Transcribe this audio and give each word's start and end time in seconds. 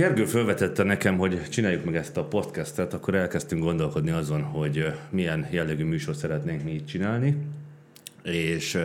Gergő 0.00 0.24
felvetette 0.24 0.82
nekem, 0.82 1.18
hogy 1.18 1.48
csináljuk 1.48 1.84
meg 1.84 1.96
ezt 1.96 2.16
a 2.16 2.24
podcastet, 2.24 2.94
akkor 2.94 3.14
elkezdtünk 3.14 3.62
gondolkodni 3.62 4.10
azon, 4.10 4.42
hogy 4.42 4.92
milyen 5.10 5.46
jellegű 5.50 5.84
műsor 5.84 6.16
szeretnénk 6.16 6.62
mi 6.62 6.72
itt 6.72 6.86
csinálni, 6.86 7.36
és 8.22 8.78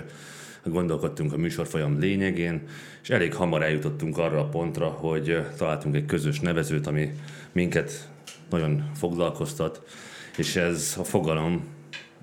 gondolkodtunk 0.63 1.33
a 1.33 1.37
műsorfolyam 1.37 1.99
lényegén, 1.99 2.61
és 3.01 3.09
elég 3.09 3.33
hamar 3.33 3.63
eljutottunk 3.63 4.17
arra 4.17 4.39
a 4.39 4.49
pontra, 4.49 4.87
hogy 4.87 5.45
találtunk 5.57 5.95
egy 5.95 6.05
közös 6.05 6.39
nevezőt, 6.39 6.87
ami 6.87 7.11
minket 7.51 8.09
nagyon 8.49 8.91
foglalkoztat, 8.95 9.81
és 10.37 10.55
ez 10.55 10.95
a 10.99 11.03
fogalom, 11.03 11.67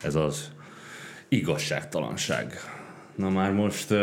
ez 0.03 0.15
az 0.15 0.51
igazságtalanság. 1.29 2.61
Na 3.15 3.31
már 3.31 3.53
most 3.53 3.95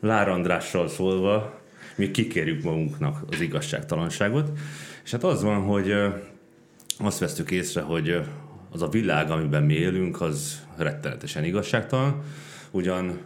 Lár 0.00 0.28
Andrással 0.28 0.88
szólva, 0.88 1.57
mi 1.98 2.10
kikérjük 2.10 2.62
magunknak 2.62 3.24
az 3.30 3.40
igazságtalanságot, 3.40 4.58
és 5.04 5.10
hát 5.10 5.24
az 5.24 5.42
van, 5.42 5.62
hogy 5.62 5.94
azt 6.98 7.18
vesztük 7.18 7.50
észre, 7.50 7.80
hogy 7.80 8.20
az 8.70 8.82
a 8.82 8.88
világ, 8.88 9.30
amiben 9.30 9.62
mi 9.62 9.74
élünk, 9.74 10.20
az 10.20 10.66
rettenetesen 10.76 11.44
igazságtalan, 11.44 12.22
ugyan 12.70 13.18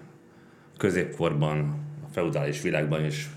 középkorban, 0.76 1.58
a 2.04 2.12
feudális 2.12 2.62
világban 2.62 3.04
is 3.04 3.30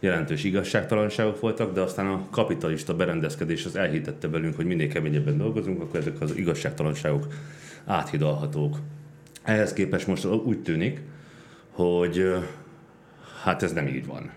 jelentős 0.00 0.44
igazságtalanságok 0.44 1.40
voltak, 1.40 1.74
de 1.74 1.80
aztán 1.80 2.06
a 2.06 2.26
kapitalista 2.30 2.96
berendezkedés 2.96 3.64
az 3.64 3.76
elhitette 3.76 4.28
velünk, 4.28 4.56
hogy 4.56 4.66
minél 4.66 4.88
keményebben 4.88 5.38
dolgozunk, 5.38 5.80
akkor 5.80 6.00
ezek 6.00 6.20
az 6.20 6.36
igazságtalanságok 6.36 7.26
áthidalhatók. 7.84 8.76
Ehhez 9.42 9.72
képest 9.72 10.06
most 10.06 10.24
úgy 10.24 10.62
tűnik, 10.62 11.00
hogy 11.70 12.34
hát 13.42 13.62
ez 13.62 13.72
nem 13.72 13.86
így 13.86 14.06
van. 14.06 14.30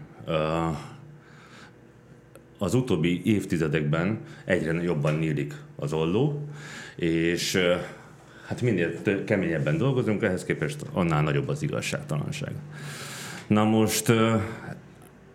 Az 2.57 2.73
utóbbi 2.73 3.21
évtizedekben 3.25 4.19
egyre 4.45 4.81
jobban 4.81 5.13
nyílik 5.13 5.53
az 5.75 5.93
olló, 5.93 6.47
és 6.95 7.59
hát 8.47 8.61
minél 8.61 9.23
keményebben 9.25 9.77
dolgozunk, 9.77 10.23
ehhez 10.23 10.43
képest 10.43 10.85
annál 10.91 11.23
nagyobb 11.23 11.47
az 11.47 11.61
igazságtalanság. 11.61 12.51
Na 13.47 13.63
most 13.63 14.11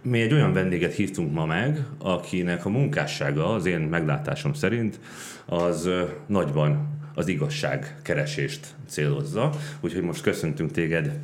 mi 0.02 0.20
egy 0.20 0.32
olyan 0.32 0.52
vendéget 0.52 0.94
hívtunk 0.94 1.32
ma 1.32 1.46
meg, 1.46 1.86
akinek 1.98 2.64
a 2.64 2.68
munkássága 2.68 3.54
az 3.54 3.66
én 3.66 3.80
meglátásom 3.80 4.52
szerint 4.52 5.00
az 5.46 5.90
nagyban 6.26 6.98
az 7.14 7.28
igazság 7.28 7.96
keresést 8.02 8.66
célozza. 8.86 9.50
Úgyhogy 9.80 10.02
most 10.02 10.22
köszöntünk 10.22 10.70
téged 10.70 11.18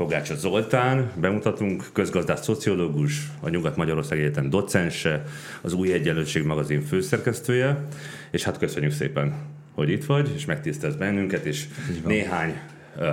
Fogácsa 0.00 0.36
Zoltán, 0.36 1.10
bemutatunk, 1.20 1.84
közgazdász 1.92 2.44
szociológus, 2.44 3.26
a 3.40 3.48
Nyugat-Magyarország 3.48 4.18
Egyetem 4.18 4.50
docense, 4.50 5.24
az 5.60 5.72
Új 5.72 5.92
Egyenlőség 5.92 6.44
magazin 6.44 6.82
főszerkesztője, 6.82 7.86
és 8.30 8.44
hát 8.44 8.58
köszönjük 8.58 8.92
szépen, 8.92 9.34
hogy 9.74 9.90
itt 9.90 10.04
vagy, 10.04 10.32
és 10.34 10.44
megtisztelsz 10.44 10.94
bennünket, 10.94 11.44
és 11.44 11.66
néhány 12.04 12.58
uh, 12.96 13.04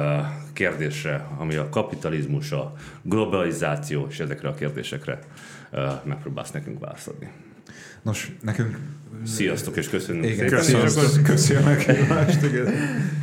kérdésre, 0.53 1.27
ami 1.37 1.55
a 1.55 1.69
kapitalizmus, 1.69 2.51
a 2.51 2.73
globalizáció, 3.01 4.07
és 4.09 4.19
ezekre 4.19 4.49
a 4.49 4.53
kérdésekre 4.53 5.19
uh, 5.71 5.79
megpróbálsz 6.03 6.51
nekünk 6.51 6.79
válaszolni. 6.79 7.31
Nos, 8.01 8.31
nekünk... 8.41 8.77
Sziasztok, 9.25 9.77
és 9.77 9.89
köszönjük 9.89 10.25
igen, 10.25 10.61
szépen. 10.61 10.81
Köszönjük, 10.81 11.23
köszönjük, 11.23 12.69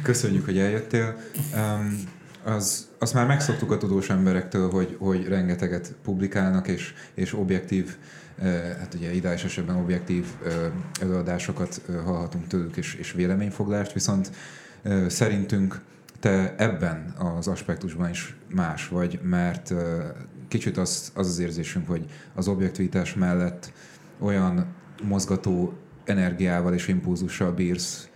köszönjük, 0.02 0.44
hogy 0.44 0.58
eljöttél. 0.58 1.16
Um, 1.54 2.22
az, 2.44 2.88
azt 3.04 3.14
már 3.14 3.26
megszoktuk 3.26 3.70
a 3.70 3.76
tudós 3.76 4.10
emberektől, 4.10 4.70
hogy, 4.70 4.96
hogy 4.98 5.28
rengeteget 5.28 5.94
publikálnak, 6.02 6.68
és, 6.68 6.94
és 7.14 7.34
objektív, 7.34 7.96
hát 8.78 8.94
ugye 8.94 9.14
ideális 9.14 9.44
esetben 9.44 9.76
objektív 9.76 10.26
előadásokat 11.00 11.80
hallhatunk 12.04 12.46
tőlük, 12.46 12.76
és, 12.76 12.94
és 12.94 13.12
véleményfoglást, 13.12 13.92
viszont 13.92 14.30
szerintünk 15.06 15.80
te 16.20 16.54
ebben 16.58 17.14
az 17.18 17.48
aspektusban 17.48 18.10
is 18.10 18.36
más 18.54 18.88
vagy, 18.88 19.20
mert 19.22 19.74
kicsit 20.48 20.76
az 20.76 21.12
az, 21.14 21.26
az 21.26 21.38
érzésünk, 21.38 21.88
hogy 21.88 22.04
az 22.34 22.48
objektivitás 22.48 23.14
mellett 23.14 23.72
olyan 24.18 24.66
mozgató 25.02 25.72
energiával 26.04 26.74
és 26.74 26.88
impulzussal 26.88 27.52
bírsz 27.52 28.08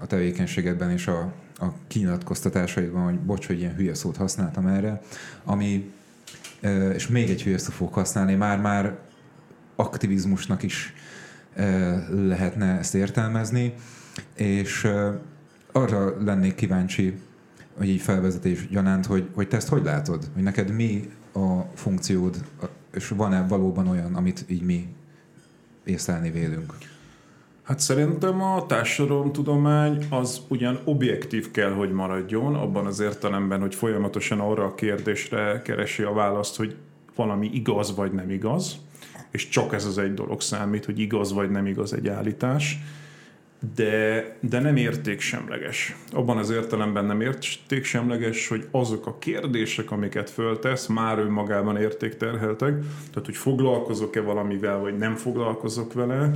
a 0.00 0.06
tevékenységedben 0.06 0.90
és 0.90 1.06
a, 1.06 1.32
a 1.58 1.66
kinyilatkoztatásaidban, 1.86 3.04
hogy 3.04 3.18
bocs, 3.18 3.46
hogy 3.46 3.58
ilyen 3.58 3.74
hülye 3.74 3.94
szót 3.94 4.16
használtam 4.16 4.66
erre, 4.66 5.02
ami, 5.44 5.92
és 6.94 7.06
még 7.06 7.30
egy 7.30 7.42
hülye 7.42 7.58
szót 7.58 7.74
fog 7.74 7.92
használni, 7.92 8.34
már-már 8.34 8.98
aktivizmusnak 9.76 10.62
is 10.62 10.94
lehetne 12.10 12.78
ezt 12.78 12.94
értelmezni, 12.94 13.74
és 14.34 14.88
arra 15.72 16.22
lennék 16.24 16.54
kíváncsi, 16.54 17.18
hogy 17.76 17.88
így 17.88 18.00
felvezetés 18.00 18.68
gyanánt, 18.68 19.06
hogy, 19.06 19.28
hogy 19.34 19.48
te 19.48 19.56
ezt 19.56 19.68
hogy 19.68 19.84
látod? 19.84 20.28
Hogy 20.34 20.42
neked 20.42 20.70
mi 20.70 21.10
a 21.32 21.60
funkciód, 21.74 22.44
és 22.94 23.08
van-e 23.08 23.46
valóban 23.46 23.88
olyan, 23.88 24.14
amit 24.14 24.44
így 24.48 24.62
mi 24.62 24.94
észlelni 25.84 26.30
vélünk? 26.30 26.74
Hát 27.66 27.80
szerintem 27.80 28.42
a 28.42 28.66
társadalomtudomány 28.66 30.06
az 30.10 30.40
ugyan 30.48 30.80
objektív 30.84 31.50
kell, 31.50 31.70
hogy 31.70 31.92
maradjon, 31.92 32.54
abban 32.54 32.86
az 32.86 33.00
értelemben, 33.00 33.60
hogy 33.60 33.74
folyamatosan 33.74 34.40
arra 34.40 34.64
a 34.64 34.74
kérdésre 34.74 35.62
keresi 35.64 36.02
a 36.02 36.12
választ, 36.12 36.56
hogy 36.56 36.76
valami 37.14 37.50
igaz 37.52 37.96
vagy 37.96 38.12
nem 38.12 38.30
igaz, 38.30 38.76
és 39.30 39.48
csak 39.48 39.74
ez 39.74 39.84
az 39.84 39.98
egy 39.98 40.14
dolog 40.14 40.40
számít, 40.40 40.84
hogy 40.84 40.98
igaz 40.98 41.32
vagy 41.32 41.50
nem 41.50 41.66
igaz 41.66 41.92
egy 41.92 42.08
állítás, 42.08 42.78
de, 43.74 44.24
de 44.40 44.60
nem 44.60 44.76
értéksemleges. 44.76 45.96
Abban 46.12 46.36
az 46.36 46.50
értelemben 46.50 47.04
nem 47.04 47.20
értéksemleges, 47.20 48.48
hogy 48.48 48.68
azok 48.70 49.06
a 49.06 49.18
kérdések, 49.18 49.90
amiket 49.90 50.30
föltesz, 50.30 50.86
már 50.86 51.18
önmagában 51.18 51.76
értékterheltek, 51.76 52.78
tehát 53.10 53.24
hogy 53.24 53.36
foglalkozok-e 53.36 54.20
valamivel, 54.20 54.78
vagy 54.78 54.98
nem 54.98 55.14
foglalkozok 55.14 55.92
vele, 55.92 56.30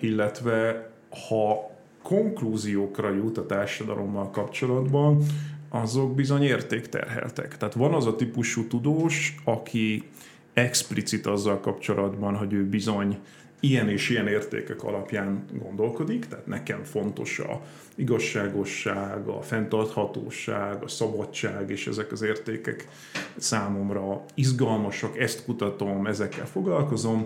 illetve 0.00 0.90
ha 1.28 1.70
konklúziókra 2.02 3.14
jut 3.14 3.38
a 3.38 3.46
társadalommal 3.46 4.30
kapcsolatban, 4.30 5.22
azok 5.68 6.14
bizony 6.14 6.42
értékterheltek. 6.42 7.56
Tehát 7.56 7.74
van 7.74 7.94
az 7.94 8.06
a 8.06 8.16
típusú 8.16 8.66
tudós, 8.66 9.34
aki 9.44 10.08
explicit 10.52 11.26
azzal 11.26 11.60
kapcsolatban, 11.60 12.36
hogy 12.36 12.52
ő 12.52 12.64
bizony 12.64 13.18
ilyen 13.60 13.88
és 13.88 14.08
ilyen 14.08 14.26
értékek 14.26 14.82
alapján 14.82 15.44
gondolkodik, 15.58 16.26
tehát 16.26 16.46
nekem 16.46 16.82
fontos 16.84 17.38
a 17.38 17.60
igazságosság, 17.94 19.28
a 19.28 19.42
fenntarthatóság, 19.42 20.82
a 20.82 20.88
szabadság, 20.88 21.70
és 21.70 21.86
ezek 21.86 22.12
az 22.12 22.22
értékek 22.22 22.88
számomra 23.36 24.24
izgalmasak, 24.34 25.18
ezt 25.18 25.44
kutatom, 25.44 26.06
ezekkel 26.06 26.46
foglalkozom, 26.46 27.24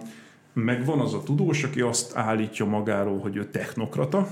meg 0.54 0.84
van 0.84 1.00
az 1.00 1.15
a 1.15 1.22
tudós, 1.22 1.65
aki 1.65 1.81
azt 1.81 2.16
állítja 2.16 2.65
magáról, 2.65 3.19
hogy 3.19 3.37
ő 3.37 3.48
technokrata, 3.50 4.28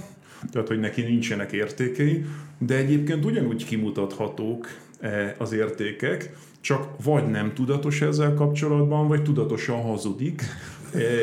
tehát 0.53 0.69
hogy 0.69 0.81
neki 0.81 1.03
nincsenek 1.03 1.53
értékei, 1.53 2.25
de 2.59 2.77
egyébként 2.77 3.25
ugyanúgy 3.25 3.65
kimutathatók 3.65 4.67
eh, 5.01 5.35
az 5.39 5.53
értékek, 5.53 6.37
csak 6.61 6.89
vagy 7.05 7.31
nem 7.31 7.55
tudatos 7.55 8.03
ezzel 8.03 8.35
kapcsolatban, 8.35 9.09
vagy 9.09 9.23
tudatosan 9.23 9.83
hazudik, 9.83 10.43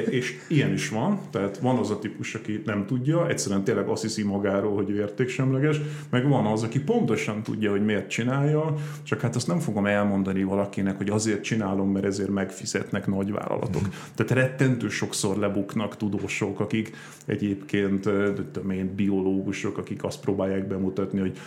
és 0.09 0.39
ilyen 0.47 0.73
is 0.73 0.89
van, 0.89 1.19
tehát 1.29 1.57
van 1.57 1.77
az 1.77 1.91
a 1.91 1.99
típus, 1.99 2.35
aki 2.35 2.61
nem 2.65 2.85
tudja, 2.85 3.27
egyszerűen 3.27 3.63
tényleg 3.63 3.87
azt 3.87 4.01
hiszi 4.01 4.23
magáról, 4.23 4.75
hogy 4.75 4.89
ő 4.89 4.95
értéksemleges, 4.95 5.81
meg 6.09 6.27
van 6.27 6.45
az, 6.45 6.63
aki 6.63 6.79
pontosan 6.79 7.43
tudja, 7.43 7.71
hogy 7.71 7.85
miért 7.85 8.09
csinálja, 8.09 8.75
csak 9.03 9.21
hát 9.21 9.35
azt 9.35 9.47
nem 9.47 9.59
fogom 9.59 9.85
elmondani 9.85 10.43
valakinek, 10.43 10.97
hogy 10.97 11.09
azért 11.09 11.43
csinálom, 11.43 11.91
mert 11.91 12.05
ezért 12.05 12.29
megfizetnek 12.29 13.07
nagyvállalatok. 13.07 13.81
Mm. 13.81 13.91
Tehát 14.15 14.31
rettentő 14.31 14.89
sokszor 14.89 15.37
lebuknak 15.37 15.97
tudósok, 15.97 16.59
akik 16.59 16.95
egyébként, 17.25 18.09
tudom 18.51 18.71
én, 18.71 18.95
biológusok, 18.95 19.77
akik 19.77 20.03
azt 20.03 20.19
próbálják 20.19 20.67
bemutatni, 20.67 21.19
hogy 21.19 21.37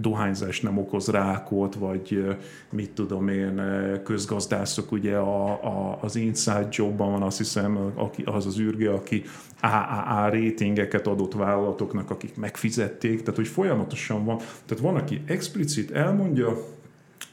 dohányzás 0.00 0.60
nem 0.60 0.78
okoz 0.78 1.08
rákot, 1.08 1.74
vagy 1.74 2.24
mit 2.70 2.90
tudom 2.90 3.28
én, 3.28 3.62
közgazdászok, 4.04 4.92
ugye 4.92 5.16
a, 5.16 5.46
a, 5.48 5.98
az 6.00 6.16
Inside 6.16 6.68
Jobban 6.70 7.10
van 7.10 7.22
azt 7.22 7.38
hiszem 7.38 7.69
aki, 7.76 8.22
az 8.22 8.46
az 8.46 8.58
űrge, 8.58 8.92
aki 8.92 9.22
AAA 9.60 10.28
rétingeket 10.28 11.06
adott 11.06 11.32
vállalatoknak, 11.32 12.10
akik 12.10 12.36
megfizették, 12.36 13.18
tehát 13.20 13.36
hogy 13.36 13.48
folyamatosan 13.48 14.24
van. 14.24 14.36
Tehát 14.36 14.82
van, 14.82 14.96
aki 14.96 15.20
explicit 15.26 15.90
elmondja, 15.90 16.56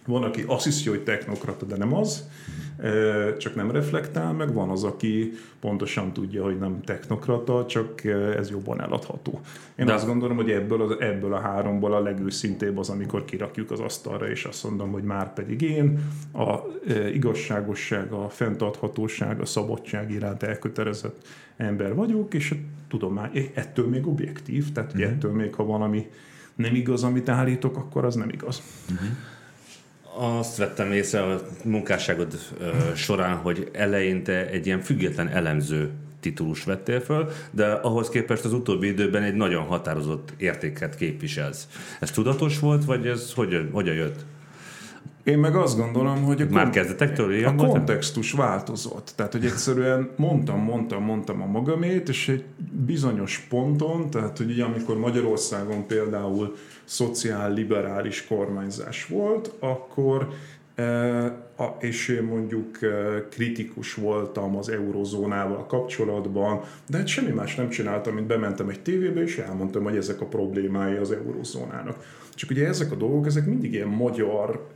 Van, 0.07 0.24
aki 0.24 0.44
azt 0.48 0.63
hiszi, 0.63 0.89
hogy 0.89 1.04
technokrata, 1.04 1.65
de 1.65 1.77
nem 1.77 1.94
az, 1.94 2.27
csak 3.38 3.56
nem 3.56 3.71
reflektál, 3.71 4.33
meg 4.33 4.54
van 4.54 4.69
az, 4.69 4.83
aki 4.83 5.31
pontosan 5.59 6.13
tudja, 6.13 6.44
hogy 6.44 6.57
nem 6.57 6.81
technokrata, 6.81 7.65
csak 7.65 8.04
ez 8.38 8.50
jobban 8.50 8.81
eladható. 8.81 9.39
Én 9.75 9.86
de 9.86 9.94
azt 9.94 10.06
gondolom, 10.06 10.36
hogy 10.36 10.51
ebből, 10.51 10.81
az, 10.81 10.95
ebből 11.00 11.33
a 11.33 11.39
háromból 11.39 11.94
a 11.94 12.00
legőszintébb 12.00 12.77
az, 12.77 12.89
amikor 12.89 13.25
kirakjuk 13.25 13.71
az 13.71 13.80
asztalra, 13.80 14.30
és 14.30 14.44
azt 14.44 14.63
mondom, 14.63 14.92
hogy 14.92 15.04
már 15.04 15.33
pedig 15.33 15.62
én 15.62 16.00
a 16.33 16.56
igazságosság, 17.13 18.12
a 18.12 18.30
fenntarthatóság, 18.30 19.42
a 19.42 19.45
szabadság 19.45 20.12
iránt 20.12 20.44
elkötelezett 20.44 21.27
ember 21.57 21.95
vagyok, 21.95 22.33
és 22.33 22.51
a 22.51 22.56
tudomány 22.88 23.51
ettől 23.53 23.88
még 23.88 24.07
objektív, 24.07 24.71
tehát 24.71 24.94
uh-huh. 24.94 25.12
ettől 25.12 25.31
még, 25.31 25.53
ha 25.53 25.65
valami 25.65 26.10
nem 26.56 26.75
igaz, 26.75 27.03
amit 27.03 27.30
állítok, 27.30 27.77
akkor 27.77 28.06
az 28.06 28.15
nem 28.15 28.30
igaz. 28.30 28.62
Uh-huh 28.92 29.07
azt 30.18 30.58
vettem 30.58 30.92
észre 30.92 31.24
a 31.24 31.42
munkásságod 31.64 32.38
során, 32.96 33.36
hogy 33.36 33.69
eleinte 33.74 34.50
egy 34.50 34.66
ilyen 34.66 34.81
független 34.81 35.28
elemző 35.28 35.90
titulus 36.19 36.64
vettél 36.64 37.00
föl, 37.00 37.30
de 37.52 37.66
ahhoz 37.66 38.10
képest 38.10 38.46
az 38.46 38.54
utóbbi 38.54 38.88
időben 38.88 39.24
egy 39.24 39.36
nagyon 39.36 39.64
határozott 39.64 40.34
értéket 40.38 40.96
képviselsz. 40.96 41.68
Ez 42.00 42.12
tudatos 42.12 42.60
volt, 42.60 42.86
vagy 42.86 43.08
ez 43.08 43.34
hogyan, 43.34 43.69
hogyan 43.72 43.96
jött? 43.96 44.25
Én 45.27 45.38
meg 45.38 45.56
azt 45.56 45.77
gondolom, 45.77 46.24
hogy 46.24 46.41
a, 46.41 46.45
Már 46.50 46.69
kezdetektől 46.69 47.45
a 47.45 47.56
kontextus 47.56 48.31
változott. 48.31 49.13
Tehát, 49.15 49.31
hogy 49.31 49.45
egyszerűen 49.45 50.09
mondtam, 50.15 50.59
mondtam, 50.59 51.03
mondtam 51.03 51.41
a 51.41 51.45
magamét, 51.45 52.09
és 52.09 52.27
egy 52.27 52.44
bizonyos 52.85 53.45
ponton, 53.50 54.09
tehát, 54.09 54.38
hogy 54.38 54.50
ugye 54.50 54.63
amikor 54.63 54.97
Magyarországon 54.97 55.88
például 55.88 56.56
szociál-liberális 56.83 58.27
kormányzás 58.27 59.06
volt, 59.06 59.51
akkor 59.59 60.27
és 61.79 62.07
én 62.07 62.24
mondjuk 62.24 62.77
kritikus 63.29 63.94
voltam 63.94 64.57
az 64.57 64.69
eurozónával 64.69 65.65
kapcsolatban, 65.65 66.62
de 66.89 66.97
hát 66.97 67.07
semmi 67.07 67.31
más 67.31 67.56
nem 67.56 67.69
csináltam, 67.69 68.13
mint 68.13 68.27
bementem 68.27 68.69
egy 68.69 68.81
tévébe, 68.81 69.21
és 69.21 69.38
elmondtam, 69.38 69.83
hogy 69.83 69.97
ezek 69.97 70.21
a 70.21 70.25
problémái 70.25 70.95
az 70.95 71.12
eurozónának. 71.12 71.95
Csak 72.38 72.50
ugye 72.50 72.68
ezek 72.68 72.92
a 72.92 72.95
dolgok, 72.95 73.25
ezek 73.25 73.45
mindig 73.45 73.74
ilyen 73.74 73.88
magyar 73.88 74.68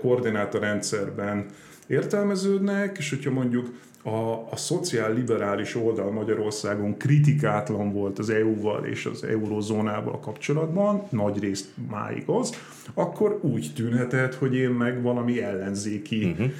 koordinátorrendszerben 0.00 1.46
értelmeződnek, 1.86 2.98
és 2.98 3.10
hogyha 3.10 3.30
mondjuk 3.30 3.70
a, 4.02 4.48
a 4.50 4.56
szociál-liberális 4.56 5.74
oldal 5.74 6.10
Magyarországon 6.10 6.96
kritikátlan 6.96 7.92
volt 7.92 8.18
az 8.18 8.30
EU-val 8.30 8.84
és 8.84 9.06
az 9.06 9.24
eurozónával 9.24 10.20
kapcsolatban, 10.20 11.02
nagy 11.10 11.38
részt 11.38 11.66
máig 11.90 12.22
az, 12.26 12.54
akkor 12.94 13.38
úgy 13.42 13.72
tűnhetett, 13.74 14.34
hogy 14.34 14.54
én 14.54 14.70
meg 14.70 15.02
valami 15.02 15.42
ellenzéki, 15.42 16.24
uh-huh. 16.24 16.50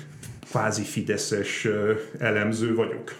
kvázi 0.50 0.82
fideszes 0.82 1.68
elemző 2.18 2.74
vagyok. 2.74 3.14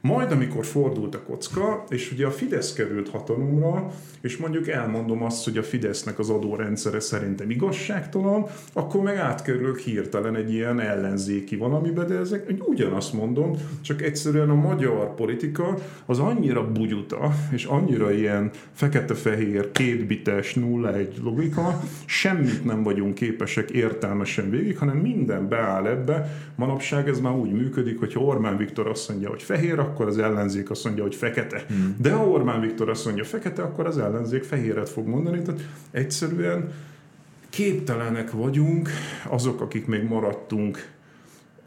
Majd, 0.00 0.32
amikor 0.32 0.64
fordult 0.64 1.14
a 1.14 1.22
kocka, 1.22 1.84
és 1.88 2.12
ugye 2.12 2.26
a 2.26 2.30
Fidesz 2.30 2.72
került 2.72 3.08
hatalomra, 3.08 3.90
és 4.20 4.36
mondjuk 4.36 4.68
elmondom 4.68 5.22
azt, 5.22 5.44
hogy 5.44 5.58
a 5.58 5.62
Fidesznek 5.62 6.18
az 6.18 6.30
adórendszere 6.30 7.00
szerintem 7.00 7.50
igazságtalan, 7.50 8.46
akkor 8.72 9.02
meg 9.02 9.16
átkerülök 9.16 9.78
hirtelen 9.78 10.36
egy 10.36 10.52
ilyen 10.52 10.80
ellenzéki 10.80 11.56
valamibe, 11.56 12.04
de 12.04 12.14
ezek 12.14 12.52
ugyanazt 12.66 13.12
mondom, 13.12 13.56
csak 13.80 14.02
egyszerűen 14.02 14.50
a 14.50 14.54
magyar 14.54 15.14
politika 15.14 15.74
az 16.06 16.18
annyira 16.18 16.72
bugyuta, 16.72 17.30
és 17.52 17.64
annyira 17.64 18.12
ilyen 18.12 18.50
fekete-fehér, 18.72 19.70
kétbites, 19.70 20.54
nulla 20.54 20.94
egy 20.94 21.16
logika, 21.22 21.80
semmit 22.04 22.64
nem 22.64 22.82
vagyunk 22.82 23.14
képesek 23.14 23.70
értelmesen 23.70 24.50
végig, 24.50 24.78
hanem 24.78 24.96
minden 24.96 25.48
beáll 25.48 25.86
ebbe. 25.86 26.30
Manapság 26.54 27.08
ez 27.08 27.20
már 27.20 27.34
úgy 27.34 27.52
működik, 27.52 27.98
hogy 27.98 28.12
Orbán 28.16 28.56
Viktor 28.56 28.86
azt 28.86 29.08
mondja, 29.08 29.28
hogy 29.28 29.42
fehér, 29.42 29.86
akkor 29.88 30.06
az 30.06 30.18
ellenzék 30.18 30.70
azt 30.70 30.84
mondja, 30.84 31.02
hogy 31.02 31.14
fekete. 31.14 31.64
Hmm. 31.68 31.96
De 32.00 32.12
ha 32.12 32.28
Orbán 32.28 32.60
Viktor 32.60 32.88
azt 32.88 33.04
mondja 33.04 33.24
fekete, 33.24 33.62
akkor 33.62 33.86
az 33.86 33.98
ellenzék 33.98 34.44
fehéret 34.44 34.88
fog 34.88 35.06
mondani. 35.06 35.42
Tehát 35.42 35.60
egyszerűen 35.90 36.72
képtelenek 37.48 38.30
vagyunk, 38.30 38.88
azok, 39.28 39.60
akik 39.60 39.86
még 39.86 40.02
maradtunk 40.02 40.96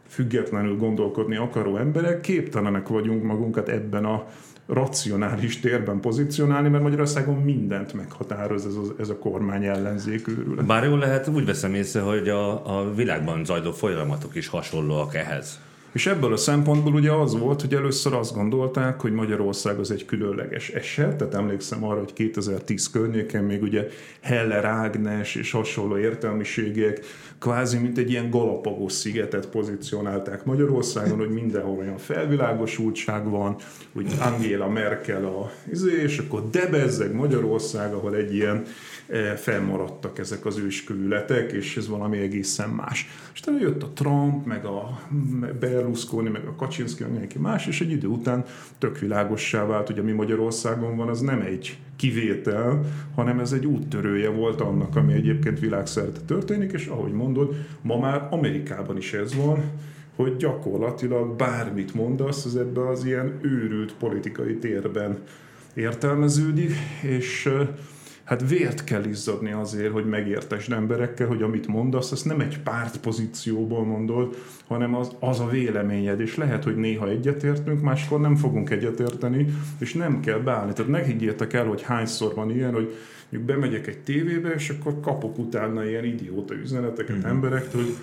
függetlenül 0.07 0.77
gondolkodni 0.77 1.35
akaró 1.35 1.77
emberek, 1.77 2.21
képtelenek 2.21 2.87
vagyunk 2.87 3.23
magunkat 3.23 3.69
ebben 3.69 4.05
a 4.05 4.27
racionális 4.67 5.59
térben 5.59 5.99
pozícionálni, 5.99 6.69
mert 6.69 6.83
Magyarországon 6.83 7.35
mindent 7.35 7.93
meghatároz 7.93 8.65
ez 8.65 8.75
a, 8.75 8.81
ez 8.99 9.09
a 9.09 9.17
kormány 9.17 9.65
ellenzék 9.65 10.27
őrület. 10.27 10.65
Bár 10.65 10.83
jól 10.83 10.99
lehet, 10.99 11.27
úgy 11.27 11.45
veszem 11.45 11.73
észre, 11.73 12.01
hogy 12.01 12.29
a, 12.29 12.79
a 12.79 12.93
világban 12.93 13.45
zajló 13.45 13.71
folyamatok 13.71 14.35
is 14.35 14.47
hasonlóak 14.47 15.15
ehhez. 15.15 15.59
És 15.91 16.07
ebből 16.07 16.33
a 16.33 16.37
szempontból 16.37 16.93
ugye 16.93 17.11
az 17.11 17.39
volt, 17.39 17.61
hogy 17.61 17.73
először 17.73 18.13
azt 18.13 18.33
gondolták, 18.33 19.01
hogy 19.01 19.11
Magyarország 19.11 19.79
az 19.79 19.91
egy 19.91 20.05
különleges 20.05 20.69
eset, 20.69 21.15
tehát 21.15 21.33
emlékszem 21.33 21.83
arra, 21.83 21.99
hogy 21.99 22.13
2010 22.13 22.89
környéken 22.89 23.43
még 23.43 23.61
ugye 23.61 23.87
Heller 24.21 24.65
Ágnes 24.65 25.35
és 25.35 25.51
hasonló 25.51 25.97
értelmiségek 25.97 27.05
kvázi 27.39 27.77
mint 27.77 27.97
egy 27.97 28.09
ilyen 28.09 28.29
Galapagos 28.29 28.93
szigetet 28.93 29.47
pozícionálták 29.47 30.45
Magyarországon, 30.45 31.17
hogy 31.17 31.33
mindenhol 31.33 31.77
olyan 31.77 31.97
felvilágosultság 31.97 33.29
van, 33.29 33.55
hogy 33.93 34.07
Angela 34.19 34.69
Merkel 34.69 35.25
a 35.25 35.51
izé, 35.71 36.01
és 36.01 36.17
akkor 36.17 36.49
debezzeg 36.49 37.13
Magyarország, 37.13 37.93
ahol 37.93 38.15
egy 38.15 38.33
ilyen 38.33 38.63
felmaradtak 39.35 40.19
ezek 40.19 40.45
az 40.45 40.57
őskövületek, 40.57 41.51
és 41.51 41.77
ez 41.77 41.87
valami 41.87 42.17
egészen 42.17 42.69
más. 42.69 43.07
És 43.33 43.39
utána 43.39 43.59
jött 43.59 43.83
a 43.83 43.91
Trump, 43.93 44.45
meg 44.45 44.65
a 44.65 44.99
Berlusconi, 45.59 46.29
meg 46.29 46.45
a 46.45 46.55
Kaczynszki, 46.55 47.01
meg 47.01 47.11
mindenki 47.11 47.39
más, 47.39 47.67
és 47.67 47.81
egy 47.81 47.91
idő 47.91 48.07
után 48.07 48.45
tök 48.77 48.99
világossá 48.99 49.65
vált, 49.65 49.87
hogy 49.87 49.99
ami 49.99 50.11
Magyarországon 50.11 50.97
van, 50.97 51.07
az 51.07 51.19
nem 51.19 51.41
egy 51.41 51.77
kivétel, 51.95 52.85
hanem 53.15 53.39
ez 53.39 53.51
egy 53.51 53.65
úttörője 53.65 54.29
volt 54.29 54.61
annak, 54.61 54.95
ami 54.95 55.13
egyébként 55.13 55.59
világszerte 55.59 56.19
történik, 56.19 56.71
és 56.71 56.85
ahogy 56.85 57.11
mondod, 57.11 57.55
ma 57.81 57.99
már 57.99 58.27
Amerikában 58.31 58.97
is 58.97 59.13
ez 59.13 59.35
van, 59.35 59.63
hogy 60.15 60.35
gyakorlatilag 60.35 61.35
bármit 61.35 61.93
mondasz, 61.93 62.45
az 62.45 62.55
ebbe 62.55 62.87
az 62.87 63.05
ilyen 63.05 63.39
őrült 63.41 63.93
politikai 63.93 64.57
térben 64.57 65.17
értelmeződik, 65.73 66.71
és 67.01 67.49
hát 68.31 68.49
vért 68.49 68.83
kell 68.83 69.03
izzadni 69.03 69.51
azért, 69.51 69.91
hogy 69.91 70.05
megértesd 70.05 70.71
emberekkel, 70.71 71.27
hogy 71.27 71.41
amit 71.41 71.67
mondasz, 71.67 72.11
azt 72.11 72.25
nem 72.25 72.39
egy 72.39 72.59
pártpozícióból 72.59 73.85
mondod, 73.85 74.35
hanem 74.67 74.95
az, 74.95 75.11
az 75.19 75.39
a 75.39 75.47
véleményed, 75.47 76.19
és 76.19 76.35
lehet, 76.35 76.63
hogy 76.63 76.75
néha 76.75 77.09
egyetértünk, 77.09 77.81
máskor 77.81 78.19
nem 78.19 78.35
fogunk 78.35 78.69
egyetérteni, 78.69 79.45
és 79.79 79.93
nem 79.93 80.19
kell 80.19 80.39
beállni. 80.39 80.73
Tehát 80.73 80.91
ne 80.91 81.03
higgyétek 81.03 81.53
el, 81.53 81.65
hogy 81.65 81.81
hányszor 81.81 82.33
van 82.33 82.51
ilyen, 82.51 82.73
hogy 82.73 82.95
mondjuk 83.31 83.55
bemegyek 83.55 83.87
egy 83.87 83.99
tévébe, 83.99 84.49
és 84.49 84.69
akkor 84.69 84.99
kapok 84.99 85.37
utána 85.37 85.85
ilyen 85.85 86.05
idióta 86.05 86.53
üzeneteket 86.53 87.15
mm-hmm. 87.15 87.29
emberektől, 87.29 87.81
hogy 87.81 87.95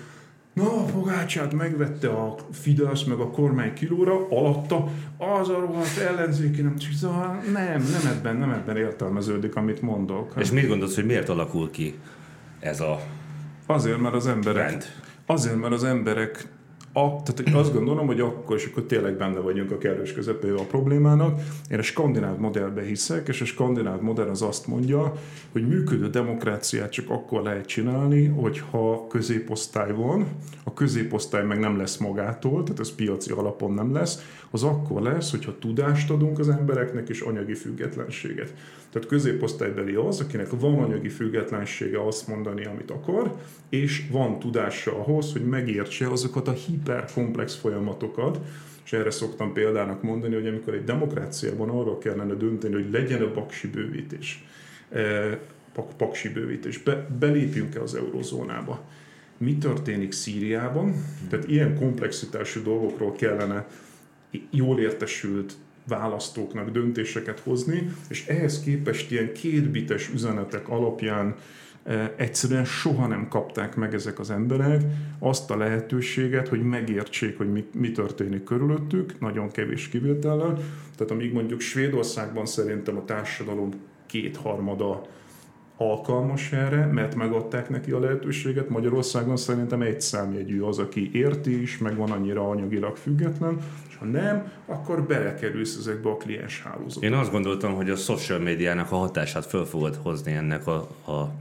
Na, 0.59 0.83
a 0.83 0.87
fogácsát 0.87 1.53
megvette 1.53 2.09
a 2.09 2.35
Fidesz 2.51 3.03
meg 3.03 3.19
a 3.19 3.29
kormány 3.29 3.73
kilóra, 3.73 4.27
alatta 4.29 4.87
az 5.17 5.49
a 5.49 5.59
rohadt 5.59 5.97
ellenzéki 5.97 6.61
nem 6.61 6.73
szóval 6.99 7.41
nem, 7.53 7.81
nem 7.81 8.11
ebben, 8.17 8.35
nem 8.35 8.51
ebben 8.51 8.77
értelmeződik, 8.77 9.55
amit 9.55 9.81
mondok. 9.81 10.33
És 10.37 10.51
mit 10.51 10.67
gondolsz, 10.67 10.95
hogy 10.95 11.05
miért 11.05 11.29
alakul 11.29 11.71
ki 11.71 11.99
ez 12.59 12.79
a 12.79 12.99
Azért, 13.65 13.99
mert 13.99 14.15
az 14.15 14.27
emberek, 14.27 14.69
rend. 14.69 14.85
azért, 15.25 15.59
mert 15.59 15.73
az 15.73 15.83
emberek 15.83 16.47
a, 16.93 17.23
tehát 17.23 17.55
azt 17.55 17.73
gondolom, 17.73 18.07
hogy 18.07 18.19
akkor, 18.19 18.55
és 18.55 18.65
akkor 18.65 18.83
tényleg 18.83 19.17
benne 19.17 19.39
vagyunk 19.39 19.71
a 19.71 19.77
kellős 19.77 20.13
közepébe 20.13 20.59
a 20.59 20.63
problémának. 20.63 21.41
Én 21.71 21.79
a 21.79 21.81
skandináv 21.81 22.37
modellbe 22.37 22.81
hiszek, 22.81 23.27
és 23.27 23.41
a 23.41 23.45
skandináv 23.45 24.01
modell 24.01 24.27
az 24.27 24.41
azt 24.41 24.67
mondja, 24.67 25.13
hogy 25.51 25.67
működő 25.67 26.09
demokráciát 26.09 26.91
csak 26.91 27.09
akkor 27.09 27.41
lehet 27.41 27.65
csinálni, 27.65 28.25
hogyha 28.25 29.07
középosztály 29.07 29.93
van, 29.93 30.27
a 30.63 30.73
középosztály 30.73 31.45
meg 31.45 31.59
nem 31.59 31.77
lesz 31.77 31.97
magától, 31.97 32.63
tehát 32.63 32.79
ez 32.79 32.95
piaci 32.95 33.31
alapon 33.31 33.73
nem 33.73 33.93
lesz, 33.93 34.25
az 34.51 34.63
akkor 34.63 35.01
lesz, 35.01 35.31
hogyha 35.31 35.57
tudást 35.59 36.09
adunk 36.09 36.39
az 36.39 36.49
embereknek 36.49 37.09
és 37.09 37.21
anyagi 37.21 37.53
függetlenséget. 37.53 38.53
Tehát 38.91 39.07
középosztálybeli 39.07 39.95
az, 39.95 40.19
akinek 40.19 40.49
van 40.59 40.79
anyagi 40.79 41.09
függetlensége 41.09 42.05
azt 42.05 42.27
mondani, 42.27 42.65
amit 42.65 42.91
akar, 42.91 43.35
és 43.69 44.07
van 44.11 44.39
tudása 44.39 44.99
ahhoz, 44.99 45.31
hogy 45.31 45.45
megértse 45.45 46.07
azokat 46.07 46.47
a 46.47 46.51
hiperkomplex 46.51 47.55
folyamatokat, 47.55 48.39
és 48.85 48.93
erre 48.93 49.11
szoktam 49.11 49.53
példának 49.53 50.01
mondani, 50.01 50.33
hogy 50.33 50.47
amikor 50.47 50.73
egy 50.73 50.83
demokráciában 50.83 51.69
arról 51.69 51.97
kellene 51.97 52.33
dönteni, 52.33 52.73
hogy 52.73 52.91
legyen 52.91 53.21
a 53.21 53.31
paksi 53.31 53.67
bővítés, 53.67 54.43
eh, 54.89 55.37
paksi 55.97 56.29
bővítés, 56.29 56.77
be, 56.77 57.07
belépjünk-e 57.19 57.81
az 57.81 57.95
eurozónába. 57.95 58.83
Mi 59.37 59.57
történik 59.57 60.11
Szíriában? 60.11 60.93
Tehát 61.29 61.47
ilyen 61.47 61.77
komplexitású 61.77 62.63
dolgokról 62.63 63.11
kellene 63.11 63.67
jól 64.49 64.79
értesült 64.79 65.53
választóknak 65.89 66.69
döntéseket 66.69 67.39
hozni, 67.39 67.89
és 68.09 68.27
ehhez 68.27 68.63
képest 68.63 69.11
ilyen 69.11 69.33
kétbites 69.33 70.09
üzenetek 70.13 70.69
alapján 70.69 71.35
egyszerűen 72.15 72.65
soha 72.65 73.07
nem 73.07 73.27
kapták 73.27 73.75
meg 73.75 73.93
ezek 73.93 74.19
az 74.19 74.29
emberek 74.29 74.81
azt 75.19 75.51
a 75.51 75.57
lehetőséget, 75.57 76.47
hogy 76.47 76.61
megértsék, 76.61 77.37
hogy 77.37 77.51
mi, 77.51 77.65
mi 77.73 77.91
történik 77.91 78.43
körülöttük, 78.43 79.19
nagyon 79.19 79.51
kevés 79.51 79.87
kivétellel. 79.87 80.57
Tehát 80.95 81.11
amíg 81.11 81.33
mondjuk 81.33 81.59
Svédországban 81.59 82.45
szerintem 82.45 82.97
a 82.97 83.05
társadalom 83.05 83.69
kétharmada 84.05 85.01
alkalmas 85.81 86.51
erre, 86.51 86.85
mert 86.85 87.15
megadták 87.15 87.69
neki 87.69 87.91
a 87.91 87.99
lehetőséget. 87.99 88.69
Magyarországon 88.69 89.37
szerintem 89.37 89.81
egy 89.81 90.01
számjegyű 90.01 90.61
az, 90.61 90.79
aki 90.79 91.09
érti 91.13 91.61
is, 91.61 91.77
meg 91.77 91.95
van 91.95 92.11
annyira 92.11 92.49
anyagilag 92.49 92.95
független, 92.95 93.57
és 93.89 93.95
ha 93.95 94.05
nem, 94.05 94.51
akkor 94.65 95.03
belekerülsz 95.03 95.77
ezekbe 95.77 96.09
a 96.09 96.17
kliens 96.17 96.61
hálózatokba. 96.61 97.07
Én 97.07 97.13
azt 97.13 97.31
gondoltam, 97.31 97.73
hogy 97.73 97.89
a 97.89 97.95
social 97.95 98.39
médiának 98.39 98.91
a 98.91 98.95
hatását 98.95 99.45
föl 99.45 99.65
fogod 99.65 99.95
hozni 99.95 100.31
ennek 100.31 100.67
a, 100.67 100.77
a 101.05 101.31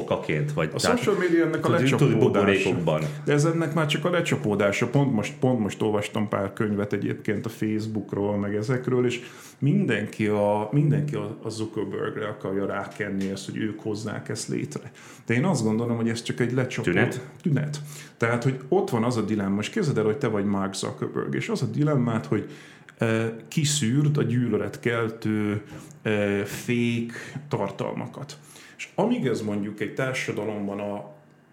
okaként. 0.00 0.52
Vagy 0.52 0.70
a 0.74 0.76
tehát, 0.76 0.98
social 0.98 1.16
media 1.16 1.44
ennek 1.44 1.66
a 1.66 1.70
lecsapódása. 1.70 2.78
De 3.24 3.32
ez 3.32 3.44
ennek 3.44 3.74
már 3.74 3.86
csak 3.86 4.04
a 4.04 4.10
lecsapódása. 4.10 4.86
Pont 4.86 5.12
most, 5.12 5.32
pont 5.40 5.58
most 5.58 5.82
olvastam 5.82 6.28
pár 6.28 6.52
könyvet 6.52 6.92
egyébként 6.92 7.46
a 7.46 7.48
Facebookról, 7.48 8.36
meg 8.36 8.54
ezekről, 8.54 9.06
és 9.06 9.20
mindenki 9.58 10.26
a, 10.26 10.68
mindenki 10.72 11.14
a 11.42 11.48
Zuckerbergre 11.48 12.26
akarja 12.26 12.66
rákenni 12.66 13.30
ezt, 13.30 13.44
hogy 13.44 13.56
ők 13.56 13.80
hozzák 13.80 14.28
ezt 14.28 14.48
létre. 14.48 14.92
De 15.26 15.34
én 15.34 15.44
azt 15.44 15.62
gondolom, 15.62 15.96
hogy 15.96 16.08
ez 16.08 16.22
csak 16.22 16.40
egy 16.40 16.52
lecsapó. 16.52 16.90
Tünet? 16.90 17.20
Tünet. 17.42 17.80
Tehát, 18.16 18.42
hogy 18.42 18.58
ott 18.68 18.90
van 18.90 19.04
az 19.04 19.16
a 19.16 19.22
dilemma, 19.22 19.54
most 19.54 19.72
képzeld 19.72 19.98
el, 19.98 20.04
hogy 20.04 20.18
te 20.18 20.28
vagy 20.28 20.44
Mark 20.44 20.74
Zuckerberg, 20.74 21.34
és 21.34 21.48
az 21.48 21.62
a 21.62 21.66
dilemmát, 21.66 22.26
hogy 22.26 22.50
e, 22.98 23.36
kiszűrd 23.48 24.16
a 24.16 24.22
gyűlöletkeltő 24.22 25.62
e, 26.02 26.44
fék 26.44 27.12
tartalmakat. 27.48 28.38
És 28.82 28.88
amíg 28.94 29.26
ez 29.26 29.40
mondjuk 29.40 29.80
egy 29.80 29.94
társadalomban 29.94 30.80
a 30.80 31.12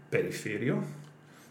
periféria, 0.09 0.83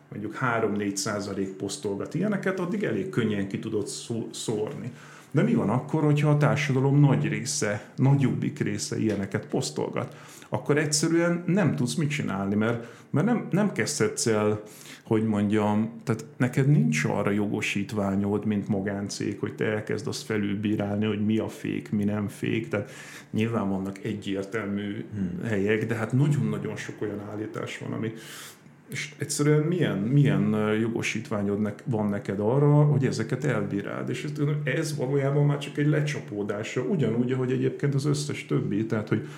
mondjuk 0.09 0.39
3-4 0.41 0.95
százalék 0.95 1.49
posztolgat 1.49 2.15
ilyeneket, 2.15 2.61
addig 2.61 2.85
elég 2.85 3.09
könnyen 3.09 3.49
ki 3.49 3.59
tudod 3.59 3.87
szórni. 4.31 4.93
De 5.31 5.43
mi 5.43 5.55
van 5.55 5.71
akkor, 5.71 6.03
hogyha 6.03 6.31
a 6.31 6.37
társadalom 6.37 7.01
nagy 7.01 7.29
része, 7.29 7.91
nagyobbik 7.97 8.59
része 8.59 8.99
ilyeneket 8.99 9.47
posztolgat? 9.47 10.17
Akkor 10.49 10.79
egyszerűen 10.79 11.43
nem 11.47 11.77
tudsz 11.77 11.95
mit 11.95 12.11
csinálni, 12.11 12.55
mert, 12.55 12.87
mert 13.11 13.27
nem, 13.27 13.49
nem 13.51 13.73
kezdhetsz 13.73 14.27
el, 14.27 14.63
hogy 15.03 15.27
mondjam, 15.27 16.01
tehát 16.05 16.25
neked 16.37 16.69
nincs 16.69 17.05
arra 17.05 17.31
jogosítványod, 17.31 18.45
mint 18.45 18.69
magáncég, 18.69 19.39
hogy 19.39 19.55
te 19.55 19.65
elkezd 19.65 20.07
azt 20.07 20.23
felülbírálni, 20.23 21.07
hogy 21.07 21.25
mi 21.25 21.39
a 21.39 21.49
fék, 21.49 21.91
mi 21.91 22.05
nem 22.05 22.29
fék. 22.29 22.69
Tehát 22.69 22.91
nyilván 23.31 23.69
vannak 23.69 23.99
egyértelmű 24.05 25.05
hmm. 25.15 25.41
helyek, 25.45 25.87
de 25.87 25.95
hát 25.95 26.13
nagyon-nagyon 26.13 26.77
sok 26.77 27.03
olyan 27.03 27.21
állítás 27.31 27.79
van, 27.79 27.93
ami, 27.93 28.13
és 28.91 29.13
egyszerűen 29.19 29.63
milyen, 29.63 29.99
milyen 29.99 30.75
jogosítványod 30.81 31.73
van 31.85 32.09
neked 32.09 32.41
arra, 32.41 32.85
hogy 32.85 33.07
ezeket 33.07 33.45
elbíráld. 33.45 34.09
És 34.09 34.27
ez 34.65 34.97
valójában 34.97 35.47
már 35.47 35.59
csak 35.59 35.79
egy 35.79 35.87
lecsapódása, 35.87 36.81
ugyanúgy, 36.81 37.33
ahogy 37.33 37.53
egyébként 37.53 37.95
az 37.95 38.05
összes 38.05 38.47
többi, 38.47 38.87
tehát 38.87 39.09
hogy 39.09 39.29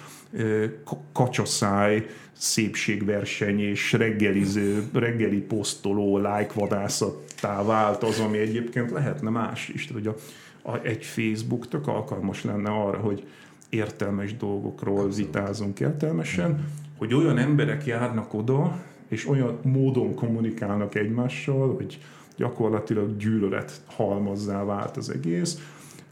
kacsaszáj, 1.12 2.06
szépségverseny 2.32 3.60
és 3.60 3.92
reggeliző, 3.92 4.84
reggeli 4.92 5.40
posztoló, 5.40 6.18
like 6.18 6.52
vadászattá 6.54 7.64
vált 7.64 8.02
az, 8.02 8.20
ami 8.20 8.38
egyébként 8.38 8.90
lehetne 8.90 9.30
más 9.30 9.68
is. 9.68 9.86
Tehát, 9.86 10.02
hogy 10.02 10.14
a, 10.62 10.70
a, 10.70 10.80
egy 10.82 11.04
Facebook 11.04 11.68
tök 11.68 11.86
alkalmas 11.86 12.44
lenne 12.44 12.70
arra, 12.70 12.98
hogy 12.98 13.26
értelmes 13.68 14.36
dolgokról 14.36 15.10
vitázunk 15.10 15.80
értelmesen, 15.80 16.64
hogy 16.98 17.14
olyan 17.14 17.38
emberek 17.38 17.86
járnak 17.86 18.34
oda, 18.34 18.78
és 19.10 19.28
olyan 19.28 19.58
módon 19.62 20.14
kommunikálnak 20.14 20.94
egymással, 20.94 21.74
hogy 21.74 22.00
gyakorlatilag 22.36 23.16
gyűlölet 23.16 23.80
halmazzá 23.86 24.64
vált 24.64 24.96
az 24.96 25.10
egész, 25.10 25.58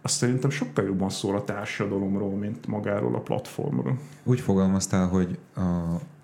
azt 0.02 0.16
szerintem 0.16 0.50
sokkal 0.50 0.84
jobban 0.84 1.10
szól 1.10 1.36
a 1.36 1.44
társadalomról, 1.44 2.36
mint 2.36 2.66
magáról 2.66 3.14
a 3.14 3.20
platformról. 3.20 3.98
Úgy 4.24 4.40
fogalmaztál, 4.40 5.08
hogy 5.08 5.38
a, 5.54 5.60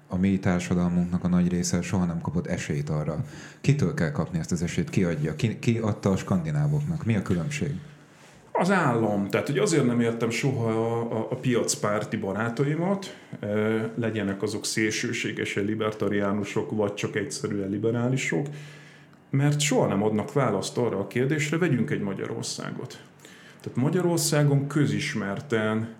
a 0.08 0.16
mi 0.16 0.38
társadalmunknak 0.38 1.24
a 1.24 1.28
nagy 1.28 1.48
része 1.48 1.82
soha 1.82 2.04
nem 2.04 2.20
kapott 2.20 2.46
esélyt 2.46 2.88
arra. 2.88 3.24
Kitől 3.60 3.94
kell 3.94 4.10
kapni 4.10 4.38
ezt 4.38 4.52
az 4.52 4.62
esélyt? 4.62 4.90
Ki 4.90 5.04
adja? 5.04 5.36
Ki, 5.36 5.58
ki 5.58 5.78
adta 5.78 6.10
a 6.10 6.16
skandinávoknak? 6.16 7.04
Mi 7.04 7.16
a 7.16 7.22
különbség? 7.22 7.74
Az 8.56 8.70
állam. 8.70 9.28
Tehát, 9.28 9.46
hogy 9.46 9.58
azért 9.58 9.86
nem 9.86 10.00
értem 10.00 10.30
soha 10.30 10.70
a, 10.70 11.12
a, 11.12 11.26
a 11.30 11.34
piacpárti 11.34 12.16
barátaimat, 12.16 13.16
e, 13.40 13.46
legyenek 13.94 14.42
azok 14.42 14.64
szélsőségesen 14.64 15.64
libertariánusok, 15.64 16.70
vagy 16.70 16.94
csak 16.94 17.16
egyszerűen 17.16 17.68
liberálisok, 17.68 18.46
mert 19.30 19.60
soha 19.60 19.86
nem 19.86 20.02
adnak 20.02 20.32
választ 20.32 20.78
arra 20.78 20.98
a 20.98 21.06
kérdésre, 21.06 21.58
vegyünk 21.58 21.90
egy 21.90 22.00
Magyarországot. 22.00 22.98
Tehát 23.60 23.78
Magyarországon 23.78 24.66
közismerten 24.66 25.94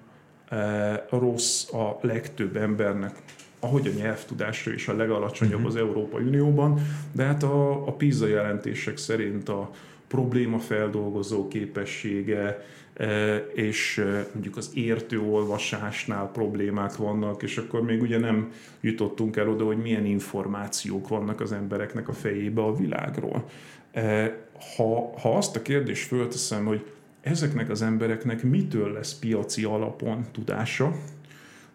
e, 0.49 1.07
rossz 1.11 1.73
a 1.73 1.99
legtöbb 2.01 2.57
embernek, 2.57 3.23
ahogy 3.61 3.87
a 3.87 4.01
nyelvtudása 4.01 4.73
is 4.73 4.89
a 4.89 4.97
legalacsonyabb 4.97 5.55
uh-huh. 5.55 5.69
az 5.69 5.77
Európai 5.77 6.25
Unióban, 6.25 6.81
de 7.13 7.25
hát 7.25 7.43
a, 7.43 7.87
a 7.87 7.93
PISA 7.93 8.27
jelentések 8.27 8.97
szerint 8.97 9.49
a 9.49 9.71
problémafeldolgozó 10.15 11.49
képessége, 11.49 12.65
e, 12.95 13.37
és 13.37 13.99
e, 13.99 14.27
mondjuk 14.33 14.57
az 14.57 14.71
értő 14.75 15.21
olvasásnál 15.21 16.31
problémák 16.33 16.97
vannak, 16.97 17.43
és 17.43 17.57
akkor 17.57 17.83
még 17.83 18.03
ugye 18.03 18.19
nem 18.19 18.53
jutottunk 18.81 19.37
el 19.37 19.49
oda, 19.49 19.65
hogy 19.65 19.77
milyen 19.79 20.05
információk 20.05 21.09
vannak 21.09 21.41
az 21.41 21.53
embereknek 21.53 22.09
a 22.09 22.13
fejébe 22.13 22.63
a 22.63 22.75
világról. 22.75 23.45
E, 23.93 24.37
ha, 24.77 25.19
ha 25.21 25.37
azt 25.37 25.57
a 25.57 25.63
kérdést 25.63 26.07
fölteszem, 26.07 26.65
hogy 26.65 26.87
ezeknek 27.21 27.71
az 27.71 27.83
embereknek 27.83 28.43
mitől 28.43 28.93
lesz 28.93 29.19
piaci 29.19 29.65
alapon 29.65 30.25
tudása, 30.33 30.93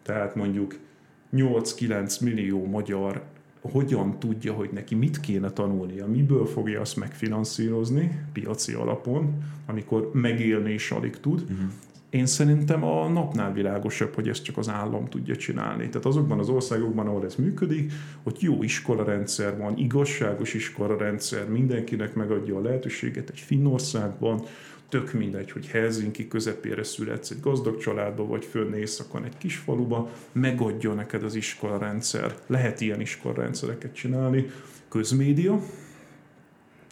tehát 0.04 0.36
mondjuk 0.36 0.76
8-9 1.34 2.22
millió 2.22 2.66
magyar 2.66 3.24
hogyan 3.62 4.20
tudja, 4.20 4.54
hogy 4.54 4.70
neki 4.74 4.96
mit 4.96 5.20
kéne 5.20 5.50
tanulnia, 5.50 6.08
miből 6.08 6.46
fogja 6.46 6.82
azt 6.82 6.96
megfinanszírozni 6.96 8.26
piaci 8.34 8.74
alapon, 8.74 9.44
amikor 9.66 10.10
megélni 10.14 10.74
is 10.74 10.92
alig 10.92 11.20
tud. 11.20 11.42
Uh-huh. 11.42 11.70
Én 12.10 12.26
szerintem 12.26 12.84
a 12.84 13.08
napnál 13.08 13.54
világosabb, 13.54 14.14
hogy 14.14 14.30
ezt 14.30 14.44
csak 14.44 14.58
az 14.58 14.70
állam 14.70 15.06
tudja 15.06 15.36
csinálni. 15.36 15.90
Tehát 15.90 16.06
azokban 16.06 16.40
az 16.40 16.50
országokban, 16.50 17.08
ahol 17.08 17.26
ez 17.26 17.36
működik, 17.36 17.92
hogy 18.24 18.38
jó 18.40 18.64
iskolarendszer 18.64 19.58
van, 19.58 19.78
igazságos 19.78 20.54
iskolarendszer, 20.54 21.50
mindenkinek 21.50 22.14
megadja 22.14 22.56
a 22.58 22.62
lehetőséget 22.62 23.30
egy 23.30 23.40
Finnországban, 23.40 24.42
tök 24.90 25.14
mindegy, 25.14 25.52
hogy 25.52 25.68
Helsinki 25.68 26.28
közepére 26.28 26.84
születsz 26.84 27.30
egy 27.30 27.40
gazdag 27.42 27.78
családba, 27.78 28.26
vagy 28.26 28.46
fönn 28.46 28.74
éjszakon 28.74 29.24
egy 29.24 29.38
kis 29.38 29.56
faluba, 29.56 30.10
megadja 30.32 30.94
neked 30.94 31.24
az 31.24 31.36
iskolarendszer. 31.36 32.36
Lehet 32.48 32.82
ilyen 32.82 33.02
iskolarendszereket 33.02 33.94
csinálni. 33.94 34.46
Közmédia, 34.90 35.62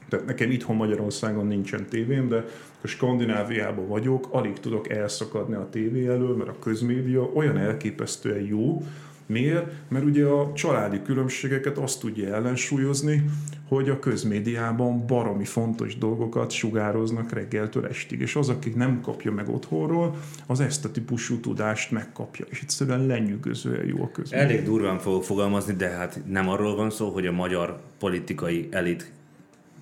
tehát 0.09 0.25
nekem 0.25 0.51
itthon 0.51 0.75
Magyarországon 0.75 1.47
nincsen 1.47 1.85
tévém, 1.85 2.27
de 2.27 2.45
a 2.81 2.87
Skandináviában 2.87 3.87
vagyok, 3.87 4.27
alig 4.31 4.59
tudok 4.59 4.89
elszakadni 4.89 5.55
a 5.55 5.67
tévé 5.71 6.07
elől, 6.07 6.35
mert 6.35 6.49
a 6.49 6.59
közmédia 6.59 7.21
olyan 7.21 7.57
elképesztően 7.57 8.45
jó, 8.45 8.83
Miért? 9.27 9.71
Mert 9.87 10.05
ugye 10.05 10.25
a 10.25 10.53
családi 10.53 11.01
különbségeket 11.01 11.77
azt 11.77 11.99
tudja 11.99 12.35
ellensúlyozni, 12.35 13.23
hogy 13.67 13.89
a 13.89 13.99
közmédiában 13.99 15.05
baromi 15.05 15.45
fontos 15.45 15.97
dolgokat 15.97 16.51
sugároznak 16.51 17.31
reggeltől 17.31 17.85
estig, 17.85 18.19
és 18.19 18.35
az, 18.35 18.49
aki 18.49 18.73
nem 18.75 19.01
kapja 19.01 19.31
meg 19.31 19.49
otthonról, 19.49 20.15
az 20.45 20.59
ezt 20.59 20.85
a 20.85 20.91
típusú 20.91 21.39
tudást 21.39 21.91
megkapja, 21.91 22.45
és 22.49 22.61
egyszerűen 22.61 23.05
lenyűgözően 23.05 23.85
jó 23.85 24.03
a 24.03 24.11
közmédia. 24.11 24.47
Elég 24.47 24.63
durván 24.63 24.99
fogok 24.99 25.23
fogalmazni, 25.23 25.73
de 25.73 25.89
hát 25.89 26.19
nem 26.27 26.49
arról 26.49 26.75
van 26.75 26.89
szó, 26.89 27.09
hogy 27.09 27.25
a 27.25 27.31
magyar 27.31 27.79
politikai 27.99 28.67
elit 28.71 29.11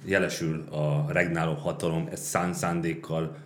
jelesül 0.06 0.64
a 0.72 1.12
regnáló 1.12 1.54
hatalom, 1.54 2.08
ezt 2.12 2.24
szán 2.24 2.54
szándékkal 2.54 3.38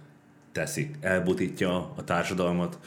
teszi, 0.51 0.89
elbutítja 1.00 1.94
a 1.96 2.03
társadalmat, 2.03 2.79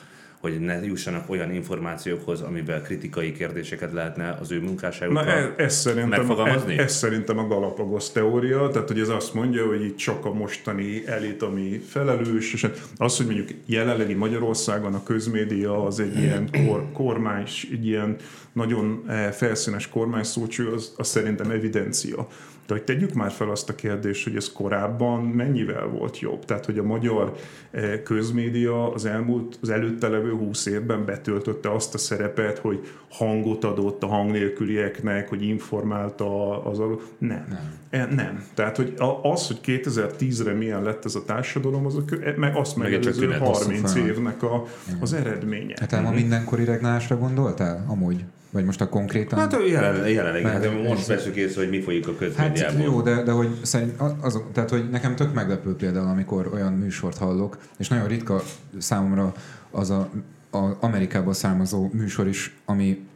hogy 0.42 0.60
ne 0.60 0.84
jussanak 0.84 1.30
olyan 1.30 1.54
információkhoz, 1.54 2.40
amivel 2.40 2.82
kritikai 2.82 3.32
kérdéseket 3.32 3.92
lehetne 3.92 4.38
az 4.40 4.50
ő 4.50 4.60
munkásságukkal 4.60 5.24
Na 5.24 5.30
ez, 5.30 5.48
ez 5.56 5.74
szerintem, 5.74 6.08
megfogalmazni? 6.08 6.72
Ez, 6.72 6.84
ez 6.84 6.92
szerintem 6.92 7.38
a 7.38 7.46
Galapagos 7.46 8.10
teória, 8.10 8.68
tehát 8.68 8.88
hogy 8.88 9.00
ez 9.00 9.08
azt 9.08 9.34
mondja, 9.34 9.66
hogy 9.66 9.84
itt 9.84 9.96
csak 9.96 10.24
a 10.24 10.32
mostani 10.32 11.02
elit, 11.06 11.42
ami 11.42 11.82
felelős, 11.88 12.52
és 12.52 12.66
az, 12.96 13.16
hogy 13.16 13.26
mondjuk 13.26 13.48
jelenlegi 13.66 14.14
Magyarországon 14.14 14.94
a 14.94 15.02
közmédia 15.02 15.84
az 15.86 16.00
egy 16.00 16.18
ilyen 16.18 16.48
kor, 16.66 16.92
kormány, 16.92 17.46
egy 17.72 17.86
ilyen 17.86 18.16
nagyon 18.52 19.04
eh, 19.08 19.32
felszínes 19.32 19.88
kormány 19.88 20.22
szócső, 20.22 20.68
az, 20.68 20.94
az 20.96 21.08
szerintem 21.08 21.50
evidencia. 21.50 22.28
De 22.66 22.74
hogy 22.74 22.82
tegyük 22.82 23.12
már 23.12 23.30
fel 23.30 23.50
azt 23.50 23.68
a 23.68 23.74
kérdést, 23.74 24.24
hogy 24.24 24.36
ez 24.36 24.52
korábban 24.52 25.24
mennyivel 25.24 25.86
volt 25.86 26.18
jobb. 26.18 26.44
Tehát, 26.44 26.64
hogy 26.64 26.78
a 26.78 26.82
magyar 26.82 27.36
eh, 27.70 28.00
közmédia 28.04 28.92
az 28.92 29.04
elmúlt, 29.04 29.58
az 29.62 29.70
előtte 29.70 30.08
levő 30.08 30.32
húsz 30.32 30.66
évben 30.66 31.04
betöltötte 31.04 31.72
azt 31.72 31.94
a 31.94 31.98
szerepet, 31.98 32.58
hogy 32.58 32.88
hangot 33.10 33.64
adott 33.64 34.02
a 34.02 34.06
hang 34.06 34.30
nélkülieknek, 34.30 35.28
hogy 35.28 35.42
informálta 35.42 36.62
az 36.64 36.78
a... 36.78 36.98
Nem. 37.18 37.46
Nem. 37.48 37.80
E, 37.90 38.14
nem. 38.14 38.44
Tehát, 38.54 38.76
hogy 38.76 38.94
az, 39.22 39.46
hogy 39.46 39.60
2010-re 39.64 40.52
milyen 40.52 40.82
lett 40.82 41.04
ez 41.04 41.14
a 41.14 41.24
társadalom, 41.24 41.86
az 41.86 41.96
a, 41.96 42.02
meg 42.36 42.56
azt 42.56 42.76
megelőző 42.76 43.32
30 43.32 43.94
évnek 43.94 44.42
a, 44.42 44.64
az 45.00 45.12
eredménye. 45.12 45.74
Hát 45.80 45.94
mm-hmm. 45.94 46.04
a 46.04 46.10
mindenkori 46.10 46.64
regnálásra 46.64 47.18
gondoltál? 47.18 47.84
Amúgy? 47.88 48.24
Vagy 48.52 48.64
most 48.64 48.80
a 48.80 48.88
konkrétan? 48.88 49.38
Hát 49.38 49.56
jelen, 49.68 50.08
jelenleg, 50.08 50.42
hát 50.42 50.82
most 50.88 51.06
veszük 51.06 51.36
észre, 51.36 51.60
hogy 51.60 51.70
mi 51.70 51.80
folyik 51.80 52.08
a 52.08 52.14
közmédiában. 52.14 52.76
Hát 52.76 52.84
jó, 52.84 53.00
de, 53.00 53.22
de 53.22 53.30
hogy 53.30 53.58
szerint 53.62 54.00
az, 54.20 54.40
tehát, 54.52 54.70
hogy 54.70 54.90
nekem 54.90 55.16
tök 55.16 55.34
meglepő 55.34 55.76
például, 55.76 56.08
amikor 56.08 56.50
olyan 56.52 56.72
műsort 56.72 57.18
hallok, 57.18 57.58
és 57.78 57.88
nagyon 57.88 58.06
ritka 58.06 58.42
számomra 58.78 59.34
az 59.70 59.90
a, 59.90 60.10
a 60.50 60.76
Amerikából 60.80 61.32
származó 61.32 61.90
műsor 61.92 62.28
is, 62.28 62.56
ami 62.64 63.06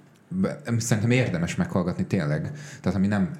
szerintem 0.79 1.11
érdemes 1.11 1.55
meghallgatni 1.55 2.07
tényleg, 2.07 2.53
tehát 2.81 2.99
ami 2.99 3.07
nem 3.07 3.31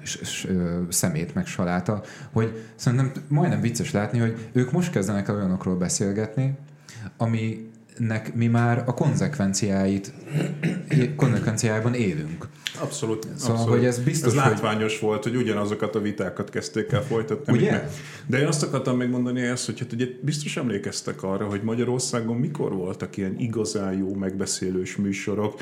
szemét 0.89 1.33
meg 1.33 1.45
saláta, 1.45 2.01
hogy 2.31 2.63
szerintem 2.75 3.11
majdnem 3.27 3.61
vicces 3.61 3.91
látni, 3.91 4.19
hogy 4.19 4.49
ők 4.51 4.71
most 4.71 4.91
kezdenek 4.91 5.29
olyanokról 5.29 5.75
beszélgetni, 5.75 6.57
ami 7.17 7.69
nek 7.97 8.35
mi 8.35 8.47
már 8.47 8.83
a 8.85 8.93
konzekvenciáit, 8.93 10.13
konzekvenciájában 11.15 11.93
élünk. 11.93 12.47
Abszolút. 12.79 13.27
Szóval, 13.35 13.55
abszolút. 13.55 13.77
hogy 13.77 13.87
ez 13.87 13.99
biztos, 13.99 14.31
ez 14.31 14.35
látványos 14.35 14.99
hogy... 14.99 15.09
volt, 15.09 15.23
hogy 15.23 15.35
ugyanazokat 15.35 15.95
a 15.95 15.99
vitákat 15.99 16.49
kezdték 16.49 16.91
el 16.91 17.03
folytatni. 17.03 17.53
Ugye? 17.53 17.71
Meg. 17.71 17.89
De 18.25 18.39
én 18.39 18.47
azt 18.47 18.63
akartam 18.63 18.97
megmondani 18.97 19.41
ezt, 19.41 19.65
hogy 19.65 19.79
hát 19.79 19.93
ugye 19.93 20.05
biztos 20.21 20.57
emlékeztek 20.57 21.23
arra, 21.23 21.45
hogy 21.45 21.61
Magyarországon 21.61 22.35
mikor 22.35 22.73
voltak 22.73 23.17
ilyen 23.17 23.35
igazán 23.39 23.97
jó 23.97 24.13
megbeszélős 24.13 24.95
műsorok, 24.95 25.61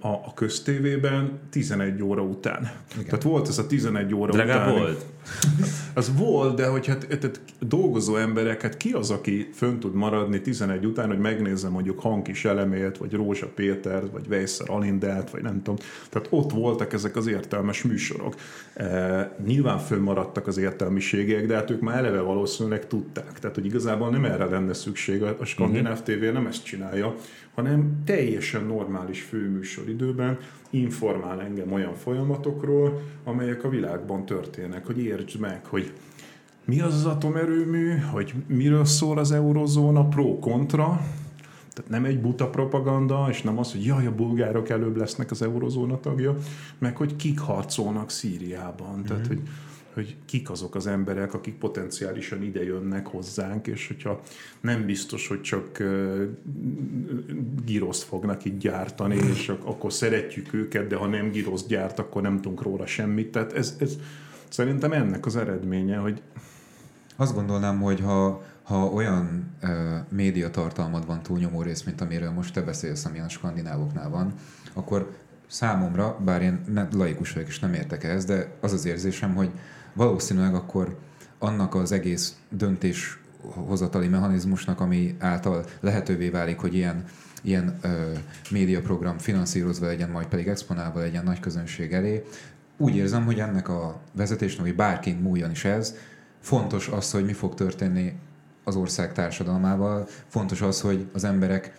a, 0.00 0.08
a 0.08 0.32
köztévében 0.34 1.38
11 1.50 2.02
óra 2.02 2.22
után. 2.22 2.70
Igen. 2.92 3.04
Tehát 3.04 3.22
volt 3.22 3.48
ez 3.48 3.58
a 3.58 3.66
11 3.66 4.14
óra 4.14 4.32
Drágább 4.32 4.66
után. 4.66 4.78
volt? 4.78 5.04
Az 5.94 6.16
volt, 6.16 6.56
de 6.56 6.66
hogy 6.66 6.86
hát, 6.86 7.06
tehát 7.06 7.40
dolgozó 7.60 8.16
emberek, 8.16 8.62
hát 8.62 8.76
ki 8.76 8.92
az, 8.92 9.10
aki 9.10 9.48
fönn 9.54 9.78
tud 9.78 9.94
maradni 9.94 10.40
11 10.40 10.86
után, 10.86 11.08
hogy 11.08 11.18
megnézem 11.18 11.72
mondjuk 11.72 12.00
Hankis 12.00 12.44
Elemét, 12.44 12.98
vagy 12.98 13.12
Rózsa 13.12 13.48
Pétert, 13.54 14.10
vagy 14.12 14.28
Vejszer 14.28 14.70
Alindelt, 14.70 15.30
vagy 15.30 15.42
nem 15.42 15.62
tudom. 15.62 15.76
Tehát 16.08 16.28
ott 16.30 16.50
voltak 16.50 16.92
ezek 16.92 17.16
az 17.16 17.26
értelmes 17.26 17.82
műsorok. 17.82 18.34
E, 18.74 19.36
nyilván 19.46 19.78
fönnmaradtak 19.78 20.46
az 20.46 20.58
értelmiségek, 20.58 21.46
de 21.46 21.54
hát 21.54 21.70
ők 21.70 21.80
már 21.80 21.98
eleve 21.98 22.20
valószínűleg 22.20 22.86
tudták. 22.86 23.38
Tehát, 23.38 23.56
hogy 23.56 23.66
igazából 23.66 24.10
nem 24.10 24.24
erre 24.24 24.44
lenne 24.44 24.72
szükség, 24.72 25.22
a 25.22 25.44
Skandináv 25.44 26.02
TV 26.02 26.32
nem 26.32 26.46
ezt 26.46 26.64
csinálja, 26.64 27.14
hanem 27.56 28.02
teljesen 28.04 28.64
normális 28.64 29.22
főműsoridőben 29.22 30.38
informál 30.70 31.40
engem 31.40 31.72
olyan 31.72 31.94
folyamatokról, 31.94 33.02
amelyek 33.24 33.64
a 33.64 33.68
világban 33.68 34.26
történnek, 34.26 34.86
hogy 34.86 34.98
értsd 34.98 35.40
meg, 35.40 35.64
hogy 35.64 35.92
mi 36.64 36.80
az 36.80 36.94
az 36.94 37.04
atomerőmű, 37.04 37.96
hogy 38.12 38.34
miről 38.46 38.84
szól 38.84 39.18
az 39.18 39.32
eurozóna 39.32 40.08
pro-kontra, 40.08 41.00
tehát 41.72 41.90
nem 41.90 42.04
egy 42.04 42.20
buta 42.20 42.50
propaganda, 42.50 43.26
és 43.30 43.42
nem 43.42 43.58
az, 43.58 43.72
hogy 43.72 43.84
jaj, 43.84 44.06
a 44.06 44.14
bulgárok 44.14 44.68
előbb 44.68 44.96
lesznek 44.96 45.30
az 45.30 45.42
eurozóna 45.42 46.00
tagja, 46.00 46.36
meg 46.78 46.96
hogy 46.96 47.16
kik 47.16 47.38
harcolnak 47.38 48.10
Szíriában. 48.10 48.92
Mm-hmm. 48.92 49.02
Tehát, 49.02 49.28
mhm. 49.28 49.28
hogy 49.34 49.42
hogy 49.96 50.16
kik 50.24 50.50
azok 50.50 50.74
az 50.74 50.86
emberek, 50.86 51.34
akik 51.34 51.58
potenciálisan 51.58 52.42
ide 52.42 52.64
jönnek 52.64 53.06
hozzánk, 53.06 53.66
és 53.66 53.86
hogyha 53.86 54.20
nem 54.60 54.86
biztos, 54.86 55.28
hogy 55.28 55.40
csak 55.40 55.82
giroszt 57.64 58.02
fognak 58.02 58.44
itt 58.44 58.58
gyártani, 58.58 59.16
és 59.16 59.52
akkor 59.64 59.92
szeretjük 59.92 60.54
őket, 60.54 60.86
de 60.86 60.96
ha 60.96 61.06
nem 61.06 61.30
giroszt 61.30 61.68
gyárt, 61.68 61.98
akkor 61.98 62.22
nem 62.22 62.36
tudunk 62.36 62.62
róla 62.62 62.86
semmit. 62.86 63.30
Tehát 63.30 63.52
ez, 63.52 63.76
ez 63.78 63.96
szerintem 64.48 64.92
ennek 64.92 65.26
az 65.26 65.36
eredménye, 65.36 65.96
hogy 65.96 66.22
azt 67.16 67.34
gondolnám, 67.34 67.80
hogy 67.80 68.00
ha, 68.00 68.42
ha 68.62 68.84
olyan 68.84 69.56
uh, 69.62 69.70
médiatartalmad 70.08 71.06
van 71.06 71.22
túlnyomó 71.22 71.62
rész, 71.62 71.82
mint 71.82 72.00
amiről 72.00 72.30
most 72.30 72.54
te 72.54 72.62
beszélsz, 72.62 73.04
ami 73.04 73.18
a 73.18 73.28
skandinávoknál 73.28 74.10
van, 74.10 74.32
akkor 74.72 75.16
számomra, 75.46 76.18
bár 76.24 76.42
én 76.42 76.60
ne, 76.72 76.88
laikus 76.92 77.32
vagyok 77.32 77.48
és 77.48 77.58
nem 77.58 77.74
értek 77.74 78.04
ehhez, 78.04 78.24
de 78.24 78.56
az 78.60 78.72
az 78.72 78.84
érzésem, 78.84 79.34
hogy 79.34 79.50
valószínűleg 79.96 80.54
akkor 80.54 80.98
annak 81.38 81.74
az 81.74 81.92
egész 81.92 82.36
döntés 82.50 83.18
hozatali 83.40 84.08
mechanizmusnak, 84.08 84.80
ami 84.80 85.16
által 85.18 85.64
lehetővé 85.80 86.28
válik, 86.28 86.58
hogy 86.58 86.74
ilyen, 86.74 87.04
ilyen 87.42 87.78
ö, 87.82 88.12
médiaprogram 88.50 89.18
finanszírozva 89.18 89.86
legyen, 89.86 90.10
majd 90.10 90.26
pedig 90.26 90.48
exponálva 90.48 91.00
legyen 91.00 91.24
nagy 91.24 91.40
közönség 91.40 91.92
elé. 91.92 92.24
Úgy 92.76 92.96
érzem, 92.96 93.24
hogy 93.24 93.38
ennek 93.38 93.68
a 93.68 94.00
vezetésnek, 94.12 94.66
hogy 94.66 94.74
bárki 94.74 95.12
múljon 95.12 95.50
is 95.50 95.64
ez, 95.64 95.94
fontos 96.40 96.88
az, 96.88 97.10
hogy 97.10 97.24
mi 97.24 97.32
fog 97.32 97.54
történni 97.54 98.12
az 98.64 98.76
ország 98.76 99.12
társadalmával, 99.12 100.08
fontos 100.28 100.60
az, 100.60 100.80
hogy 100.80 101.06
az 101.12 101.24
emberek 101.24 101.78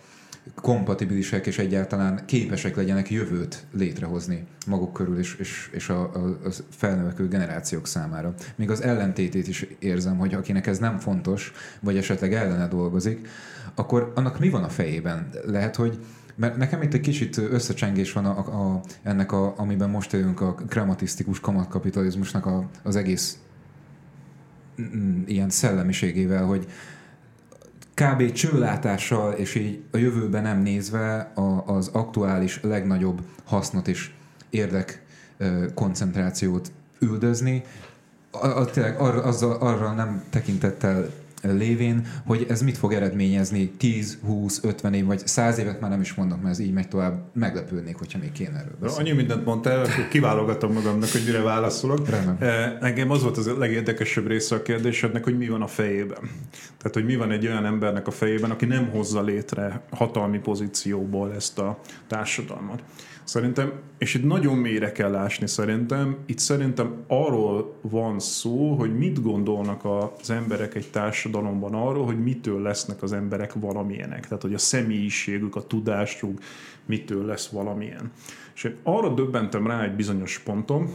kompatibilisek 0.54 1.46
és 1.46 1.58
egyáltalán 1.58 2.22
képesek 2.26 2.76
legyenek 2.76 3.10
jövőt 3.10 3.66
létrehozni 3.72 4.46
maguk 4.66 4.92
körül 4.92 5.18
és, 5.18 5.36
és, 5.38 5.70
és 5.72 5.88
a, 5.88 6.00
a, 6.14 6.18
a 6.44 6.50
felnövekvő 6.70 7.28
generációk 7.28 7.86
számára. 7.86 8.34
Még 8.56 8.70
az 8.70 8.82
ellentétét 8.82 9.48
is 9.48 9.66
érzem, 9.78 10.16
hogy 10.16 10.34
akinek 10.34 10.66
ez 10.66 10.78
nem 10.78 10.98
fontos, 10.98 11.52
vagy 11.80 11.96
esetleg 11.96 12.34
ellene 12.34 12.68
dolgozik, 12.68 13.28
akkor 13.74 14.12
annak 14.14 14.38
mi 14.38 14.48
van 14.48 14.64
a 14.64 14.68
fejében? 14.68 15.28
Lehet, 15.46 15.76
hogy 15.76 15.98
mert 16.38 16.56
nekem 16.56 16.82
itt 16.82 16.94
egy 16.94 17.00
kicsit 17.00 17.36
összecsengés 17.36 18.12
van 18.12 18.24
a, 18.24 18.38
a, 18.38 18.80
ennek, 19.02 19.32
a, 19.32 19.54
amiben 19.56 19.90
most 19.90 20.12
élünk, 20.12 20.40
a 20.40 20.54
krematisztikus 20.54 21.40
kamatkapitalizmusnak 21.40 22.46
a, 22.46 22.68
az 22.82 22.96
egész 22.96 23.38
mm, 24.80 24.84
mm, 24.84 25.22
ilyen 25.26 25.50
szellemiségével, 25.50 26.44
hogy 26.44 26.66
kb. 27.98 28.32
csőlátással 28.32 29.32
és 29.32 29.54
így 29.54 29.82
a 29.90 29.96
jövőben 29.96 30.42
nem 30.42 30.62
nézve 30.62 31.32
a, 31.34 31.62
az 31.66 31.88
aktuális 31.92 32.60
legnagyobb 32.62 33.20
hasznot 33.44 33.88
és 33.88 34.10
érdek 34.50 35.02
koncentrációt 35.74 36.72
üldözni, 36.98 37.62
a, 38.30 38.46
a, 38.46 38.64
tényleg 38.64 39.00
arra, 39.00 39.22
azzal, 39.22 39.56
arra 39.56 39.92
nem 39.92 40.22
tekintettel 40.30 41.10
lévén, 41.42 42.06
hogy 42.26 42.46
ez 42.48 42.62
mit 42.62 42.78
fog 42.78 42.92
eredményezni 42.92 43.70
10, 43.70 44.18
20, 44.26 44.60
50 44.64 44.94
év, 44.94 45.04
vagy 45.04 45.26
100 45.26 45.58
évet 45.58 45.80
már 45.80 45.90
nem 45.90 46.00
is 46.00 46.14
mondok, 46.14 46.42
mert 46.42 46.50
ez 46.50 46.58
így 46.58 46.72
megy 46.72 46.88
tovább, 46.88 47.30
meglepődnék, 47.34 47.96
hogyha 47.96 48.18
még 48.18 48.32
kéne 48.32 48.58
erről 48.58 48.76
beszélni. 48.80 49.08
Annyi 49.08 49.16
mindent 49.16 49.44
mondtál, 49.44 49.78
akkor 49.78 50.08
kiválogatom 50.08 50.72
magamnak, 50.72 51.08
hogy 51.10 51.22
mire 51.24 51.40
válaszolok. 51.40 52.08
Rendben. 52.08 52.36
Eh, 52.48 52.76
engem 52.80 53.10
az 53.10 53.22
volt 53.22 53.36
az 53.36 53.46
a 53.46 53.58
legérdekesebb 53.58 54.26
része 54.26 54.54
a 54.54 54.62
kérdésednek, 54.62 55.24
hogy 55.24 55.38
mi 55.38 55.48
van 55.48 55.62
a 55.62 55.66
fejében. 55.66 56.30
Tehát, 56.78 56.92
hogy 56.92 57.04
mi 57.04 57.16
van 57.16 57.30
egy 57.30 57.46
olyan 57.46 57.64
embernek 57.64 58.06
a 58.06 58.10
fejében, 58.10 58.50
aki 58.50 58.64
nem 58.64 58.90
hozza 58.90 59.22
létre 59.22 59.82
hatalmi 59.90 60.38
pozícióból 60.38 61.34
ezt 61.34 61.58
a 61.58 61.80
társadalmat. 62.06 62.82
Szerintem, 63.28 63.72
és 63.98 64.14
itt 64.14 64.24
nagyon 64.24 64.56
mélyre 64.56 64.92
kell 64.92 65.14
ásni 65.14 65.46
szerintem, 65.46 66.16
itt 66.26 66.38
szerintem 66.38 66.94
arról 67.06 67.74
van 67.80 68.18
szó, 68.18 68.74
hogy 68.74 68.98
mit 68.98 69.22
gondolnak 69.22 69.84
az 69.84 70.30
emberek 70.30 70.74
egy 70.74 70.90
társadalomban 70.90 71.74
arról, 71.74 72.04
hogy 72.04 72.22
mitől 72.22 72.62
lesznek 72.62 73.02
az 73.02 73.12
emberek 73.12 73.52
valamilyenek. 73.52 74.26
Tehát, 74.26 74.42
hogy 74.42 74.54
a 74.54 74.58
személyiségük, 74.58 75.56
a 75.56 75.66
tudásuk 75.66 76.40
mitől 76.86 77.24
lesz 77.24 77.48
valamilyen. 77.48 78.12
És 78.54 78.64
én 78.64 78.76
arra 78.82 79.14
döbbentem 79.14 79.66
rá 79.66 79.82
egy 79.82 79.94
bizonyos 79.94 80.38
ponton, 80.38 80.88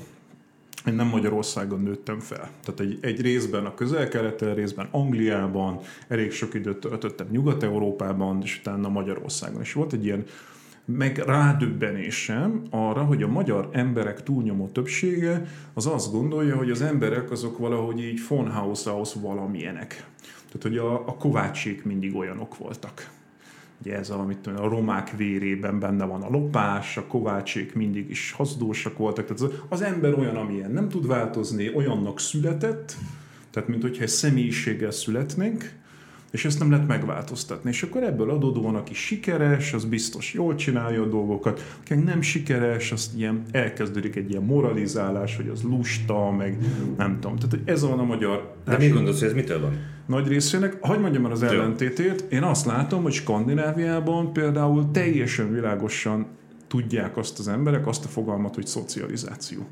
én 0.88 0.94
nem 0.94 1.08
Magyarországon 1.08 1.82
nőttem 1.82 2.20
fel. 2.20 2.50
Tehát 2.64 2.80
egy, 2.80 2.98
egy 3.02 3.22
részben 3.22 3.66
a 3.66 3.74
közel-keleten, 3.74 4.56
részben 4.56 4.88
Angliában, 4.92 5.80
elég 6.08 6.32
sok 6.32 6.54
időt 6.54 6.78
töltöttem 6.78 7.28
Nyugat-Európában, 7.32 8.42
és 8.44 8.58
utána 8.60 8.90
Magyarországon. 8.90 9.62
És 9.62 9.74
volt 9.74 9.94
egy 9.94 10.06
ilyen 10.06 10.26
meg 10.86 11.18
rádöbbenésem 11.18 12.62
arra, 12.70 13.04
hogy 13.04 13.24
a 13.24 13.28
magyar 13.28 13.70
emberek 13.72 14.24
túlnyomó 14.24 14.68
többsége 14.68 15.46
az 15.74 15.88
azt 15.88 16.12
gondolja, 16.12 16.56
hogy 16.56 16.72
az 16.72 16.82
emberek 16.82 17.32
azok 17.32 17.58
valahogy 17.58 18.00
így 18.04 18.22
von 18.28 18.52
Haushaus 18.52 19.14
valamilyenek. 19.14 20.06
Tehát, 20.46 20.62
hogy 20.62 20.78
a, 20.78 21.08
a 21.08 21.16
kovácsék 21.18 21.84
mindig 21.84 22.16
olyanok 22.16 22.58
voltak. 22.58 23.10
Ugye 23.82 23.98
ez 23.98 24.10
a, 24.10 24.20
amit 24.20 24.38
tudom, 24.38 24.64
a 24.64 24.68
romák 24.68 25.18
vérében 25.18 25.80
benne 25.80 26.06
van 26.06 26.22
a 26.22 26.30
lopás, 26.30 26.98
a 26.98 27.06
kovácsék 27.08 27.76
mindig 27.76 28.10
is 28.10 28.32
hazdósak 28.32 28.98
voltak. 28.98 29.26
Tehát 29.26 29.42
az, 29.42 29.62
az 29.70 29.82
ember 29.82 30.14
olyan, 30.14 30.36
amilyen 30.36 30.72
nem 30.72 30.90
tud 30.90 31.08
változni, 31.08 31.74
olyannak 31.76 32.20
született, 32.20 32.96
tehát 33.52 33.70
mint 33.70 33.82
hogyha 33.82 34.04
egy 34.04 34.10
személyiséggel 34.10 34.92
születnénk, 34.92 35.83
és 36.34 36.46
ezt 36.46 36.60
nem 36.60 36.72
lehet 36.72 36.88
megváltoztatni. 36.88 37.70
És 37.70 37.84
akkor 37.84 38.04
ebből 38.04 38.30
adódóan, 38.30 38.76
aki 38.76 38.94
sikeres, 38.94 39.74
az 39.74 39.86
biztos 39.86 40.34
jól 40.34 40.56
csinálja 40.56 41.02
a 41.02 41.06
dolgokat, 41.06 41.78
aki 41.82 41.94
nem 41.94 42.22
sikeres, 42.22 42.92
az 42.92 43.12
ilyen 43.16 43.44
elkezdődik 43.52 44.16
egy 44.16 44.30
ilyen 44.30 44.44
moralizálás, 44.44 45.36
hogy 45.36 45.48
az 45.48 45.62
lusta, 45.62 46.32
meg 46.32 46.58
nem 46.98 47.20
tudom. 47.20 47.36
Tehát 47.36 47.52
hogy 47.52 47.62
ez 47.66 47.82
van 47.82 48.00
a 48.00 48.04
magyar... 48.04 48.56
De 48.66 48.78
mi 48.78 48.88
gondolsz, 48.88 49.20
hogy 49.20 49.28
ez 49.28 49.34
mitől 49.34 49.60
van? 49.60 49.78
nagy 50.06 50.28
részének. 50.28 50.78
Hagy 50.82 51.00
mondjam 51.00 51.26
el 51.26 51.32
az 51.32 51.44
ellentétét. 51.44 52.26
Én 52.30 52.44
azt 52.44 52.66
látom, 52.66 53.04
hogy 53.04 53.14
Skandináviában 53.14 54.34
például 54.34 54.92
teljesen 54.92 55.54
világosan 55.54 56.28
tudják 56.68 57.18
azt 57.18 57.40
az 57.40 57.48
emberek, 57.48 57.88
azt 57.88 58.06
a 58.06 58.08
fogalmat, 58.08 58.56
hogy 58.56 58.68
szocializáció. 58.68 59.68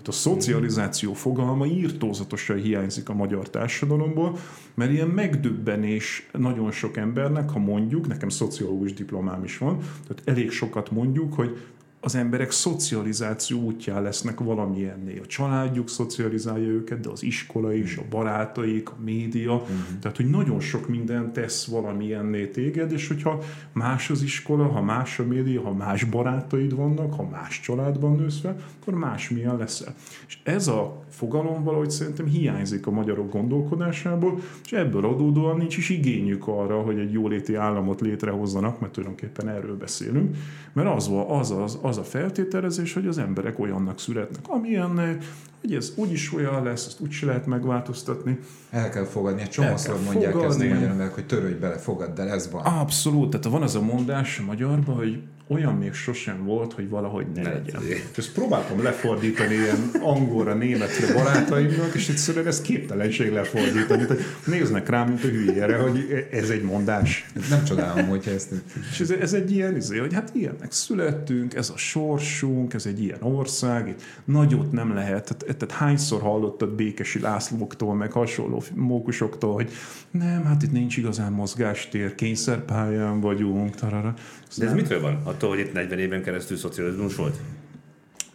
Tehát 0.00 0.14
a 0.14 0.30
szocializáció 0.30 1.12
fogalma 1.12 1.66
írtózatosan 1.66 2.56
hiányzik 2.56 3.08
a 3.08 3.14
magyar 3.14 3.50
társadalomból, 3.50 4.38
mert 4.74 4.90
ilyen 4.90 5.08
megdöbbenés 5.08 6.28
nagyon 6.32 6.70
sok 6.70 6.96
embernek, 6.96 7.50
ha 7.50 7.58
mondjuk, 7.58 8.06
nekem 8.06 8.28
szociológus 8.28 8.92
diplomám 8.92 9.44
is 9.44 9.58
van, 9.58 9.78
tehát 9.78 10.22
elég 10.24 10.50
sokat 10.50 10.90
mondjuk, 10.90 11.34
hogy 11.34 11.58
az 12.02 12.14
emberek 12.14 12.50
szocializáció 12.50 13.60
útján 13.60 14.02
lesznek 14.02 14.40
valamilyennél. 14.40 15.20
A 15.22 15.26
családjuk 15.26 15.88
szocializálja 15.88 16.66
őket, 16.66 17.00
de 17.00 17.08
az 17.08 17.22
iskola 17.22 17.72
is, 17.72 17.96
a 17.96 18.02
barátaik, 18.10 18.90
a 18.90 18.96
média. 19.04 19.54
Uh-huh. 19.54 19.76
Tehát, 20.00 20.16
hogy 20.16 20.30
nagyon 20.30 20.60
sok 20.60 20.88
minden 20.88 21.32
tesz 21.32 21.66
valamilyenné 21.66 22.46
téged, 22.46 22.92
és 22.92 23.08
hogyha 23.08 23.42
más 23.72 24.10
az 24.10 24.22
iskola, 24.22 24.66
ha 24.66 24.82
más 24.82 25.18
a 25.18 25.24
média, 25.24 25.62
ha 25.62 25.72
más 25.72 26.04
barátaid 26.04 26.74
vannak, 26.74 27.14
ha 27.14 27.28
más 27.30 27.60
családban 27.60 28.16
nősz 28.16 28.40
fel, 28.40 28.56
akkor 28.80 28.94
másmilyen 28.94 29.56
leszel. 29.56 29.94
És 30.26 30.38
ez 30.42 30.68
a 30.68 31.04
fogalom 31.08 31.64
valahogy 31.64 31.90
szerintem 31.90 32.26
hiányzik 32.26 32.86
a 32.86 32.90
magyarok 32.90 33.32
gondolkodásából, 33.32 34.40
és 34.64 34.72
ebből 34.72 35.04
adódóan 35.04 35.56
nincs 35.56 35.76
is 35.76 35.88
igényük 35.88 36.48
arra, 36.48 36.80
hogy 36.80 36.98
egy 36.98 37.12
jóléti 37.12 37.54
államot 37.54 38.00
létrehozzanak, 38.00 38.80
mert 38.80 38.92
tulajdonképpen 38.92 39.48
erről 39.48 39.76
beszélünk, 39.76 40.36
mert 40.72 40.96
az, 40.96 41.10
az, 41.28 41.50
az, 41.50 41.78
az 41.82 41.89
a 41.98 42.04
feltételezés, 42.04 42.92
hogy 42.92 43.06
az 43.06 43.18
emberek 43.18 43.58
olyannak 43.58 43.98
születnek, 43.98 44.48
amilyennek, 44.48 45.24
hogy 45.60 45.74
ez 45.74 45.92
úgyis 45.96 46.34
olyan 46.34 46.62
lesz, 46.62 46.86
ezt 46.86 47.00
úgy 47.00 47.10
se 47.10 47.26
lehet 47.26 47.46
megváltoztatni. 47.46 48.38
El 48.70 48.90
kell 48.90 49.04
fogadni, 49.04 49.42
egy 49.42 49.48
csomószor 49.48 50.00
mondják 50.04 50.32
fogadni. 50.32 50.64
ezt 50.64 50.72
a 50.72 50.74
magyar 50.74 50.90
emberek, 50.90 51.14
hogy 51.14 51.26
törődj 51.26 51.58
bele, 51.58 51.78
fogadd 51.78 52.20
el, 52.20 52.28
ez 52.28 52.50
van. 52.50 52.64
Abszolút, 52.64 53.30
tehát 53.30 53.46
van 53.46 53.62
az 53.62 53.74
a 53.74 53.80
mondás 53.80 54.38
a 54.38 54.42
magyarban, 54.44 54.96
hogy 54.96 55.18
olyan 55.50 55.74
még 55.74 55.92
sosem 55.92 56.44
volt, 56.44 56.72
hogy 56.72 56.88
valahogy 56.88 57.26
ne, 57.34 57.42
ne 57.42 57.52
legyen. 57.52 57.82
Ezt 58.16 58.32
próbáltam 58.32 58.82
lefordítani 58.82 59.54
ilyen 59.54 59.90
angolra, 60.00 60.54
németre 60.54 61.14
barátaimnak, 61.14 61.94
és 61.94 62.08
egyszerűen 62.08 62.46
ez 62.46 62.60
képtelenség 62.60 63.32
lefordítani. 63.32 64.06
Tehát 64.06 64.22
néznek 64.46 64.88
rám, 64.88 65.08
mint 65.08 65.24
a 65.24 65.28
hülyére, 65.28 65.76
hogy 65.76 66.26
ez 66.30 66.50
egy 66.50 66.62
mondás. 66.62 67.26
Nem 67.50 67.64
csodálom, 67.64 68.08
hogyha 68.08 68.30
ezt... 68.30 68.52
És 68.90 69.00
ez, 69.00 69.10
ez 69.10 69.32
egy 69.32 69.50
ilyen, 69.50 69.76
izé, 69.76 69.98
hogy 69.98 70.14
hát 70.14 70.30
ilyennek 70.34 70.72
születtünk, 70.72 71.54
ez 71.54 71.70
a 71.70 71.76
sorsunk, 71.76 72.74
ez 72.74 72.86
egy 72.86 73.02
ilyen 73.02 73.22
ország, 73.22 73.88
itt 73.88 74.02
nagyot 74.24 74.72
nem 74.72 74.94
lehet. 74.94 75.24
Tehát, 75.24 75.44
tehát 75.56 75.74
hányszor 75.74 76.20
hallottad 76.20 76.70
Békesi 76.70 77.20
Lászlóktól, 77.20 77.94
meg 77.94 78.12
hasonló 78.12 78.62
mókusoktól, 78.74 79.52
hogy 79.52 79.70
nem, 80.10 80.44
hát 80.44 80.62
itt 80.62 80.72
nincs 80.72 80.96
igazán 80.96 81.32
mozgástér, 81.32 82.14
kényszerpályán 82.14 83.20
vagyunk, 83.20 83.74
tarara. 83.74 84.14
De 84.58 84.66
ez 84.66 84.72
mitől 84.72 85.00
van? 85.00 85.20
Attól, 85.24 85.48
hogy 85.48 85.58
itt 85.58 85.72
40 85.72 85.98
éven 85.98 86.22
keresztül 86.22 86.56
szocializmus 86.56 87.16
volt? 87.16 87.40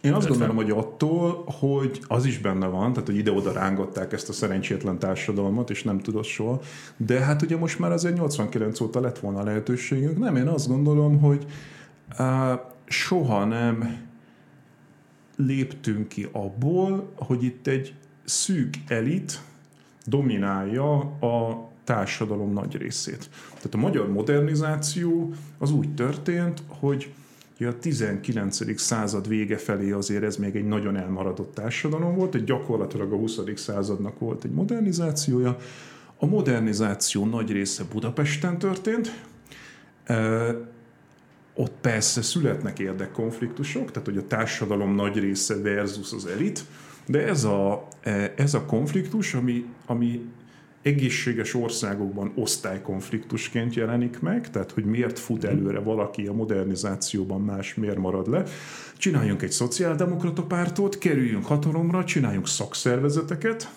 Én 0.06 0.12
azt 0.12 0.28
gondolom, 0.28 0.56
hogy 0.56 0.70
attól, 0.70 1.44
hogy 1.60 2.00
az 2.06 2.24
is 2.24 2.38
benne 2.38 2.66
van, 2.66 2.92
tehát 2.92 3.08
hogy 3.08 3.16
ide-oda 3.16 3.52
rángatták 3.52 4.12
ezt 4.12 4.28
a 4.28 4.32
szerencsétlen 4.32 4.98
társadalmat, 4.98 5.70
és 5.70 5.82
nem 5.82 6.00
tudott 6.00 6.24
soha. 6.24 6.60
De 6.96 7.20
hát 7.20 7.42
ugye 7.42 7.56
most 7.56 7.78
már 7.78 7.92
azért 7.92 8.16
89 8.16 8.80
óta 8.80 9.00
lett 9.00 9.18
volna 9.18 9.42
lehetőségünk. 9.42 10.18
Nem, 10.18 10.36
én 10.36 10.46
azt 10.46 10.68
gondolom, 10.68 11.20
hogy 11.20 11.46
uh, 12.18 12.60
soha 12.84 13.44
nem 13.44 14.05
léptünk 15.36 16.08
ki 16.08 16.28
abból, 16.32 17.12
hogy 17.14 17.42
itt 17.42 17.66
egy 17.66 17.94
szűk 18.24 18.74
elit 18.86 19.40
dominálja 20.04 20.98
a 21.20 21.70
társadalom 21.84 22.52
nagy 22.52 22.76
részét. 22.76 23.30
Tehát 23.48 23.74
a 23.74 23.76
magyar 23.76 24.12
modernizáció 24.12 25.34
az 25.58 25.70
úgy 25.70 25.94
történt, 25.94 26.62
hogy 26.68 27.12
a 27.58 27.78
19. 27.80 28.80
század 28.80 29.28
vége 29.28 29.56
felé 29.56 29.90
azért 29.90 30.22
ez 30.22 30.36
még 30.36 30.56
egy 30.56 30.66
nagyon 30.66 30.96
elmaradott 30.96 31.54
társadalom 31.54 32.14
volt, 32.14 32.34
egy 32.34 32.44
gyakorlatilag 32.44 33.12
a 33.12 33.16
20. 33.16 33.40
századnak 33.54 34.18
volt 34.18 34.44
egy 34.44 34.50
modernizációja. 34.50 35.56
A 36.16 36.26
modernizáció 36.26 37.26
nagy 37.26 37.50
része 37.50 37.84
Budapesten 37.92 38.58
történt, 38.58 39.24
ott 41.56 41.72
persze 41.80 42.22
születnek 42.22 42.78
érdekkonfliktusok, 42.78 43.90
tehát 43.90 44.08
hogy 44.08 44.16
a 44.16 44.26
társadalom 44.26 44.94
nagy 44.94 45.18
része 45.18 45.60
versus 45.60 46.12
az 46.12 46.26
elit, 46.26 46.64
de 47.06 47.26
ez 47.26 47.44
a, 47.44 47.88
ez 48.36 48.54
a 48.54 48.64
konfliktus, 48.64 49.34
ami, 49.34 49.64
ami 49.86 50.20
egészséges 50.82 51.54
országokban 51.54 52.32
osztálykonfliktusként 52.34 53.74
jelenik 53.74 54.20
meg, 54.20 54.50
tehát 54.50 54.70
hogy 54.70 54.84
miért 54.84 55.18
fut 55.18 55.44
előre 55.44 55.78
valaki 55.78 56.26
a 56.26 56.32
modernizációban, 56.32 57.40
más 57.40 57.74
miért 57.74 57.98
marad 57.98 58.28
le. 58.28 58.42
Csináljunk 58.96 59.42
egy 59.42 59.50
szociáldemokrata 59.50 60.42
pártot, 60.42 60.98
kerüljünk 60.98 61.46
hatalomra, 61.46 62.04
csináljunk 62.04 62.48
szakszervezeteket, 62.48 63.70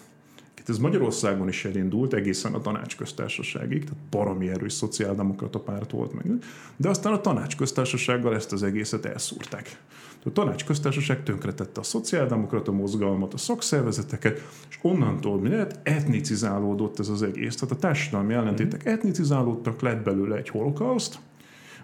ez 0.67 0.77
Magyarországon 0.77 1.47
is 1.47 1.65
elindult 1.65 2.13
egészen 2.13 2.53
a 2.53 2.61
tanácsköztársaságig, 2.61 3.83
tehát 3.83 3.99
parami 4.09 4.49
erős 4.49 4.73
szociáldemokrata 4.73 5.59
párt 5.59 5.91
volt 5.91 6.13
meg. 6.13 6.43
De 6.77 6.89
aztán 6.89 7.13
a 7.13 7.21
tanácsköztársasággal 7.21 8.35
ezt 8.35 8.51
az 8.51 8.63
egészet 8.63 9.05
elszúrták. 9.05 9.77
A 10.25 10.31
tanácsköztársaság 10.31 11.23
tönkretette 11.23 11.79
a 11.79 11.83
szociáldemokrata 11.83 12.71
mozgalmat, 12.71 13.33
a 13.33 13.37
szakszervezeteket, 13.37 14.41
és 14.69 14.79
onnantól 14.81 15.39
mi 15.39 15.49
lehet, 15.49 15.79
etnicizálódott 15.83 16.99
ez 16.99 17.09
az 17.09 17.21
egész. 17.21 17.55
Tehát 17.55 17.75
a 17.75 17.79
társadalmi 17.79 18.33
ellentétek 18.33 18.85
etnicizálódtak, 18.85 19.81
lett 19.81 20.03
belőle 20.03 20.35
egy 20.35 20.49
holokauszt, 20.49 21.19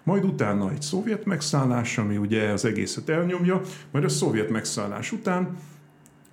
majd 0.06 0.24
utána 0.24 0.70
egy 0.70 0.82
szovjet 0.82 1.24
megszállás, 1.24 1.98
ami 1.98 2.16
ugye 2.16 2.48
az 2.48 2.64
egészet 2.64 3.08
elnyomja, 3.08 3.60
majd 3.90 4.04
a 4.04 4.08
szovjet 4.08 4.50
megszállás 4.50 5.12
után 5.12 5.56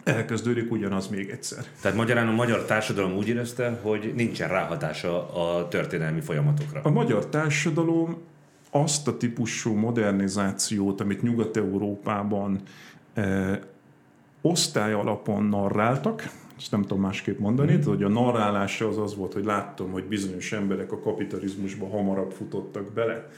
elkezdődik 0.04 0.72
ugyanaz 0.72 1.08
még 1.08 1.30
egyszer. 1.30 1.66
Tehát 1.82 1.98
magyarán 1.98 2.28
a 2.28 2.32
magyar 2.32 2.66
társadalom 2.66 3.14
úgy 3.14 3.28
érezte, 3.28 3.80
hogy 3.82 4.14
nincsen 4.16 4.50
ráhatása 4.50 5.34
a 5.34 5.68
történelmi 5.68 6.22
folyamatokra. 6.22 6.82
A 6.84 6.90
magyar 6.90 7.26
társadalom 7.26 8.18
azt 8.72 9.08
a 9.08 9.18
típusú 9.18 9.74
modernizációt, 9.74 11.02
amit 11.02 11.22
Nyugat-Európában 11.22 12.60
eh, 13.14 13.60
osztály 14.42 14.94
alapon 14.94 15.44
narráltak, 15.44 16.30
ezt 16.58 16.72
nem 16.72 16.82
tudom 16.82 17.00
másképp 17.00 17.40
mondani, 17.40 17.76
mm. 17.76 17.82
hogy 17.82 18.04
a 18.04 18.10
narrálása 18.10 18.88
az 18.88 18.98
az 18.98 19.16
volt, 19.16 19.34
hogy 19.34 19.46
láttam, 19.46 19.92
hogy 19.92 20.04
bizonyos 20.04 20.52
emberek 20.52 20.92
a 20.92 21.00
kapitalizmusba 21.00 21.88
hamarabb 21.88 22.32
futottak 22.32 22.92
bele, 22.92 23.30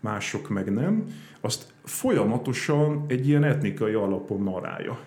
mások 0.00 0.48
meg 0.48 0.72
nem, 0.72 1.04
azt 1.40 1.72
folyamatosan 1.84 3.04
egy 3.06 3.28
ilyen 3.28 3.44
etnikai 3.44 3.92
alapon 3.92 4.42
narálja. 4.42 4.98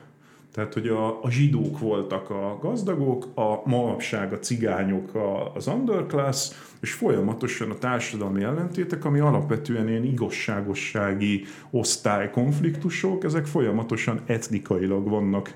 Tehát, 0.56 0.74
hogy 0.74 0.88
a, 0.88 1.24
a 1.24 1.32
zsidók 1.32 1.80
voltak 1.80 2.30
a 2.30 2.58
gazdagok, 2.62 3.28
a 3.34 3.62
manapság 3.66 4.34
a 4.34 4.40
cigányok 4.40 5.16
a, 5.16 5.54
az 5.54 5.68
underclass, 5.68 6.52
és 6.82 6.94
folyamatosan 6.94 7.70
a 7.70 7.78
társadalmi 7.78 8.44
ellentétek, 8.44 9.06
ami 9.06 9.20
alapvetően 9.20 9.90
ilyen 9.90 10.04
igazságossági 10.04 11.46
osztálykonfliktusok, 11.70 13.24
ezek 13.24 13.46
folyamatosan 13.46 14.22
etnikailag 14.26 15.10
vannak 15.10 15.54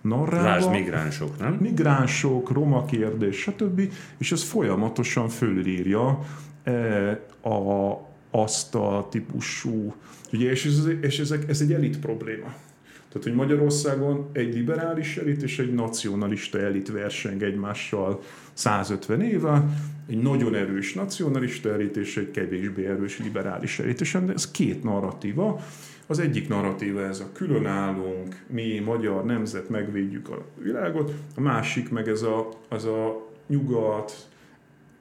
narrálva. 0.00 0.48
Lásd 0.48 0.70
migránsok, 0.70 1.38
nem? 1.38 1.58
Migránsok, 1.60 2.50
roma 2.50 2.84
kérdés, 2.84 3.40
stb. 3.40 3.80
És 4.18 4.32
ez 4.32 4.42
folyamatosan 4.42 5.28
fölírja 5.28 6.18
e, 6.62 6.72
a, 7.48 7.92
azt 8.30 8.74
a 8.74 9.06
típusú, 9.10 9.94
ugye, 10.32 10.50
és 10.50 10.64
ez, 10.64 10.86
és 11.00 11.18
ezek, 11.18 11.48
ez 11.48 11.60
egy 11.60 11.72
elit 11.72 11.98
probléma. 11.98 12.54
Tehát, 13.08 13.22
hogy 13.22 13.34
Magyarországon 13.34 14.28
egy 14.32 14.54
liberális 14.54 15.16
elit 15.16 15.42
és 15.42 15.58
egy 15.58 15.74
nacionalista 15.74 16.58
elit 16.60 16.90
verseng 16.90 17.42
egymással 17.42 18.20
150 18.52 19.20
éve, 19.20 19.64
egy 20.08 20.22
nagyon 20.22 20.54
erős 20.54 20.94
nacionalista 20.94 21.72
elit 21.72 21.96
és 21.96 22.16
egy 22.16 22.30
kevésbé 22.30 22.86
erős 22.86 23.18
liberális 23.18 23.78
elit. 23.78 24.00
És 24.00 24.14
ez 24.14 24.50
két 24.50 24.82
narratíva. 24.82 25.60
Az 26.06 26.18
egyik 26.18 26.48
narratíva 26.48 27.00
ez 27.00 27.20
a 27.20 27.32
különállunk, 27.32 28.44
mi 28.46 28.78
magyar 28.78 29.24
nemzet 29.24 29.68
megvédjük 29.68 30.28
a 30.28 30.44
világot, 30.62 31.12
a 31.36 31.40
másik 31.40 31.90
meg 31.90 32.08
ez 32.08 32.22
a, 32.22 32.48
az 32.68 32.84
a 32.84 33.26
nyugat, 33.46 34.28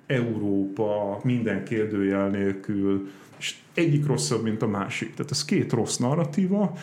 Európa, 0.07 1.19
minden 1.23 1.63
kérdőjel 1.63 2.29
nélkül, 2.29 3.09
és 3.37 3.55
egyik 3.73 4.05
rosszabb, 4.05 4.43
mint 4.43 4.61
a 4.61 4.67
másik. 4.67 5.13
Tehát 5.13 5.31
ez 5.31 5.45
két 5.45 5.71
rossz 5.71 5.97
narratíva, 5.97 6.73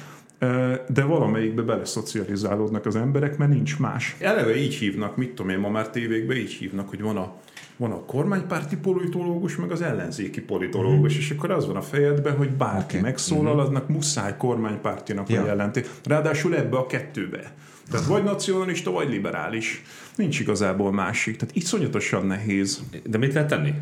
de 0.89 1.05
valamelyikbe 1.05 1.63
beleszocializálódnak 1.63 2.87
az 2.87 2.97
emberek, 2.97 3.37
mert 3.37 3.51
nincs 3.51 3.79
más. 3.79 4.17
Eleve 4.19 4.57
így 4.57 4.75
hívnak, 4.75 5.17
mit 5.17 5.29
tudom 5.29 5.51
én, 5.51 5.59
ma 5.59 5.69
már 5.69 5.91
tévékben 5.91 6.37
így 6.37 6.53
hívnak, 6.53 6.89
hogy 6.89 7.01
van 7.01 7.17
a 7.17 7.35
van 7.77 7.91
a 7.91 8.05
kormánypárti 8.05 8.77
politológus, 8.77 9.57
meg 9.57 9.71
az 9.71 9.83
ellenzéki 9.83 10.41
politológus, 10.41 11.15
mm. 11.15 11.19
és 11.19 11.31
akkor 11.31 11.51
az 11.51 11.67
van 11.67 11.77
a 11.77 11.83
fejedben, 11.83 12.37
hogy 12.37 12.51
bárki 12.51 12.97
okay. 12.97 13.01
megszólal, 13.01 13.53
mm-hmm. 13.53 13.63
aznak 13.63 13.89
muszáj 13.89 14.37
kormánypártinak 14.37 15.29
ja. 15.29 15.43
a 15.43 15.47
jelenté. 15.47 15.85
Ráadásul 16.05 16.57
ebbe 16.57 16.77
a 16.77 16.87
kettőbe. 16.87 17.53
Tehát 17.91 18.07
vagy 18.07 18.23
nacionalista, 18.23 18.91
vagy 18.91 19.09
liberális. 19.09 19.83
Nincs 20.17 20.41
igazából 20.41 20.93
másik. 20.93 21.37
Tehát 21.37 21.57
iszonyatosan 21.57 22.27
nehéz. 22.27 22.83
De 23.05 23.19
mit 23.19 23.33
lehet 23.33 23.49
tenni? 23.49 23.73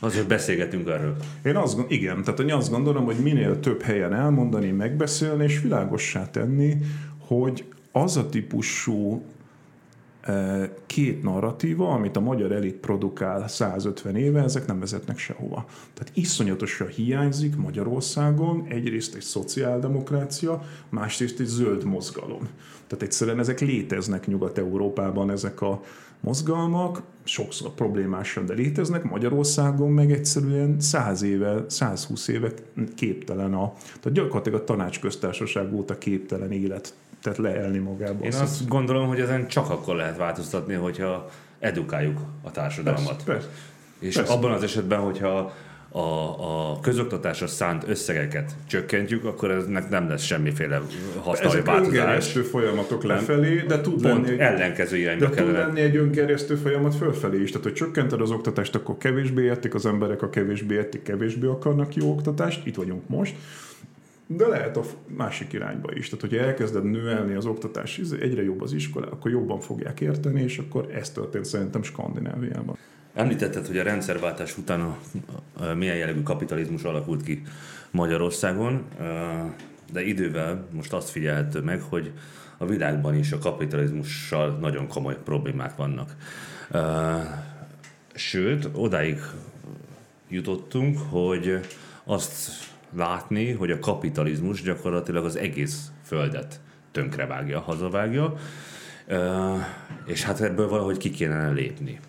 Azért 0.00 0.26
beszélgetünk 0.26 0.88
erről. 0.88 1.16
Én 1.44 1.56
azt, 1.56 1.78
igen, 1.88 2.22
tehát 2.22 2.40
én 2.40 2.52
azt 2.52 2.70
gondolom, 2.70 3.04
hogy 3.04 3.16
minél 3.16 3.60
több 3.60 3.82
helyen 3.82 4.14
elmondani, 4.14 4.70
megbeszélni, 4.70 5.44
és 5.44 5.60
világossá 5.60 6.30
tenni, 6.30 6.76
hogy 7.18 7.64
az 7.92 8.16
a 8.16 8.28
típusú 8.28 9.22
két 10.86 11.22
narratíva, 11.22 11.92
amit 11.92 12.16
a 12.16 12.20
magyar 12.20 12.52
elit 12.52 12.74
produkál 12.74 13.48
150 13.48 14.16
éve, 14.16 14.42
ezek 14.42 14.66
nem 14.66 14.78
vezetnek 14.78 15.18
sehova. 15.18 15.64
Tehát 15.94 16.16
iszonyatosan 16.16 16.88
hiányzik 16.88 17.56
Magyarországon 17.56 18.66
egyrészt 18.68 19.14
egy 19.14 19.22
szociáldemokrácia, 19.22 20.62
másrészt 20.88 21.40
egy 21.40 21.46
zöld 21.46 21.84
mozgalom. 21.84 22.48
Tehát 22.86 23.04
egyszerűen 23.04 23.38
ezek 23.38 23.60
léteznek 23.60 24.26
Nyugat-Európában, 24.26 25.30
ezek 25.30 25.60
a 25.60 25.82
mozgalmak, 26.20 27.02
sokszor 27.24 27.70
problémásan, 27.70 28.46
de 28.46 28.54
léteznek, 28.54 29.04
Magyarországon 29.04 29.90
meg 29.90 30.12
egyszerűen 30.12 30.80
100 30.80 31.22
éve, 31.22 31.64
120 31.68 32.28
éve 32.28 32.52
képtelen 32.94 33.54
a, 33.54 33.72
tehát 34.00 34.12
gyakorlatilag 34.12 34.60
a 34.60 34.64
tanácsköztársaság 34.64 35.74
óta 35.74 35.98
képtelen 35.98 36.52
élet 36.52 36.94
tehát 37.22 37.38
leelni 37.38 37.78
magába. 37.78 38.24
Én 38.24 38.32
azt 38.32 38.68
gondolom, 38.68 39.08
hogy 39.08 39.20
ezen 39.20 39.46
csak 39.46 39.70
akkor 39.70 39.96
lehet 39.96 40.16
változtatni, 40.16 40.74
hogyha 40.74 41.30
edukáljuk 41.58 42.20
a 42.42 42.50
társadalmat. 42.50 43.22
Persze, 43.24 43.24
persze. 43.24 43.48
És 43.98 44.14
persze. 44.14 44.32
abban 44.32 44.52
az 44.52 44.62
esetben, 44.62 45.00
hogyha 45.00 45.54
a, 45.96 46.70
a 46.70 46.80
közoktatásra 46.80 47.46
szánt 47.46 47.88
összegeket 47.88 48.56
csökkentjük, 48.66 49.24
akkor 49.24 49.50
eznek 49.50 49.88
nem 49.88 50.08
lesz 50.08 50.22
semmiféle 50.22 50.80
változás. 51.64 52.30
Ezek 52.30 52.44
folyamatok 52.44 53.04
lefelé, 53.04 53.64
de 53.68 53.80
tud 53.80 54.02
Pont 54.02 54.26
lenni, 54.26 54.40
ellenkező 54.40 54.96
irányba 54.96 55.26
de 55.26 55.42
tud 55.42 55.52
lenni 55.52 55.80
egy 55.80 55.96
öngerjesztő 55.96 56.54
folyamat 56.54 56.94
fölfelé 56.94 57.42
is. 57.42 57.48
Tehát, 57.48 57.66
hogy 57.66 57.74
csökkented 57.74 58.20
az 58.20 58.30
oktatást, 58.30 58.74
akkor 58.74 58.96
kevésbé 58.98 59.42
értik 59.42 59.74
az 59.74 59.86
emberek, 59.86 60.22
a 60.22 60.30
kevésbé 60.30 60.74
értik, 60.74 61.02
kevésbé 61.02 61.46
akarnak 61.46 61.94
jó 61.94 62.10
oktatást. 62.10 62.66
Itt 62.66 62.74
vagyunk 62.74 63.08
most 63.08 63.34
de 64.28 64.46
lehet 64.46 64.76
a 64.76 64.82
másik 65.16 65.52
irányba 65.52 65.92
is. 65.94 66.08
Tehát, 66.08 66.20
hogyha 66.20 66.46
elkezded 66.46 66.84
növelni 66.84 67.34
az 67.34 67.46
oktatás, 67.46 68.00
egyre 68.20 68.42
jobb 68.42 68.62
az 68.62 68.72
iskola, 68.72 69.06
akkor 69.06 69.30
jobban 69.30 69.60
fogják 69.60 70.00
érteni, 70.00 70.42
és 70.42 70.58
akkor 70.58 70.88
ez 70.94 71.10
történt 71.10 71.44
szerintem 71.44 71.82
Skandináviában. 71.82 72.76
Említetted, 73.16 73.66
hogy 73.66 73.78
a 73.78 73.82
rendszerváltás 73.82 74.58
után 74.58 74.80
a, 74.80 74.98
a, 75.56 75.64
a 75.64 75.74
milyen 75.74 75.96
jellegű 75.96 76.22
kapitalizmus 76.22 76.82
alakult 76.82 77.22
ki 77.22 77.42
Magyarországon, 77.90 78.84
de 79.92 80.02
idővel 80.02 80.66
most 80.70 80.92
azt 80.92 81.10
figyelhető 81.10 81.60
meg, 81.60 81.80
hogy 81.80 82.12
a 82.58 82.66
világban 82.66 83.14
is 83.14 83.32
a 83.32 83.38
kapitalizmussal 83.38 84.58
nagyon 84.60 84.88
komoly 84.88 85.16
problémák 85.24 85.76
vannak. 85.76 86.16
Sőt, 88.14 88.68
odáig 88.72 89.20
jutottunk, 90.28 90.98
hogy 91.08 91.60
azt 92.04 92.50
látni, 92.96 93.52
hogy 93.52 93.70
a 93.70 93.78
kapitalizmus 93.78 94.62
gyakorlatilag 94.62 95.24
az 95.24 95.36
egész 95.36 95.90
földet 96.04 96.60
tönkrevágja, 96.92 97.60
hazavágja, 97.60 98.36
és 100.06 100.22
hát 100.22 100.40
ebből 100.40 100.68
valahogy 100.68 100.96
ki 100.96 101.10
kéne 101.10 101.50
lépni. 101.50 102.00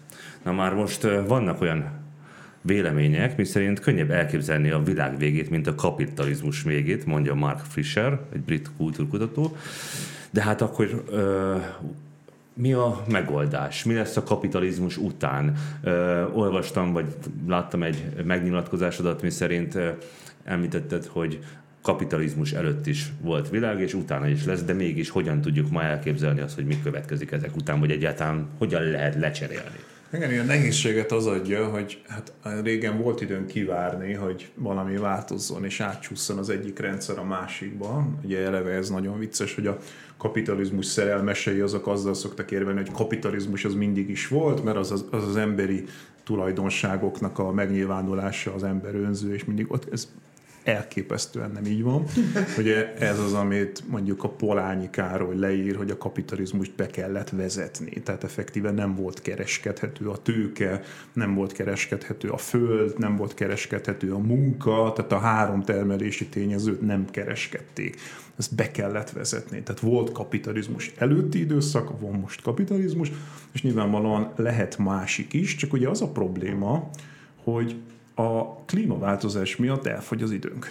Na 0.47 0.53
már 0.53 0.73
most 0.73 1.07
vannak 1.27 1.61
olyan 1.61 1.89
vélemények, 2.61 3.37
miszerint 3.37 3.79
könnyebb 3.79 4.11
elképzelni 4.11 4.69
a 4.69 4.83
világ 4.83 5.17
végét, 5.17 5.49
mint 5.49 5.67
a 5.67 5.75
kapitalizmus 5.75 6.63
végét, 6.63 7.05
mondja 7.05 7.33
Mark 7.33 7.59
Fisher, 7.59 8.19
egy 8.33 8.41
brit 8.41 8.69
kultúrkutató. 8.77 9.55
De 10.29 10.41
hát 10.41 10.61
akkor 10.61 11.03
mi 12.53 12.73
a 12.73 13.03
megoldás? 13.09 13.83
Mi 13.83 13.93
lesz 13.93 14.17
a 14.17 14.23
kapitalizmus 14.23 14.97
után? 14.97 15.57
olvastam, 16.33 16.93
vagy 16.93 17.05
láttam 17.47 17.83
egy 17.83 18.03
megnyilatkozásodat, 18.25 19.21
mi 19.21 19.29
szerint 19.29 19.77
említetted, 20.43 21.05
hogy 21.05 21.39
kapitalizmus 21.81 22.51
előtt 22.51 22.87
is 22.87 23.11
volt 23.21 23.49
világ, 23.49 23.79
és 23.79 23.93
utána 23.93 24.27
is 24.27 24.45
lesz, 24.45 24.63
de 24.63 24.73
mégis 24.73 25.09
hogyan 25.09 25.41
tudjuk 25.41 25.69
ma 25.69 25.83
elképzelni 25.83 26.41
azt, 26.41 26.55
hogy 26.55 26.65
mi 26.65 26.81
következik 26.83 27.31
ezek 27.31 27.55
után, 27.55 27.79
vagy 27.79 27.91
egyáltalán 27.91 28.47
hogyan 28.57 28.83
lehet 28.83 29.15
lecserélni? 29.15 29.79
Igen, 30.13 30.39
a 30.39 30.43
nehézséget 30.43 31.11
az 31.11 31.25
adja, 31.25 31.69
hogy 31.69 32.01
hát 32.07 32.33
régen 32.63 33.01
volt 33.01 33.21
időn 33.21 33.45
kivárni, 33.45 34.13
hogy 34.13 34.51
valami 34.55 34.97
változzon 34.97 35.65
és 35.65 35.79
átcsúszson 35.79 36.37
az 36.37 36.49
egyik 36.49 36.79
rendszer 36.79 37.17
a 37.17 37.23
másikba. 37.23 38.07
Ugye 38.23 38.39
eleve 38.39 38.71
ez 38.71 38.89
nagyon 38.89 39.19
vicces, 39.19 39.55
hogy 39.55 39.67
a 39.67 39.77
kapitalizmus 40.17 40.85
szerelmesei 40.85 41.59
azok 41.59 41.87
azzal 41.87 42.13
szoktak 42.13 42.51
érvelni, 42.51 42.79
hogy 42.79 42.91
kapitalizmus 42.91 43.65
az 43.65 43.73
mindig 43.73 44.09
is 44.09 44.27
volt, 44.27 44.63
mert 44.63 44.77
az 44.77 44.91
az, 44.91 45.05
az, 45.11 45.27
az 45.27 45.35
emberi 45.35 45.83
tulajdonságoknak 46.23 47.39
a 47.39 47.51
megnyilvánulása, 47.51 48.53
az 48.53 48.63
ember 48.63 48.95
önző, 48.95 49.33
és 49.33 49.45
mindig 49.45 49.71
ott 49.71 49.91
ez 49.91 50.11
elképesztően 50.67 51.51
nem 51.51 51.65
így 51.65 51.83
van. 51.83 52.03
Ugye 52.57 52.93
ez 52.93 53.19
az, 53.19 53.33
amit 53.33 53.83
mondjuk 53.89 54.23
a 54.23 54.29
Polányi 54.29 54.89
Károly 54.89 55.37
leír, 55.37 55.75
hogy 55.75 55.89
a 55.89 55.97
kapitalizmust 55.97 56.75
be 56.75 56.87
kellett 56.87 57.29
vezetni. 57.29 57.89
Tehát 57.89 58.23
effektíven 58.23 58.73
nem 58.73 58.95
volt 58.95 59.21
kereskedhető 59.21 60.09
a 60.09 60.17
tőke, 60.17 60.81
nem 61.13 61.33
volt 61.33 61.51
kereskedhető 61.51 62.29
a 62.29 62.37
föld, 62.37 62.99
nem 62.99 63.15
volt 63.15 63.33
kereskedhető 63.33 64.13
a 64.13 64.17
munka, 64.17 64.91
tehát 64.95 65.11
a 65.11 65.17
három 65.17 65.63
termelési 65.63 66.27
tényezőt 66.27 66.81
nem 66.81 67.05
kereskedték. 67.11 67.97
Ezt 68.37 68.55
be 68.55 68.71
kellett 68.71 69.11
vezetni. 69.11 69.63
Tehát 69.63 69.81
volt 69.81 70.11
kapitalizmus 70.11 70.91
előtti 70.97 71.39
időszak, 71.39 71.99
van 71.99 72.13
most 72.19 72.41
kapitalizmus, 72.41 73.11
és 73.51 73.61
nyilvánvalóan 73.61 74.31
lehet 74.35 74.77
másik 74.77 75.33
is, 75.33 75.55
csak 75.55 75.73
ugye 75.73 75.89
az 75.89 76.01
a 76.01 76.07
probléma, 76.07 76.89
hogy 77.43 77.75
a 78.17 78.55
klímaváltozás 78.65 79.55
miatt 79.55 79.85
elfogy 79.85 80.21
az 80.21 80.31
időnk. 80.31 80.65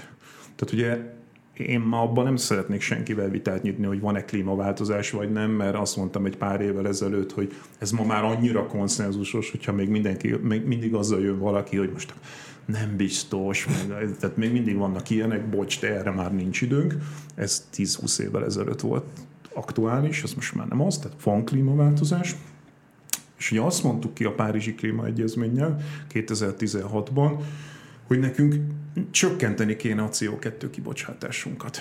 Tehát 0.57 0.73
ugye 0.73 1.15
én 1.57 1.81
ma 1.81 2.01
abban 2.01 2.25
nem 2.25 2.37
szeretnék 2.37 2.81
senkivel 2.81 3.29
vitát 3.29 3.63
nyitni, 3.63 3.85
hogy 3.85 4.01
van-e 4.01 4.25
klímaváltozás 4.25 5.11
vagy 5.11 5.33
nem, 5.33 5.51
mert 5.51 5.77
azt 5.77 5.97
mondtam 5.97 6.27
egy 6.27 6.37
pár 6.37 6.61
évvel 6.61 6.87
ezelőtt, 6.87 7.33
hogy 7.33 7.53
ez 7.79 7.91
ma 7.91 8.05
már 8.05 8.25
annyira 8.25 8.67
konszenzusos, 8.67 9.51
hogyha 9.51 9.73
még, 9.73 9.89
mindenki, 9.89 10.37
még 10.43 10.65
mindig 10.65 10.95
azzal 10.95 11.21
jön 11.21 11.39
valaki, 11.39 11.77
hogy 11.77 11.91
most 11.93 12.15
nem 12.65 12.97
biztos, 12.97 13.67
meg, 13.67 14.17
tehát 14.21 14.37
még 14.37 14.53
mindig 14.53 14.77
vannak 14.77 15.11
ilyenek, 15.11 15.49
bocs, 15.49 15.81
de 15.81 15.95
erre 15.95 16.11
már 16.11 16.35
nincs 16.35 16.61
időnk. 16.61 16.95
Ez 17.35 17.69
10-20 17.75 18.21
évvel 18.21 18.45
ezelőtt 18.45 18.81
volt 18.81 19.05
aktuális, 19.55 20.23
ez 20.23 20.35
most 20.35 20.55
már 20.55 20.67
nem 20.69 20.81
az, 20.81 20.99
tehát 20.99 21.23
van 21.23 21.45
klímaváltozás, 21.45 22.37
és 23.39 23.51
ugye 23.51 23.61
azt 23.61 23.83
mondtuk 23.83 24.15
ki 24.15 24.25
a 24.25 24.35
Párizsi 24.35 24.75
Klímaegyezménnyel 24.75 25.81
2016-ban, 26.13 27.33
hogy 28.07 28.19
nekünk 28.19 28.55
csökkenteni 29.11 29.77
kéne 29.77 30.03
a 30.03 30.09
CO2 30.09 30.69
kibocsátásunkat. 30.71 31.79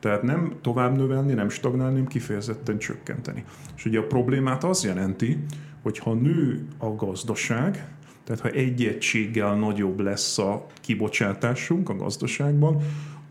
Tehát 0.00 0.22
nem 0.22 0.54
tovább 0.60 0.96
növelni, 0.96 1.32
nem 1.32 1.48
stagnálni, 1.48 1.92
hanem 1.92 2.06
kifejezetten 2.06 2.78
csökkenteni. 2.78 3.44
És 3.76 3.84
ugye 3.84 3.98
a 3.98 4.06
problémát 4.06 4.64
az 4.64 4.84
jelenti, 4.84 5.44
hogy 5.82 5.98
ha 5.98 6.14
nő 6.14 6.66
a 6.78 6.94
gazdaság, 6.94 7.86
tehát 8.24 8.40
ha 8.40 8.48
egy 8.48 8.84
egységgel 8.84 9.54
nagyobb 9.54 10.00
lesz 10.00 10.38
a 10.38 10.66
kibocsátásunk 10.80 11.88
a 11.88 11.96
gazdaságban, 11.96 12.82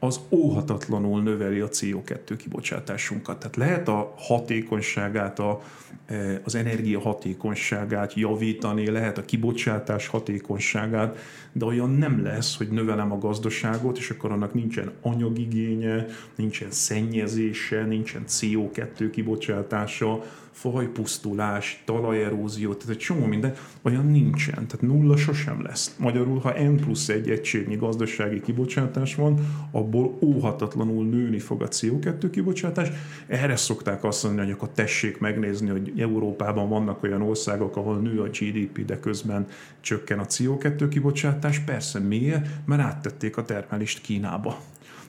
az 0.03 0.19
óhatatlanul 0.29 1.21
növeli 1.21 1.59
a 1.59 1.67
CO2 1.67 2.33
kibocsátásunkat. 2.37 3.39
Tehát 3.39 3.55
lehet 3.55 3.87
a 3.87 4.13
hatékonyságát, 4.17 5.39
a, 5.39 5.61
e, 6.05 6.41
az 6.43 6.55
energia 6.55 6.99
hatékonyságát 6.99 8.13
javítani, 8.13 8.89
lehet 8.89 9.17
a 9.17 9.25
kibocsátás 9.25 10.07
hatékonyságát, 10.07 11.17
de 11.51 11.65
olyan 11.65 11.89
nem 11.89 12.23
lesz, 12.23 12.57
hogy 12.57 12.67
növelem 12.67 13.11
a 13.11 13.17
gazdaságot, 13.17 13.97
és 13.97 14.09
akkor 14.09 14.31
annak 14.31 14.53
nincsen 14.53 14.91
anyagigénye, 15.01 16.05
nincsen 16.35 16.71
szennyezése, 16.71 17.85
nincsen 17.85 18.23
CO2 18.27 19.09
kibocsátása, 19.11 20.23
fajpusztulás, 20.53 21.83
talajerózió, 21.85 22.73
tehát 22.73 22.89
egy 22.89 22.97
csomó 22.97 23.25
minden, 23.25 23.53
olyan 23.81 24.05
nincsen, 24.05 24.53
tehát 24.53 24.81
nulla 24.81 25.17
sosem 25.17 25.61
lesz. 25.61 25.95
Magyarul, 25.99 26.39
ha 26.39 26.63
N 26.63 26.75
plusz 26.75 27.09
egy 27.09 27.29
egységnyi 27.29 27.75
gazdasági 27.75 28.41
kibocsátás 28.41 29.15
van, 29.15 29.39
abból 29.71 30.17
óhatatlanul 30.21 31.05
nőni 31.05 31.39
fog 31.39 31.61
a 31.61 31.67
CO2 31.67 32.27
kibocsátás. 32.31 32.87
Erre 33.27 33.55
szokták 33.55 34.03
azt 34.03 34.23
mondani, 34.23 34.45
hogy 34.45 34.55
akkor 34.55 34.69
tessék 34.69 35.19
megnézni, 35.19 35.69
hogy 35.69 35.93
Európában 35.97 36.69
vannak 36.69 37.03
olyan 37.03 37.21
országok, 37.21 37.77
ahol 37.77 37.97
nő 37.97 38.21
a 38.21 38.27
GDP, 38.27 38.85
de 38.85 38.99
közben 38.99 39.47
csökken 39.81 40.19
a 40.19 40.25
CO2 40.25 40.87
kibocsátás. 40.89 41.59
Persze 41.59 41.99
miért? 41.99 42.47
Mert 42.65 42.81
áttették 42.81 43.37
a 43.37 43.43
termelést 43.43 44.01
Kínába. 44.01 44.57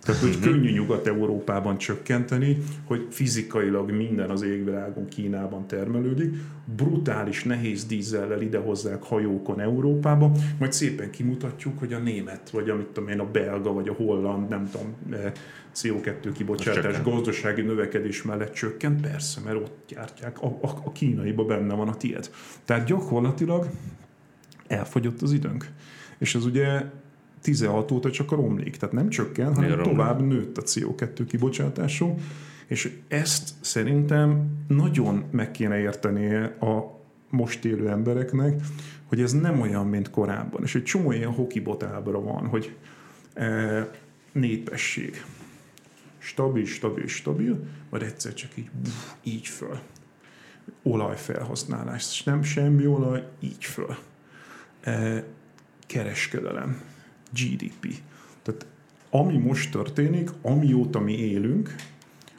Tehát, 0.05 0.21
hogy 0.21 0.41
könnyű 0.41 0.71
Nyugat-Európában 0.71 1.79
csökkenteni, 1.79 2.59
hogy 2.85 3.07
fizikailag 3.11 3.91
minden 3.91 4.31
az 4.31 4.43
égvilágon 4.43 5.09
Kínában 5.09 5.67
termelődik, 5.67 6.35
brutális 6.77 7.45
nehéz 7.45 7.85
dízellel 7.85 8.43
idehozzák 8.43 9.03
hajókon 9.03 9.61
Európába, 9.61 10.33
majd 10.59 10.73
szépen 10.73 11.11
kimutatjuk, 11.11 11.79
hogy 11.79 11.93
a 11.93 11.99
német, 11.99 12.51
vagy 12.51 12.71
amit 12.71 12.87
tudom 12.87 13.09
én, 13.09 13.19
a 13.19 13.31
belga, 13.31 13.73
vagy 13.73 13.89
a 13.89 13.93
holland, 13.93 14.49
nem 14.49 14.71
tudom, 14.71 14.95
eh, 15.11 15.33
CO2 15.75 16.31
kibocsátás 16.35 17.03
gazdasági 17.03 17.63
növekedés 17.63 18.23
mellett 18.23 18.53
csökkent, 18.53 19.01
persze, 19.01 19.41
mert 19.45 19.57
ott 19.57 19.85
gyártják, 19.89 20.43
a, 20.43 20.47
a, 20.47 20.69
a 20.85 20.93
kínaiba 20.93 21.45
benne 21.45 21.75
van 21.75 21.89
a 21.89 21.97
tiéd. 21.97 22.31
Tehát 22.65 22.87
gyakorlatilag 22.87 23.69
elfogyott 24.67 25.23
az 25.23 25.33
időnk. 25.33 25.69
És 26.19 26.35
ez 26.35 26.45
ugye 26.45 26.83
16 27.45 27.91
óta 27.91 28.11
csak 28.11 28.33
a 28.33 28.37
romlik, 28.37 28.77
tehát 28.77 28.95
nem 28.95 29.09
csökken, 29.09 29.55
hanem 29.55 29.71
romlik? 29.71 29.89
tovább 29.89 30.27
nőtt 30.27 30.59
a 30.59 30.63
CO2 30.63 31.25
kibocsátásunk, 31.29 32.21
és 32.67 32.99
ezt 33.09 33.51
szerintem 33.61 34.47
nagyon 34.69 35.25
meg 35.31 35.51
kéne 35.51 35.79
értenie 35.79 36.45
a 36.45 37.01
most 37.31 37.65
élő 37.65 37.89
embereknek, 37.89 38.61
hogy 39.07 39.21
ez 39.21 39.33
nem 39.33 39.61
olyan, 39.61 39.87
mint 39.87 40.11
korábban. 40.11 40.63
És 40.63 40.75
egy 40.75 40.83
csomó 40.83 41.13
ilyen 41.13 41.33
hokibotábra 41.33 42.21
van, 42.21 42.47
hogy 42.47 42.77
e, 43.35 43.91
népesség. 44.33 45.25
Stabil, 46.19 46.67
stabil, 46.67 47.07
stabil, 47.07 47.67
majd 47.91 48.03
egyszer 48.03 48.35
csak 48.35 48.51
így, 48.55 48.71
buf, 48.83 49.13
így 49.23 49.47
föl. 49.47 49.79
Olajfelhasználás, 50.83 52.07
és 52.11 52.23
nem 52.23 52.43
semmi 52.43 52.87
olaj, 52.87 53.29
így 53.41 53.65
föl. 53.65 53.97
E, 54.81 55.25
kereskedelem, 55.87 56.93
GDP. 57.35 57.95
Tehát 58.43 58.67
ami 59.11 59.37
most 59.37 59.71
történik, 59.71 60.31
amióta 60.43 61.01
mi 61.01 61.19
élünk, 61.19 61.75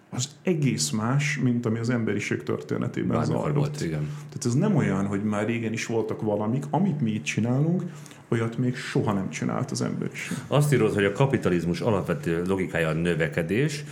az 0.09 0.29
egész 0.43 0.89
más, 0.89 1.39
mint 1.43 1.65
ami 1.65 1.79
az 1.79 1.89
emberiség 1.89 2.43
történetében 2.43 3.17
Bármikor 3.17 3.41
zajlott. 3.41 3.55
volt, 3.55 3.81
igen. 3.81 4.07
Tehát 4.29 4.45
ez 4.45 4.53
nem 4.53 4.75
olyan, 4.75 5.05
hogy 5.05 5.23
már 5.23 5.45
régen 5.45 5.73
is 5.73 5.85
voltak 5.85 6.21
valamik, 6.21 6.63
amit 6.69 7.01
mi 7.01 7.11
itt 7.11 7.23
csinálunk, 7.23 7.83
olyat 8.27 8.57
még 8.57 8.75
soha 8.75 9.13
nem 9.13 9.29
csinált 9.29 9.71
az 9.71 9.81
emberiség. 9.81 10.37
Azt 10.47 10.73
írod, 10.73 10.93
hogy 10.93 11.03
a 11.05 11.11
kapitalizmus 11.11 11.81
alapvető 11.81 12.43
logikája 12.47 12.87
a 12.87 12.93
növekedés, 12.93 13.83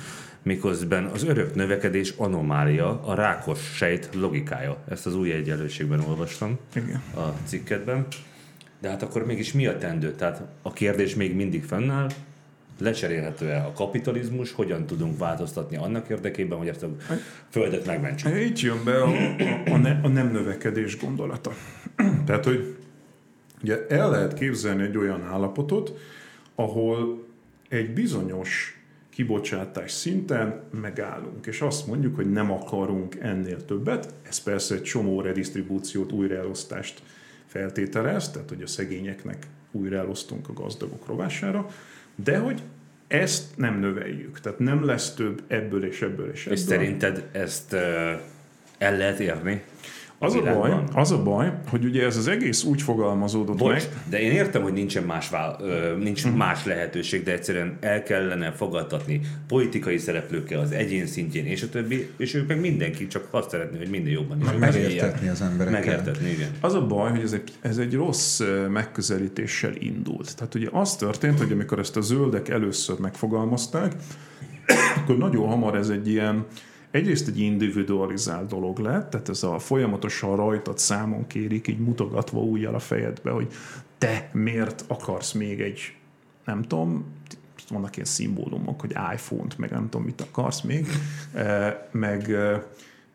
miközben 0.44 1.06
az 1.06 1.24
örök 1.24 1.56
növekedés 1.56 2.13
anomália, 2.18 3.02
a 3.04 3.13
rákos 3.13 3.60
sejt 3.76 4.10
logikája. 4.13 4.78
Ezt 4.89 5.06
az 5.06 5.16
új 5.16 5.32
egyenlőségben 5.32 6.00
olvastam 6.00 6.58
Igen. 6.76 7.02
a 7.16 7.34
cikkedben. 7.46 8.08
De 8.84 8.89
hát 8.89 9.02
akkor 9.02 9.26
mégis 9.26 9.54
mi 9.54 9.67
a 9.67 9.78
tendő? 9.78 10.12
Tehát 10.12 10.41
a 10.62 10.74
kérdés 10.74 11.15
még 11.15 11.36
mindig 11.36 11.63
fennáll, 11.63 12.10
lecserélhető-e 12.80 13.65
a 13.65 13.72
kapitalizmus, 13.72 14.52
hogyan 14.52 14.86
tudunk 14.86 15.17
változtatni 15.17 15.78
annak 15.78 16.10
érdekében, 16.10 16.58
hogy 16.58 16.67
ezt 16.67 16.84
a 16.84 16.89
földet 17.50 17.86
megmentsük. 17.86 18.39
Itt 18.39 18.60
jön 18.60 18.84
be 18.84 19.02
a, 19.02 19.08
a, 19.08 19.72
a, 19.72 19.78
ne, 19.78 20.00
a 20.04 20.08
nem 20.08 20.32
növekedés 20.32 21.00
gondolata. 21.00 21.52
Tehát, 22.26 22.46
hogy 22.46 22.76
ugye 23.62 23.88
el 23.88 24.10
lehet 24.10 24.34
képzelni 24.34 24.84
egy 24.84 24.98
olyan 24.98 25.24
állapotot, 25.24 25.98
ahol 26.56 27.26
egy 27.69 27.93
bizonyos 27.93 28.82
kibocsátás 29.10 29.91
szinten 29.91 30.63
megállunk, 30.82 31.46
és 31.46 31.62
azt 31.62 31.88
mondjuk, 31.88 32.15
hogy 32.15 32.32
nem 32.32 32.52
akarunk 32.52 33.15
ennél 33.15 33.65
többet. 33.65 34.13
Ez 34.28 34.39
persze 34.39 34.76
egy 34.76 34.84
csomó 34.84 35.22
redistribúciót, 35.22 36.12
újraelosztást 36.12 37.02
feltételez, 37.54 38.32
tehát 38.32 38.50
hogy 38.50 38.62
a 38.62 38.68
szegényeknek 38.68 39.48
újraelosztunk 39.72 40.50
a 40.50 40.54
gazdagok 40.54 41.08
rovására, 41.08 41.68
de 42.16 42.38
hogy 42.38 42.62
ezt 43.08 43.58
nem 43.58 43.80
növeljük, 43.80 44.39
tehát 44.39 44.60
nem 44.60 44.86
lesz 44.86 45.13
több 45.13 45.42
ebből 45.48 45.86
és 45.86 46.02
ebből 46.02 46.32
és 46.32 46.46
ebből. 46.46 46.58
És 46.58 46.60
szerinted 46.60 47.30
ezt 47.32 47.74
uh, 47.74 47.80
el 48.78 48.98
lehet 48.98 49.20
érni? 49.20 49.63
Az 50.23 50.36
a, 50.36 50.41
baj, 50.41 50.73
az 50.93 51.12
a 51.12 51.23
baj, 51.23 51.53
hogy 51.69 51.86
ugye 51.86 52.05
ez 52.05 52.17
az 52.17 52.27
egész 52.27 52.63
úgy 52.63 52.81
fogalmazódott 52.81 53.57
Bocs, 53.57 53.71
meg, 53.71 53.83
de 54.09 54.21
én 54.21 54.31
értem, 54.31 54.62
hogy 54.62 54.73
nincsen 54.73 55.03
más, 55.03 55.29
vál, 55.29 55.59
nincs 55.99 56.25
Mhm. 56.25 56.36
más 56.38 56.65
lehetőség, 56.65 57.23
de 57.23 57.31
egyszerűen 57.31 57.77
el 57.79 58.03
kellene 58.03 58.51
fogadtatni 58.51 59.21
politikai 59.47 59.97
szereplőkkel 59.97 60.59
az 60.59 60.71
egyén 60.71 61.05
szintjén, 61.05 61.45
és 61.45 61.63
a 61.63 61.69
többi, 61.69 62.09
és 62.17 62.33
ők 62.33 62.47
meg 62.47 62.59
mindenki 62.59 63.07
csak 63.07 63.27
azt 63.31 63.49
szeretné, 63.49 63.77
hogy 63.77 63.89
minden 63.89 64.12
jobban 64.13 64.41
is. 64.41 64.47
Megértetni 64.59 65.27
az 65.27 65.41
emberekkel. 65.41 65.79
Megértetni, 65.79 66.29
igen. 66.29 66.49
Az 66.62 66.73
a 66.73 66.88
baj, 66.88 67.09
hogy 67.12 67.21
ez 67.21 67.31
egy, 67.33 67.51
ez 67.62 67.77
egy 67.77 67.93
rossz 67.93 68.41
megközelítéssel 68.69 69.73
indult. 69.79 70.36
Tehát 70.36 70.55
ugye 70.55 70.67
az 70.71 70.95
történt, 70.95 71.39
hogy 71.39 71.51
amikor 71.51 71.79
ezt 71.79 71.97
a 71.97 72.01
zöldek 72.01 72.49
először 72.49 72.99
megfogalmazták, 72.99 73.93
akkor 74.97 75.17
nagyon 75.17 75.47
hamar 75.47 75.75
ez 75.75 75.89
egy 75.89 76.07
ilyen, 76.07 76.45
egyrészt 76.93 77.27
egy 77.27 77.39
individualizált 77.39 78.49
dolog 78.49 78.79
lett, 78.79 79.10
tehát 79.10 79.29
ez 79.29 79.43
a 79.43 79.60
folyamatosan 79.60 80.36
rajtad 80.36 80.77
számon 80.77 81.27
kérik, 81.27 81.67
így 81.67 81.79
mutogatva 81.79 82.39
újjal 82.39 82.75
a 82.75 82.79
fejedbe, 82.79 83.32
hogy 83.32 83.47
te 83.97 84.29
miért 84.34 84.86
akarsz 84.88 85.32
még 85.32 85.62
egy, 85.62 85.95
nem 86.45 86.62
tudom, 86.62 87.06
vannak 87.69 87.95
ilyen 87.95 88.08
szimbólumok, 88.08 88.82
hogy 88.82 88.91
iPhone-t, 89.13 89.58
meg 89.58 89.71
nem 89.71 89.89
tudom, 89.89 90.06
mit 90.06 90.21
akarsz 90.21 90.62
még, 90.62 90.88
eh, 91.34 91.75
meg 91.91 92.32
eh, 92.32 92.62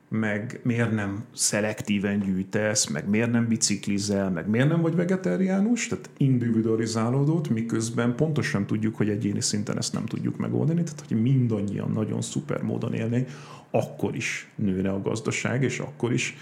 meg 0.08 0.60
miért 0.62 0.92
nem 0.92 1.24
szelektíven 1.34 2.18
gyűjtesz, 2.20 2.86
meg 2.86 3.08
miért 3.08 3.30
nem 3.30 3.48
biciklizel, 3.48 4.30
meg 4.30 4.48
miért 4.48 4.68
nem 4.68 4.80
vagy 4.80 4.94
vegetáriánus, 4.94 5.86
tehát 5.86 6.10
individualizálódott, 6.16 7.48
miközben 7.48 8.14
pontosan 8.14 8.66
tudjuk, 8.66 8.96
hogy 8.96 9.08
egyéni 9.08 9.40
szinten 9.40 9.76
ezt 9.76 9.92
nem 9.92 10.04
tudjuk 10.04 10.36
megoldani, 10.36 10.82
tehát 10.82 11.04
hogy 11.08 11.22
mindannyian 11.22 11.90
nagyon 11.90 12.20
szuper 12.20 12.62
módon 12.62 12.94
élnénk, 12.94 13.28
akkor 13.70 14.16
is 14.16 14.48
nőne 14.54 14.90
a 14.90 15.02
gazdaság, 15.02 15.62
és 15.62 15.78
akkor 15.78 16.12
is 16.12 16.36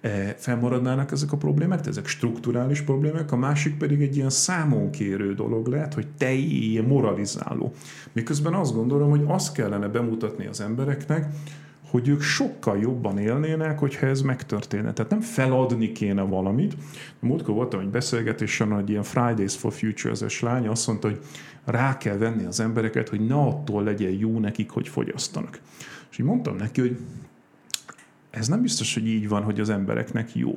eh, 0.00 0.34
felmaradnának 0.36 1.12
ezek 1.12 1.32
a 1.32 1.36
problémák, 1.36 1.80
de 1.80 1.88
ezek 1.88 2.06
strukturális 2.06 2.80
problémák, 2.80 3.32
a 3.32 3.36
másik 3.36 3.76
pedig 3.76 4.02
egy 4.02 4.16
ilyen 4.16 4.30
számonkérő 4.30 5.34
dolog 5.34 5.66
lehet, 5.66 5.94
hogy 5.94 6.06
te 6.18 6.34
moralizáló. 6.86 7.72
Miközben 8.12 8.54
azt 8.54 8.74
gondolom, 8.74 9.10
hogy 9.10 9.24
azt 9.26 9.52
kellene 9.52 9.88
bemutatni 9.88 10.46
az 10.46 10.60
embereknek, 10.60 11.26
hogy 11.90 12.08
ők 12.08 12.20
sokkal 12.20 12.78
jobban 12.78 13.18
élnének, 13.18 13.78
hogyha 13.78 14.06
ez 14.06 14.20
megtörténne. 14.20 14.92
Tehát 14.92 15.10
nem 15.10 15.20
feladni 15.20 15.92
kéne 15.92 16.22
valamit. 16.22 16.76
Múltkor 17.20 17.54
voltam 17.54 17.80
egy 17.80 17.88
beszélgetésen, 17.88 18.72
hogy 18.72 18.90
ilyen 18.90 19.02
Fridays 19.02 19.56
for 19.56 19.72
Future-es 19.72 20.40
lány 20.40 20.68
azt 20.68 20.86
mondta, 20.86 21.08
hogy 21.08 21.20
rá 21.64 21.96
kell 21.96 22.16
venni 22.16 22.44
az 22.44 22.60
embereket, 22.60 23.08
hogy 23.08 23.26
ne 23.26 23.34
attól 23.34 23.82
legyen 23.82 24.10
jó 24.10 24.38
nekik, 24.38 24.70
hogy 24.70 24.88
fogyasztanak. 24.88 25.60
És 26.10 26.18
így 26.18 26.26
mondtam 26.26 26.56
neki, 26.56 26.80
hogy 26.80 26.98
ez 28.30 28.48
nem 28.48 28.62
biztos, 28.62 28.94
hogy 28.94 29.06
így 29.06 29.28
van, 29.28 29.42
hogy 29.42 29.60
az 29.60 29.70
embereknek 29.70 30.34
jó. 30.34 30.52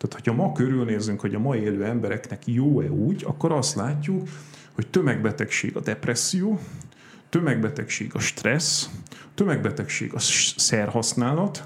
Tehát, 0.00 0.14
hogyha 0.14 0.32
ma 0.32 0.52
körülnézünk, 0.52 1.20
hogy 1.20 1.34
a 1.34 1.38
ma 1.38 1.56
élő 1.56 1.84
embereknek 1.84 2.46
jó-e 2.46 2.90
úgy, 2.90 3.24
akkor 3.26 3.52
azt 3.52 3.74
látjuk, 3.74 4.28
hogy 4.72 4.86
tömegbetegség 4.86 5.76
a 5.76 5.80
depresszió, 5.80 6.60
tömegbetegség 7.28 8.10
a 8.14 8.18
stressz, 8.18 8.90
tömegbetegség 9.34 10.14
a 10.14 10.18
szerhasználat, 10.56 11.64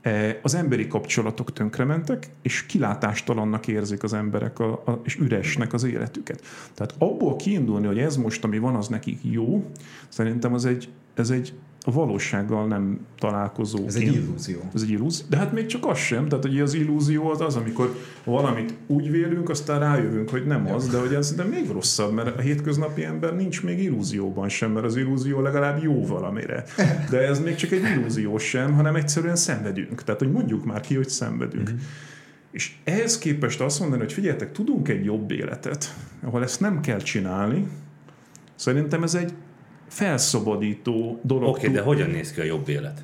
eh, 0.00 0.36
az 0.42 0.54
emberi 0.54 0.86
kapcsolatok 0.86 1.52
tönkrementek, 1.52 2.28
és 2.42 2.66
kilátástalannak 2.66 3.66
érzik 3.66 4.02
az 4.02 4.12
emberek, 4.12 4.58
a, 4.58 4.72
a, 4.72 5.00
és 5.04 5.16
üresnek 5.16 5.72
az 5.72 5.84
életüket. 5.84 6.42
Tehát 6.74 6.94
abból 6.98 7.36
kiindulni, 7.36 7.86
hogy 7.86 7.98
ez 7.98 8.16
most, 8.16 8.44
ami 8.44 8.58
van, 8.58 8.74
az 8.74 8.88
nekik 8.88 9.18
jó, 9.22 9.70
szerintem 10.08 10.54
az 10.54 10.64
egy, 10.64 10.88
ez 11.14 11.30
egy 11.30 11.52
a 11.86 11.92
valósággal 11.92 12.66
nem 12.66 12.98
találkozó. 13.18 13.86
Ez 13.86 13.94
egy 13.94 14.02
illúzió. 14.02 14.58
Ez 14.74 14.82
egy 14.82 14.90
illúzió. 14.90 15.26
De 15.28 15.36
hát 15.36 15.52
még 15.52 15.66
csak 15.66 15.86
az 15.86 15.98
sem. 15.98 16.28
Tehát 16.28 16.44
hogy 16.44 16.60
az 16.60 16.74
illúzió 16.74 17.30
az 17.30 17.40
az, 17.40 17.56
amikor 17.56 17.94
valamit 18.24 18.74
úgy 18.86 19.10
vélünk, 19.10 19.48
aztán 19.48 19.78
rájövünk, 19.78 20.28
hogy 20.28 20.46
nem 20.46 20.72
az, 20.72 20.88
de 20.88 20.98
hogy 20.98 21.14
ez 21.14 21.34
de 21.34 21.44
még 21.44 21.70
rosszabb, 21.70 22.12
mert 22.12 22.38
a 22.38 22.40
hétköznapi 22.40 23.04
ember 23.04 23.36
nincs 23.36 23.62
még 23.62 23.82
illúzióban 23.82 24.48
sem, 24.48 24.70
mert 24.70 24.86
az 24.86 24.96
illúzió 24.96 25.40
legalább 25.40 25.82
jó 25.82 26.06
valamire. 26.06 26.64
De 27.10 27.18
ez 27.18 27.40
még 27.40 27.54
csak 27.54 27.70
egy 27.70 27.82
illúzió 27.96 28.38
sem, 28.38 28.74
hanem 28.74 28.96
egyszerűen 28.96 29.36
szenvedünk. 29.36 30.04
Tehát, 30.04 30.20
hogy 30.20 30.32
mondjuk 30.32 30.64
már 30.64 30.80
ki, 30.80 30.94
hogy 30.94 31.08
szenvedünk. 31.08 31.70
És 32.50 32.72
ehhez 32.84 33.18
képest 33.18 33.60
azt 33.60 33.80
mondani, 33.80 34.02
hogy 34.02 34.12
figyeljetek, 34.12 34.52
tudunk 34.52 34.88
egy 34.88 35.04
jobb 35.04 35.30
életet, 35.30 35.94
ahol 36.22 36.42
ezt 36.42 36.60
nem 36.60 36.80
kell 36.80 36.98
csinálni, 36.98 37.66
szerintem 38.54 39.02
ez 39.02 39.14
egy 39.14 39.32
felszabadító 39.94 41.20
dolog. 41.22 41.48
Oké, 41.48 41.58
okay, 41.58 41.72
de 41.72 41.80
hogyan 41.80 42.10
néz 42.10 42.32
ki 42.32 42.40
a 42.40 42.44
jobb 42.44 42.68
élet? 42.68 43.02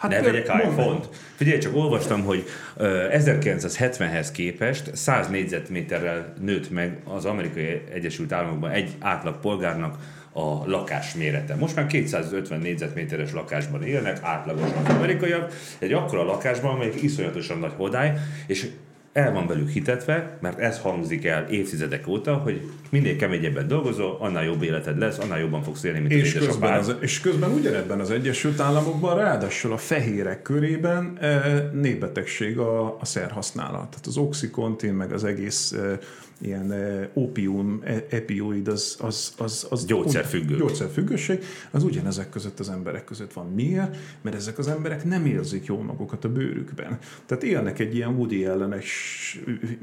hát 0.00 0.10
ne 0.10 0.22
vegyek 0.22 0.46
iPhone-t. 0.46 1.08
Figyelj, 1.34 1.58
csak 1.58 1.76
olvastam, 1.76 2.22
hogy 2.24 2.44
ö, 2.76 3.06
1970-hez 3.12 4.28
képest 4.32 4.96
100 4.96 5.28
négyzetméterrel 5.28 6.34
nőtt 6.40 6.70
meg 6.70 6.98
az 7.04 7.24
Amerikai 7.24 7.82
Egyesült 7.92 8.32
Államokban 8.32 8.70
egy 8.70 8.94
átlag 8.98 9.40
polgárnak 9.40 9.96
a 10.32 10.70
lakás 10.70 11.14
mérete. 11.14 11.54
Most 11.54 11.76
már 11.76 11.86
250 11.86 12.60
négyzetméteres 12.60 13.32
lakásban 13.32 13.82
élnek, 13.82 14.18
átlagosan 14.22 14.84
az 14.84 14.94
amerikaiak, 14.94 15.52
egy 15.78 15.92
akkora 15.92 16.24
lakásban, 16.24 16.74
amelyik 16.74 17.02
iszonyatosan 17.02 17.58
nagy 17.58 17.72
hodály, 17.76 18.12
és 18.46 18.68
el 19.12 19.32
van 19.32 19.46
velük 19.46 19.68
hitetve, 19.68 20.38
mert 20.40 20.58
ez 20.58 20.78
hangzik 20.78 21.24
el 21.24 21.46
évtizedek 21.48 22.06
óta, 22.06 22.34
hogy 22.34 22.70
minél 22.90 23.16
keményebben 23.16 23.68
dolgozol, 23.68 24.16
annál 24.20 24.44
jobb 24.44 24.62
életed 24.62 24.98
lesz, 24.98 25.18
annál 25.18 25.38
jobban 25.38 25.62
fogsz 25.62 25.82
élni, 25.82 25.98
mint 25.98 26.12
És 26.12 26.34
az 26.34 26.46
közben, 26.46 26.78
az, 26.78 26.94
és 27.00 27.20
közben 27.20 27.50
ugyanebben 27.50 28.00
az 28.00 28.10
Egyesült 28.10 28.60
Államokban 28.60 29.16
ráadásul 29.16 29.72
a 29.72 29.76
fehérek 29.76 30.42
körében 30.42 31.16
e, 31.20 31.70
népbetegség 31.72 32.58
a, 32.58 32.96
a 33.00 33.04
szerhasználat. 33.04 33.88
Tehát 33.88 34.06
az 34.06 34.16
oxycontin, 34.16 34.92
meg 34.92 35.12
az 35.12 35.24
egész 35.24 35.72
e, 35.72 35.98
ilyen 36.40 36.74
opium, 37.14 37.82
epioid, 38.10 38.68
az, 38.68 38.96
az, 39.00 39.34
az, 39.38 39.66
az 39.70 39.84
Gyógyszerfüggő. 39.84 40.56
gyógyszerfüggőség, 40.56 41.44
az 41.70 41.84
ugyanezek 41.84 42.28
között 42.28 42.58
az 42.58 42.68
emberek 42.68 43.04
között 43.04 43.32
van. 43.32 43.46
Miért? 43.54 43.96
Mert 44.22 44.36
ezek 44.36 44.58
az 44.58 44.68
emberek 44.68 45.04
nem 45.04 45.26
érzik 45.26 45.64
jól 45.64 45.82
magukat 45.82 46.24
a 46.24 46.28
bőrükben. 46.28 46.98
Tehát 47.26 47.44
élnek 47.44 47.78
egy 47.78 47.94
ilyen 47.94 48.14
Woody 48.14 48.44
ellenes 48.44 49.40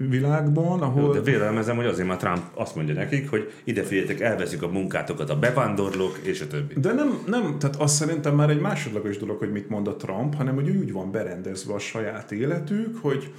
világban, 0.09 0.81
ahol... 0.81 1.13
De 1.13 1.21
vélelmezem, 1.21 1.75
hogy 1.75 1.85
azért 1.85 2.07
már 2.07 2.17
Trump 2.17 2.43
azt 2.53 2.75
mondja 2.75 2.93
nekik, 2.93 3.29
hogy 3.29 3.51
ide 3.63 3.83
figyeljetek, 3.83 4.19
elveszik 4.19 4.61
a 4.61 4.67
munkátokat 4.67 5.29
a 5.29 5.39
bevándorlók, 5.39 6.19
és 6.23 6.41
a 6.41 6.47
többi. 6.47 6.73
De 6.79 6.93
nem, 6.93 7.19
nem, 7.25 7.55
tehát 7.59 7.75
azt 7.75 7.95
szerintem 7.95 8.35
már 8.35 8.49
egy 8.49 8.59
másodlagos 8.59 9.17
dolog, 9.17 9.37
hogy 9.37 9.51
mit 9.51 9.69
mond 9.69 9.87
a 9.87 9.95
Trump, 9.95 10.35
hanem 10.35 10.55
hogy 10.55 10.69
úgy 10.69 10.91
van 10.91 11.11
berendezve 11.11 11.73
a 11.73 11.79
saját 11.79 12.31
életük, 12.31 12.97
hogy 13.01 13.33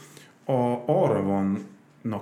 a, 0.44 0.82
arra 0.86 1.22
van 1.22 1.58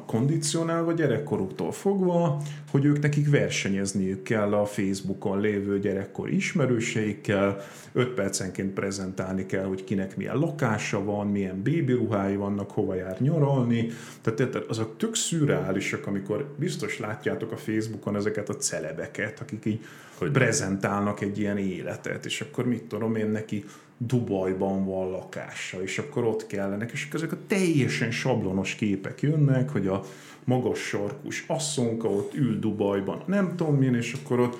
kondicionálva 0.07 0.93
gyerekkoruktól 0.93 1.73
fogva, 1.73 2.43
hogy 2.71 2.85
ők 2.85 3.01
nekik 3.01 3.31
versenyezniük 3.31 4.23
kell 4.23 4.55
a 4.55 4.67
Facebookon 4.67 5.41
lévő 5.41 5.79
gyerekkor 5.79 6.31
ismerőseikkel, 6.31 7.61
5 7.93 8.09
percenként 8.09 8.73
prezentálni 8.73 9.47
kell, 9.47 9.65
hogy 9.65 9.85
kinek 9.85 10.17
milyen 10.17 10.37
lakása 10.37 11.05
van, 11.05 11.27
milyen 11.27 11.63
bébi 11.63 11.93
ruhái 11.93 12.37
vannak, 12.37 12.71
hova 12.71 12.95
jár 12.95 13.21
nyaralni. 13.21 13.89
Tehát 14.21 14.41
érted, 14.41 14.65
azok 14.69 14.97
tök 14.97 15.15
szürreálisak, 15.15 16.07
amikor 16.07 16.55
biztos 16.59 16.99
látjátok 16.99 17.53
a 17.53 17.57
Facebookon 17.57 18.17
ezeket 18.17 18.49
a 18.49 18.57
celebeket, 18.57 19.41
akik 19.41 19.65
így 19.65 19.81
hogy 20.19 20.31
prezentálnak 20.31 21.21
egy 21.21 21.39
ilyen 21.39 21.59
életet, 21.59 22.25
és 22.25 22.41
akkor 22.41 22.67
mit 22.67 22.83
tudom 22.83 23.17
én 23.17 23.31
neki 23.31 23.65
Dubajban 23.99 24.85
van 24.85 25.11
lakása, 25.11 25.83
és 25.83 25.99
akkor 25.99 26.25
ott 26.25 26.47
kellenek, 26.47 26.91
és 26.93 27.09
ezek 27.13 27.33
a 27.33 27.39
teljesen 27.47 28.11
sablonos 28.11 28.75
képek 28.75 29.21
jönnek, 29.21 29.71
hogy 29.71 29.87
a 29.87 30.03
magas 30.45 30.79
sarkus 30.79 31.45
asszonka 31.47 32.09
ott 32.09 32.35
ül 32.35 32.59
Dubajban, 32.59 33.23
nem 33.27 33.57
tudom 33.57 33.77
milyen, 33.77 33.95
és 33.95 34.17
akkor 34.23 34.41
ott 34.41 34.57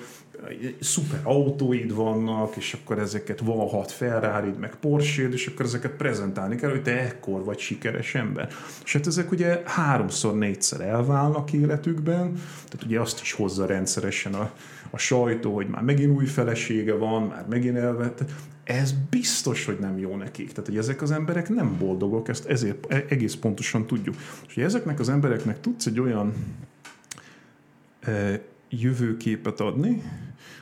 szuper 0.79 1.19
autóid 1.23 1.95
vannak, 1.95 2.55
és 2.55 2.73
akkor 2.73 2.99
ezeket 2.99 3.39
van 3.39 3.67
hat 3.67 3.91
ferrari 3.91 4.53
meg 4.59 4.75
porsche 4.75 5.29
és 5.29 5.47
akkor 5.47 5.65
ezeket 5.65 5.91
prezentálni 5.91 6.55
kell, 6.55 6.69
hogy 6.69 6.81
te 6.81 6.99
ekkor 6.99 7.43
vagy 7.43 7.59
sikeres 7.59 8.15
ember. 8.15 8.49
És 8.83 8.93
hát 8.93 9.07
ezek 9.07 9.31
ugye 9.31 9.61
háromszor, 9.65 10.35
négyszer 10.35 10.81
elválnak 10.81 11.53
életükben, 11.53 12.33
tehát 12.69 12.85
ugye 12.85 12.99
azt 12.99 13.21
is 13.21 13.31
hozza 13.31 13.65
rendszeresen 13.65 14.33
a, 14.33 14.51
a 14.89 14.97
sajtó, 14.97 15.55
hogy 15.55 15.67
már 15.67 15.81
megint 15.81 16.15
új 16.15 16.25
felesége 16.25 16.93
van, 16.93 17.23
már 17.23 17.45
megint 17.49 17.77
elvette. 17.77 18.25
Ez 18.67 18.95
biztos, 19.09 19.65
hogy 19.65 19.77
nem 19.79 19.97
jó 19.97 20.15
nekik. 20.15 20.51
Tehát, 20.51 20.65
hogy 20.65 20.77
ezek 20.77 21.01
az 21.01 21.11
emberek 21.11 21.49
nem 21.49 21.77
boldogok, 21.77 22.27
ezt 22.27 22.45
ezért 22.45 22.85
e- 22.93 23.05
egész 23.09 23.35
pontosan 23.35 23.87
tudjuk. 23.87 24.15
És 24.47 24.53
hogy 24.53 24.63
ezeknek 24.63 24.99
az 24.99 25.09
embereknek 25.09 25.59
tudsz 25.59 25.85
egy 25.85 25.99
olyan 25.99 26.33
e, 27.99 28.41
jövőképet 28.69 29.59
adni, 29.59 30.01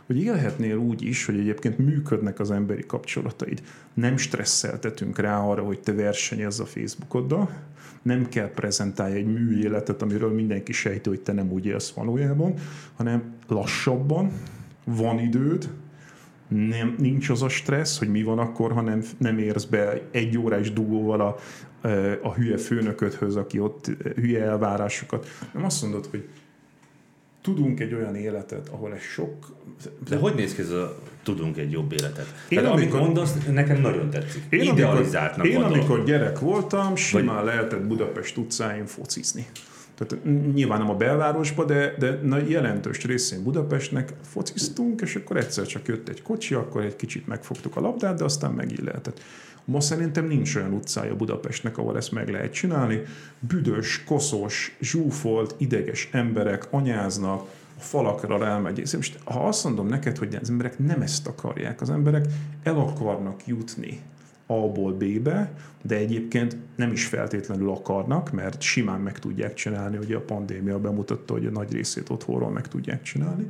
hogy 0.06 0.22
élhetnél 0.22 0.78
úgy 0.78 1.02
is, 1.02 1.26
hogy 1.26 1.40
egyébként 1.40 1.78
működnek 1.78 2.40
az 2.40 2.52
emberi 2.52 2.86
kapcsolataid. 2.86 3.62
Nem 3.94 4.18
stresszeltetünk 4.18 5.20
rá 5.20 5.40
arra, 5.40 5.64
hogy 5.64 5.80
te 5.80 5.94
versenyezz 5.94 6.60
a 6.60 6.66
Facebookoddal, 6.66 7.50
nem 8.02 8.30
kell 8.30 8.50
prezentálni 8.50 9.16
egy 9.16 9.34
műéletet, 9.34 10.02
amiről 10.02 10.34
mindenki 10.34 10.72
sejti, 10.72 11.10
hogy 11.10 11.22
te 11.22 11.32
nem 11.32 11.52
úgy 11.52 11.66
élsz 11.66 11.92
valójában, 11.92 12.54
hanem 12.96 13.34
lassabban, 13.48 14.32
van 14.84 15.20
időd, 15.20 15.70
nem, 16.48 16.96
nincs 16.98 17.30
az 17.30 17.42
a 17.42 17.50
stressz, 17.50 17.98
hogy 17.98 18.10
mi 18.10 18.24
van 18.24 18.40
akkor, 18.40 18.72
ha 18.72 18.82
nem, 18.82 19.04
nem 19.18 19.38
érsz 19.38 19.64
be 19.64 20.02
egy 20.12 20.38
órás 20.38 20.74
dugóval 20.74 21.22
a, 21.22 21.38
a 22.22 22.34
hülye 22.34 22.58
főnöködhöz, 22.58 23.36
aki 23.36 23.60
ott 23.60 23.92
hülye 24.16 24.44
elvárásokat. 24.44 25.28
Nem 25.54 25.66
azt 25.66 25.82
mondod, 25.82 26.06
hogy 26.06 26.28
tudunk 27.42 27.80
egy 27.80 27.94
olyan 27.94 28.16
életet, 28.16 28.70
ahol 28.70 28.94
ez 28.94 29.02
sok... 29.02 29.56
De 30.10 30.18
hogy 30.18 30.36
néz 30.36 30.56
ki 30.56 30.62
ez 30.62 30.70
a 30.70 30.98
tudunk 31.24 31.58
egy 31.58 31.72
jobb 31.72 31.92
életet? 31.92 32.26
Én 32.50 32.58
Tehát 32.58 32.74
amikor- 32.74 32.94
amit 32.94 33.06
mondasz, 33.06 33.36
nekem 33.52 33.82
nagyon 33.82 34.10
tetszik. 34.10 34.44
Én 34.50 34.62
Idealizáltnak 34.62 35.40
amikor, 35.40 35.62
én 35.62 35.68
gondolom. 35.68 35.80
amikor 35.90 36.06
gyerek 36.06 36.40
voltam, 36.40 36.96
simán 36.96 37.36
Vagy... 37.36 37.46
lehetett 37.46 37.82
Budapest 37.88 38.38
utcáin 38.38 38.86
focizni. 38.86 39.46
Tehát 39.96 40.24
nyilván 40.54 40.80
nem 40.80 40.90
a 40.90 40.96
belvárosba, 40.96 41.66
de, 41.66 41.96
de 42.00 42.20
na, 42.24 42.38
jelentős 42.38 43.04
részén 43.04 43.44
Budapestnek 43.44 44.14
fociztunk, 44.22 45.02
és 45.02 45.16
akkor 45.16 45.38
egyszer 45.38 45.66
csak 45.66 45.88
jött 45.88 46.10
egy 46.10 46.22
kocsi, 46.22 46.54
akkor 46.54 46.84
egy 46.84 46.96
kicsit 46.96 47.28
megfogtuk 47.28 47.76
a 47.76 47.82
labdát, 47.82 48.18
de 48.18 48.24
aztán 48.24 48.52
megint 48.52 48.84
lehetett. 48.84 49.22
Ma 49.66 49.80
szerintem 49.80 50.26
nincs 50.28 50.56
olyan 50.56 50.74
utcája 50.74 51.16
Budapestnek, 51.16 51.78
ahol 51.78 51.98
ezt 51.98 52.12
meg 52.12 52.30
lehet 52.30 52.54
csinálni. 52.54 53.02
Büdös, 53.40 54.04
koszos, 54.04 54.76
zsúfolt, 54.82 55.56
ideges 55.58 56.10
emberek 56.12 56.68
anyáznak, 56.70 57.48
a 57.78 57.82
falakra 57.82 58.38
rámegy. 58.38 58.80
És 58.80 58.96
most, 58.96 59.20
ha 59.24 59.48
azt 59.48 59.64
mondom 59.64 59.88
neked, 59.88 60.18
hogy 60.18 60.38
az 60.42 60.50
emberek 60.50 60.80
nem 60.80 61.02
ezt 61.02 61.28
akarják, 61.28 61.82
az 61.82 61.90
emberek 61.90 62.26
el 62.64 62.78
akarnak 62.80 63.48
jutni 63.48 64.02
A-ból 64.46 64.94
B-be, 64.94 65.52
de 65.82 65.96
egyébként 65.96 66.58
nem 66.76 66.92
is 66.92 67.06
feltétlenül 67.06 67.70
akarnak, 67.70 68.32
mert 68.32 68.62
simán 68.62 69.02
meg 69.02 69.20
tudják 69.20 69.54
csinálni, 69.54 69.98
ugye 69.98 70.16
a 70.16 70.22
pandémia 70.22 70.80
bemutatta, 70.80 71.34
hogy 71.34 71.46
a 71.46 71.52
nagy 71.52 71.72
részét 71.72 72.10
otthonról 72.10 72.50
meg 72.50 72.68
tudják 72.68 73.02
csinálni, 73.02 73.48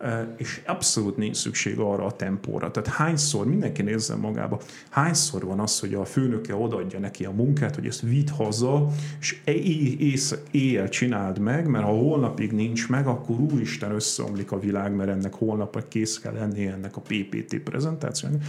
Eh, 0.00 0.26
és 0.36 0.62
abszolút 0.66 1.16
nincs 1.16 1.36
szükség 1.36 1.78
arra 1.78 2.04
a 2.04 2.16
tempóra. 2.16 2.70
Tehát 2.70 2.88
hányszor, 2.88 3.46
mindenki 3.46 3.82
nézzen 3.82 4.18
magába, 4.18 4.60
hányszor 4.90 5.44
van 5.44 5.60
az, 5.60 5.80
hogy 5.80 5.94
a 5.94 6.04
főnöke 6.04 6.54
odaadja 6.54 6.98
neki 6.98 7.24
a 7.24 7.30
munkát, 7.30 7.74
hogy 7.74 7.86
ezt 7.86 8.00
vidd 8.00 8.30
haza, 8.30 8.86
és 9.20 9.40
éjsz- 9.44 10.42
éjjel 10.50 10.88
csináld 10.88 11.38
meg, 11.38 11.66
mert 11.66 11.84
ha 11.84 11.90
holnapig 11.90 12.52
nincs 12.52 12.88
meg, 12.88 13.06
akkor 13.06 13.40
úristen 13.40 13.90
összeomlik 13.90 14.52
a 14.52 14.58
világ, 14.58 14.94
mert 14.94 15.10
ennek 15.10 15.34
holnap 15.34 15.88
kész 15.88 16.18
kell 16.18 16.32
lennie 16.32 16.72
ennek 16.72 16.96
a 16.96 17.00
PPT 17.00 17.58
prezentációnak 17.58 18.42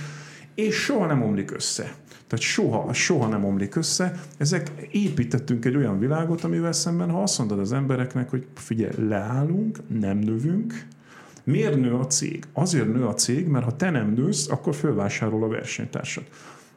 és 0.55 0.75
soha 0.75 1.05
nem 1.05 1.23
omlik 1.23 1.51
össze. 1.51 1.93
Tehát 2.27 2.45
soha, 2.45 2.93
soha 2.93 3.27
nem 3.27 3.45
omlik 3.45 3.75
össze. 3.75 4.19
Ezek 4.37 4.71
építettünk 4.91 5.65
egy 5.65 5.75
olyan 5.75 5.99
világot, 5.99 6.43
amivel 6.43 6.71
szemben, 6.71 7.09
ha 7.09 7.21
azt 7.21 7.37
mondod 7.37 7.59
az 7.59 7.73
embereknek, 7.73 8.29
hogy 8.29 8.45
figyelj, 8.55 9.07
leállunk, 9.07 9.77
nem 9.99 10.17
növünk, 10.17 10.85
Miért 11.43 11.75
nő 11.75 11.93
a 11.93 12.07
cég? 12.07 12.43
Azért 12.53 12.93
nő 12.93 13.05
a 13.05 13.13
cég, 13.13 13.47
mert 13.47 13.65
ha 13.65 13.75
te 13.75 13.89
nem 13.89 14.13
nősz, 14.13 14.49
akkor 14.49 14.75
fölvásárol 14.75 15.43
a 15.43 15.47
versenytársad. 15.47 16.23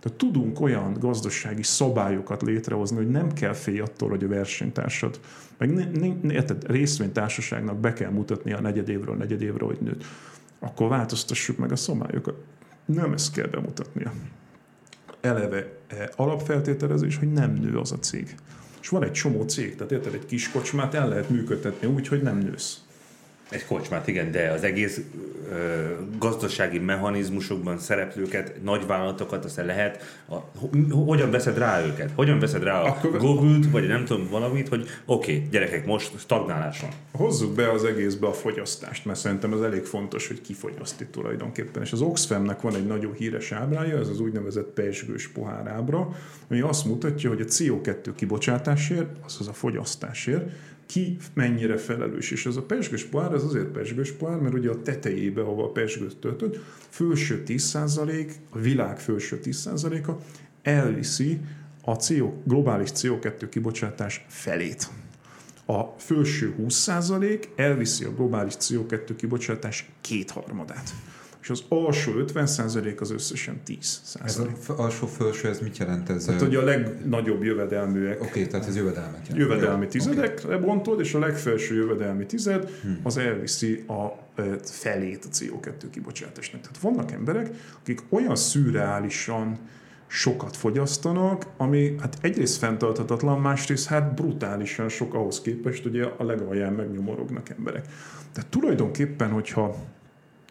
Tehát 0.00 0.18
tudunk 0.18 0.60
olyan 0.60 0.96
gazdasági 0.98 1.62
szabályokat 1.62 2.42
létrehozni, 2.42 2.96
hogy 2.96 3.08
nem 3.08 3.32
kell 3.32 3.52
félj 3.52 3.78
attól, 3.80 4.08
hogy 4.08 4.24
a 4.24 4.28
versenytársad, 4.28 5.20
meg 5.58 5.72
ne, 5.72 5.84
ne, 6.22 6.32
érted, 6.32 6.70
részvénytársaságnak 6.70 7.76
be 7.76 7.92
kell 7.92 8.10
mutatni 8.10 8.52
a 8.52 8.60
negyedévről 8.60 9.14
negyedévre, 9.14 9.64
hogy 9.64 9.78
nőtt. 9.80 10.04
Akkor 10.58 10.88
változtassuk 10.88 11.58
meg 11.58 11.72
a 11.72 11.76
szabályokat. 11.76 12.34
Nem 12.84 13.12
ezt 13.12 13.32
kell 13.32 13.46
bemutatnia. 13.46 14.12
Eleve 15.20 15.78
eh, 15.86 16.08
alapfeltételezés, 16.16 17.16
hogy 17.16 17.32
nem 17.32 17.52
nő 17.52 17.78
az 17.78 17.92
a 17.92 17.98
cég. 17.98 18.34
És 18.80 18.88
van 18.88 19.04
egy 19.04 19.12
csomó 19.12 19.42
cég, 19.42 19.76
tehát 19.76 19.92
érted, 19.92 20.14
egy 20.14 20.26
kis 20.26 20.50
kocsmát 20.50 20.94
el 20.94 21.08
lehet 21.08 21.30
működtetni 21.30 21.86
úgy, 21.86 22.08
hogy 22.08 22.22
nem 22.22 22.38
nősz. 22.38 22.83
Egy 23.50 23.66
kocsmát, 23.66 24.08
igen, 24.08 24.30
de 24.30 24.50
az 24.50 24.62
egész 24.62 25.00
ö, 25.50 25.54
gazdasági 26.18 26.78
mechanizmusokban 26.78 27.78
szereplőket, 27.78 28.62
nagy 28.62 28.86
vállalatokat, 28.86 29.44
aztán 29.44 29.66
lehet, 29.66 30.02
a, 30.28 30.34
ho- 30.34 31.06
hogyan 31.06 31.30
veszed 31.30 31.58
rá 31.58 31.84
őket? 31.84 32.10
Hogyan 32.14 32.38
veszed 32.38 32.62
rá 32.62 32.80
a 32.80 32.86
Akkor- 32.86 33.18
Google-t, 33.18 33.70
vagy 33.70 33.86
nem 33.86 34.04
tudom 34.04 34.28
valamit, 34.30 34.68
hogy 34.68 34.86
oké, 35.04 35.34
okay, 35.36 35.48
gyerekek, 35.50 35.86
most 35.86 36.18
stagnálás 36.18 36.80
van. 36.80 36.90
Hozzuk 37.12 37.54
be 37.54 37.70
az 37.70 37.84
egészbe 37.84 38.26
a 38.26 38.32
fogyasztást, 38.32 39.04
mert 39.04 39.18
szerintem 39.18 39.52
ez 39.52 39.60
elég 39.60 39.84
fontos, 39.84 40.26
hogy 40.26 40.40
ki 40.40 40.52
fogyaszt 40.52 41.00
itt 41.00 41.12
tulajdonképpen. 41.12 41.82
És 41.82 41.92
az 41.92 42.00
Oxfamnek 42.00 42.60
van 42.60 42.74
egy 42.74 42.86
nagyon 42.86 43.12
híres 43.12 43.52
ábrája, 43.52 43.98
ez 43.98 44.08
az 44.08 44.20
úgynevezett 44.20 44.68
pesgős 44.68 45.28
pohárábra, 45.28 46.08
ami 46.50 46.60
azt 46.60 46.84
mutatja, 46.84 47.28
hogy 47.28 47.40
a 47.40 47.44
CO2 47.44 48.08
kibocsátásért, 48.14 49.16
azaz 49.24 49.48
a 49.48 49.52
fogyasztásért, 49.52 50.50
ki 50.86 51.16
mennyire 51.34 51.76
felelős. 51.76 52.30
És 52.30 52.46
ez 52.46 52.56
a 52.56 52.62
pesgős 52.62 53.04
pohár, 53.04 53.32
ez 53.32 53.42
azért 53.42 53.66
pesgős 53.66 54.12
pohár, 54.12 54.38
mert 54.38 54.54
ugye 54.54 54.70
a 54.70 54.82
tetejébe, 54.82 55.40
ahova 55.40 55.64
a 55.64 55.70
pesgőt 55.70 56.16
töltöd, 56.16 56.60
felső 56.88 57.42
10%, 57.46 58.32
a 58.50 58.58
világ 58.58 58.98
felső 58.98 59.40
10%-a 59.44 60.12
elviszi 60.62 61.40
a 61.84 61.94
CO, 61.94 62.32
globális 62.44 62.88
CO2 62.94 63.46
kibocsátás 63.50 64.24
felét. 64.28 64.88
A 65.66 65.82
felső 65.96 66.54
20% 66.60 67.44
elviszi 67.56 68.04
a 68.04 68.14
globális 68.14 68.54
CO2 68.58 69.10
kibocsátás 69.16 69.90
kétharmadát. 70.00 70.94
És 71.44 71.50
az 71.50 71.64
alsó 71.68 72.12
50% 72.16 73.00
az 73.00 73.10
összesen 73.10 73.60
10%. 73.66 74.24
Ez 74.24 74.38
a 74.38 74.48
alsó 74.76 75.06
felső, 75.06 75.48
ez 75.48 75.60
mit 75.60 75.78
jelent? 75.78 76.08
Ez 76.10 76.24
tehát, 76.24 76.40
hogy 76.40 76.54
a 76.54 76.62
legnagyobb 76.62 77.42
jövedelműek. 77.42 78.20
Oké, 78.20 78.28
okay, 78.28 78.46
tehát 78.46 78.66
ez 78.66 78.76
jövedelmet 78.76 79.28
jelent. 79.28 79.36
Jövedelmi 79.36 79.86
tizedekre 79.86 80.48
okay. 80.48 80.66
bontod, 80.66 81.00
és 81.00 81.14
a 81.14 81.18
legfelső 81.18 81.74
jövedelmi 81.74 82.26
tized 82.26 82.70
hmm. 82.82 83.00
az 83.02 83.16
elviszi 83.16 83.84
a 83.86 84.24
felét 84.62 85.24
a 85.24 85.28
CO2 85.28 85.72
kibocsátásnak. 85.90 86.60
Tehát 86.60 86.78
vannak 86.78 87.12
emberek, 87.12 87.50
akik 87.80 88.02
olyan 88.08 88.36
szürreálisan 88.36 89.58
sokat 90.06 90.56
fogyasztanak, 90.56 91.46
ami 91.56 91.94
hát 92.00 92.18
egyrészt 92.20 92.56
fenntarthatatlan, 92.56 93.40
másrészt 93.40 93.86
hát 93.86 94.14
brutálisan 94.14 94.88
sok 94.88 95.14
ahhoz 95.14 95.40
képest, 95.40 95.82
hogy 95.82 96.00
a 96.00 96.24
legalján 96.24 96.72
megnyomorognak 96.72 97.48
emberek. 97.48 97.86
Tehát 98.32 98.50
tulajdonképpen, 98.50 99.30
hogyha 99.30 99.76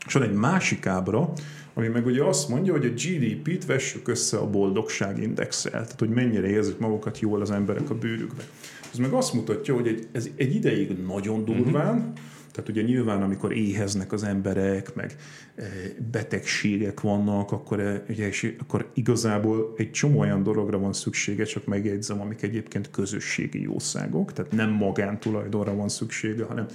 és 0.06 0.14
van 0.14 0.24
egy 0.24 0.34
másik 0.34 0.86
ábra, 0.86 1.34
ami 1.74 1.88
meg 1.88 2.06
ugye 2.06 2.24
azt 2.24 2.50
mondja, 2.50 2.72
hogy 2.72 2.86
a 2.86 2.90
GDP-t 2.90 3.66
vessük 3.66 4.08
össze 4.08 4.38
a 4.38 4.50
boldogságindexel, 4.50 5.72
tehát 5.72 6.00
hogy 6.00 6.10
mennyire 6.10 6.48
érzik 6.48 6.78
magukat 6.78 7.20
jól 7.20 7.42
az 7.42 7.52
emberek 7.52 7.90
a 7.90 7.96
bőrükbe. 7.96 8.44
Ez 8.92 8.98
meg 8.98 9.12
azt 9.12 9.34
mutatja, 9.34 9.74
hogy 9.74 9.88
egy, 9.88 10.08
ez 10.12 10.30
egy 10.36 10.56
ideig 10.56 10.98
nagyon 11.06 11.46
durván, 11.46 11.98
uh-huh. 11.98 12.14
Tehát 12.54 12.70
ugye 12.70 12.82
nyilván, 12.82 13.22
amikor 13.22 13.54
éheznek 13.54 14.12
az 14.12 14.24
emberek, 14.24 14.96
meg 14.96 15.16
eh, 15.56 15.68
betegségek 16.12 17.02
vannak, 17.02 17.52
akkor, 17.52 17.80
eh, 17.80 18.02
ugye, 18.10 18.28
és 18.28 18.56
akkor 18.60 18.90
igazából 18.94 19.74
egy 19.78 19.92
csomó 19.92 20.20
olyan 20.20 20.44
dologra 20.44 20.80
van 20.80 20.94
szüksége, 20.94 21.44
csak 21.44 21.66
megjegyzem, 21.66 22.22
amik 22.22 22.42
egyébként 22.42 22.92
közösségi 22.92 23.62
jószágok, 23.62 24.34
tehát 24.34 24.52
nem 24.52 24.70
magántulajdonra 24.70 25.76
van 25.76 25.90
szüksége, 25.90 26.44
hanem 26.44 26.66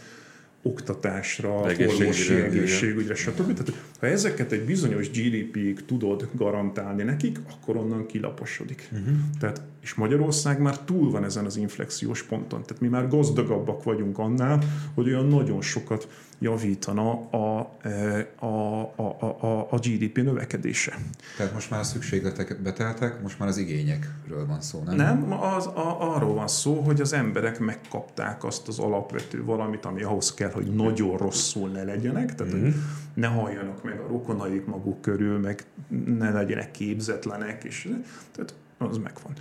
oktatásra, 0.69 1.51
orvosi 1.51 2.35
egészségügyre, 2.35 3.15
stb. 3.15 3.53
Tehát, 3.53 3.73
ha 4.01 4.07
ezeket 4.07 4.53
egy 4.53 4.65
bizonyos 4.65 5.11
GDP-ig 5.11 5.85
tudod 5.85 6.29
garantálni 6.33 7.03
nekik, 7.03 7.39
akkor 7.51 7.77
onnan 7.77 8.07
kilaposodik. 8.07 8.89
Uh-huh. 8.93 9.17
Tehát, 9.41 9.63
és 9.81 9.95
Magyarország 9.95 10.61
már 10.61 10.79
túl 10.79 11.11
van 11.11 11.25
ezen 11.25 11.45
az 11.45 11.57
inflexiós 11.57 12.23
ponton. 12.23 12.63
Tehát 12.63 12.81
mi 12.81 12.89
már 12.89 13.09
gazdagabbak 13.09 13.83
vagyunk 13.83 14.19
annál, 14.19 14.63
hogy 14.95 15.07
olyan 15.07 15.27
nagyon 15.27 15.63
sokat 15.63 16.09
javítana 16.39 17.11
a, 17.31 17.71
e, 17.83 18.29
a, 18.39 18.81
a, 18.97 19.27
a, 19.41 19.67
a 19.71 19.79
GDP 19.79 20.17
növekedése. 20.17 20.99
Tehát 21.37 21.53
most 21.53 21.71
már 21.71 21.81
a 21.81 21.85
szükségletek 21.85 22.63
beteltek, 22.63 23.23
most 23.23 23.39
már 23.39 23.49
az 23.49 23.57
igényekről 23.57 24.47
van 24.47 24.61
szó, 24.61 24.83
nem? 24.87 24.97
Nem, 24.97 25.33
az, 25.33 25.67
a, 25.67 26.15
arról 26.15 26.35
van 26.35 26.49
szó, 26.49 26.81
hogy 26.81 27.01
az 27.01 27.13
emberek 27.13 27.59
megkapták 27.59 28.45
azt 28.45 28.69
az 28.69 28.79
alapvető 28.79 29.45
valamit, 29.45 29.85
ami 29.85 30.03
ahhoz 30.03 30.35
kell, 30.35 30.51
hogy 30.51 30.67
nagyon 30.67 31.17
rosszul 31.17 31.69
ne 31.69 31.83
legyenek, 31.83 32.35
tehát 32.35 32.53
mm-hmm. 32.53 32.63
hogy 32.63 32.73
mhm. 32.73 32.81
ne 33.15 33.27
halljanak 33.27 33.83
meg 33.83 34.01
a 34.01 34.07
rokonaik 34.07 34.67
maguk 34.67 35.01
körül, 35.01 35.39
meg 35.39 35.65
ne 36.07 36.31
legyenek 36.31 36.71
képzetlenek, 36.71 37.65
és 37.65 37.95
tehát 38.33 38.55
az 38.79 38.97
megvan. 38.97 39.33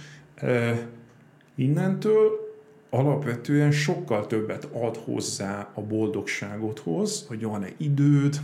Innentől 1.55 2.47
alapvetően 2.89 3.71
sokkal 3.71 4.27
többet 4.27 4.67
ad 4.71 4.95
hozzá 4.95 5.71
a 5.73 5.81
boldogságodhoz, 5.81 7.25
hogy 7.27 7.43
van-e 7.43 7.69
időd, 7.77 8.39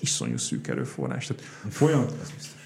iszonyú 0.00 0.36
szűk 0.36 0.68
erőforrás. 0.68 1.26
Tehát 1.26 1.42
folyam, 1.68 2.06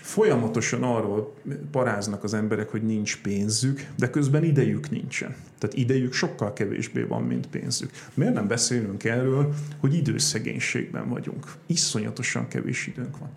folyamatosan 0.00 0.82
arról 0.82 1.34
paráznak 1.70 2.24
az 2.24 2.34
emberek, 2.34 2.68
hogy 2.68 2.82
nincs 2.82 3.20
pénzük, 3.20 3.86
de 3.96 4.10
közben 4.10 4.44
idejük 4.44 4.90
nincsen. 4.90 5.36
Tehát 5.58 5.76
idejük 5.76 6.12
sokkal 6.12 6.52
kevésbé 6.52 7.02
van, 7.02 7.22
mint 7.22 7.46
pénzük. 7.46 7.90
Miért 8.14 8.34
nem 8.34 8.46
beszélünk 8.46 9.04
erről, 9.04 9.54
hogy 9.80 9.94
időszegénységben 9.94 11.08
vagyunk? 11.08 11.52
Iszonyatosan 11.66 12.48
kevés 12.48 12.86
időnk 12.86 13.18
van 13.18 13.30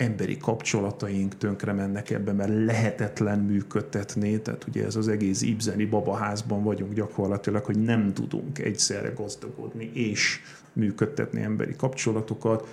emberi 0.00 0.36
kapcsolataink 0.36 1.36
tönkre 1.36 1.72
mennek 1.72 2.10
ebbe, 2.10 2.32
mert 2.32 2.64
lehetetlen 2.64 3.38
működtetni, 3.38 4.40
tehát 4.40 4.64
ugye 4.68 4.84
ez 4.84 4.96
az 4.96 5.08
egész 5.08 5.42
Ibzeni 5.42 5.84
babaházban 5.84 6.62
vagyunk 6.62 6.92
gyakorlatilag, 6.92 7.64
hogy 7.64 7.82
nem 7.82 8.12
tudunk 8.12 8.58
egyszerre 8.58 9.08
gazdagodni 9.08 9.90
és 9.94 10.40
működtetni 10.72 11.42
emberi 11.42 11.76
kapcsolatokat, 11.76 12.68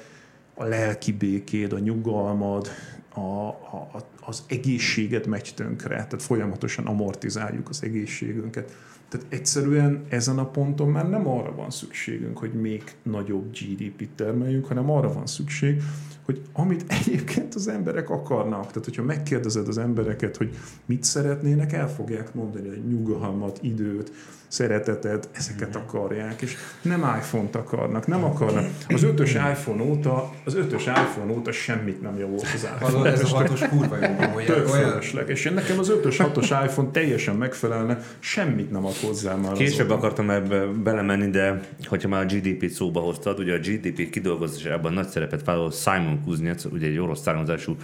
a 0.54 0.64
lelki 0.64 1.12
békéd, 1.12 1.74
a 1.74 1.80
nyugalmad, 1.80 2.68
a, 3.14 3.20
a, 3.20 4.08
az 4.22 4.44
egészséget 4.48 5.26
megy 5.28 5.52
tönkre, 5.56 5.96
tehát 5.96 6.22
folyamatosan 6.22 6.86
amortizáljuk 6.86 7.70
az 7.70 7.84
egészségünket. 7.84 8.76
Tehát 9.10 9.26
egyszerűen 9.30 10.06
ezen 10.10 10.38
a 10.38 10.50
ponton 10.50 10.90
már 10.90 11.10
nem 11.10 11.28
arra 11.28 11.56
van 11.56 11.70
szükségünk, 11.70 12.38
hogy 12.38 12.54
még 12.54 12.84
nagyobb 13.04 13.52
GDP-t 13.52 14.10
termeljünk, 14.16 14.66
hanem 14.66 14.92
arra 14.92 15.14
van 15.14 15.26
szükség, 15.26 15.82
hogy 16.26 16.42
amit 16.54 16.86
egyébként 16.88 17.56
az 17.56 17.68
emberek 17.68 18.10
akarnak, 18.10 18.68
tehát 18.68 18.86
hogyha 18.86 19.04
megkérdezed 19.04 19.68
az 19.68 19.78
embereket, 19.78 20.38
hogy 20.38 20.56
mit 20.86 21.04
szeretnének, 21.04 21.74
el 21.74 21.90
fogják 21.90 22.34
mondani, 22.34 22.68
hogy 22.68 22.88
nyugalmat, 22.88 23.60
időt, 23.62 24.12
szeretetet, 24.48 25.30
ezeket 25.32 25.76
akarják, 25.76 26.42
és 26.42 26.56
nem 26.82 27.00
iPhone-t 27.00 27.56
akarnak, 27.56 28.08
nem 28.08 28.24
akarnak. 28.24 28.66
Az 28.90 29.04
ötös 29.04 29.34
iPhone 29.34 29.84
óta, 29.84 30.34
az 30.46 30.56
ötös 30.56 30.86
iPhone 30.86 31.32
óta 31.32 31.52
semmit 31.52 32.02
nem 32.02 32.18
javult 32.18 32.48
az 32.54 32.68
iPhone. 32.82 33.12
Ez 33.12 33.22
a 33.22 33.28
hatos 33.28 33.60
kurva 33.60 33.96
jó. 33.96 34.40
Tök 34.46 34.74
olyan... 34.74 35.02
És 35.28 35.44
nekem 35.44 35.80
az 35.80 35.90
ötös, 35.90 36.18
hatos 36.18 36.50
iPhone 36.50 36.90
teljesen 36.92 37.36
megfelelne, 37.36 38.00
semmit 38.20 38.72
nem 38.72 38.86
ad 38.86 38.96
hozzá 38.96 39.36
már. 39.36 39.52
Később 39.52 39.90
akartam 39.90 40.30
ebbe 40.30 40.66
belemenni, 40.66 41.30
de 41.30 41.62
hogyha 41.86 42.08
már 42.08 42.24
a 42.24 42.26
GDP-t 42.26 42.70
szóba 42.70 43.00
hoztad, 43.00 43.40
ugye 43.40 43.54
a 43.54 43.58
GDP 43.58 44.10
kidolgozásában 44.10 44.94
nagy 44.94 45.08
szerepet 45.08 45.46
vállal 45.46 45.72
Simon 45.72 46.24
Kuznets, 46.24 46.66
ugye 46.66 46.88
egy 46.88 46.98
orosz 46.98 47.22
származású 47.22 47.76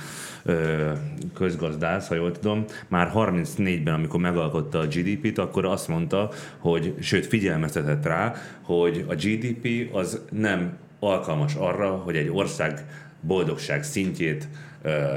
közgazdász, 1.34 2.08
ha 2.08 2.16
jól 2.16 2.32
tudom, 2.32 2.66
már 2.88 3.12
34-ben, 3.16 3.94
amikor 3.94 4.20
megalkotta 4.20 4.80
a 4.80 4.86
GDP-t, 4.86 5.38
akkor 5.38 5.66
azt 5.66 5.88
mondta, 5.88 6.30
hogy, 6.64 6.94
sőt 7.00 7.26
figyelmeztetett 7.26 8.06
rá, 8.06 8.34
hogy 8.62 9.06
a 9.08 9.14
GDP 9.14 9.90
az 9.96 10.22
nem 10.32 10.78
alkalmas 11.00 11.56
arra, 11.56 11.90
hogy 11.90 12.16
egy 12.16 12.30
ország 12.30 12.86
boldogság 13.22 13.84
szintjét 13.84 14.48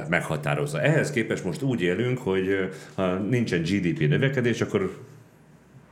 meghatározza. 0.09 0.81
Ehhez 0.81 1.11
képest 1.11 1.45
most 1.45 1.63
úgy 1.63 1.83
élünk, 1.83 2.19
hogy 2.19 2.71
ha 2.95 3.15
nincsen 3.15 3.63
GDP 3.63 4.09
növekedés, 4.09 4.61
akkor 4.61 4.99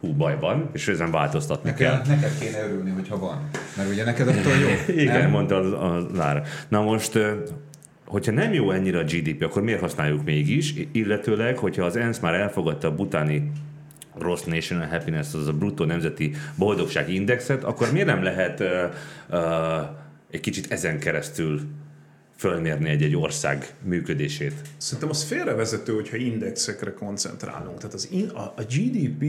hú, 0.01 0.13
baj 0.13 0.37
van, 0.41 0.71
és 0.73 0.89
ezen 0.89 1.11
változtatni 1.11 1.71
neked, 1.71 1.87
kell. 1.87 2.17
Neked 2.17 2.39
kéne 2.41 2.65
örülni, 2.65 2.91
hogyha 2.91 3.19
van. 3.19 3.49
Mert 3.77 3.91
ugye 3.91 4.05
neked 4.05 4.29
attól 4.29 4.53
jó. 4.53 4.69
Igen, 5.03 5.21
nem? 5.21 5.31
mondta 5.31 5.57
a, 5.57 5.95
a 5.95 6.07
Lára. 6.15 6.43
Na 6.69 6.83
most, 6.83 7.19
hogyha 8.05 8.33
nem 8.33 8.53
jó 8.53 8.71
ennyire 8.71 8.99
a 8.99 9.05
GDP, 9.05 9.43
akkor 9.43 9.63
miért 9.63 9.81
használjuk 9.81 10.25
mégis? 10.25 10.75
Illetőleg, 10.93 11.59
hogyha 11.59 11.85
az 11.85 11.97
ENSZ 11.97 12.19
már 12.19 12.35
elfogadta 12.35 12.89
a 12.89 12.95
butáni 12.95 13.51
Ross 14.19 14.43
National 14.43 14.87
Happiness, 14.87 15.35
az 15.35 15.47
a 15.47 15.53
bruttó 15.53 15.85
nemzeti 15.85 16.35
boldogság 16.57 17.11
indexet, 17.11 17.65
akkor 17.65 17.93
miért 17.93 18.07
nem 18.07 18.23
lehet 18.23 18.61
uh, 18.61 18.69
uh, 19.31 19.89
egy 20.31 20.41
kicsit 20.41 20.73
ezen 20.73 20.99
keresztül 20.99 21.61
fölmérni 22.37 22.89
egy-egy 22.89 23.17
ország 23.17 23.75
működését? 23.83 24.53
Szerintem 24.77 25.09
az 25.09 25.23
félrevezető, 25.23 25.93
hogyha 25.93 26.17
indexekre 26.17 26.93
koncentrálunk. 26.93 27.79
Tehát 27.79 27.95
az 27.95 28.09
in, 28.11 28.29
a, 28.29 28.41
a 28.41 28.63
GDP 28.69 29.25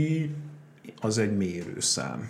az 1.01 1.17
egy 1.17 1.37
mérőszám. 1.37 2.29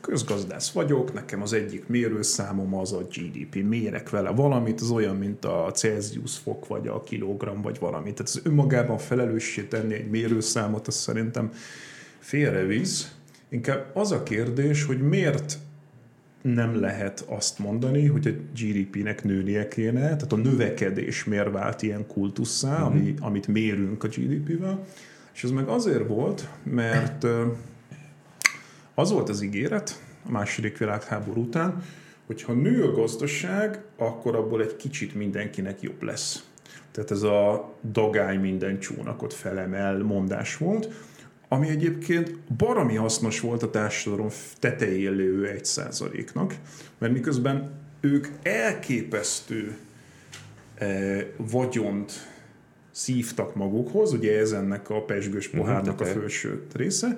Közgazdász 0.00 0.70
vagyok, 0.70 1.12
nekem 1.12 1.42
az 1.42 1.52
egyik 1.52 1.86
mérőszámom 1.86 2.74
az 2.74 2.92
a 2.92 3.06
GDP. 3.12 3.54
Mérek 3.62 4.10
vele 4.10 4.30
valamit, 4.30 4.80
az 4.80 4.90
olyan, 4.90 5.16
mint 5.16 5.44
a 5.44 5.70
Celsius 5.74 6.36
fok, 6.36 6.66
vagy 6.66 6.88
a 6.88 7.02
kilogramm, 7.02 7.62
vagy 7.62 7.78
valami. 7.78 8.12
Tehát 8.12 8.20
az 8.20 8.40
önmagában 8.44 8.98
felelőssé 8.98 9.62
tenni 9.62 9.94
egy 9.94 10.10
mérőszámot, 10.10 10.86
az 10.86 10.94
szerintem 10.94 11.52
félrevisz. 12.18 13.14
Inkább 13.48 13.90
az 13.94 14.12
a 14.12 14.22
kérdés, 14.22 14.84
hogy 14.84 15.00
miért 15.00 15.58
nem 16.42 16.80
lehet 16.80 17.24
azt 17.28 17.58
mondani, 17.58 18.06
hogy 18.06 18.26
a 18.26 18.30
GDP-nek 18.60 19.24
nőnie 19.24 19.68
kéne, 19.68 20.00
tehát 20.00 20.32
a 20.32 20.36
növekedés 20.36 21.24
miért 21.24 21.52
vált 21.52 21.82
ilyen 21.82 22.06
kultusszá, 22.06 22.78
mm-hmm. 22.78 22.86
ami, 22.86 23.14
amit 23.20 23.46
mérünk 23.46 24.04
a 24.04 24.08
GDP-vel, 24.08 24.86
és 25.34 25.44
ez 25.44 25.50
meg 25.50 25.68
azért 25.68 26.08
volt, 26.08 26.48
mert 26.62 27.26
az 28.94 29.10
volt 29.10 29.28
az 29.28 29.42
ígéret 29.42 30.00
a 30.26 30.30
második 30.30 30.78
világháború 30.78 31.42
után, 31.42 31.82
hogy 32.26 32.42
ha 32.42 32.52
nő 32.52 32.84
a 32.84 32.92
gazdaság, 32.92 33.80
akkor 33.96 34.36
abból 34.36 34.62
egy 34.62 34.76
kicsit 34.76 35.14
mindenkinek 35.14 35.82
jobb 35.82 36.02
lesz. 36.02 36.44
Tehát 36.92 37.10
ez 37.10 37.22
a 37.22 37.72
dagály 37.92 38.36
minden 38.36 38.78
csónakot 38.78 39.32
felemel 39.32 39.98
mondás 39.98 40.56
volt, 40.56 40.88
ami 41.48 41.68
egyébként 41.68 42.38
baromi 42.56 42.94
hasznos 42.94 43.40
volt 43.40 43.62
a 43.62 43.70
társadalom 43.70 44.28
tetején 44.58 45.12
lévő 45.12 45.48
egy 45.48 45.64
százaléknak, 45.64 46.54
mert 46.98 47.12
miközben 47.12 47.70
ők 48.00 48.28
elképesztő 48.42 49.76
eh, 50.74 51.24
vagyont 51.36 52.12
szívtak 52.90 53.54
magukhoz, 53.54 54.12
ugye 54.12 54.38
ez 54.38 54.52
ennek 54.52 54.90
a 54.90 55.02
pesgős 55.02 55.48
mhm, 55.48 55.58
pohárnak 55.58 56.00
a 56.00 56.04
felső 56.04 56.62
része, 56.72 57.16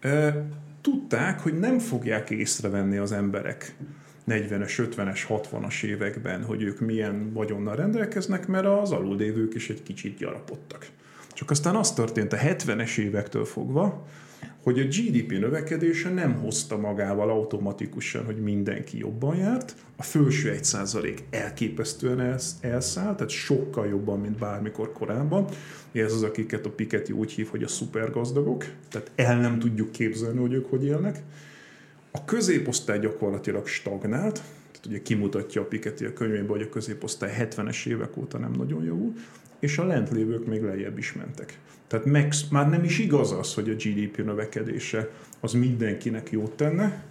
eh, 0.00 0.34
tudták, 0.80 1.40
hogy 1.40 1.58
nem 1.58 1.78
fogják 1.78 2.30
észrevenni 2.30 2.96
az 2.96 3.12
emberek 3.12 3.74
40-es, 4.28 4.88
50-es, 4.96 5.20
60-as 5.28 5.82
években, 5.82 6.44
hogy 6.44 6.62
ők 6.62 6.80
milyen 6.80 7.32
vagyonnal 7.32 7.76
rendelkeznek, 7.76 8.46
mert 8.46 8.66
az 8.66 8.92
alulévők 8.92 9.54
is 9.54 9.70
egy 9.70 9.82
kicsit 9.82 10.18
gyarapodtak. 10.18 10.86
Csak 11.32 11.50
aztán 11.50 11.76
az 11.76 11.92
történt 11.92 12.32
a 12.32 12.36
70-es 12.36 12.98
évektől 12.98 13.44
fogva, 13.44 14.06
hogy 14.62 14.78
a 14.78 14.84
GDP 14.84 15.30
növekedése 15.30 16.10
nem 16.10 16.34
hozta 16.34 16.76
magával 16.76 17.30
automatikusan, 17.30 18.24
hogy 18.24 18.36
mindenki 18.36 18.98
jobban 18.98 19.36
járt. 19.36 19.74
A 19.96 20.02
felső 20.02 20.58
1% 20.62 21.18
elképesztően 21.30 22.38
elszállt, 22.60 23.16
tehát 23.16 23.28
sokkal 23.28 23.86
jobban, 23.86 24.20
mint 24.20 24.38
bármikor 24.38 24.92
korábban. 24.92 25.44
Ez 25.92 26.12
az, 26.12 26.22
akiket 26.22 26.66
a 26.66 26.70
Piketty 26.70 27.12
úgy 27.12 27.32
hív, 27.32 27.48
hogy 27.48 27.62
a 27.62 27.68
szupergazdagok, 27.68 28.64
tehát 28.88 29.10
el 29.14 29.40
nem 29.40 29.58
tudjuk 29.58 29.92
képzelni, 29.92 30.38
hogy 30.38 30.52
ők 30.52 30.70
hogy 30.70 30.84
élnek. 30.84 31.22
A 32.10 32.24
középosztály 32.24 32.98
gyakorlatilag 32.98 33.66
stagnált, 33.66 34.42
tehát 34.70 34.86
ugye 34.86 35.02
kimutatja 35.02 35.60
a 35.60 35.64
Piketty 35.64 36.04
a 36.04 36.12
könyvében, 36.12 36.48
hogy 36.48 36.62
a 36.62 36.68
középosztály 36.68 37.36
70-es 37.38 37.86
évek 37.86 38.16
óta 38.16 38.38
nem 38.38 38.52
nagyon 38.52 38.84
javul, 38.84 39.12
és 39.60 39.78
a 39.78 39.84
lent 39.84 40.10
lévők 40.10 40.46
még 40.46 40.62
lejjebb 40.62 40.98
is 40.98 41.12
mentek. 41.12 41.58
Tehát 41.86 42.04
meg, 42.06 42.32
már 42.50 42.68
nem 42.68 42.84
is 42.84 42.98
igaz 42.98 43.32
az, 43.32 43.54
hogy 43.54 43.70
a 43.70 43.74
GDP 43.74 44.24
növekedése 44.24 45.10
az 45.40 45.52
mindenkinek 45.52 46.30
jót 46.30 46.52
tenne, 46.52 47.02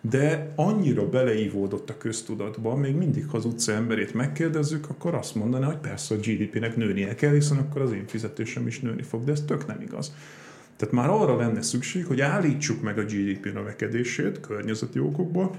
de 0.00 0.52
annyira 0.56 1.08
beleívódott 1.08 1.90
a 1.90 1.96
köztudatba, 1.98 2.76
még 2.76 2.94
mindig, 2.94 3.26
ha 3.26 3.36
az 3.36 3.44
utca 3.44 3.72
emberét 3.72 4.14
megkérdezzük, 4.14 4.88
akkor 4.88 5.14
azt 5.14 5.34
mondaná, 5.34 5.66
hogy 5.66 5.76
persze 5.76 6.14
a 6.14 6.18
GDP-nek 6.18 6.76
nőnie 6.76 7.14
kell, 7.14 7.32
hiszen 7.32 7.58
akkor 7.58 7.80
az 7.80 7.92
én 7.92 8.06
fizetésem 8.06 8.66
is 8.66 8.80
nőni 8.80 9.02
fog, 9.02 9.24
de 9.24 9.32
ez 9.32 9.44
tök 9.46 9.66
nem 9.66 9.80
igaz. 9.80 10.14
Tehát 10.76 10.94
már 10.94 11.08
arra 11.08 11.36
lenne 11.36 11.62
szükség, 11.62 12.06
hogy 12.06 12.20
állítsuk 12.20 12.82
meg 12.82 12.98
a 12.98 13.04
GDP 13.04 13.52
növekedését 13.52 14.40
környezeti 14.40 14.98
okokból, 14.98 15.56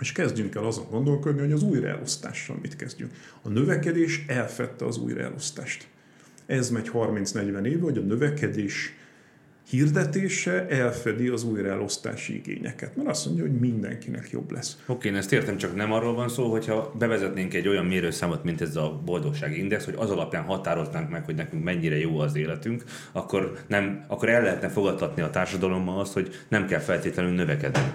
és 0.00 0.12
kezdjünk 0.12 0.54
el 0.54 0.64
azon 0.64 0.86
gondolkodni, 0.90 1.40
hogy 1.40 1.52
az 1.52 1.62
újraelosztással 1.62 2.58
mit 2.62 2.76
kezdjünk. 2.76 3.12
A 3.42 3.48
növekedés 3.48 4.24
elfette 4.26 4.84
az 4.84 4.98
újraelosztást. 4.98 5.86
Ez 6.46 6.70
megy 6.70 6.90
30-40 6.92 7.64
év, 7.64 7.80
hogy 7.80 7.98
a 7.98 8.00
növekedés 8.00 8.94
hirdetése 9.68 10.66
elfedi 10.68 11.28
az 11.28 11.44
újraelosztási 11.44 12.34
igényeket. 12.34 12.96
Mert 12.96 13.08
azt 13.08 13.26
mondja, 13.26 13.44
hogy 13.44 13.58
mindenkinek 13.58 14.30
jobb 14.30 14.50
lesz. 14.50 14.78
Oké, 14.86 15.08
én 15.08 15.14
ezt 15.14 15.32
értem, 15.32 15.56
csak 15.56 15.74
nem 15.74 15.92
arról 15.92 16.14
van 16.14 16.28
szó, 16.28 16.50
hogyha 16.50 16.92
bevezetnénk 16.98 17.54
egy 17.54 17.68
olyan 17.68 17.86
mérőszámot, 17.86 18.44
mint 18.44 18.60
ez 18.60 18.76
a 18.76 19.00
boldogsági 19.04 19.58
index, 19.58 19.84
hogy 19.84 19.94
az 19.96 20.10
alapján 20.10 20.44
határoznánk 20.44 21.10
meg, 21.10 21.24
hogy 21.24 21.34
nekünk 21.34 21.64
mennyire 21.64 21.98
jó 21.98 22.18
az 22.18 22.36
életünk, 22.36 22.84
akkor, 23.12 23.58
nem, 23.66 24.04
akkor 24.08 24.28
el 24.28 24.42
lehetne 24.42 24.68
fogadtatni 24.68 25.22
a 25.22 25.30
társadalommal 25.30 26.00
azt, 26.00 26.12
hogy 26.12 26.34
nem 26.48 26.66
kell 26.66 26.80
feltétlenül 26.80 27.32
növekednünk. 27.32 27.94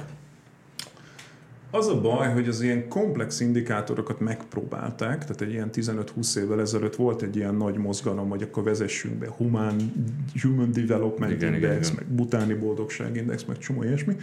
Az 1.72 1.88
a 1.88 2.02
baj, 2.02 2.34
hogy 2.34 2.48
az 2.48 2.62
ilyen 2.62 2.88
komplex 2.88 3.40
indikátorokat 3.40 4.20
megpróbálták, 4.20 5.20
tehát 5.20 5.42
egy 5.42 5.52
ilyen 5.52 5.70
15-20 5.74 6.38
évvel 6.38 6.60
ezelőtt 6.60 6.96
volt 6.96 7.22
egy 7.22 7.36
ilyen 7.36 7.56
nagy 7.56 7.78
mozgalom, 7.78 8.30
hogy 8.30 8.42
akkor 8.42 8.64
vezessünk 8.64 9.16
be 9.16 9.28
Human, 9.28 9.94
Human 10.42 10.72
Development 10.72 11.32
igen, 11.32 11.54
Index, 11.54 11.90
igen, 11.90 12.04
meg 12.04 12.16
Butáni 12.16 12.54
Boldogság 12.54 13.16
Index, 13.16 13.44
meg 13.44 13.58
csomó 13.58 13.84
ilyesmi, 13.84 14.16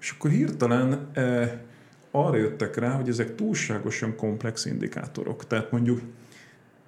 és 0.00 0.14
akkor 0.16 0.30
hirtelen 0.30 1.08
eh, 1.12 1.52
arra 2.10 2.36
jöttek 2.36 2.76
rá, 2.76 2.90
hogy 2.90 3.08
ezek 3.08 3.34
túlságosan 3.34 4.16
komplex 4.16 4.64
indikátorok. 4.64 5.46
Tehát 5.46 5.70
mondjuk 5.70 6.00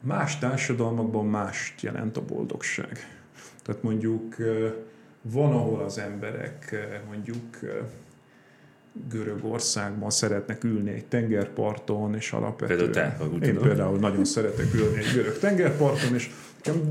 más 0.00 0.38
társadalmakban 0.38 1.26
mást 1.26 1.80
jelent 1.82 2.16
a 2.16 2.24
boldogság. 2.24 2.98
Tehát 3.62 3.82
mondjuk 3.82 4.38
eh, 4.38 4.72
van, 5.22 5.52
ahol 5.52 5.80
az 5.80 5.98
emberek 5.98 6.72
eh, 6.72 7.00
mondjuk 7.08 7.62
eh, 7.62 7.68
Görögországban 9.10 10.10
szeretnek 10.10 10.64
ülni 10.64 10.90
egy 10.90 11.04
tengerparton, 11.04 12.14
és 12.14 12.32
alapvetően... 12.32 12.90
Például 12.90 13.38
te, 13.40 13.46
én 13.46 13.58
például 13.58 13.98
nagyon 13.98 14.24
szeretek 14.24 14.74
ülni 14.74 14.98
egy 14.98 15.12
görög 15.14 15.38
tengerparton, 15.38 16.14
és 16.14 16.30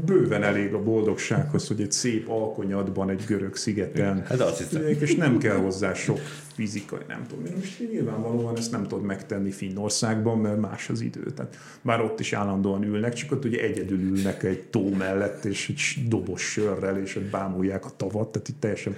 bőven 0.06 0.44
elég 0.44 0.74
a 0.74 0.84
boldogsághoz, 0.84 1.68
hogy 1.68 1.82
egy 1.82 1.92
szép 1.92 2.30
alkonyatban 2.30 3.10
egy 3.10 3.24
görög 3.28 3.56
szigeten 3.56 4.26
hát 4.26 4.40
azt 4.40 4.74
és 5.00 5.16
nem 5.16 5.38
kell 5.38 5.56
hozzá 5.56 5.94
sok 5.94 6.20
fizikai, 6.54 7.00
nem 7.08 7.26
tudom. 7.30 7.44
Most 7.56 7.90
nyilvánvalóan 7.92 8.58
ezt 8.58 8.72
nem 8.72 8.84
tudod 8.84 9.04
megtenni 9.04 9.52
Finnországban, 9.52 10.38
mert 10.38 10.60
más 10.60 10.90
az 10.90 11.02
idő. 11.02 11.24
Tehát 11.36 11.58
bár 11.82 12.02
ott 12.02 12.20
is 12.20 12.34
állandóan 12.34 12.84
ülnek, 12.84 13.14
csak 13.14 13.32
ott 13.32 13.46
ugye 13.46 13.62
egyedül 13.62 14.00
ülnek 14.00 14.44
egy 14.44 14.64
tó 14.64 14.90
mellett, 14.90 15.46
és 15.46 15.70
egy 15.70 16.08
dobos 16.08 16.42
sörrel, 16.42 16.98
és 16.98 17.16
ott 17.16 17.24
bámulják 17.24 17.86
a 17.86 17.90
tavat, 17.98 18.32
tehát 18.32 18.48
itt 18.48 18.60
teljesen 18.60 18.96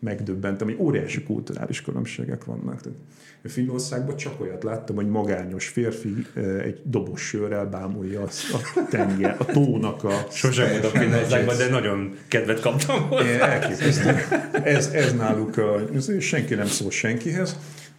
megdöbbentem, 0.00 0.66
hogy 0.66 0.76
óriási 0.78 1.22
kulturális 1.22 1.82
különbségek 1.82 2.44
vannak. 2.44 2.80
Tehát 2.80 2.98
Finnországban 3.44 4.16
csak 4.16 4.40
olyat 4.40 4.62
láttam, 4.62 4.96
hogy 4.96 5.08
magányos 5.08 5.68
férfi 5.68 6.26
egy 6.62 6.80
dobos 6.84 7.20
sörrel 7.20 7.66
bámulja 7.66 8.22
a 8.22 8.84
tenger, 8.90 9.36
a 9.38 9.44
tónak 9.44 10.04
a... 10.04 10.26
Sosem 10.30 10.70
voltam 10.70 10.90
Finnországban, 10.90 11.56
de 11.56 11.68
nagyon 11.68 12.14
kedvet 12.28 12.60
kaptam 12.60 13.08
Elképesztő. 13.40 14.16
Ez, 14.64 14.86
ez 14.86 15.14
náluk, 15.14 15.56
a, 15.56 15.80
senki 16.20 16.54
nem 16.54 16.66
szól 16.66 16.90
senkihez. 16.90 17.58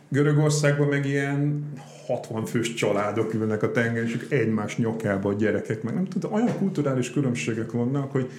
Görögországban 0.10 0.88
meg 0.88 1.06
ilyen 1.06 1.72
60 2.06 2.46
fős 2.46 2.74
családok 2.74 3.34
ülnek 3.34 3.64
a 3.64 3.72
tenger, 3.72 4.04
és 4.04 4.26
egymás 4.30 4.78
nyakába 4.78 5.30
a 5.30 5.34
gyerekek, 5.34 5.84
meg 5.84 5.94
nem 5.94 6.06
tudom, 6.06 6.34
olyan 6.34 6.58
kulturális 6.58 7.12
különbségek 7.12 7.72
vannak, 7.72 8.12
hogy 8.12 8.30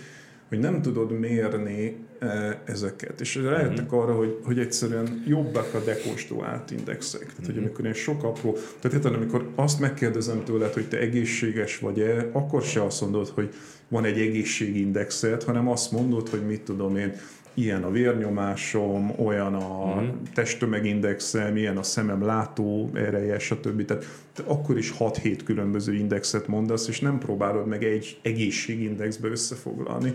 hogy 0.53 0.61
nem 0.61 0.83
tudod 0.83 1.19
mérni 1.19 1.97
e, 2.19 2.63
ezeket. 2.65 3.21
És 3.21 3.35
rájöttek 3.35 3.85
mm-hmm. 3.85 3.99
arra, 3.99 4.15
hogy, 4.15 4.39
hogy 4.45 4.59
egyszerűen 4.59 5.23
jobbak 5.27 5.75
a 5.75 5.79
dekóstruált 5.85 6.71
indexek. 6.71 7.21
Tehát, 7.21 7.45
hogy 7.45 7.55
mhm. 7.55 7.65
amikor 7.65 7.87
én 7.87 7.93
sok 7.93 8.25
apró, 8.25 8.53
tehát 8.53 8.97
érted, 8.97 9.15
amikor 9.15 9.49
azt 9.55 9.81
megkérdezem 9.81 10.45
tőled, 10.45 10.73
hogy 10.73 10.89
te 10.89 10.99
egészséges 10.99 11.79
vagy-e, 11.79 12.29
akkor 12.33 12.63
se 12.63 12.85
azt 12.85 13.01
mondod, 13.01 13.29
hogy 13.29 13.55
van 13.89 14.05
egy 14.05 14.19
egészségindexet, 14.19 15.43
hanem 15.43 15.69
azt 15.69 15.93
mondod, 15.93 16.29
hogy 16.29 16.47
mit 16.47 16.61
tudom 16.61 16.97
én, 16.97 17.13
ilyen 17.55 17.83
a 17.83 17.91
vérnyomásom, 17.91 19.13
olyan 19.19 19.55
a 19.55 20.01
mm. 20.01 20.09
testtömegindexem, 20.35 21.57
ilyen 21.57 21.77
a 21.77 21.83
szemem 21.83 22.25
látó 22.25 22.91
ereje, 22.95 23.39
stb. 23.39 23.85
Tehát 23.85 24.05
te 24.33 24.43
akkor 24.47 24.79
is 24.79 24.95
6-7 24.99 25.41
különböző 25.45 25.95
indexet 25.95 26.47
mondasz, 26.47 26.89
és 26.89 27.01
nem 27.01 27.19
próbálod 27.19 27.67
meg 27.67 27.85
egy 27.85 28.19
egészségindexbe 28.23 29.29
összefoglalni, 29.29 30.15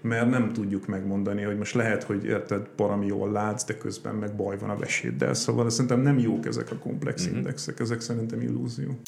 mert 0.00 0.30
nem 0.30 0.52
tudjuk 0.52 0.86
megmondani, 0.86 1.42
hogy 1.42 1.58
most 1.58 1.74
lehet, 1.74 2.02
hogy 2.02 2.24
érted, 2.24 2.68
parami 2.76 3.06
jól 3.06 3.32
látsz, 3.32 3.64
de 3.64 3.76
közben 3.76 4.14
meg 4.14 4.36
baj 4.36 4.58
van 4.58 4.70
a 4.70 4.76
veséddel. 4.76 5.34
Szóval 5.34 5.70
szerintem 5.70 6.00
nem 6.00 6.18
jók 6.18 6.46
ezek 6.46 6.70
a 6.70 6.76
komplex 6.76 7.26
mm-hmm. 7.26 7.36
indexek, 7.36 7.80
ezek 7.80 8.00
szerintem 8.00 8.40
illúzió. 8.40 9.00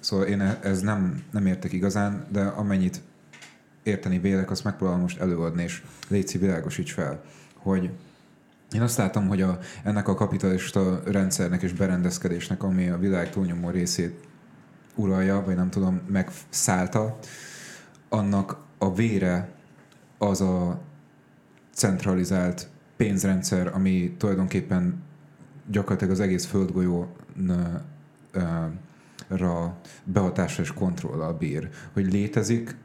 Szóval 0.00 0.26
én 0.26 0.40
e- 0.40 0.58
ez 0.62 0.80
nem, 0.80 1.22
nem 1.30 1.46
értek 1.46 1.72
igazán, 1.72 2.26
de 2.32 2.42
amennyit 2.42 3.00
érteni 3.86 4.18
vélek, 4.18 4.50
azt 4.50 4.64
megpróbálom 4.64 5.00
most 5.00 5.20
előadni, 5.20 5.62
és 5.62 5.82
létszi 6.08 6.38
világosíts 6.38 6.92
fel, 6.92 7.22
hogy 7.54 7.90
én 8.72 8.80
azt 8.80 8.96
látom, 8.96 9.28
hogy 9.28 9.42
a, 9.42 9.58
ennek 9.84 10.08
a 10.08 10.14
kapitalista 10.14 11.02
rendszernek 11.04 11.62
és 11.62 11.72
berendezkedésnek, 11.72 12.62
ami 12.62 12.88
a 12.88 12.98
világ 12.98 13.30
túlnyomó 13.30 13.70
részét 13.70 14.26
uralja, 14.94 15.42
vagy 15.44 15.56
nem 15.56 15.70
tudom, 15.70 16.00
megszállta, 16.08 17.18
annak 18.08 18.56
a 18.78 18.94
vére 18.94 19.48
az 20.18 20.40
a 20.40 20.80
centralizált 21.74 22.68
pénzrendszer, 22.96 23.70
ami 23.74 24.14
tulajdonképpen 24.18 25.02
gyakorlatilag 25.70 26.12
az 26.12 26.20
egész 26.20 26.44
földgolyó 26.44 27.16
ra 29.28 29.76
behatásra 30.04 30.62
és 30.62 30.72
kontrollal 30.72 31.32
bír. 31.32 31.68
Hogy 31.92 32.12
létezik 32.12 32.76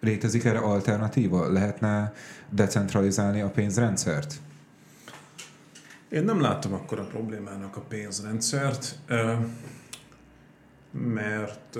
Létezik 0.00 0.44
erre 0.44 0.58
alternatíva? 0.58 1.52
Lehetne 1.52 2.12
decentralizálni 2.50 3.40
a 3.40 3.50
pénzrendszert? 3.50 4.34
Én 6.08 6.24
nem 6.24 6.40
látom 6.40 6.72
akkor 6.72 6.98
a 6.98 7.06
problémának 7.06 7.76
a 7.76 7.80
pénzrendszert, 7.80 8.98
mert 10.92 11.76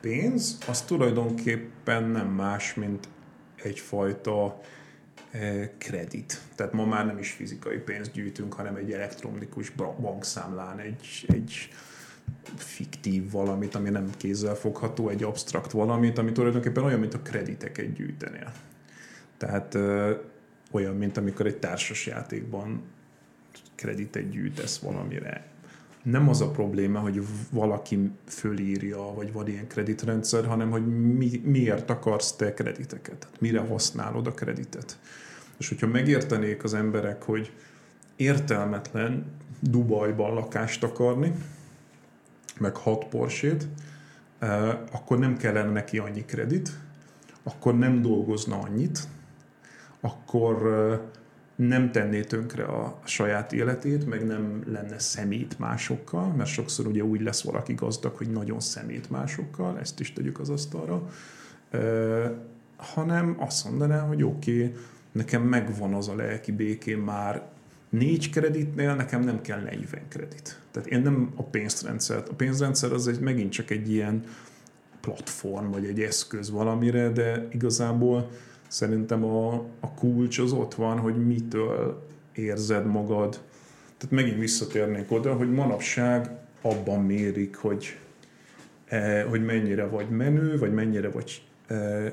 pénz 0.00 0.58
az 0.68 0.82
tulajdonképpen 0.82 2.04
nem 2.04 2.26
más, 2.26 2.74
mint 2.74 3.08
egyfajta 3.62 4.60
kredit. 5.78 6.40
Tehát 6.54 6.72
ma 6.72 6.84
már 6.84 7.06
nem 7.06 7.18
is 7.18 7.30
fizikai 7.30 7.78
pénzt 7.78 8.12
gyűjtünk, 8.12 8.54
hanem 8.54 8.76
egy 8.76 8.92
elektronikus 8.92 9.70
bankszámlán 10.00 10.78
egy, 10.78 11.26
egy 11.28 11.68
fiktív 12.56 13.30
valamit, 13.30 13.74
ami 13.74 13.90
nem 13.90 14.10
kézzel 14.16 14.54
fogható, 14.54 15.08
egy 15.08 15.22
absztrakt 15.22 15.70
valamit, 15.70 16.18
ami 16.18 16.32
tulajdonképpen 16.32 16.84
olyan, 16.84 17.00
mint 17.00 17.14
a 17.14 17.20
krediteket 17.22 17.92
gyűjtenél. 17.92 18.52
Tehát 19.36 19.74
ö, 19.74 20.12
olyan, 20.70 20.96
mint 20.96 21.16
amikor 21.16 21.46
egy 21.46 21.58
társas 21.58 22.06
játékban 22.06 22.82
kreditet 23.74 24.28
gyűjtesz 24.28 24.78
valamire. 24.78 25.46
Nem 26.02 26.28
az 26.28 26.40
a 26.40 26.50
probléma, 26.50 26.98
hogy 26.98 27.22
valaki 27.50 28.10
fölírja, 28.26 29.12
vagy 29.14 29.32
van 29.32 29.48
ilyen 29.48 29.66
kreditrendszer, 29.66 30.46
hanem 30.46 30.70
hogy 30.70 30.86
mi, 30.86 31.40
miért 31.44 31.90
akarsz 31.90 32.32
te 32.32 32.54
krediteket, 32.54 33.18
tehát 33.18 33.40
mire 33.40 33.60
használod 33.60 34.26
a 34.26 34.32
kreditet. 34.32 34.98
És 35.58 35.68
hogyha 35.68 35.86
megértenék 35.86 36.64
az 36.64 36.74
emberek, 36.74 37.22
hogy 37.22 37.52
értelmetlen 38.16 39.24
Dubajban 39.60 40.34
lakást 40.34 40.82
akarni, 40.84 41.32
meg 42.60 42.76
hat 42.76 43.04
porsét, 43.04 43.68
akkor 44.92 45.18
nem 45.18 45.36
kellene 45.36 45.70
neki 45.70 45.98
annyi 45.98 46.24
kredit, 46.24 46.70
akkor 47.42 47.78
nem 47.78 48.02
dolgozna 48.02 48.58
annyit, 48.58 48.98
akkor 50.00 50.62
nem 51.56 51.92
tenné 51.92 52.20
tönkre 52.20 52.64
a 52.64 52.98
saját 53.04 53.52
életét, 53.52 54.06
meg 54.06 54.26
nem 54.26 54.62
lenne 54.66 54.98
szemét 54.98 55.58
másokkal, 55.58 56.32
mert 56.32 56.48
sokszor 56.48 56.86
ugye 56.86 57.04
úgy 57.04 57.20
lesz 57.20 57.42
valaki 57.42 57.74
gazdag, 57.74 58.16
hogy 58.16 58.30
nagyon 58.30 58.60
szemét 58.60 59.10
másokkal, 59.10 59.78
ezt 59.78 60.00
is 60.00 60.12
tegyük 60.12 60.40
az 60.40 60.50
asztalra, 60.50 61.08
hanem 62.76 63.36
azt 63.38 63.64
mondaná, 63.64 64.00
hogy 64.00 64.22
oké, 64.22 64.64
okay, 64.64 64.74
nekem 65.12 65.42
megvan 65.42 65.94
az 65.94 66.08
a 66.08 66.14
lelki 66.14 66.52
békém 66.52 67.00
már 67.00 67.42
négy 67.90 68.30
kreditnél, 68.30 68.94
nekem 68.94 69.22
nem 69.22 69.40
kell 69.40 69.60
40 69.60 70.02
kredit. 70.08 70.60
Tehát 70.70 70.88
én 70.88 71.00
nem 71.00 71.32
a 71.36 71.42
pénzrendszert. 71.42 72.28
A 72.28 72.34
pénzrendszer 72.34 72.92
az 72.92 73.08
egy, 73.08 73.20
megint 73.20 73.52
csak 73.52 73.70
egy 73.70 73.90
ilyen 73.90 74.24
platform, 75.00 75.70
vagy 75.70 75.84
egy 75.84 76.00
eszköz 76.00 76.50
valamire, 76.50 77.08
de 77.08 77.48
igazából 77.52 78.30
szerintem 78.68 79.24
a, 79.24 79.54
a 79.80 79.94
kulcs 79.94 80.38
az 80.38 80.52
ott 80.52 80.74
van, 80.74 80.98
hogy 80.98 81.26
mitől 81.26 82.06
érzed 82.32 82.86
magad. 82.86 83.40
Tehát 83.98 84.14
megint 84.14 84.38
visszatérnék 84.38 85.12
oda, 85.12 85.34
hogy 85.34 85.52
manapság 85.52 86.30
abban 86.60 87.02
mérik, 87.02 87.56
hogy, 87.56 87.98
eh, 88.84 89.24
hogy 89.28 89.44
mennyire 89.44 89.86
vagy 89.86 90.08
menő, 90.08 90.58
vagy 90.58 90.72
mennyire 90.72 91.10
vagy 91.10 91.42
eh, 91.66 92.12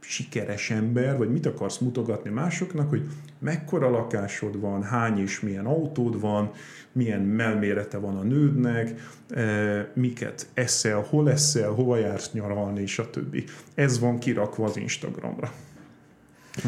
sikeres 0.00 0.70
ember, 0.70 1.16
vagy 1.16 1.30
mit 1.30 1.46
akarsz 1.46 1.78
mutogatni 1.78 2.30
másoknak, 2.30 2.88
hogy 2.88 3.06
mekkora 3.40 3.90
lakásod 3.90 4.60
van, 4.60 4.82
hány 4.82 5.18
és 5.18 5.40
milyen 5.40 5.66
autód 5.66 6.20
van, 6.20 6.50
milyen 6.92 7.20
melmérete 7.20 7.98
van 7.98 8.16
a 8.16 8.22
nődnek, 8.22 8.94
eh, 9.28 9.86
miket 9.94 10.48
eszel, 10.54 11.00
hol 11.00 11.30
eszel, 11.30 11.70
hova 11.70 11.96
jársz 11.96 12.32
nyaralni, 12.32 12.80
és 12.80 12.98
a 12.98 13.10
többi. 13.10 13.44
Ez 13.74 13.98
van 13.98 14.18
kirakva 14.18 14.64
az 14.64 14.76
Instagramra. 14.76 15.52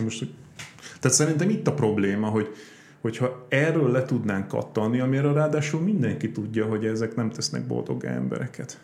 Most. 0.02 0.26
Tehát 1.00 1.16
szerintem 1.16 1.48
itt 1.48 1.66
a 1.66 1.74
probléma, 1.74 2.28
hogy 2.28 2.48
hogyha 3.00 3.46
erről 3.48 3.90
le 3.90 4.04
tudnánk 4.04 4.48
kattanni, 4.48 5.00
amire 5.00 5.32
ráadásul 5.32 5.80
mindenki 5.80 6.32
tudja, 6.32 6.66
hogy 6.66 6.86
ezek 6.86 7.14
nem 7.14 7.30
tesznek 7.30 7.66
boldog 7.66 8.04
embereket. 8.04 8.80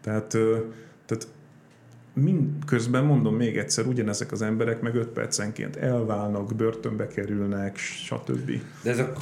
Tehát, 0.00 0.28
tehát 1.06 1.28
mind 2.22 2.64
közben 2.66 3.04
mondom 3.04 3.34
még 3.34 3.56
egyszer, 3.56 3.86
ugyanezek 3.86 4.32
az 4.32 4.42
emberek 4.42 4.80
meg 4.80 4.94
5 4.94 5.08
percenként 5.08 5.76
elválnak, 5.76 6.54
börtönbe 6.54 7.06
kerülnek, 7.06 7.76
stb. 7.76 8.50
De 8.82 8.90
ez 8.90 8.98
a, 8.98 9.12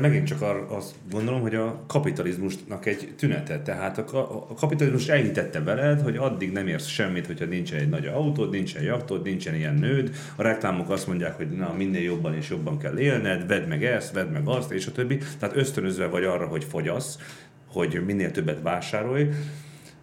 megint 0.00 0.26
csak 0.26 0.42
azt 0.68 0.94
gondolom, 1.10 1.40
hogy 1.40 1.54
a 1.54 1.84
kapitalizmusnak 1.86 2.86
egy 2.86 3.14
tünete. 3.16 3.62
Tehát 3.62 3.98
a, 3.98 4.46
a 4.50 4.54
kapitalizmus 4.54 5.08
elhitette 5.08 5.62
veled, 5.62 6.00
hogy 6.00 6.16
addig 6.16 6.52
nem 6.52 6.66
érsz 6.66 6.86
semmit, 6.86 7.26
hogyha 7.26 7.44
nincsen 7.44 7.78
egy 7.78 7.88
nagy 7.88 8.06
autód, 8.06 8.50
nincsen 8.50 8.82
jachtod, 8.82 9.22
nincsen 9.22 9.54
ilyen 9.54 9.74
nőd. 9.74 10.14
A 10.36 10.42
reklámok 10.42 10.90
azt 10.90 11.06
mondják, 11.06 11.36
hogy 11.36 11.50
na, 11.50 11.74
minél 11.76 12.02
jobban 12.02 12.34
és 12.34 12.50
jobban 12.50 12.78
kell 12.78 12.98
élned, 12.98 13.46
vedd 13.46 13.68
meg 13.68 13.84
ezt, 13.84 14.12
vedd 14.12 14.28
meg 14.28 14.48
azt, 14.48 14.70
és 14.70 14.86
a 14.86 14.92
többi. 14.92 15.18
Tehát 15.38 15.56
ösztönözve 15.56 16.06
vagy 16.06 16.24
arra, 16.24 16.46
hogy 16.46 16.64
fogyasz, 16.64 17.18
hogy 17.66 18.02
minél 18.06 18.30
többet 18.30 18.62
vásárolj. 18.62 19.28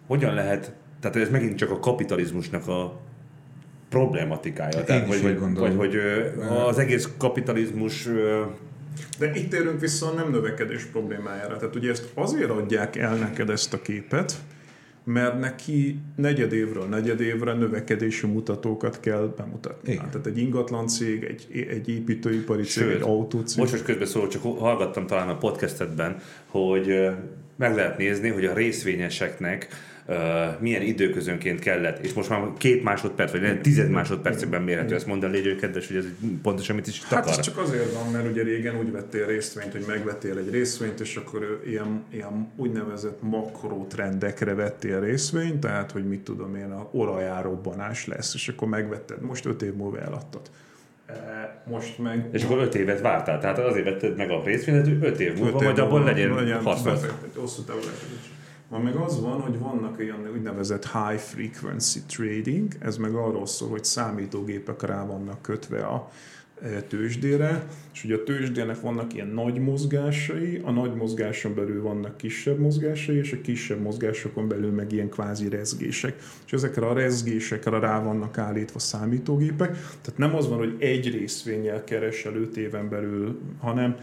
Hogyan 0.06 0.34
lehet 0.34 0.72
tehát 1.00 1.16
ez 1.16 1.30
megint 1.30 1.56
csak 1.56 1.70
a 1.70 1.78
kapitalizmusnak 1.78 2.68
a 2.68 3.00
problematikája. 3.88 4.84
Tehát, 4.84 5.06
hogy, 5.06 5.22
vagy, 5.22 5.54
vagy 5.54 5.76
hogy 5.76 6.00
az 6.66 6.78
egész 6.78 7.08
kapitalizmus 7.16 8.08
de 9.18 9.30
itt 9.34 9.54
érünk 9.54 9.80
vissza 9.80 10.06
a 10.06 10.12
nem 10.12 10.30
növekedés 10.30 10.84
problémájára. 10.84 11.56
Tehát 11.56 11.76
ugye 11.76 11.90
ezt 11.90 12.08
azért 12.14 12.50
adják 12.50 12.96
el 12.96 13.16
neked 13.16 13.50
ezt 13.50 13.72
a 13.72 13.82
képet, 13.82 14.34
mert 15.04 15.40
neki 15.40 15.98
negyed 16.16 16.52
évről 16.52 16.84
negyed 16.84 17.20
évre 17.20 17.52
növekedési 17.52 18.26
mutatókat 18.26 19.00
kell 19.00 19.34
bemutatni. 19.36 19.92
Igen. 19.92 20.10
Tehát 20.10 20.26
egy 20.26 20.38
ingatlan 20.38 20.86
cég, 20.86 21.24
egy, 21.24 21.66
egy 21.70 21.88
építőipari 21.88 22.62
cég, 22.62 22.82
Sőt, 22.82 22.94
egy 22.94 23.02
autócég. 23.02 23.58
Most, 23.58 23.70
hogy 23.70 23.82
közben 23.82 24.06
szólok, 24.06 24.28
csak 24.28 24.42
hallgattam 24.42 25.06
talán 25.06 25.28
a 25.28 25.38
podcastedben, 25.38 26.16
hogy 26.46 27.08
meg 27.56 27.74
lehet 27.74 27.98
nézni, 27.98 28.28
hogy 28.28 28.44
a 28.44 28.54
részvényeseknek 28.54 29.68
milyen 30.58 30.82
időközönként 30.82 31.58
kellett, 31.58 32.04
és 32.04 32.12
most 32.12 32.28
már 32.28 32.40
két 32.58 32.82
másodperc, 32.82 33.30
vagy 33.30 33.60
tized 33.60 33.90
másodpercekben 33.90 34.62
mérhető 34.62 34.94
ezt 34.94 35.06
mondani, 35.06 35.38
légy 35.38 35.56
kedves, 35.56 35.86
hogy 35.86 35.96
ez 35.96 36.04
pontosan 36.42 36.76
mit 36.76 36.86
is 36.86 36.98
takar. 36.98 37.18
Hát 37.18 37.28
ez 37.28 37.40
csak 37.40 37.58
azért 37.58 37.92
van, 37.92 38.10
mert 38.12 38.30
ugye 38.30 38.42
régen 38.42 38.78
úgy 38.78 38.90
vettél 38.90 39.26
részvényt, 39.26 39.72
hogy 39.72 39.84
megvettél 39.86 40.38
egy 40.38 40.50
részvényt, 40.50 41.00
és 41.00 41.16
akkor 41.16 41.62
ilyen, 41.66 42.04
ilyen 42.10 42.52
úgynevezett 42.56 43.18
makrotrendekre 43.22 44.54
vettél 44.54 45.00
részvényt, 45.00 45.60
tehát 45.60 45.90
hogy 45.90 46.08
mit 46.08 46.20
tudom 46.20 46.54
én, 46.54 46.70
a 46.70 46.88
olajárobbanás 46.92 48.06
lesz, 48.06 48.34
és 48.34 48.48
akkor 48.48 48.68
megvetted, 48.68 49.20
most 49.20 49.46
öt 49.46 49.62
év 49.62 49.74
múlva 49.74 50.00
eladtad. 50.00 50.40
Most 51.64 51.98
meg... 51.98 52.28
És 52.32 52.44
akkor 52.44 52.58
öt 52.58 52.74
évet 52.74 53.00
vártál, 53.00 53.40
tehát 53.40 53.58
azért 53.58 53.84
vetted 53.84 54.16
meg 54.16 54.30
a 54.30 54.42
részvényt, 54.44 54.86
hogy 54.86 54.98
öt 55.00 55.20
év 55.20 55.38
múlva, 55.38 55.58
vagy 55.58 55.80
abból 55.80 56.04
legyen 56.04 56.62
hasznos. 56.62 56.98
Hosszú 57.36 57.62
távú 57.62 57.78
Ma 58.70 58.78
meg 58.78 58.94
az 58.94 59.20
van, 59.20 59.40
hogy 59.40 59.58
vannak 59.58 59.98
olyan 59.98 60.28
úgynevezett 60.34 60.86
high 60.86 61.20
frequency 61.20 62.00
trading, 62.06 62.74
ez 62.78 62.96
meg 62.96 63.14
arról 63.14 63.46
szól, 63.46 63.68
hogy 63.68 63.84
számítógépek 63.84 64.82
rá 64.82 65.06
vannak 65.06 65.42
kötve 65.42 65.86
a 65.86 66.10
e, 66.62 66.82
tőzsdére, 66.82 67.66
és 67.92 68.04
ugye 68.04 68.14
a 68.14 68.22
tőzsdének 68.22 68.80
vannak 68.80 69.14
ilyen 69.14 69.26
nagy 69.26 69.58
mozgásai, 69.58 70.60
a 70.64 70.70
nagy 70.70 70.94
mozgáson 70.94 71.54
belül 71.54 71.82
vannak 71.82 72.16
kisebb 72.16 72.58
mozgásai, 72.58 73.16
és 73.16 73.32
a 73.32 73.40
kisebb 73.40 73.80
mozgásokon 73.80 74.48
belül 74.48 74.70
meg 74.70 74.92
ilyen 74.92 75.08
kvázi 75.08 75.48
rezgések. 75.48 76.22
És 76.46 76.52
ezekre 76.52 76.86
a 76.86 76.94
rezgésekre 76.94 77.78
rá 77.78 78.02
vannak 78.02 78.38
állítva 78.38 78.78
számítógépek, 78.78 79.70
tehát 79.70 80.16
nem 80.16 80.34
az 80.34 80.48
van, 80.48 80.58
hogy 80.58 80.76
egy 80.78 81.10
részvényel 81.10 81.84
keresel 81.84 82.34
5 82.34 82.56
éven 82.56 82.88
belül, 82.88 83.40
hanem 83.58 83.96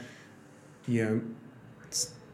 ilyen 0.86 1.36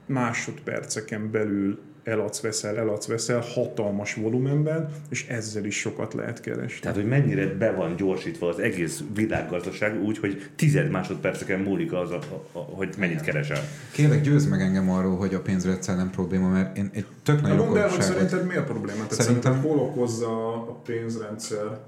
másodperceken 0.06 1.32
belül 1.32 1.80
eladsz, 2.04 2.42
veszel, 2.42 2.78
eladsz, 2.78 3.06
veszel 3.06 3.40
hatalmas 3.40 4.14
volumenben, 4.14 4.90
és 5.10 5.28
ezzel 5.28 5.66
is 5.66 5.80
sokat 5.80 6.14
lehet 6.14 6.42
keresni. 6.42 6.80
Tehát, 6.80 6.98
hogy 6.98 7.08
mennyire 7.08 7.46
be 7.46 7.72
van 7.72 7.96
gyorsítva 7.96 8.48
az 8.48 8.60
egész 8.60 9.04
világgazdaság 9.14 10.02
úgy, 10.02 10.18
hogy 10.18 10.50
tized 10.56 10.90
másodperceken 10.90 11.60
múlik 11.60 11.94
az, 11.94 12.12
a, 12.12 12.20
a, 12.52 12.60
hogy 12.60 12.94
mennyit 12.98 13.22
keresel. 13.22 13.62
Kérlek, 13.92 14.22
győzz 14.22 14.46
meg 14.46 14.62
engem 14.62 14.90
arról, 14.90 15.18
hogy 15.18 15.34
a 15.34 15.42
pénzrendszer 15.42 15.96
nem 15.96 16.10
probléma, 16.10 16.50
mert 16.50 16.78
én 16.78 16.90
egy 16.94 17.06
tök 17.24 17.42
nagy 17.42 17.58
Mondd 17.58 17.78
el, 17.78 17.90
hogy 17.90 18.02
szerinted 18.02 18.48
mi 18.48 18.56
a 18.56 18.64
probléma? 18.64 19.06
Tehát 19.08 19.24
szerintem 19.24 19.62
hol 19.62 19.80
okozza 19.80 20.54
a 20.54 20.82
pénzrendszer 20.86 21.80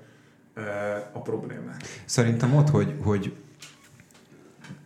eh, 0.54 0.64
a 1.12 1.22
problémát? 1.22 1.84
Szerintem 2.06 2.56
ott, 2.56 2.70
hogy, 2.70 2.94
hogy 3.04 3.34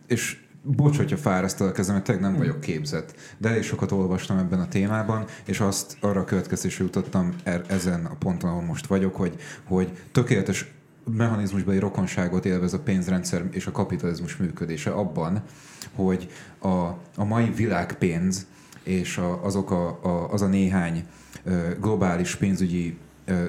és 0.06 0.38
bocs, 0.62 0.96
hogyha 0.96 1.16
fárasztal 1.16 1.68
a 1.68 1.72
kezem, 1.72 1.94
mert 1.94 2.20
nem 2.20 2.36
vagyok 2.36 2.60
képzett. 2.60 3.14
De 3.38 3.48
elég 3.48 3.62
sokat 3.62 3.92
olvastam 3.92 4.38
ebben 4.38 4.60
a 4.60 4.68
témában, 4.68 5.24
és 5.44 5.60
azt 5.60 5.96
arra 6.00 6.20
a 6.20 6.24
következésre 6.24 6.84
jutottam 6.84 7.34
er, 7.42 7.64
ezen 7.68 8.04
a 8.04 8.14
ponton, 8.14 8.50
ahol 8.50 8.62
most 8.62 8.86
vagyok, 8.86 9.16
hogy, 9.16 9.36
hogy 9.64 9.92
tökéletes 10.12 10.72
mechanizmusbeli 11.16 11.78
rokonságot 11.78 12.46
élvez 12.46 12.72
a 12.72 12.80
pénzrendszer 12.80 13.44
és 13.50 13.66
a 13.66 13.70
kapitalizmus 13.70 14.36
működése 14.36 14.90
abban, 14.90 15.42
hogy 15.94 16.28
a, 16.58 16.68
a 17.16 17.24
mai 17.24 17.50
világpénz 17.50 18.46
és 18.82 19.18
a, 19.18 19.44
azok 19.44 19.70
a, 19.70 19.98
a, 20.02 20.32
az 20.32 20.42
a 20.42 20.46
néhány 20.46 21.04
globális 21.80 22.34
pénzügyi 22.34 22.98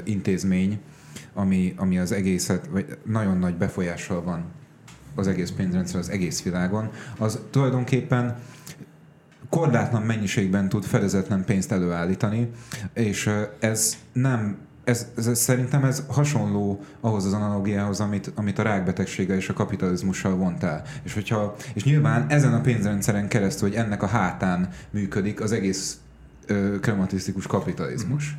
intézmény, 0.04 0.80
ami, 1.34 1.74
ami 1.78 1.98
az 1.98 2.12
egészet, 2.12 2.68
vagy 2.68 2.98
nagyon 3.06 3.38
nagy 3.38 3.56
befolyással 3.56 4.24
van 4.24 4.46
az 5.16 5.28
egész 5.28 5.52
pénzrendszer 5.52 6.00
az 6.00 6.10
egész 6.10 6.44
világon, 6.44 6.90
az 7.18 7.40
tulajdonképpen 7.50 8.36
korlátlan 9.50 10.02
mennyiségben 10.02 10.70
tud 10.70 10.84
fedezetlen 10.84 11.46
pénzt 11.46 11.72
előállítani, 11.72 12.50
és 12.94 13.30
ez 13.60 13.98
nem 14.14 14.58
ez, 14.84 15.08
ez, 15.18 15.40
szerintem 15.40 15.84
ez 15.84 16.04
hasonló 16.08 16.84
ahhoz 17.00 17.26
az 17.26 17.34
analógiához, 17.34 18.00
amit, 18.00 18.32
amit 18.36 18.60
a 18.60 18.64
rákbetegséggel 18.64 19.38
és 19.38 19.50
a 19.50 19.54
kapitalizmussal 19.54 20.36
vontál. 20.36 20.84
És, 21.04 21.14
hogyha, 21.14 21.56
és 21.74 21.84
nyilván 21.84 22.26
ezen 22.30 22.54
a 22.54 22.62
pénzrendszeren 22.62 23.28
keresztül, 23.28 23.68
hogy 23.68 23.78
ennek 23.78 24.04
a 24.04 24.08
hátán 24.08 24.70
működik 24.90 25.42
az 25.42 25.52
egész 25.52 26.00
ö, 26.46 26.80
krematisztikus 26.80 27.48
kapitalizmus. 27.48 28.38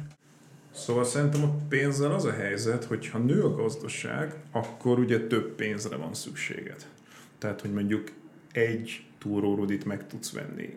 Szóval 0.75 1.05
szerintem 1.05 1.43
a 1.43 1.57
pénzzel 1.69 2.13
az 2.13 2.25
a 2.25 2.33
helyzet, 2.33 2.85
hogy 2.85 3.09
ha 3.09 3.19
nő 3.19 3.43
a 3.43 3.55
gazdaság, 3.55 4.35
akkor 4.51 4.99
ugye 4.99 5.27
több 5.27 5.55
pénzre 5.55 5.97
van 5.97 6.15
szükséged. 6.15 6.87
Tehát, 7.39 7.61
hogy 7.61 7.73
mondjuk 7.73 8.11
egy 8.53 9.05
túrórudit 9.19 9.85
meg 9.85 10.07
tudsz 10.07 10.33
venni 10.33 10.77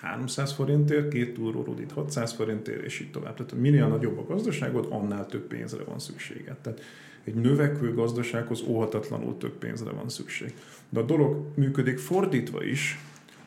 300 0.00 0.52
forintért, 0.52 1.08
két 1.08 1.34
túrórudit 1.34 1.92
600 1.92 2.32
forintért, 2.32 2.82
és 2.84 3.00
így 3.00 3.10
tovább. 3.10 3.36
Tehát 3.36 3.52
minél 3.52 3.86
nagyobb 3.86 4.18
a 4.18 4.24
gazdaságod, 4.24 4.86
annál 4.90 5.26
több 5.26 5.46
pénzre 5.46 5.84
van 5.84 5.98
szükséged. 5.98 6.56
Tehát 6.56 6.80
egy 7.24 7.34
növekvő 7.34 7.94
gazdasághoz 7.94 8.62
óhatatlanul 8.66 9.36
több 9.36 9.58
pénzre 9.58 9.90
van 9.90 10.08
szükség. 10.08 10.54
De 10.88 11.00
a 11.00 11.02
dolog 11.02 11.46
működik 11.54 11.98
fordítva 11.98 12.64
is, 12.64 12.98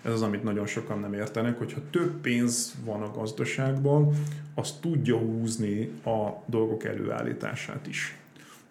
ez 0.01 0.11
az, 0.11 0.21
amit 0.21 0.43
nagyon 0.43 0.65
sokan 0.65 0.99
nem 0.99 1.13
értenek, 1.13 1.57
hogyha 1.57 1.79
több 1.89 2.21
pénz 2.21 2.75
van 2.85 3.01
a 3.01 3.11
gazdaságban, 3.11 4.13
az 4.55 4.71
tudja 4.71 5.17
húzni 5.17 5.89
a 6.05 6.29
dolgok 6.45 6.83
előállítását 6.83 7.87
is. 7.87 8.15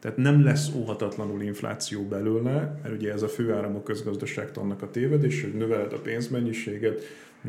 Tehát 0.01 0.16
nem 0.16 0.45
lesz 0.45 0.70
óhatatlanul 0.74 1.43
infláció 1.43 2.03
belőle, 2.03 2.78
mert 2.83 2.95
ugye 2.95 3.12
ez 3.12 3.22
a 3.22 3.28
főáram 3.28 3.76
a 3.76 3.83
közgazdaságtannak 3.83 4.83
a 4.83 4.91
tévedés, 4.91 5.43
hogy 5.43 5.55
növeled 5.55 5.93
a 5.93 6.01
pénzmennyiséget, 6.01 7.03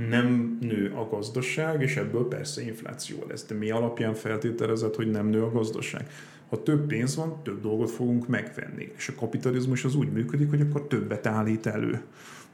nem 0.10 0.58
nő 0.62 0.94
a 0.96 1.08
gazdaság, 1.10 1.82
és 1.82 1.96
ebből 1.96 2.28
persze 2.28 2.62
infláció 2.62 3.26
lesz. 3.30 3.46
De 3.46 3.56
mi 3.56 3.72
alapján 3.72 4.14
feltételezed, 4.14 4.96
hogy 4.96 5.12
nem 5.12 5.28
nő 5.28 5.44
a 5.44 5.52
gazdaság? 5.52 6.10
Ha 6.50 6.64
több 6.64 6.88
pénz 6.88 7.16
van, 7.16 7.44
több 7.44 7.62
dolgot 7.62 7.92
fogunk 7.92 8.28
megvenni. 8.28 8.92
És 8.98 9.08
a 9.08 9.14
kapitalizmus 9.16 9.86
az 9.86 9.96
úgy 9.96 10.12
működik, 10.12 10.50
hogy 10.50 10.62
akkor 10.62 10.88
többet 10.88 11.28
állít 11.28 11.66
elő. 11.66 12.02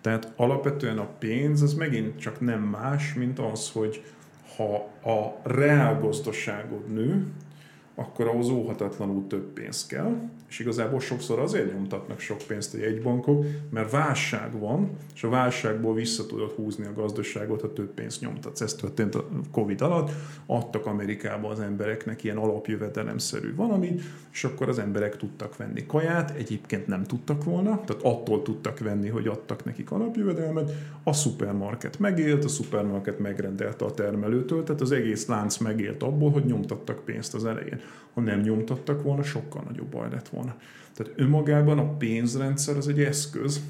Tehát 0.01 0.33
alapvetően 0.35 0.97
a 0.97 1.07
pénz 1.19 1.61
az 1.61 1.73
megint 1.73 2.19
csak 2.19 2.39
nem 2.39 2.61
más, 2.61 3.13
mint 3.13 3.39
az, 3.39 3.71
hogy 3.71 4.03
ha 4.55 4.75
a 5.11 5.39
reál 5.43 5.99
gazdaságod 5.99 6.93
nő, 6.93 7.27
akkor 7.95 8.27
ahhoz 8.27 8.49
óhatatlanul 8.49 9.27
több 9.27 9.53
pénz 9.53 9.85
kell, 9.85 10.15
és 10.49 10.59
igazából 10.59 10.99
sokszor 10.99 11.39
azért 11.39 11.73
nyomtatnak 11.73 12.19
sok 12.19 12.37
pénzt 12.47 12.73
a 12.73 12.77
jegybankok, 12.77 13.45
mert 13.69 13.91
válság 13.91 14.59
van, 14.59 14.89
és 15.15 15.23
a 15.23 15.29
válságból 15.29 15.93
vissza 15.93 16.25
tudod 16.25 16.51
húzni 16.51 16.85
a 16.85 16.93
gazdaságot, 16.93 17.61
ha 17.61 17.73
több 17.73 17.93
pénzt 17.93 18.21
nyomtatsz. 18.21 18.61
Ez 18.61 18.73
történt 18.73 19.15
a 19.15 19.27
Covid 19.51 19.81
alatt, 19.81 20.11
adtak 20.45 20.85
Amerikában 20.85 21.51
az 21.51 21.59
embereknek 21.59 22.23
ilyen 22.23 22.37
alapjövedelemszerű 22.37 23.55
valami, 23.55 23.95
és 24.31 24.43
akkor 24.43 24.69
az 24.69 24.79
emberek 24.79 25.17
tudtak 25.17 25.57
venni 25.57 25.85
kaját, 25.85 26.31
egyébként 26.37 26.87
nem 26.87 27.03
tudtak 27.03 27.43
volna, 27.43 27.81
tehát 27.85 28.03
attól 28.03 28.41
tudtak 28.41 28.79
venni, 28.79 29.09
hogy 29.09 29.27
adtak 29.27 29.65
nekik 29.65 29.91
alapjövedelmet, 29.91 30.71
a 31.03 31.13
szupermarket 31.13 31.99
megélt, 31.99 32.43
a 32.43 32.47
szupermarket 32.47 33.19
megrendelte 33.19 33.85
a 33.85 33.93
termelőtől, 33.93 34.63
tehát 34.63 34.81
az 34.81 34.91
egész 34.91 35.27
lánc 35.27 35.57
megélt 35.57 36.03
abból, 36.03 36.31
hogy 36.31 36.45
nyomtattak 36.45 37.05
pénzt 37.05 37.33
az 37.33 37.45
elején. 37.45 37.79
Ha 38.13 38.21
nem 38.21 38.39
nyomtattak 38.39 39.03
volna, 39.03 39.23
sokkal 39.23 39.63
nagyobb 39.67 39.87
baj 39.87 40.09
lett 40.09 40.27
volna. 40.27 40.36
Tehát 40.93 41.13
önmagában 41.15 41.79
a 41.79 41.97
pénzrendszer 41.97 42.77
az 42.77 42.87
egy 42.87 43.01
eszköz, 43.01 43.61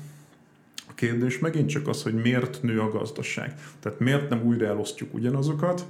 a 0.89 0.93
kérdés 0.93 1.39
megint 1.39 1.69
csak 1.69 1.87
az, 1.87 2.03
hogy 2.03 2.13
miért 2.13 2.61
nő 2.61 2.79
a 2.79 2.89
gazdaság. 2.89 3.53
Tehát 3.79 3.99
miért 3.99 4.29
nem 4.29 4.43
újra 4.45 4.65
elosztjuk 4.65 5.13
ugyanazokat, 5.13 5.85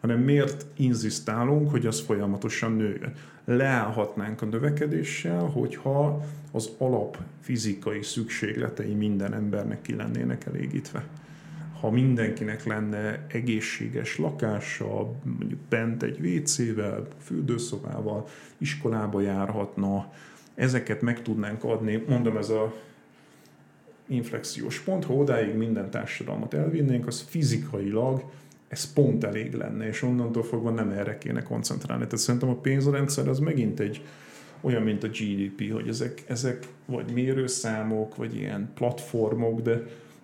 hanem 0.00 0.18
miért 0.18 0.66
inzisztálunk, 0.76 1.70
hogy 1.70 1.86
az 1.86 2.00
folyamatosan 2.00 2.72
nőjön. 2.72 3.12
Leállhatnánk 3.44 4.42
a 4.42 4.46
növekedéssel, 4.46 5.44
hogyha 5.44 6.24
az 6.52 6.70
alap 6.78 7.18
fizikai 7.40 8.02
szükségletei 8.02 8.94
minden 8.94 9.34
embernek 9.34 9.82
ki 9.82 9.94
lennének 9.94 10.46
elégítve 10.46 11.04
ha 11.82 11.90
mindenkinek 11.90 12.64
lenne 12.64 13.26
egészséges 13.28 14.18
lakása, 14.18 15.12
mondjuk 15.38 15.60
bent 15.68 16.02
egy 16.02 16.26
WC-vel, 16.26 17.06
fürdőszobával, 17.22 18.26
iskolába 18.58 19.20
járhatna, 19.20 20.12
ezeket 20.54 21.00
meg 21.00 21.22
tudnánk 21.22 21.64
adni, 21.64 22.04
mondom 22.08 22.36
ez 22.36 22.48
a 22.48 22.74
inflexiós 24.06 24.80
pont, 24.80 25.04
ha 25.04 25.14
odáig 25.14 25.54
minden 25.54 25.90
társadalmat 25.90 26.54
elvinnénk, 26.54 27.06
az 27.06 27.24
fizikailag 27.28 28.24
ez 28.68 28.92
pont 28.92 29.24
elég 29.24 29.52
lenne, 29.52 29.86
és 29.86 30.02
onnantól 30.02 30.42
fogva 30.42 30.70
nem 30.70 30.90
erre 30.90 31.18
kéne 31.18 31.42
koncentrálni. 31.42 32.04
Tehát 32.04 32.18
szerintem 32.18 32.48
a 32.48 32.56
pénzrendszer 32.56 33.28
az 33.28 33.38
megint 33.38 33.80
egy 33.80 34.04
olyan, 34.60 34.82
mint 34.82 35.04
a 35.04 35.08
GDP, 35.08 35.72
hogy 35.72 35.88
ezek, 35.88 36.24
ezek 36.26 36.66
vagy 36.86 37.12
mérőszámok, 37.12 38.16
vagy 38.16 38.36
ilyen 38.36 38.70
platformok, 38.74 39.60
de 39.60 39.82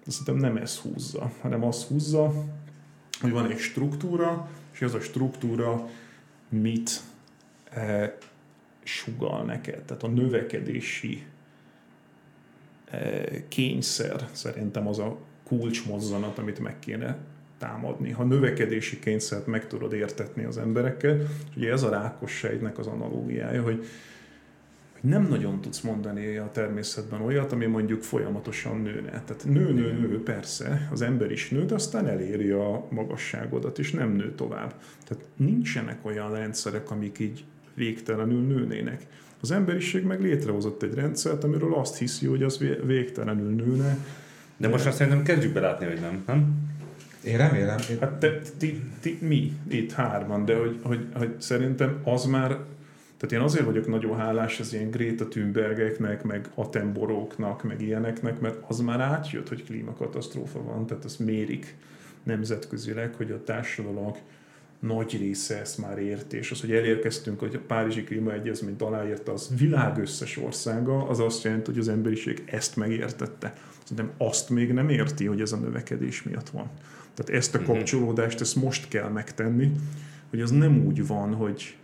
de 0.09 0.14
szerintem 0.14 0.50
nem 0.50 0.62
ez 0.62 0.76
húzza, 0.76 1.32
hanem 1.40 1.64
az 1.64 1.84
húzza, 1.84 2.32
hogy 3.20 3.30
van 3.30 3.50
egy 3.50 3.59
struktúra, 3.59 4.50
és 4.72 4.82
az 4.82 4.94
a 4.94 5.00
struktúra 5.00 5.88
mit 6.48 6.90
e, 7.70 8.16
sugal 8.82 9.44
neked. 9.44 9.82
Tehát 9.82 10.02
a 10.02 10.09
növekedési 10.09 11.26
e, 12.90 13.48
kényszer 13.48 14.28
szerintem 14.32 14.86
az 14.86 14.98
a 14.98 15.18
kulcsmozzanat, 15.44 16.38
amit 16.38 16.59
meg 16.59 16.78
kéne 16.78 17.16
támadni. 17.59 18.11
Ha 18.11 18.24
növekedési 18.24 18.98
kényszert 18.98 19.46
meg 19.46 19.66
tudod 19.66 19.92
értetni 19.92 20.44
az 20.44 20.59
emberekkel, 20.59 21.26
ugye 21.56 21.72
ez 21.72 21.82
a 21.82 21.90
rákos 21.90 22.32
sejtnek 22.32 22.78
az 22.78 22.86
analógiája, 22.86 23.62
hogy 23.62 23.86
hogy 25.01 25.11
nem 25.11 25.26
nagyon 25.28 25.61
tudsz 25.61 25.80
mondani 25.80 26.36
a 26.36 26.51
természetben 26.53 27.20
olyat, 27.20 27.53
ami 27.53 27.66
mondjuk 27.66 28.03
folyamatosan 28.03 28.80
nőne. 28.80 29.11
Tehát 29.11 29.44
nő, 29.44 29.72
nő, 29.72 29.92
nő, 29.92 30.22
persze, 30.22 30.88
az 30.92 31.03
ember 31.03 31.30
is 31.30 31.49
nő, 31.49 31.64
de 31.64 31.74
aztán 31.74 32.07
eléri 32.07 32.51
a 32.51 32.86
magasságodat, 32.90 33.78
és 33.78 33.90
nem 33.90 34.12
nő 34.12 34.34
tovább. 34.34 34.74
Tehát 35.05 35.24
nincsenek 35.36 35.99
olyan 36.03 36.32
rendszerek, 36.32 36.90
amik 36.90 37.18
így 37.18 37.44
végtelenül 37.74 38.40
nőnének. 38.40 39.07
Az 39.40 39.51
emberiség 39.51 40.05
meg 40.05 40.20
létrehozott 40.20 40.82
egy 40.82 40.94
rendszert, 40.94 41.44
amiről 41.44 41.74
azt 41.74 41.99
hiszi, 41.99 42.26
hogy 42.26 42.42
az 42.42 42.64
végtelenül 42.84 43.51
nőne. 43.51 43.84
De, 43.84 43.96
de 44.57 44.68
most 44.68 44.86
azt 44.86 44.96
szerintem 44.96 45.22
kezdjük 45.22 45.53
belátni, 45.53 45.86
hogy 45.86 46.01
nem, 46.01 46.22
nem? 46.26 46.68
Én 47.24 47.36
remélem. 47.36 47.78
Én... 47.90 47.96
Hát 48.01 48.12
te, 48.12 48.38
ti, 48.57 48.82
ti, 49.01 49.18
mi 49.20 49.53
itt 49.68 49.92
hárman, 49.92 50.44
de 50.44 50.57
hogy, 50.57 50.78
hogy, 50.82 51.07
hogy 51.14 51.34
szerintem 51.38 52.01
az 52.05 52.24
már 52.24 52.59
tehát 53.18 53.34
én 53.34 53.40
azért 53.40 53.64
vagyok 53.64 53.86
nagyon 53.86 54.16
hálás 54.16 54.60
az 54.60 54.72
ilyen 54.72 54.90
Greta 54.90 55.28
Thunbergeknek, 55.28 56.22
meg 56.22 56.50
Attenboróknak, 56.54 57.62
meg 57.62 57.82
ilyeneknek, 57.82 58.40
mert 58.40 58.58
az 58.68 58.80
már 58.80 59.00
átjött, 59.00 59.48
hogy 59.48 59.64
klímakatasztrófa 59.64 60.62
van, 60.62 60.86
tehát 60.86 61.04
azt 61.04 61.18
mérik 61.18 61.76
nemzetközileg, 62.22 63.14
hogy 63.14 63.30
a 63.30 63.44
társadalom 63.44 64.14
nagy 64.80 65.18
része 65.18 65.60
ezt 65.60 65.78
már 65.78 65.98
érti, 65.98 66.36
és 66.36 66.50
az, 66.50 66.60
hogy 66.60 66.72
elérkeztünk, 66.72 67.40
hogy 67.40 67.54
a 67.54 67.60
Párizsi 67.66 68.04
Klímaegyezményt 68.04 68.82
aláírta 68.82 69.32
az 69.32 69.50
világ 69.58 69.98
összes 69.98 70.36
országa, 70.36 71.08
az 71.08 71.20
azt 71.20 71.44
jelenti, 71.44 71.70
hogy 71.70 71.80
az 71.80 71.88
emberiség 71.88 72.42
ezt 72.46 72.76
megértette. 72.76 73.54
Szerintem 73.82 74.14
azt 74.18 74.50
még 74.50 74.72
nem 74.72 74.88
érti, 74.88 75.24
hogy 75.24 75.40
ez 75.40 75.52
a 75.52 75.56
növekedés 75.56 76.22
miatt 76.22 76.48
van. 76.48 76.70
Tehát 77.14 77.42
ezt 77.42 77.54
a 77.54 77.58
mhm. 77.58 77.66
kapcsolódást, 77.66 78.40
ezt 78.40 78.56
most 78.56 78.88
kell 78.88 79.08
megtenni, 79.08 79.72
hogy 80.30 80.40
az 80.40 80.50
nem 80.50 80.86
úgy 80.86 81.06
van, 81.06 81.34
hogy 81.34 81.76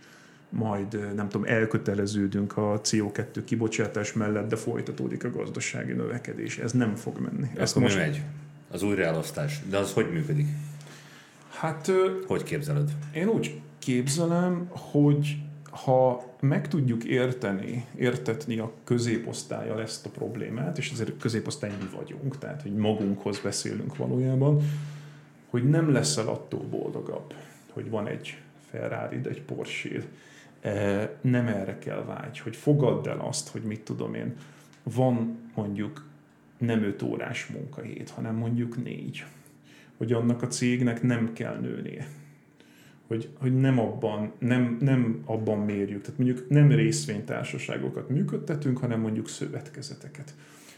majd 0.55 1.15
nem 1.15 1.29
tudom, 1.29 1.47
elköteleződünk 1.47 2.57
a 2.57 2.81
CO2 2.81 3.41
kibocsátás 3.45 4.13
mellett, 4.13 4.49
de 4.49 4.55
folytatódik 4.55 5.23
a 5.23 5.29
gazdasági 5.29 5.91
növekedés. 5.91 6.57
Ez 6.57 6.71
nem 6.71 6.95
fog 6.95 7.19
menni. 7.19 7.49
Ez 7.57 7.73
most 7.73 7.97
megy? 7.97 8.21
Az 8.71 8.83
újraelosztás. 8.83 9.61
De 9.69 9.77
az 9.77 9.93
hogy 9.93 10.11
működik? 10.11 10.47
Hát... 11.49 11.91
Hogy 12.27 12.43
képzeled? 12.43 12.91
Én 13.13 13.27
úgy 13.27 13.59
képzelem, 13.79 14.67
hogy 14.69 15.37
ha 15.69 16.35
meg 16.39 16.67
tudjuk 16.67 17.03
érteni, 17.03 17.85
értetni 17.95 18.59
a 18.59 18.71
középosztályjal 18.83 19.81
ezt 19.81 20.05
a 20.05 20.09
problémát, 20.09 20.77
és 20.77 20.91
azért 20.91 21.17
középosztály 21.17 21.71
mi 21.79 21.89
vagyunk, 21.95 22.37
tehát 22.37 22.61
hogy 22.61 22.75
magunkhoz 22.75 23.39
beszélünk 23.39 23.95
valójában, 23.95 24.61
hogy 25.49 25.69
nem 25.69 25.91
leszel 25.91 26.27
attól 26.27 26.63
boldogabb, 26.69 27.33
hogy 27.69 27.89
van 27.89 28.07
egy 28.07 28.37
Ferrari, 28.69 29.19
egy 29.23 29.41
Porsche, 29.41 30.01
nem 31.21 31.47
erre 31.47 31.77
kell 31.77 32.03
vágy, 32.03 32.39
hogy 32.39 32.55
fogadd 32.55 33.07
el 33.07 33.19
azt, 33.19 33.49
hogy 33.49 33.61
mit 33.61 33.81
tudom 33.81 34.13
én, 34.13 34.35
van 34.83 35.37
mondjuk 35.55 36.05
nem 36.57 36.83
5 36.83 37.01
órás 37.01 37.47
munkahét, 37.47 38.09
hanem 38.09 38.35
mondjuk 38.35 38.83
négy. 38.83 39.25
Hogy 39.97 40.13
annak 40.13 40.41
a 40.41 40.47
cégnek 40.47 41.01
nem 41.01 41.33
kell 41.33 41.59
nőnie. 41.59 42.07
Hogy, 43.07 43.29
hogy 43.39 43.59
nem, 43.59 43.79
abban, 43.79 44.31
nem, 44.39 44.77
nem 44.79 45.21
abban 45.25 45.59
mérjük. 45.59 46.01
Tehát 46.01 46.17
mondjuk 46.17 46.49
nem 46.49 46.71
részvénytársaságokat 46.71 48.09
működtetünk, 48.09 48.77
hanem 48.77 48.99
mondjuk 48.99 49.27
szövetkezeteket. 49.27 50.33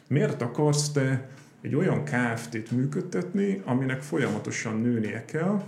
Miért 0.07 0.41
akarsz 0.41 0.91
te 0.91 1.29
egy 1.61 1.75
olyan 1.75 2.03
KFT-t 2.03 2.71
működtetni, 2.71 3.61
aminek 3.65 4.01
folyamatosan 4.01 4.81
nőnie 4.81 5.25
kell, 5.25 5.63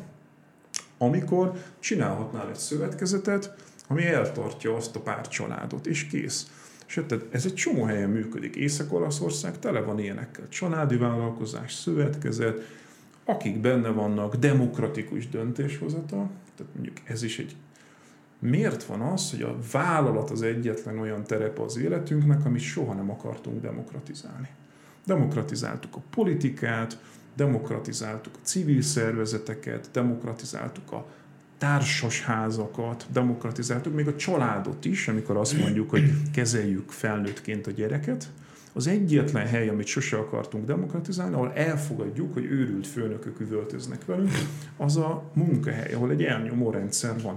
amikor 0.97 1.53
csinálhatnál 1.79 2.49
egy 2.49 2.55
szövetkezetet, 2.55 3.68
ami 3.89 4.05
eltartja 4.05 4.75
azt 4.75 4.95
a 4.95 4.99
pár 4.99 5.27
családot, 5.27 5.87
és 5.87 6.07
kész. 6.07 6.51
És 6.87 7.01
tehát 7.07 7.25
ez 7.31 7.45
egy 7.45 7.53
csomó 7.53 7.83
helyen 7.83 8.09
működik. 8.09 8.55
Észak-Olaszország 8.55 9.59
tele 9.59 9.79
van 9.79 9.99
ilyenekkel. 9.99 10.47
Családi 10.47 10.97
vállalkozás, 10.97 11.73
szövetkezet, 11.73 12.59
akik 13.25 13.59
benne 13.61 13.89
vannak, 13.89 14.35
demokratikus 14.35 15.29
döntéshozatal, 15.29 16.29
tehát 16.55 16.73
mondjuk 16.73 16.97
ez 17.03 17.23
is 17.23 17.39
egy 17.39 17.55
Miért 18.39 18.83
van 18.83 19.01
az, 19.01 19.31
hogy 19.31 19.41
a 19.41 19.57
vállalat 19.71 20.29
az 20.29 20.41
egyetlen 20.41 20.99
olyan 20.99 21.23
terep 21.23 21.59
az 21.59 21.77
életünknek, 21.77 22.45
amit 22.45 22.61
soha 22.61 22.93
nem 22.93 23.09
akartunk 23.09 23.61
demokratizálni? 23.61 24.47
Demokratizáltuk 25.05 25.95
a 25.95 26.01
politikát, 26.09 26.97
demokratizáltuk 27.35 28.33
a 28.35 28.39
civil 28.43 28.81
szervezeteket, 28.81 29.89
demokratizáltuk 29.91 30.91
a 30.91 31.05
társasházakat, 31.59 33.05
demokratizáltuk, 33.11 33.95
még 33.95 34.07
a 34.07 34.15
családot 34.15 34.85
is, 34.85 35.07
amikor 35.07 35.37
azt 35.37 35.57
mondjuk, 35.57 35.89
hogy 35.89 36.11
kezeljük 36.33 36.91
felnőttként 36.91 37.67
a 37.67 37.71
gyereket, 37.71 38.29
az 38.73 38.87
egyetlen 38.87 39.47
hely, 39.47 39.69
amit 39.69 39.85
sose 39.85 40.17
akartunk 40.17 40.65
demokratizálni, 40.65 41.33
ahol 41.33 41.51
elfogadjuk, 41.53 42.33
hogy 42.33 42.45
őrült 42.45 42.87
főnökök 42.87 43.39
üvöltöznek 43.39 44.05
velünk, 44.05 44.31
az 44.77 44.97
a 44.97 45.23
munkahely, 45.33 45.93
ahol 45.93 46.11
egy 46.11 46.23
elnyomó 46.23 46.69
rendszer 46.69 47.21
van. 47.21 47.35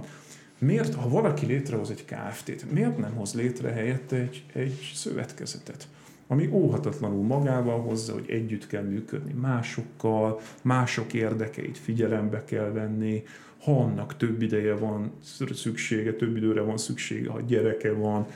Miért, 0.57 0.93
ha 0.93 1.09
valaki 1.09 1.45
létrehoz 1.45 1.89
egy 1.89 2.05
KFT-t, 2.05 2.71
miért 2.71 2.97
nem 2.97 3.13
hoz 3.13 3.33
létre 3.33 3.71
helyette 3.71 4.15
egy, 4.15 4.45
egy 4.53 4.91
szövetkezetet? 4.95 5.87
ami 6.27 6.49
óhatatlanul 6.51 7.23
magával 7.23 7.79
hozza, 7.79 8.13
hogy 8.13 8.29
együtt 8.29 8.67
kell 8.67 8.83
működni 8.83 9.33
másokkal, 9.33 10.39
mások 10.61 11.13
érdekeit 11.13 11.77
figyelembe 11.77 12.43
kell 12.43 12.71
venni, 12.71 13.23
ha 13.63 13.81
annak 13.81 14.17
több 14.17 14.41
ideje 14.41 14.75
van 14.75 15.11
szüksége, 15.53 16.13
több 16.13 16.35
időre 16.35 16.61
van 16.61 16.77
szüksége, 16.77 17.29
ha 17.29 17.41
gyereke 17.41 17.91
van, 17.91 18.27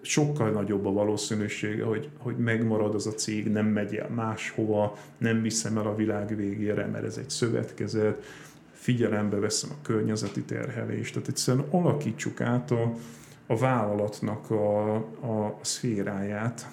sokkal 0.00 0.50
nagyobb 0.50 0.86
a 0.86 0.92
valószínűsége, 0.92 1.84
hogy, 1.84 2.08
hogy 2.18 2.36
megmarad 2.36 2.94
az 2.94 3.06
a 3.06 3.12
cég, 3.12 3.48
nem 3.48 3.66
megy 3.66 3.94
el 3.94 4.08
máshova, 4.08 4.98
nem 5.18 5.42
viszem 5.42 5.78
el 5.78 5.86
a 5.86 5.94
világ 5.94 6.36
végére, 6.36 6.86
mert 6.86 7.04
ez 7.04 7.16
egy 7.16 7.30
szövetkezet, 7.30 8.22
figyelembe 8.72 9.36
veszem 9.36 9.70
a 9.70 9.82
környezeti 9.82 10.42
terhelést, 10.42 11.12
tehát 11.12 11.28
egyszerűen 11.28 11.66
alakítsuk 11.70 12.40
át 12.40 12.70
a, 12.70 12.94
a 13.46 13.56
vállalatnak 13.56 14.50
a, 14.50 14.94
a 14.96 15.58
szféráját. 15.60 16.66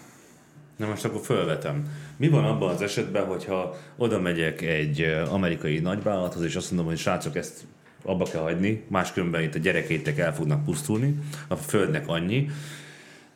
Na 0.84 0.90
most 0.90 1.06
akkor 1.06 1.22
fölvetem. 1.22 1.84
Mi 2.18 2.30
van 2.30 2.44
abban 2.44 2.70
az 2.70 2.82
esetben, 2.82 3.26
hogyha 3.26 3.76
oda 3.98 4.20
megyek 4.20 4.62
egy 4.62 5.02
amerikai 5.30 5.80
nagyvállalathoz, 5.80 6.44
és 6.44 6.56
azt 6.56 6.70
mondom, 6.70 6.88
hogy 6.88 6.98
srácok, 6.98 7.36
ezt 7.36 7.62
abba 8.06 8.26
kell 8.26 8.42
hagyni, 8.42 8.84
máskülönben 8.88 9.42
itt 9.42 9.56
a 9.56 9.60
gyerekeitek 9.60 10.18
el 10.18 10.34
fognak 10.34 10.64
pusztulni, 10.64 11.20
a 11.48 11.56
földnek 11.56 12.08
annyi, 12.08 12.50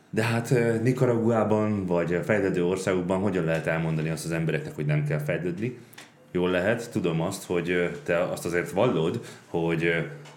de 0.10 0.24
hát 0.24 0.54
Nicaraguában 0.84 1.86
vagy 1.86 2.14
a 2.14 2.24
fejlődő 2.24 2.66
országokban 2.66 3.20
hogyan 3.20 3.43
lehet 3.43 3.68
elmondani 3.68 4.10
azt 4.10 4.26
az 4.26 4.32
embereknek, 4.32 4.76
hogy 4.76 4.86
nem 4.86 5.06
kell 5.06 5.20
fejlődni? 5.20 5.78
Jól 6.32 6.50
lehet, 6.50 6.91
tudom 6.91 7.22
azt, 7.22 7.43
hogy 7.43 8.00
te 8.04 8.24
azt 8.24 8.45
azért 8.45 8.72
vallod, 8.72 9.22
hogy 9.48 9.84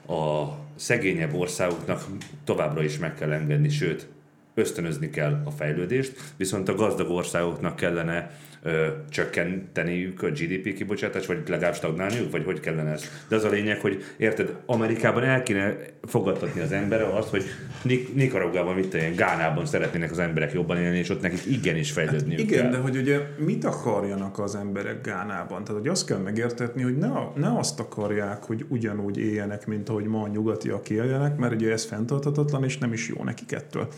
a 0.09 0.45
szegényebb 0.77 1.35
országoknak 1.35 2.07
továbbra 2.45 2.83
is 2.83 2.99
meg 2.99 3.15
kell 3.15 3.33
engedni, 3.33 3.69
sőt, 3.69 4.09
ösztönözni 4.55 5.11
kell 5.11 5.43
a 5.45 5.51
fejlődést, 5.51 6.21
viszont 6.37 6.69
a 6.69 6.75
gazdag 6.75 7.11
országoknak 7.11 7.77
kellene 7.77 8.31
ö, 8.63 8.87
csökkenteniük 9.11 10.23
a 10.23 10.31
GDP 10.31 10.75
kibocsátást, 10.75 11.27
vagy 11.27 11.43
legalább 11.49 11.75
stagnálniuk, 11.75 12.31
vagy 12.31 12.45
hogy 12.45 12.61
kellene 12.61 12.91
ez. 12.91 13.05
De 13.29 13.37
az 13.37 13.45
a 13.45 13.49
lényeg, 13.49 13.81
hogy 13.81 14.05
érted, 14.17 14.57
Amerikában 14.67 15.25
el 15.25 15.43
kéne 15.43 15.77
fogadtatni 16.03 16.61
az 16.61 16.73
emberre 16.73 17.05
azt, 17.05 17.29
hogy 17.29 17.45
Nik- 17.83 18.15
Nikaragában, 18.15 18.75
mit 18.75 18.89
tenni, 18.89 19.15
Gánában 19.15 19.67
szeretnének 19.67 20.11
az 20.11 20.19
emberek 20.19 20.53
jobban 20.53 20.77
élni, 20.77 20.99
és 20.99 21.09
ott 21.09 21.23
nekik 21.23 21.47
igenis 21.47 21.91
fejlődni. 21.91 22.31
Hát 22.31 22.41
igen, 22.41 22.63
kell. 22.63 22.71
de 22.71 22.79
hogy 22.79 22.97
ugye 22.97 23.19
mit 23.39 23.65
akarjanak 23.65 24.39
az 24.39 24.55
emberek 24.55 25.01
Gánában? 25.01 25.65
Tehát, 25.65 25.81
hogy 25.81 25.91
azt 25.91 26.07
kell 26.07 26.19
megértetni, 26.19 26.83
hogy 26.83 26.97
ne, 26.97 27.09
ne 27.35 27.59
azt 27.59 27.81
akarják, 27.81 28.43
hogy 28.43 28.65
ugyanúgy 28.69 29.19
éljenek, 29.19 29.67
mint 29.67 29.89
ahogy 29.89 30.05
ma 30.05 30.23
a 30.23 30.29
nyugatiak 30.29 30.91
éljenek, 30.91 31.37
mert 31.37 31.53
ugye 31.55 31.73
ez 31.73 31.85
fenntarthatatlan, 31.85 32.65
és 32.65 32.79
nem 32.79 32.93
is 32.93 33.09
jó 33.09 33.25
nekik 33.25 33.53
ettől. 33.53 33.89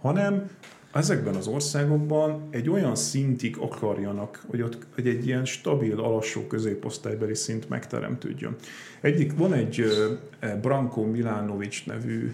Hanem 0.00 0.50
ezekben 0.92 1.34
az 1.34 1.46
országokban 1.46 2.48
egy 2.50 2.70
olyan 2.70 2.94
szintig 2.94 3.56
akarjanak, 3.58 4.44
hogy, 4.46 4.62
ott, 4.62 4.78
hogy 4.94 5.06
egy 5.06 5.26
ilyen 5.26 5.44
stabil, 5.44 6.00
alassó 6.00 6.46
középosztálybeli 6.46 7.34
szint 7.34 7.68
megteremtődjön. 7.68 8.56
Egyik, 9.00 9.36
van 9.36 9.52
egy 9.52 9.84
e, 10.40 10.56
Branko 10.56 11.02
Milanovic 11.02 11.82
nevű, 11.86 12.32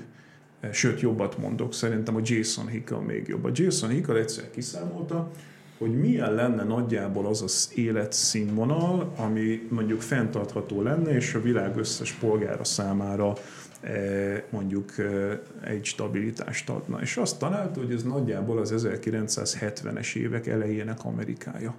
e, 0.61 0.73
sőt 0.73 1.01
jobbat 1.01 1.39
mondok, 1.39 1.75
szerintem 1.75 2.17
a 2.17 2.21
Jason 2.23 2.67
Hickel 2.67 3.01
még 3.01 3.29
jobb. 3.29 3.45
A 3.45 3.51
Jason 3.53 3.91
Hickel 3.91 4.17
egyszer 4.17 4.51
kiszámolta, 4.51 5.31
hogy 5.79 5.99
milyen 5.99 6.35
lenne 6.35 6.65
nagyjából 6.65 7.27
az 7.27 7.43
az 7.43 7.73
életszínvonal, 7.75 9.13
ami 9.17 9.67
mondjuk 9.71 10.01
fenntartható 10.01 10.83
lenne, 10.83 11.15
és 11.15 11.35
a 11.35 11.41
világ 11.41 11.77
összes 11.77 12.13
polgára 12.13 12.65
számára 12.65 13.33
mondjuk 14.51 14.99
e, 14.99 15.41
egy 15.65 15.85
stabilitást 15.85 16.71
adna. 16.71 17.01
És 17.01 17.17
azt 17.17 17.39
találta, 17.39 17.81
hogy 17.81 17.93
ez 17.93 18.03
nagyjából 18.03 18.59
az 18.59 18.75
1970-es 18.77 20.15
évek 20.15 20.47
elejének 20.47 21.05
Amerikája. 21.05 21.75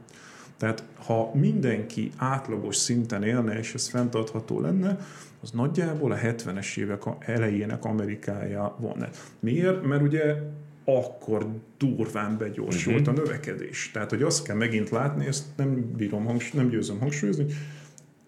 Tehát 0.58 0.84
ha 1.06 1.32
mindenki 1.34 2.12
átlagos 2.18 2.76
szinten 2.76 3.24
élne, 3.24 3.58
és 3.58 3.74
ez 3.74 3.88
fenntartható 3.88 4.62
lenne, 4.62 4.98
az 5.42 5.52
nagyjából 5.52 6.12
a 6.12 6.18
70-es 6.18 6.78
évek 6.78 7.04
elejének 7.20 7.86
Amerikája 7.86 8.76
van. 8.80 9.08
Miért? 9.40 9.86
Mert 9.86 10.02
ugye 10.02 10.36
akkor 10.84 11.48
durván 11.78 12.38
begyorsult 12.38 13.00
uh-huh. 13.00 13.18
a 13.18 13.22
növekedés. 13.22 13.92
Tehát, 13.94 14.10
hogy 14.10 14.22
azt 14.22 14.44
kell 14.44 14.56
megint 14.56 14.90
látni, 14.90 15.26
ezt 15.26 15.44
nem 15.56 15.92
bírom, 15.98 16.26
hangs- 16.26 16.54
nem 16.54 16.70
győzöm 16.70 17.00
hangsúlyozni, 17.00 17.44
hogy 17.44 17.54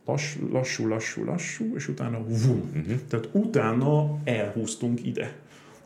lassú, 0.06 0.88
lassú, 0.88 1.24
lassú, 1.24 1.76
és 1.76 1.88
utána 1.88 2.18
vum. 2.18 2.72
Uh-huh. 2.76 3.00
Tehát 3.10 3.30
utána 3.32 4.18
elhúztunk 4.24 5.06
ide. 5.06 5.36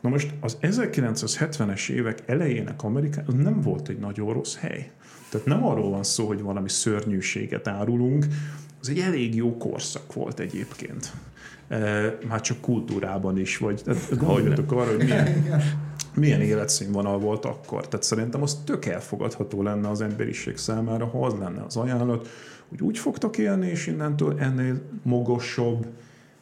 Na 0.00 0.08
most 0.08 0.30
az 0.40 0.56
1970-es 0.62 1.88
évek 1.90 2.22
elejének 2.26 2.82
Amerika 2.82 3.22
az 3.26 3.34
nem 3.34 3.60
volt 3.60 3.88
egy 3.88 3.98
nagyon 3.98 4.32
rossz 4.32 4.56
hely. 4.56 4.90
Tehát 5.30 5.46
nem 5.46 5.64
arról 5.64 5.90
van 5.90 6.02
szó, 6.02 6.26
hogy 6.26 6.42
valami 6.42 6.68
szörnyűséget 6.68 7.68
árulunk, 7.68 8.26
az 8.80 8.88
egy 8.88 8.98
elég 8.98 9.34
jó 9.34 9.56
korszak 9.56 10.12
volt 10.12 10.40
egyébként. 10.40 11.12
E, 11.68 11.78
már 12.28 12.40
csak 12.40 12.60
kultúrában 12.60 13.38
is, 13.38 13.58
vagy 13.58 13.82
gondoljatok 14.18 14.72
arra, 14.72 14.90
hogy 14.90 15.04
milyen, 15.04 15.44
milyen 16.14 16.40
életszínvonal 16.40 17.18
volt 17.18 17.44
akkor. 17.44 17.88
Tehát 17.88 18.06
szerintem 18.06 18.42
az 18.42 18.60
tök 18.64 18.84
elfogadható 18.84 19.62
lenne 19.62 19.88
az 19.88 20.00
emberiség 20.00 20.56
számára, 20.56 21.06
ha 21.06 21.26
az 21.26 21.34
lenne 21.38 21.62
az 21.62 21.76
ajánlat, 21.76 22.28
hogy 22.68 22.82
úgy 22.82 22.98
fogtok 22.98 23.38
élni, 23.38 23.68
és 23.68 23.86
innentől 23.86 24.38
ennél 24.38 24.80
magasabb 25.02 25.86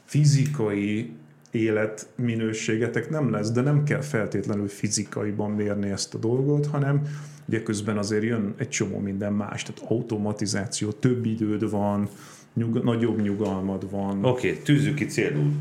fizikai 0.04 1.12
életminőségetek 1.50 3.10
nem 3.10 3.30
lesz, 3.30 3.50
de 3.50 3.60
nem 3.60 3.84
kell 3.84 4.00
feltétlenül 4.00 4.68
fizikaiban 4.68 5.50
mérni 5.50 5.90
ezt 5.90 6.14
a 6.14 6.18
dolgot, 6.18 6.66
hanem 6.66 7.02
ugye 7.48 7.62
közben 7.62 7.98
azért 7.98 8.22
jön 8.22 8.54
egy 8.56 8.68
csomó 8.68 8.98
minden 8.98 9.32
más, 9.32 9.62
tehát 9.62 9.90
automatizáció, 9.90 10.90
több 10.90 11.26
időd 11.26 11.70
van, 11.70 12.08
nyug- 12.54 12.82
nagyobb 12.82 13.22
nyugalmad 13.22 13.90
van. 13.90 14.24
Oké, 14.24 14.50
okay, 14.50 14.62
tűzzük 14.62 14.94
ki 14.94 15.04
célul. 15.04 15.52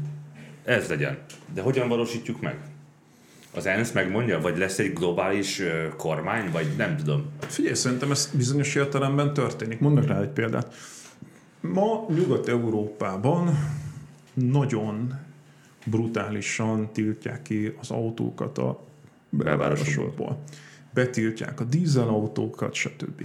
Ez 0.64 0.88
legyen. 0.88 1.18
De 1.54 1.62
hogyan 1.62 1.88
valósítjuk 1.88 2.42
meg? 2.42 2.58
Az 3.56 3.66
ENSZ 3.66 3.92
megmondja, 3.92 4.40
vagy 4.40 4.58
lesz 4.58 4.80
egy 4.80 4.94
globális 4.94 5.62
kormány, 5.98 6.52
vagy 6.52 6.68
nem 6.78 6.98
tudom. 6.98 7.26
Figyelj, 7.40 7.74
szerintem 7.76 8.12
ez 8.12 8.30
bizonyos 8.34 8.76
értelemben 8.76 9.34
történik. 9.34 9.80
Mondok 9.80 10.06
rá 10.06 10.22
egy 10.22 10.30
példát. 10.30 10.74
Ma 11.60 12.06
Nyugat-Európában 12.10 13.60
nagyon 14.34 15.20
brutálisan 15.86 16.92
tiltják 16.92 17.42
ki 17.42 17.76
az 17.80 17.92
autókat 17.92 18.58
a 18.58 18.86
belvárosokból. 19.30 20.44
Betiltják 20.94 21.60
a 21.60 21.64
dízelautókat, 21.64 22.74
stb. 22.74 23.24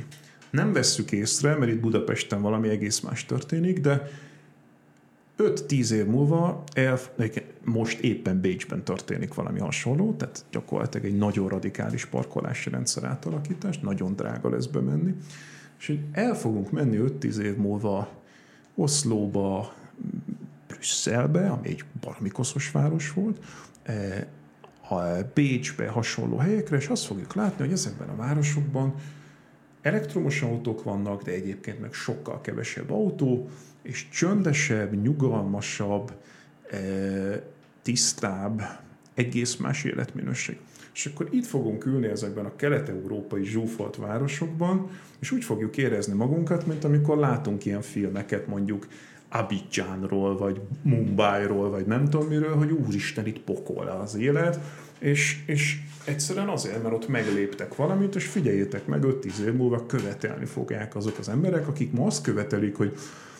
Nem 0.51 0.72
vesszük 0.72 1.12
észre, 1.12 1.55
mert 1.55 1.72
itt 1.72 1.81
Budapesten 1.81 2.43
valami 2.43 2.68
egész 2.68 3.01
más 3.01 3.26
történik, 3.26 3.81
de 3.81 4.11
5-10 5.39 5.91
év 5.91 6.07
múlva, 6.07 6.64
most 7.64 7.99
éppen 8.01 8.41
Bécsben 8.41 8.84
történik 8.84 9.34
valami 9.34 9.59
hasonló, 9.59 10.14
tehát 10.14 10.45
gyakorlatilag 10.51 11.07
egy 11.07 11.16
nagyon 11.16 11.49
radikális 11.49 12.05
parkolási 12.05 12.70
rendszer 12.70 13.05
átalakítás, 13.05 13.78
nagyon 13.78 14.14
drága 14.14 14.51
lesz 14.51 14.66
bemenni, 14.66 15.14
és 15.78 15.86
hogy 15.86 16.01
el 16.12 16.34
fogunk 16.34 16.70
menni 16.70 16.99
5-10 17.20 17.36
év 17.36 17.57
múlva 17.57 18.09
Oszlóba, 18.74 19.74
Brüsszelbe, 20.66 21.49
ami 21.49 21.68
egy 21.68 21.84
baromi 22.01 22.28
koszos 22.28 22.70
város 22.70 23.12
volt, 23.12 23.45
e, 23.82 24.26
a 24.89 24.97
Bécsbe 25.34 25.89
hasonló 25.89 26.36
helyekre, 26.36 26.76
és 26.76 26.86
azt 26.86 27.05
fogjuk 27.05 27.34
látni, 27.34 27.64
hogy 27.64 27.72
ezekben 27.72 28.09
a 28.09 28.16
városokban 28.16 28.95
elektromos 29.82 30.43
autók 30.43 30.82
vannak, 30.82 31.22
de 31.22 31.30
egyébként 31.30 31.80
meg 31.80 31.93
sokkal 31.93 32.41
kevesebb 32.41 32.91
autó, 32.91 33.49
és 33.83 34.09
csöndesebb, 34.09 35.03
nyugalmasabb, 35.03 36.12
eh, 36.70 37.41
tisztább, 37.83 38.62
egész 39.14 39.57
más 39.57 39.85
életminőség. 39.85 40.59
És 40.95 41.07
akkor 41.07 41.29
itt 41.31 41.47
fogunk 41.47 41.87
ülni 41.87 42.07
ezekben 42.07 42.45
a 42.45 42.57
kelet-európai 42.57 43.45
zsúfolt 43.45 43.97
városokban, 43.97 44.91
és 45.18 45.31
úgy 45.31 45.45
fogjuk 45.45 45.76
érezni 45.76 46.14
magunkat, 46.14 46.66
mint 46.66 46.85
amikor 46.85 47.18
látunk 47.18 47.64
ilyen 47.64 47.83
filmeket 47.83 48.47
mondjuk 48.47 48.87
Abidjanról, 49.29 50.37
vagy 50.37 50.61
Mumbairól, 50.83 51.70
vagy 51.70 51.87
nem 51.87 52.09
tudom 52.09 52.29
miről, 52.29 52.57
hogy 52.57 52.70
úristen, 52.70 53.26
itt 53.26 53.41
pokol 53.41 53.87
az 53.87 54.14
élet, 54.14 54.61
és, 54.99 55.43
és 55.47 55.81
egyszerűen 56.05 56.49
azért, 56.49 56.83
mert 56.83 56.95
ott 56.95 57.09
megléptek 57.09 57.76
valamit, 57.76 58.14
és 58.14 58.26
figyeljétek 58.26 58.87
meg, 58.87 59.03
5-10 59.05 59.39
év 59.47 59.53
múlva 59.53 59.87
követelni 59.87 60.45
fogják 60.45 60.97
azok 60.97 61.18
az 61.18 61.29
emberek, 61.29 61.68
akik 61.68 61.93
ma 61.93 62.07
azt 62.07 62.22
követelik, 62.22 62.76
hogy 62.76 62.97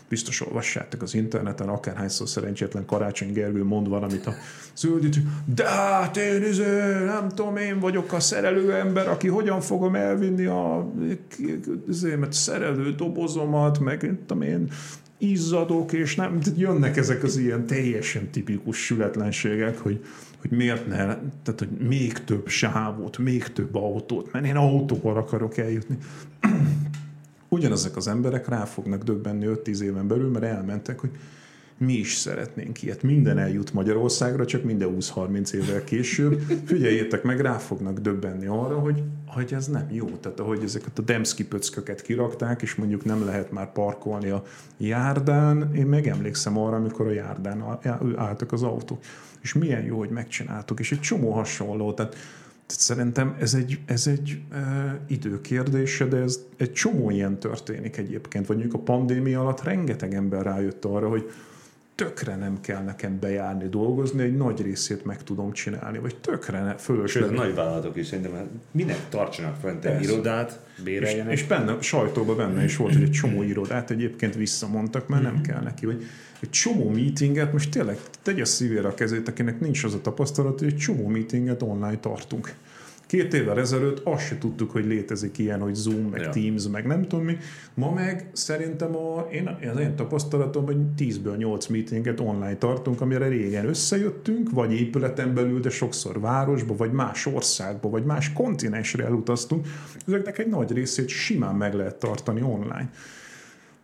biztos 0.09 0.41
olvassátok 0.41 1.03
az 1.03 1.15
interneten, 1.15 1.69
akárhányszor 1.69 2.29
szerencsétlen 2.29 2.85
Karácsony 2.85 3.33
Gergő 3.33 3.65
mond 3.65 3.89
valamit 3.89 4.27
a 4.27 4.35
zöldít, 4.77 5.19
de 5.55 5.69
hát 5.69 6.17
én 6.17 6.43
izé, 6.43 6.65
nem 7.05 7.29
tudom, 7.29 7.57
én 7.57 7.79
vagyok 7.79 8.13
a 8.13 8.21
szerelő 8.21 8.75
ember, 8.75 9.09
aki 9.09 9.29
hogyan 9.29 9.61
fogom 9.61 9.95
elvinni 9.95 10.45
a 10.45 10.93
izé, 11.89 12.15
mert 12.15 12.33
szerelő 12.33 12.93
dobozomat, 12.93 13.79
meg 13.79 14.03
nem 14.03 14.19
tudom 14.27 14.43
én, 14.43 14.71
izzadok, 15.19 15.93
és 15.93 16.15
nem, 16.15 16.39
jönnek 16.57 16.97
ezek 16.97 17.23
az 17.23 17.37
ilyen 17.37 17.67
teljesen 17.67 18.31
tipikus 18.31 18.85
sületlenségek, 18.85 19.79
hogy, 19.79 20.05
hogy 20.41 20.51
miért 20.51 20.87
ne, 20.87 20.97
tehát 21.43 21.59
hogy 21.59 21.71
még 21.89 22.13
több 22.13 22.49
sávot, 22.49 23.19
még 23.19 23.53
több 23.53 23.75
autót, 23.75 24.33
mert 24.33 24.47
én 24.47 24.57
autóval 24.57 25.17
akarok 25.17 25.57
eljutni 25.57 25.99
ugyanezek 27.49 27.97
az 27.97 28.09
emberek 28.09 28.49
rá 28.49 28.65
fognak 28.65 29.03
döbbenni 29.03 29.47
5-10 29.49 29.81
éven 29.81 30.09
belül, 30.09 30.31
mert 30.31 30.45
elmentek, 30.45 30.99
hogy 30.99 31.11
mi 31.79 31.93
is 31.93 32.15
szeretnénk 32.15 32.83
ilyet. 32.83 33.03
Minden 33.03 33.39
eljut 33.39 33.73
Magyarországra, 33.73 34.47
csak 34.47 34.65
minden 34.65 34.97
20-30 34.99 35.53
évvel 35.53 35.85
később. 35.85 36.41
Figyeljétek 36.65 37.23
meg, 37.23 37.41
rá 37.41 37.57
fognak 37.57 37.99
döbbenni 37.99 38.47
arra, 38.47 38.79
hogy, 38.79 39.03
hogy 39.27 39.53
ez 39.53 39.67
nem 39.67 39.87
jó. 39.91 40.07
Tehát 40.07 40.41
ahogy 40.41 40.63
ezeket 40.63 40.99
a 40.99 41.03
Demszki 41.03 41.45
pöcköket 41.45 42.03
kirakták, 42.03 42.63
és 42.63 42.75
mondjuk 42.75 43.05
nem 43.05 43.25
lehet 43.25 43.53
már 43.53 43.73
parkolni 43.73 44.29
a 44.29 44.43
járdán, 44.77 45.75
én 45.75 45.87
megemlékszem 45.87 46.59
arra, 46.59 46.77
amikor 46.77 47.07
a 47.07 47.13
járdán 47.13 47.79
álltak 48.17 48.53
az 48.53 48.63
autók. 48.63 49.03
És 49.41 49.53
milyen 49.53 49.85
jó, 49.85 49.99
hogy 49.99 50.11
megcsináltuk. 50.11 50.81
És 50.81 50.93
egy 50.93 51.01
csomó 51.01 51.31
hasonló. 51.31 51.93
Tehát 51.93 52.17
szerintem 52.71 53.37
ez 53.41 53.55
egy, 53.55 53.79
ez 53.87 54.07
egy 54.07 54.41
e, 54.53 55.01
időkérdése, 55.07 56.05
de 56.05 56.17
ez 56.17 56.41
egy 56.57 56.73
csomó 56.73 57.11
ilyen 57.11 57.39
történik 57.39 57.97
egyébként. 57.97 58.47
Vagy 58.47 58.57
mondjuk 58.57 58.81
a 58.81 58.85
pandémia 58.85 59.41
alatt 59.41 59.63
rengeteg 59.63 60.15
ember 60.15 60.43
rájött 60.43 60.85
arra, 60.85 61.09
hogy 61.09 61.31
tökre 61.95 62.37
nem 62.37 62.61
kell 62.61 62.83
nekem 62.83 63.19
bejárni, 63.21 63.69
dolgozni, 63.69 64.23
egy 64.23 64.37
nagy 64.37 64.63
részét 64.63 65.05
meg 65.05 65.23
tudom 65.23 65.53
csinálni, 65.53 65.99
vagy 65.99 66.17
tökre 66.17 66.63
ne, 66.63 66.75
fölösleges. 66.77 67.31
Sőt, 67.31 67.39
nagy 67.39 67.55
vállalatok 67.55 67.97
is 67.97 68.07
szerintem, 68.07 68.61
minek 68.71 69.09
tartsanak 69.09 69.57
fent 69.57 69.85
egy 69.85 70.03
irodát, 70.03 70.61
béreljenek. 70.85 71.33
És, 71.33 71.41
és 71.41 71.47
benne, 71.47 71.77
sajtóban 71.81 72.37
benne 72.37 72.65
is 72.65 72.77
volt, 72.77 72.93
hogy 72.93 73.03
egy 73.03 73.11
csomó 73.11 73.43
irodát 73.43 73.91
egyébként 73.91 74.35
visszamondtak, 74.35 75.09
mert 75.09 75.23
nem 75.23 75.33
mhm. 75.33 75.43
kell 75.43 75.61
neki, 75.61 75.87
hogy 75.87 76.05
egy 76.41 76.51
csomó 76.51 76.91
meetinget, 76.91 77.53
most 77.53 77.71
tényleg 77.71 77.99
tegye 78.23 78.45
szívére 78.45 78.89
a 78.89 78.95
kezét, 78.95 79.29
akinek 79.29 79.61
nincs 79.61 79.85
az 79.85 79.95
a 79.95 80.01
tapasztalat, 80.01 80.59
hogy 80.59 80.69
egy 80.69 80.77
csomó 80.77 81.09
meetinget 81.09 81.63
online 81.63 81.99
tartunk. 81.99 82.55
Két 83.09 83.35
évvel 83.35 83.59
ezelőtt 83.59 84.01
azt 84.05 84.27
se 84.27 84.39
tudtuk, 84.39 84.71
hogy 84.71 84.87
létezik 84.87 85.39
ilyen, 85.39 85.61
hogy 85.61 85.75
Zoom, 85.75 86.09
meg 86.11 86.21
ja. 86.21 86.31
Teams, 86.31 86.69
meg 86.69 86.87
nem 86.87 87.03
tudom 87.03 87.25
mi. 87.25 87.37
Ma 87.75 87.91
meg 87.91 88.31
szerintem 88.33 88.97
a, 88.97 89.29
én, 89.33 89.59
az 89.73 89.81
én 89.81 89.97
tapasztalatom, 89.97 90.65
hogy 90.65 90.77
10-ből 90.99 91.37
8 91.37 91.67
meetinget 91.67 92.21
online 92.21 92.57
tartunk, 92.57 93.01
amire 93.01 93.29
régen 93.29 93.69
összejöttünk, 93.69 94.51
vagy 94.51 94.73
épületen 94.73 95.35
belül, 95.35 95.61
de 95.61 95.71
sokszor 95.71 96.21
városba, 96.21 96.77
vagy 96.77 96.93
más 96.93 97.27
országba, 97.27 97.89
vagy 97.89 98.05
más 98.05 98.33
kontinensre 98.33 99.05
elutaztunk. 99.05 99.67
Ezeknek 100.07 100.39
egy 100.39 100.49
nagy 100.49 100.73
részét 100.73 101.09
simán 101.09 101.55
meg 101.55 101.75
lehet 101.75 101.97
tartani 101.97 102.43
online. 102.43 102.91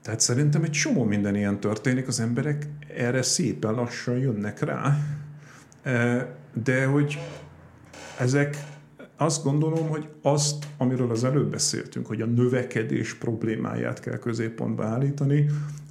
Tehát 0.05 0.21
szerintem 0.21 0.63
egy 0.63 0.71
csomó 0.71 1.05
minden 1.05 1.35
ilyen 1.37 1.61
történik, 1.61 2.09
az 2.09 2.21
emberek 2.21 2.67
erre 2.97 3.23
szépen 3.23 3.75
lassan 3.75 4.19
jönnek 4.19 4.61
rá, 4.61 4.97
e, 5.83 6.29
de 6.65 6.87
hogy 6.87 7.19
ezek 8.19 8.57
azt 9.17 9.45
gondolom, 9.45 9.89
hogy 9.89 10.09
azt, 10.23 10.67
amiről 10.79 11.11
az 11.11 11.25
előbb 11.25 11.51
beszéltünk, 11.51 12.07
hogy 12.07 12.21
a 12.21 12.27
növekedés 12.27 13.15
problémáját 13.15 14.01
kell 14.01 14.19
középpontba 14.19 14.85
állítani, 14.85 15.47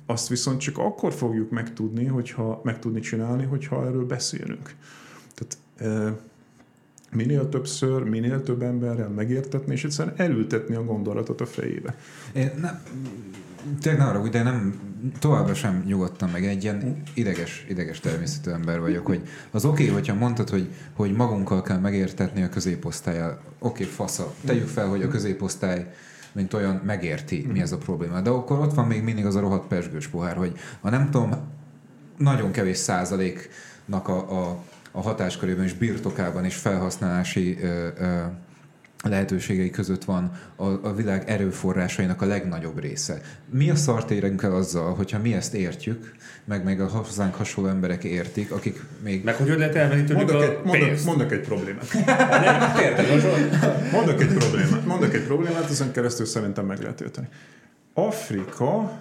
azt 0.06 0.28
viszont 0.28 0.60
csak 0.60 0.78
akkor 0.78 1.14
fogjuk 1.14 1.50
megtudni, 1.50 2.06
hogyha, 2.06 2.62
megtudni 2.64 3.00
csinálni, 3.00 3.44
hogyha 3.44 3.86
erről 3.86 4.06
beszélünk. 4.06 4.76
Tehát 5.34 5.58
e, 5.78 6.18
minél 7.12 7.50
többször, 7.50 8.04
minél 8.04 8.44
több 8.44 8.62
emberrel 8.62 9.10
megértetni, 9.10 9.74
és 9.74 9.84
egyszerűen 9.84 10.16
elültetni 10.18 10.76
a 10.76 10.84
gondolatot 10.84 11.42
a 11.42 11.46
fejébe. 11.46 11.98
Én 12.34 12.52
nem, 12.62 12.84
tényleg 13.82 14.02
ne 14.02 14.08
arra, 14.08 14.30
de 14.30 14.44
nem, 14.44 14.80
továbbra 15.20 15.54
sem 15.54 15.84
nyugodtam 15.88 16.30
meg. 16.30 16.46
Egy 16.46 16.64
ilyen 16.64 17.02
ideges, 17.14 17.66
ideges 17.70 18.00
természetű 18.00 18.52
ember 18.52 18.80
vagyok, 18.80 19.06
hogy 19.06 19.22
az 19.52 19.66
oké, 19.66 19.84
okay, 19.84 19.94
hogyha 19.94 20.16
mondtad, 20.16 20.50
hogy, 20.50 20.74
hogy 20.94 21.14
magunkkal 21.14 21.62
kell 21.62 21.80
megértetni 21.80 22.44
a 22.44 22.50
középosztályal. 22.50 23.42
Oké, 23.60 23.84
okay, 23.84 23.86
fasza. 23.86 24.34
Tegyük 24.46 24.68
fel, 24.68 24.88
hogy 24.88 25.02
a 25.02 25.08
középosztály 25.08 25.94
mint 26.34 26.54
olyan 26.54 26.82
megérti, 26.86 27.48
mi 27.52 27.62
ez 27.62 27.72
a 27.72 27.78
probléma. 27.78 28.22
De 28.22 28.30
akkor 28.30 28.60
ott 28.60 28.74
van 28.74 28.88
még 28.88 29.04
mindig 29.04 29.26
az 29.26 29.36
a 29.36 29.40
rohadt 29.40 29.68
pesgős 29.68 30.08
pohár, 30.08 30.36
hogy 30.36 30.58
a 30.82 30.90
nem 30.90 31.10
tudom, 31.10 31.32
nagyon 32.18 32.52
kevés 32.52 32.78
százaléknak 32.78 34.08
a, 34.08 34.42
a, 34.42 34.64
a 34.92 35.02
hatáskörében 35.02 35.64
és 35.64 35.74
birtokában 35.74 36.46
és 36.46 36.56
felhasználási 36.56 37.58
ö, 37.62 37.88
ö, 37.98 38.22
lehetőségei 39.10 39.70
között 39.70 40.04
van 40.04 40.32
a, 40.56 40.66
a 40.66 40.94
világ 40.96 41.30
erőforrásainak 41.30 42.22
a 42.22 42.26
legnagyobb 42.26 42.80
része. 42.80 43.22
Mi 43.50 43.70
a 43.70 43.76
szart 43.76 44.12
érünk 44.12 44.44
el 44.44 44.56
azzal, 44.56 44.94
hogyha 44.94 45.20
mi 45.20 45.34
ezt 45.34 45.54
értjük, 45.54 46.12
meg 46.46 46.64
meg 46.64 46.82
a 46.82 46.88
hozzánk 46.88 47.36
hasonló 47.36 47.70
emberek 47.70 48.04
értik, 48.04 48.52
akik 48.52 48.82
még... 49.04 49.24
Meg 49.24 49.36
hogy 49.36 49.50
hogy 49.50 49.58
lehet 49.58 49.76
elmenni 49.76 50.04
tőlük 50.04 50.32
mondok 50.32 50.42
a 50.42 50.44
egy, 50.44 50.64
mondok, 50.64 51.04
mondok 51.06 51.32
egy 51.32 51.40
problémát. 51.40 51.94
mondok 53.92 54.22
egy 54.22 54.34
problémát. 54.34 54.86
Mondok 54.86 55.14
egy 55.14 55.24
problémát, 55.24 55.70
ezen 55.70 55.92
keresztül 55.92 56.26
szerintem 56.26 56.66
meg 56.66 56.80
lehet 56.80 57.02
érteni. 57.02 57.28
Afrika 57.94 59.00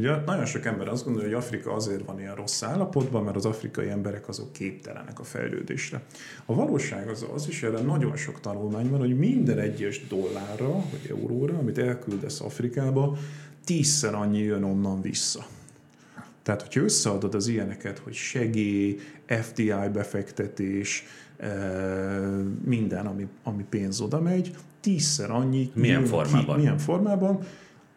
Ugye 0.00 0.16
nagyon 0.26 0.44
sok 0.44 0.64
ember 0.64 0.88
azt 0.88 1.04
gondolja, 1.04 1.28
hogy 1.28 1.44
Afrika 1.44 1.72
azért 1.72 2.04
van 2.06 2.20
ilyen 2.20 2.34
rossz 2.34 2.62
állapotban, 2.62 3.24
mert 3.24 3.36
az 3.36 3.44
afrikai 3.44 3.88
emberek 3.88 4.28
azok 4.28 4.52
képtelenek 4.52 5.20
a 5.20 5.24
fejlődésre. 5.24 6.02
A 6.44 6.54
valóság 6.54 7.08
az 7.08 7.26
az, 7.34 7.46
és 7.48 7.62
erre 7.62 7.80
nagyon 7.80 8.16
sok 8.16 8.40
tanulmány 8.40 8.90
van, 8.90 8.98
hogy 8.98 9.18
minden 9.18 9.58
egyes 9.58 10.06
dollárra, 10.06 10.72
vagy 10.72 11.06
euróra, 11.10 11.58
amit 11.58 11.78
elküldesz 11.78 12.40
Afrikába, 12.40 13.16
tízszer 13.64 14.14
annyi 14.14 14.38
jön 14.38 14.62
onnan 14.62 15.00
vissza. 15.00 15.46
Tehát, 16.42 16.62
hogyha 16.62 16.80
összeadod 16.80 17.34
az 17.34 17.46
ilyeneket, 17.46 17.98
hogy 17.98 18.14
segély, 18.14 18.98
FDI 19.26 19.72
befektetés, 19.92 21.04
eh, 21.36 21.50
minden, 22.64 23.06
ami, 23.06 23.26
ami 23.42 23.64
pénz 23.68 24.00
oda 24.00 24.20
megy, 24.20 24.54
tízszer 24.80 25.30
annyi. 25.30 25.70
Milyen 25.74 26.04
formában? 26.04 26.54
Ki, 26.54 26.60
milyen 26.60 26.78
formában? 26.78 27.40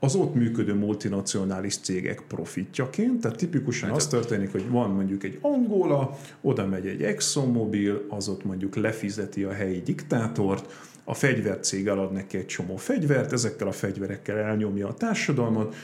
Az 0.04 0.16
ott 0.16 0.36
működő 0.36 0.74
multinacionális 0.74 1.78
cégek 1.78 2.24
profitjaként, 2.28 3.22
tehát 3.22 3.38
tipikusan 3.38 3.90
hát 3.90 3.98
az 3.98 4.08
történik, 4.08 4.52
hogy 4.52 4.70
van 4.70 4.90
mondjuk 4.90 5.24
egy 5.24 5.38
Angola, 5.42 6.18
oda 6.42 6.68
megy 6.68 6.88
egy 6.88 7.04
ExxonMobil, 7.04 8.06
az 8.10 8.28
ott 8.28 8.44
mondjuk 8.44 8.76
lefizeti 8.76 9.44
a 9.44 9.52
helyi 9.52 9.82
diktátort, 9.82 10.92
a 11.04 11.14
fegyvercég 11.14 11.90
ad 11.90 12.12
neki 12.12 12.38
egy 12.38 12.46
csomó 12.46 12.76
fegyvert, 12.76 13.32
ezekkel 13.32 13.68
a 13.68 13.72
fegyverekkel 13.72 14.38
elnyomja 14.38 14.88
a 14.88 14.94
társadalmat, 14.94 15.76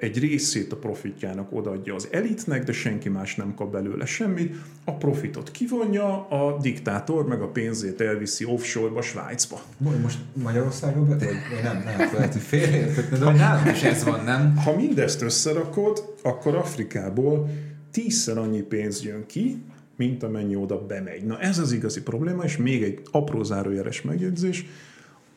egy 0.00 0.18
részét 0.18 0.72
a 0.72 0.76
profitjának 0.76 1.52
odaadja 1.52 1.94
az 1.94 2.08
elitnek, 2.10 2.64
de 2.64 2.72
senki 2.72 3.08
más 3.08 3.34
nem 3.34 3.54
kap 3.54 3.72
belőle 3.72 4.06
semmit, 4.06 4.54
a 4.84 4.92
profitot 4.92 5.50
kivonja, 5.50 6.28
a 6.28 6.58
diktátor 6.60 7.26
meg 7.26 7.40
a 7.40 7.48
pénzét 7.48 8.00
elviszi 8.00 8.44
offshore-ba, 8.44 9.02
Svájcba. 9.02 9.60
Most 10.02 10.18
Magyarországon 10.32 11.06
vagy 11.06 11.18
nem, 11.62 11.82
nem, 11.84 12.10
lehet, 12.12 12.32
hogy 12.32 12.42
félreértetni, 12.42 13.18
de 13.18 13.32
nálunk 13.32 13.76
is 13.76 13.82
ez 13.82 14.04
van, 14.04 14.24
nem? 14.24 14.56
Ha 14.56 14.76
mindezt 14.76 15.22
összerakod, 15.22 16.14
akkor 16.22 16.54
Afrikából 16.54 17.50
tízszer 17.90 18.38
annyi 18.38 18.60
pénz 18.60 19.04
jön 19.04 19.26
ki, 19.26 19.62
mint 19.96 20.22
amennyi 20.22 20.56
oda 20.56 20.86
bemegy. 20.86 21.24
Na 21.24 21.38
ez 21.38 21.58
az 21.58 21.72
igazi 21.72 22.02
probléma, 22.02 22.44
és 22.44 22.56
még 22.56 22.82
egy 22.82 23.00
apró 23.10 23.42
zárójeles 23.42 24.02
megjegyzés. 24.02 24.66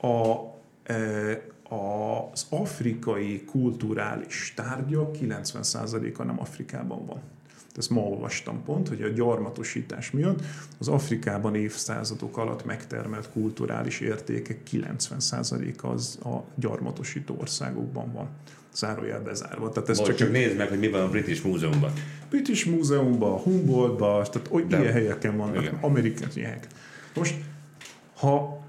A, 0.01 0.35
e, 0.83 1.41
az 1.71 2.45
afrikai 2.49 3.43
kulturális 3.45 4.53
tárgyak 4.55 5.15
90%-a 5.21 6.23
nem 6.23 6.39
Afrikában 6.39 7.05
van. 7.05 7.21
Ezt 7.75 7.89
ma 7.89 8.01
olvastam 8.01 8.63
pont, 8.63 8.87
hogy 8.87 9.01
a 9.01 9.07
gyarmatosítás 9.07 10.11
miatt 10.11 10.39
az 10.79 10.87
Afrikában 10.87 11.55
évszázadok 11.55 12.37
alatt 12.37 12.65
megtermelt 12.65 13.29
kulturális 13.29 13.99
értékek 13.99 14.59
90%-a 14.71 15.87
az 15.87 16.19
a 16.23 16.43
gyarmatosító 16.55 17.37
országokban 17.39 18.11
van. 18.11 18.27
Zárójel 18.73 19.21
bezárva. 19.21 19.69
Tehát 19.69 19.89
ez 19.89 20.01
csak, 20.01 20.15
csak 20.15 20.31
nézd 20.31 20.57
meg, 20.57 20.69
hogy 20.69 20.79
mi 20.79 20.89
van 20.89 21.01
a 21.01 21.09
British 21.09 21.45
Múzeumban. 21.45 21.91
British 22.29 22.69
Múzeumban, 22.69 23.39
Humboldtban, 23.39 24.23
tehát 24.31 24.49
olyan 24.51 24.69
ilyen 24.69 24.91
helyeken 24.91 25.37
vannak, 25.37 25.77
amerikai. 25.81 26.47
Most, 27.15 27.35
ha 28.15 28.60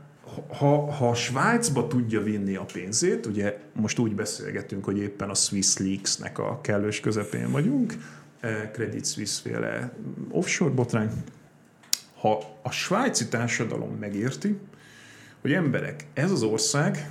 ha, 0.48 0.90
ha 0.90 1.08
a 1.08 1.14
Svájcba 1.14 1.86
tudja 1.86 2.22
vinni 2.22 2.54
a 2.54 2.64
pénzét, 2.72 3.26
ugye 3.26 3.58
most 3.72 3.98
úgy 3.98 4.14
beszélgetünk, 4.14 4.84
hogy 4.84 4.98
éppen 4.98 5.30
a 5.30 5.34
Swiss 5.34 5.76
Leaks-nek 5.76 6.38
a 6.38 6.60
kellős 6.60 7.00
közepén 7.00 7.50
vagyunk, 7.50 7.94
eh, 8.40 8.70
Credit 8.72 9.06
Suisse 9.06 9.40
féle 9.42 9.92
offshore 10.30 10.74
botrány, 10.74 11.10
ha 12.20 12.58
a 12.62 12.70
svájci 12.70 13.28
társadalom 13.28 13.96
megérti, 14.00 14.58
hogy 15.40 15.52
emberek, 15.52 16.06
ez 16.14 16.30
az 16.30 16.42
ország 16.42 17.10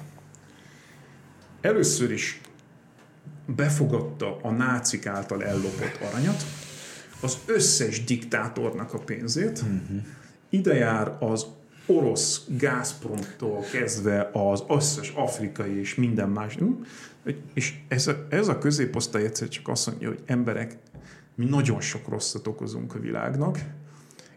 először 1.61 2.11
is 2.11 2.41
befogadta 3.45 4.38
a 4.41 4.52
nácik 4.52 5.06
által 5.06 5.43
ellopott 5.43 5.99
aranyat, 6.10 6.43
az 7.22 7.38
összes 7.45 8.03
diktátornak 8.03 8.93
a 8.93 8.99
pénzét, 8.99 9.60
uh-huh. 9.60 10.02
ide 10.49 10.73
jár 10.73 11.18
az 11.19 11.45
orosz 11.86 12.45
Gazpromtól 12.48 13.60
kezdve 13.72 14.30
az 14.34 14.64
összes 14.70 15.10
afrikai 15.16 15.80
és 15.80 15.95
minden 15.95 16.30
más. 16.30 16.58
És 17.53 17.74
ez 17.88 18.08
a, 18.08 18.26
ez 18.30 18.48
a 18.48 18.58
középosztály 18.58 19.24
egyszer 19.24 19.48
csak 19.48 19.68
azt 19.68 19.88
mondja, 19.88 20.08
hogy 20.08 20.20
emberek, 20.26 20.78
mi 21.36 21.45
nagyon 21.45 21.82
sok 21.82 22.08
rosszat 22.08 22.48
okozunk 22.48 22.95
a 22.95 22.99
világnak, 22.99 23.60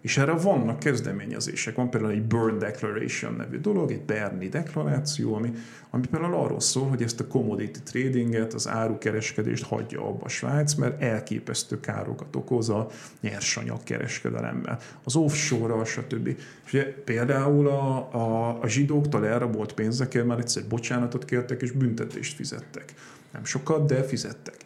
és 0.04 0.16
erre 0.16 0.32
vannak 0.32 0.78
kezdeményezések. 0.78 1.74
Van 1.74 1.90
például 1.90 2.12
egy 2.12 2.22
Burn 2.22 2.58
Declaration 2.58 3.34
nevű 3.34 3.58
dolog, 3.60 3.90
egy 3.90 4.02
Berni 4.02 4.48
deklaráció, 4.48 5.34
ami, 5.34 5.52
ami 5.90 6.06
például 6.10 6.34
arról 6.34 6.60
szól, 6.60 6.88
hogy 6.88 7.02
ezt 7.02 7.20
a 7.20 7.26
commodity 7.26 7.78
tradinget, 7.84 8.54
az 8.54 8.68
árukereskedést 8.68 9.64
hagyja 9.64 10.06
abba 10.06 10.24
a 10.24 10.28
Svájc, 10.28 10.74
mert 10.74 11.02
elképesztő 11.02 11.80
károkat 11.80 12.36
okoz 12.36 12.68
a 12.68 12.88
nyersanyag 13.20 13.82
kereskedelemmel. 13.82 14.78
Az 15.04 15.16
offshore 15.16 15.84
stb. 15.84 16.26
És 16.64 16.72
ugye 16.72 16.84
például 16.84 17.68
a, 17.68 17.96
a, 18.12 18.58
a 18.62 18.68
zsidóktól 18.68 19.26
elrabolt 19.26 19.72
pénzekért 19.72 20.26
már 20.26 20.38
egyszer 20.38 20.62
bocsánatot 20.68 21.24
kértek 21.24 21.62
és 21.62 21.70
büntetést 21.70 22.36
fizettek. 22.36 22.94
Nem 23.32 23.44
sokat, 23.44 23.86
de 23.86 24.02
fizettek. 24.02 24.56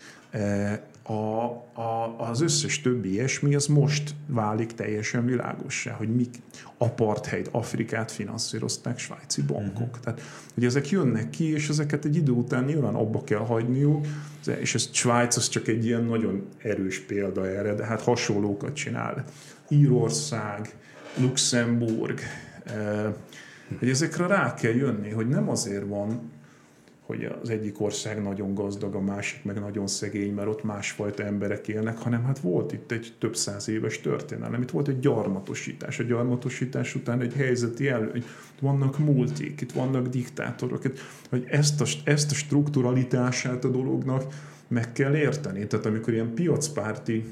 A, 1.09 1.45
a, 1.81 2.17
az 2.19 2.41
összes 2.41 2.81
többi 2.81 3.13
ilyesmi, 3.13 3.55
az 3.55 3.67
most 3.67 4.15
válik 4.27 4.73
teljesen 4.73 5.25
világossá, 5.25 5.93
hogy 5.93 6.15
mik 6.15 6.35
apartheid 6.79 7.49
Afrikát 7.53 8.11
finanszírozták 8.11 8.99
svájci 8.99 9.43
bankok. 9.43 9.87
Uh-huh. 9.87 10.01
Tehát, 10.01 10.21
hogy 10.55 10.65
ezek 10.65 10.89
jönnek 10.89 11.31
ki, 11.31 11.53
és 11.53 11.69
ezeket 11.69 12.05
egy 12.05 12.17
idő 12.17 12.33
után 12.33 12.65
nyilván 12.65 12.95
abba 12.95 13.25
kell 13.25 13.39
hagyniuk, 13.39 14.07
és 14.61 14.75
ez 14.75 14.89
Svájc 14.93 15.37
az 15.37 15.49
csak 15.49 15.69
egy 15.69 15.85
ilyen 15.85 16.05
nagyon 16.05 16.49
erős 16.59 17.01
példa 17.01 17.49
erre, 17.49 17.75
de 17.75 17.85
hát 17.85 18.03
hasonlókat 18.03 18.75
csinál. 18.75 19.25
Írország, 19.69 20.75
Luxemburg, 21.21 22.21
eh, 22.65 23.13
hogy 23.79 23.89
ezekre 23.89 24.27
rá 24.27 24.55
kell 24.55 24.75
jönni, 24.75 25.11
hogy 25.11 25.29
nem 25.29 25.49
azért 25.49 25.87
van 25.87 26.31
hogy 27.09 27.29
az 27.43 27.51
egyik 27.51 27.81
ország 27.81 28.23
nagyon 28.23 28.55
gazdag, 28.55 28.95
a 28.95 29.01
másik 29.01 29.45
meg 29.45 29.61
nagyon 29.61 29.87
szegény, 29.87 30.33
mert 30.33 30.49
ott 30.49 30.65
másfajta 30.65 31.25
emberek 31.25 31.69
élnek, 31.69 31.99
hanem 31.99 32.25
hát 32.25 32.39
volt 32.39 32.73
itt 32.73 32.91
egy 32.91 33.15
több 33.19 33.37
száz 33.37 33.69
éves 33.69 34.01
történelem, 34.01 34.63
itt 34.63 34.71
volt 34.71 34.89
egy 34.89 34.99
gyarmatosítás. 34.99 35.99
A 35.99 36.03
gyarmatosítás 36.03 36.95
után 36.95 37.21
egy 37.21 37.33
helyzeti 37.33 37.89
elő, 37.89 38.11
hogy 38.11 38.25
vannak 38.61 38.99
multik, 38.99 39.61
itt 39.61 39.73
vannak 39.73 40.07
diktátorok, 40.07 40.83
hogy 41.29 41.45
ezt 41.47 41.81
a, 41.81 41.85
ezt 42.05 42.31
a 42.31 42.35
strukturalitását 42.35 43.65
a 43.65 43.71
dolognak 43.71 44.25
meg 44.69 44.93
kell 44.93 45.15
érteni. 45.15 45.67
Tehát 45.67 45.87
amikor 45.87 46.13
ilyen 46.13 46.35
piacpárti 46.35 47.25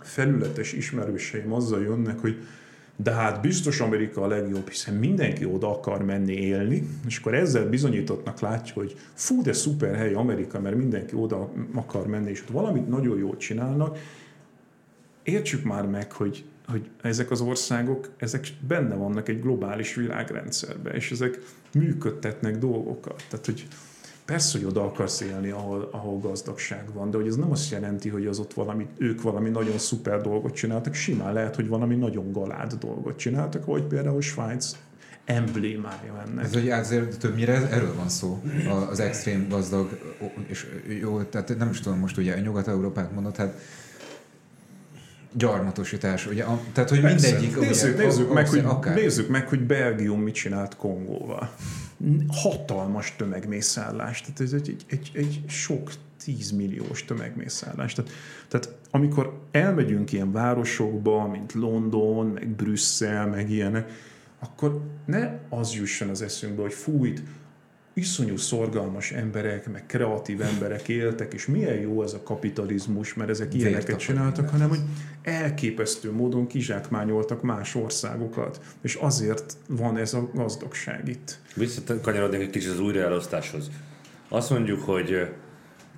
felületes 0.00 0.72
ismerőseim 0.72 1.52
azzal 1.52 1.82
jönnek, 1.82 2.18
hogy 2.18 2.36
de 3.02 3.12
hát 3.12 3.40
biztos 3.40 3.80
Amerika 3.80 4.22
a 4.22 4.26
legjobb, 4.26 4.68
hiszen 4.68 4.94
mindenki 4.94 5.44
oda 5.44 5.70
akar 5.70 6.02
menni 6.02 6.32
élni, 6.32 6.88
és 7.06 7.18
akkor 7.18 7.34
ezzel 7.34 7.68
bizonyítottnak 7.68 8.40
látja, 8.40 8.74
hogy 8.74 8.96
fú, 9.14 9.42
de 9.42 9.52
szuper 9.52 9.94
hely 9.94 10.14
Amerika, 10.14 10.60
mert 10.60 10.76
mindenki 10.76 11.14
oda 11.14 11.50
akar 11.74 12.06
menni, 12.06 12.30
és 12.30 12.42
ott 12.42 12.48
valamit 12.48 12.88
nagyon 12.88 13.18
jót 13.18 13.38
csinálnak. 13.38 13.98
Értsük 15.22 15.64
már 15.64 15.86
meg, 15.86 16.12
hogy, 16.12 16.44
hogy 16.66 16.90
ezek 17.02 17.30
az 17.30 17.40
országok, 17.40 18.10
ezek 18.16 18.46
benne 18.66 18.94
vannak 18.94 19.28
egy 19.28 19.40
globális 19.40 19.94
világrendszerben, 19.94 20.94
és 20.94 21.10
ezek 21.10 21.38
működtetnek 21.72 22.58
dolgokat. 22.58 23.24
Tehát, 23.28 23.44
hogy 23.44 23.66
Persze, 24.24 24.58
hogy 24.58 24.66
oda 24.66 24.84
akarsz 24.84 25.20
élni, 25.20 25.50
ahol, 25.50 25.88
ahol 25.92 26.18
gazdagság 26.18 26.92
van, 26.92 27.10
de 27.10 27.16
hogy 27.16 27.26
ez 27.26 27.36
nem 27.36 27.50
azt 27.50 27.70
jelenti, 27.70 28.08
hogy 28.08 28.26
az 28.26 28.38
ott 28.38 28.54
valami, 28.54 28.86
ők 28.98 29.22
valami 29.22 29.50
nagyon 29.50 29.78
szuper 29.78 30.20
dolgot 30.20 30.54
csináltak, 30.54 30.94
simán 30.94 31.32
lehet, 31.32 31.56
hogy 31.56 31.68
valami 31.68 31.94
nagyon 31.94 32.32
galád 32.32 32.72
dolgot 32.72 33.16
csináltak, 33.16 33.64
vagy 33.64 33.82
például 33.82 34.20
Svájc 34.20 34.76
emblémája 35.24 36.24
ennek. 36.26 36.44
Ez 36.44 36.52
hogy 36.52 36.70
azért 36.70 37.18
többnyire 37.18 37.68
erről 37.70 37.94
van 37.94 38.08
szó, 38.08 38.42
az 38.90 39.00
extrém 39.00 39.48
gazdag, 39.48 39.98
és 40.46 40.66
jó, 41.00 41.22
tehát 41.22 41.58
nem 41.58 41.70
is 41.70 41.80
tudom 41.80 41.98
most 41.98 42.16
ugye 42.16 42.34
a 42.34 42.38
Nyugat-Európát 42.38 43.12
mondod, 43.12 43.36
hát 43.36 43.58
gyarmatosítás, 45.32 46.26
ugye, 46.26 46.42
a, 46.44 46.60
tehát 46.72 46.90
hogy 46.90 47.00
Persze. 47.00 47.28
mindegyik... 47.28 47.60
Nézzük, 47.60 47.94
ugye, 47.94 48.04
nézzük, 48.04 48.30
a, 48.30 48.32
meg, 48.32 48.48
hogy, 48.48 48.62
akár. 48.64 48.94
nézzük 48.94 49.28
meg, 49.28 49.48
hogy 49.48 49.60
Belgium 49.60 50.20
mit 50.20 50.34
csinált 50.34 50.76
Kongóval 50.76 51.54
hatalmas 52.28 53.16
tömegmészállás. 53.16 54.20
Tehát 54.20 54.40
ez 54.40 54.52
egy, 54.52 54.68
egy, 54.68 54.84
egy, 54.88 55.10
egy 55.14 55.42
sok 55.48 55.92
tízmilliós 56.24 57.04
tömegmészállás. 57.04 57.92
Tehát, 57.92 58.10
tehát 58.48 58.78
amikor 58.90 59.40
elmegyünk 59.50 60.12
ilyen 60.12 60.32
városokba, 60.32 61.26
mint 61.26 61.52
London, 61.52 62.26
meg 62.26 62.48
Brüsszel, 62.48 63.26
meg 63.26 63.50
ilyenek, 63.50 63.90
akkor 64.38 64.80
ne 65.06 65.38
az 65.48 65.74
jusson 65.74 66.08
az 66.08 66.22
eszünkbe, 66.22 66.62
hogy 66.62 66.72
fújt, 66.72 67.22
iszonyú 67.94 68.36
szorgalmas 68.36 69.10
emberek, 69.10 69.70
meg 69.72 69.86
kreatív 69.86 70.40
emberek 70.40 70.88
éltek, 70.88 71.32
és 71.34 71.46
milyen 71.46 71.80
jó 71.80 72.02
ez 72.02 72.12
a 72.12 72.22
kapitalizmus, 72.22 73.14
mert 73.14 73.30
ezek 73.30 73.54
ilyeneket 73.54 73.98
csináltak, 73.98 74.48
hanem 74.48 74.68
hogy 74.68 74.80
elképesztő 75.22 76.12
módon 76.12 76.46
kizsákmányoltak 76.46 77.42
más 77.42 77.74
országokat, 77.74 78.60
és 78.82 78.94
azért 78.94 79.56
van 79.68 79.96
ez 79.96 80.14
a 80.14 80.30
gazdagság 80.34 81.08
itt. 81.08 81.38
Visszakanyarodnék 81.54 82.40
egy 82.40 82.50
kicsit 82.50 82.70
az 82.70 82.80
újraelosztáshoz. 82.80 83.70
Azt 84.28 84.50
mondjuk, 84.50 84.82
hogy 84.82 85.28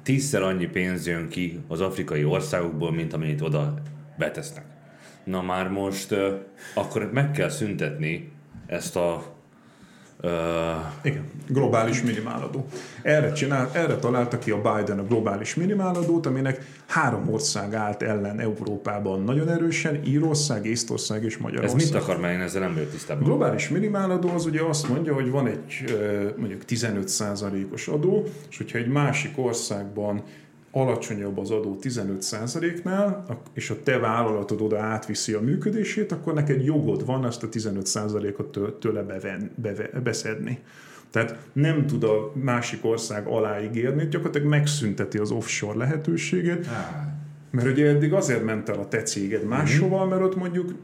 tízszer 0.03 0.43
annyi 0.43 0.67
pénz 0.67 1.07
jön 1.07 1.29
ki 1.29 1.61
az 1.69 1.81
afrikai 1.81 2.25
országokból, 2.25 2.93
mint 2.93 3.13
amennyit 3.13 3.41
oda 3.41 3.75
betesznek. 4.19 4.65
Na 5.25 5.43
már 5.43 5.69
most 5.69 6.15
akkor 6.75 7.11
meg 7.13 7.31
kell 7.31 7.49
szüntetni 7.49 8.33
ezt 8.67 8.97
a 8.97 9.34
Uh, 10.25 10.31
Igen, 11.03 11.25
globális 11.49 12.03
minimáladó. 12.03 12.67
Erre, 13.03 13.33
csinál, 13.33 13.71
erre 13.73 13.97
találta 13.97 14.39
ki 14.39 14.51
a 14.51 14.57
Biden 14.57 14.99
a 14.99 15.05
globális 15.05 15.55
minimáladót, 15.55 16.27
aminek 16.27 16.67
három 16.87 17.29
ország 17.33 17.75
állt 17.75 18.03
ellen 18.03 18.41
Európában 18.41 19.23
nagyon 19.23 19.49
erősen, 19.49 20.01
Írország, 20.05 20.67
Észtország 20.67 21.25
és 21.25 21.37
Magyarország. 21.37 21.81
Ez 21.81 21.91
mit 21.91 22.03
akar 22.03 22.21
meg, 22.21 22.41
ezzel 22.41 22.61
nem 22.61 22.75
vagyok 22.75 22.91
tisztában. 22.91 23.25
Globális 23.25 23.69
minimáladó 23.69 24.29
az 24.29 24.47
ugye 24.47 24.63
azt 24.63 24.89
mondja, 24.89 25.15
hogy 25.15 25.31
van 25.31 25.47
egy 25.47 25.97
mondjuk 26.37 26.63
15%-os 26.69 27.89
adó, 27.89 28.25
és 28.51 28.57
hogyha 28.57 28.79
egy 28.79 28.89
másik 28.89 29.39
országban 29.39 30.23
alacsonyabb 30.77 31.39
az 31.39 31.51
adó 31.51 31.79
15%-nál, 31.83 33.25
és 33.53 33.71
a 33.71 33.83
te 33.83 33.99
vállalatod 33.99 34.61
oda 34.61 34.81
átviszi 34.81 35.33
a 35.33 35.41
működését, 35.41 36.13
akkor 36.13 36.35
neked 36.35 36.65
jogod 36.65 37.07
van 37.07 37.27
ezt 37.27 37.43
a 37.43 37.49
15%-ot 37.49 38.79
tőle 38.79 39.03
beven, 39.03 39.51
beve, 39.55 39.89
beszedni. 40.05 40.59
Tehát 41.11 41.39
nem 41.53 41.87
tud 41.87 42.05
a 42.05 42.33
másik 42.35 42.85
ország 42.85 43.27
aláígérni, 43.27 44.09
gyakorlatilag 44.09 44.49
megszünteti 44.49 45.19
az 45.19 45.31
offshore 45.31 45.79
lehetőséget, 45.79 46.67
mert 47.55 47.69
ugye 47.69 47.89
eddig 47.89 48.13
azért 48.13 48.45
ment 48.45 48.69
el 48.69 48.79
a 48.79 48.89
te 48.89 49.03
céged 49.03 49.45
máshova, 49.45 50.07
mert 50.07 50.23
ott 50.23 50.37
mondjuk 50.37 50.75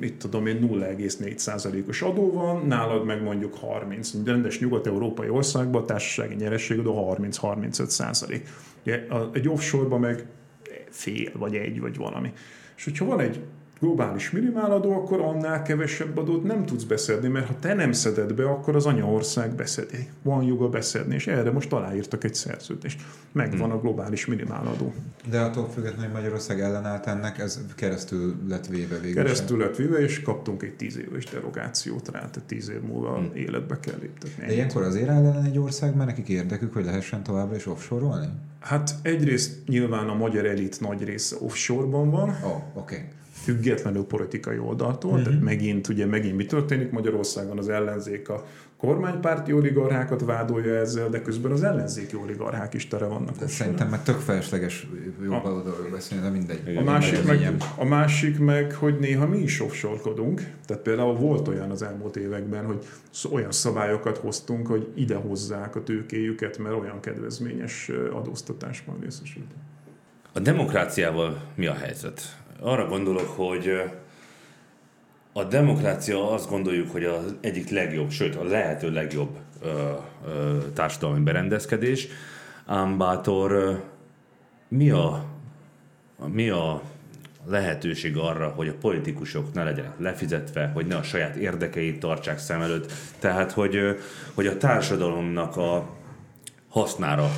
mit 0.00 0.14
tudom 0.14 0.46
én, 0.46 0.68
0,4%-os 0.70 2.02
adó 2.02 2.32
van, 2.32 2.66
nálad 2.66 3.04
meg 3.04 3.22
mondjuk 3.22 3.54
30. 3.54 4.12
Rendes 4.24 4.60
nyugat-európai 4.60 5.28
országban 5.28 5.82
a 5.82 5.84
társasági 5.84 6.34
nyerességed 6.34 6.86
a 6.86 6.90
30-35 6.90 7.86
százalék. 7.86 8.48
Egy 9.32 9.48
offshore-ban 9.48 10.00
meg 10.00 10.26
fél, 10.90 11.30
vagy 11.34 11.54
egy, 11.54 11.80
vagy 11.80 11.96
valami. 11.96 12.32
És 12.76 12.84
hogyha 12.84 13.04
van 13.04 13.20
egy 13.20 13.40
globális 13.80 14.30
minimáladó, 14.30 14.92
akkor 14.92 15.20
annál 15.20 15.62
kevesebb 15.62 16.18
adót 16.18 16.42
nem 16.42 16.66
tudsz 16.66 16.84
beszedni, 16.84 17.28
mert 17.28 17.46
ha 17.46 17.54
te 17.60 17.74
nem 17.74 17.92
szeded 17.92 18.34
be, 18.34 18.44
akkor 18.44 18.76
az 18.76 18.86
anyaország 18.86 19.54
beszedi. 19.54 20.08
Van 20.22 20.44
joga 20.44 20.68
beszedni, 20.68 21.14
és 21.14 21.26
erre 21.26 21.50
most 21.50 21.72
aláírtak 21.72 22.24
egy 22.24 22.34
szerződést. 22.34 23.00
Megvan 23.32 23.68
hmm. 23.68 23.78
a 23.78 23.80
globális 23.80 24.26
minimáladó. 24.26 24.94
De 25.30 25.40
attól 25.40 25.68
függetlenül, 25.68 26.04
hogy 26.04 26.14
Magyarország 26.14 26.60
ellenállt 26.60 27.06
ennek, 27.06 27.38
ez 27.38 27.60
keresztül 27.74 28.36
lett 28.48 28.66
véve 28.66 28.98
végül. 28.98 29.22
Keresztül 29.22 29.58
lett 29.58 29.76
véve, 29.76 29.98
és 29.98 30.22
kaptunk 30.22 30.62
egy 30.62 30.76
tíz 30.76 30.98
éves 30.98 31.24
derogációt 31.24 32.08
rá, 32.08 32.18
tehát 32.18 32.42
tíz 32.46 32.70
év 32.70 32.80
múlva 32.80 33.16
hmm. 33.16 33.30
életbe 33.34 33.80
kell 33.80 33.98
léptetni. 34.00 34.46
De 34.46 34.52
ilyenkor 34.52 34.82
azért 34.82 35.08
ellen 35.08 35.44
egy 35.44 35.58
ország, 35.58 35.94
mert 35.94 36.08
nekik 36.08 36.28
érdekük, 36.28 36.72
hogy 36.72 36.84
lehessen 36.84 37.22
továbbra 37.22 37.56
is 37.56 37.66
offshore-olni? 37.66 38.28
Hát 38.60 38.94
egyrészt 39.02 39.68
nyilván 39.68 40.08
a 40.08 40.14
magyar 40.14 40.46
elit 40.46 40.80
nagy 40.80 41.04
része 41.04 41.36
offshore-ban 41.40 42.10
van. 42.10 42.28
Oh, 42.28 42.52
oké. 42.54 42.94
Okay 42.94 43.18
függetlenül 43.42 44.04
politikai 44.04 44.58
oldaltól, 44.58 45.10
uh-huh. 45.10 45.26
tehát 45.26 45.42
megint, 45.42 45.88
ugye 45.88 46.06
megint 46.06 46.36
mi 46.36 46.46
történik 46.46 46.90
Magyarországon 46.90 47.58
az 47.58 47.68
ellenzék 47.68 48.28
a 48.28 48.44
kormánypárti 48.80 49.52
oligarchákat 49.52 50.24
vádolja 50.24 50.74
ezzel, 50.74 51.08
de 51.08 51.22
közben 51.22 51.52
az 51.52 51.62
ellenzéki 51.62 52.16
oligarchák 52.16 52.74
is 52.74 52.88
tere 52.88 53.04
vannak. 53.04 53.36
De 53.36 53.46
szerintem 53.46 53.88
meg 53.88 54.02
tök 54.02 54.18
felesleges 54.18 54.86
jobb 55.22 55.44
oldalról 55.44 55.88
beszélni, 55.90 56.24
de 56.24 56.30
mindegy. 56.30 56.76
A 56.76 56.82
másik, 56.82 57.24
meg, 57.24 57.54
a 57.76 57.84
másik 57.84 58.38
meg, 58.38 58.72
hogy 58.72 58.98
néha 58.98 59.26
mi 59.26 59.38
is 59.38 59.60
offshore 59.60 60.00
Tehát 60.66 60.82
például 60.82 61.14
volt 61.14 61.48
olyan 61.48 61.70
az 61.70 61.82
elmúlt 61.82 62.16
években, 62.16 62.64
hogy 62.64 62.86
olyan 63.32 63.52
szabályokat 63.52 64.18
hoztunk, 64.18 64.66
hogy 64.66 64.88
ide 64.94 65.16
hozzák 65.16 65.76
a 65.76 65.82
tőkéjüket, 65.82 66.58
mert 66.58 66.74
olyan 66.74 67.00
kedvezményes 67.00 67.90
adóztatásban 68.12 68.98
részesültek. 69.00 69.56
A 70.32 70.40
demokráciával 70.40 71.42
mi 71.54 71.66
a 71.66 71.74
helyzet? 71.74 72.39
Arra 72.62 72.86
gondolok, 72.86 73.28
hogy 73.36 73.82
a 75.32 75.44
demokrácia 75.44 76.30
azt 76.30 76.48
gondoljuk, 76.48 76.90
hogy 76.90 77.04
az 77.04 77.34
egyik 77.40 77.70
legjobb, 77.70 78.10
sőt 78.10 78.36
a 78.36 78.44
lehető 78.44 78.90
legjobb 78.92 79.38
ö, 79.62 79.92
ö, 80.26 80.58
társadalmi 80.74 81.20
berendezkedés. 81.20 82.08
Ám 82.66 82.98
bátor, 82.98 83.80
mi 84.68 84.90
a, 84.90 85.24
mi 86.26 86.48
a 86.48 86.82
lehetőség 87.46 88.16
arra, 88.16 88.48
hogy 88.48 88.68
a 88.68 88.74
politikusok 88.80 89.52
ne 89.52 89.64
legyenek 89.64 89.98
lefizetve, 89.98 90.70
hogy 90.74 90.86
ne 90.86 90.96
a 90.96 91.02
saját 91.02 91.36
érdekeit 91.36 92.00
tartsák 92.00 92.38
szem 92.38 92.60
előtt, 92.60 92.92
tehát 93.18 93.52
hogy, 93.52 93.78
hogy 94.34 94.46
a 94.46 94.56
társadalomnak 94.56 95.56
a 95.56 95.88
hasznára 96.68 97.30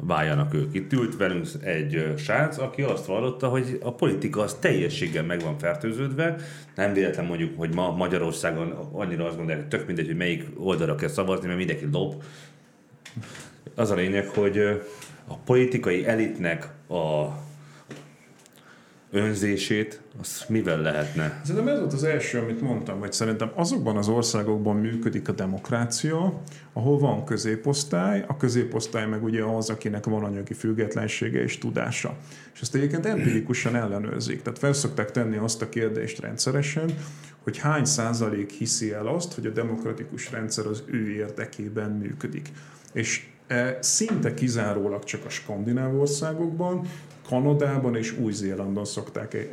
váljanak 0.00 0.54
ők. 0.54 0.74
Itt 0.74 0.92
ült 0.92 1.16
velünk 1.16 1.46
egy 1.62 2.12
srác, 2.16 2.58
aki 2.58 2.82
azt 2.82 3.06
vallotta, 3.06 3.48
hogy 3.48 3.78
a 3.82 3.92
politika 3.94 4.40
az 4.40 4.54
teljességgel 4.54 5.24
meg 5.24 5.40
van 5.40 5.58
fertőződve. 5.58 6.36
Nem 6.74 6.92
véletlen 6.92 7.24
mondjuk, 7.24 7.58
hogy 7.58 7.74
ma 7.74 7.90
Magyarországon 7.90 8.70
annyira 8.92 9.24
azt 9.24 9.36
gondolják, 9.36 9.60
hogy 9.60 9.78
tök 9.78 9.86
mindegy, 9.86 10.06
hogy 10.06 10.16
melyik 10.16 10.44
oldalra 10.56 10.94
kell 10.94 11.08
szavazni, 11.08 11.46
mert 11.46 11.58
mindenki 11.58 11.88
lob. 11.92 12.22
Az 13.74 13.90
a 13.90 13.94
lényeg, 13.94 14.28
hogy 14.28 14.58
a 15.26 15.36
politikai 15.44 16.06
elitnek 16.06 16.68
a 16.88 17.26
önzését, 19.10 20.00
az 20.20 20.44
mivel 20.48 20.80
lehetne? 20.80 21.40
Szerintem 21.44 21.68
ez 21.68 21.78
volt 21.78 21.92
az 21.92 22.04
első, 22.04 22.38
amit 22.38 22.60
mondtam, 22.60 22.98
hogy 22.98 23.12
szerintem 23.12 23.50
azokban 23.54 23.96
az 23.96 24.08
országokban 24.08 24.76
működik 24.76 25.28
a 25.28 25.32
demokrácia, 25.32 26.42
ahol 26.72 26.98
van 26.98 27.24
középosztály, 27.24 28.24
a 28.26 28.36
középosztály 28.36 29.06
meg 29.06 29.24
ugye 29.24 29.42
az, 29.42 29.70
akinek 29.70 30.04
van 30.04 30.24
anyagi 30.24 30.54
függetlensége 30.54 31.42
és 31.42 31.58
tudása. 31.58 32.16
És 32.54 32.60
ezt 32.60 32.74
egyébként 32.74 33.06
empirikusan 33.06 33.76
ellenőrzik. 33.76 34.42
Tehát 34.42 34.58
felszokták 34.58 35.10
tenni 35.10 35.36
azt 35.36 35.62
a 35.62 35.68
kérdést 35.68 36.20
rendszeresen, 36.20 36.94
hogy 37.42 37.58
hány 37.58 37.84
százalék 37.84 38.50
hiszi 38.50 38.92
el 38.92 39.06
azt, 39.06 39.34
hogy 39.34 39.46
a 39.46 39.50
demokratikus 39.50 40.30
rendszer 40.30 40.66
az 40.66 40.82
ő 40.86 41.10
érdekében 41.10 41.90
működik. 41.90 42.48
És 42.92 43.26
szinte 43.80 44.34
kizárólag 44.34 45.04
csak 45.04 45.24
a 45.24 45.28
skandináv 45.28 46.00
országokban, 46.00 46.86
Kanadában 47.28 47.96
és 47.96 48.18
Új-Zélandon 48.18 48.84
szokták 48.84 49.48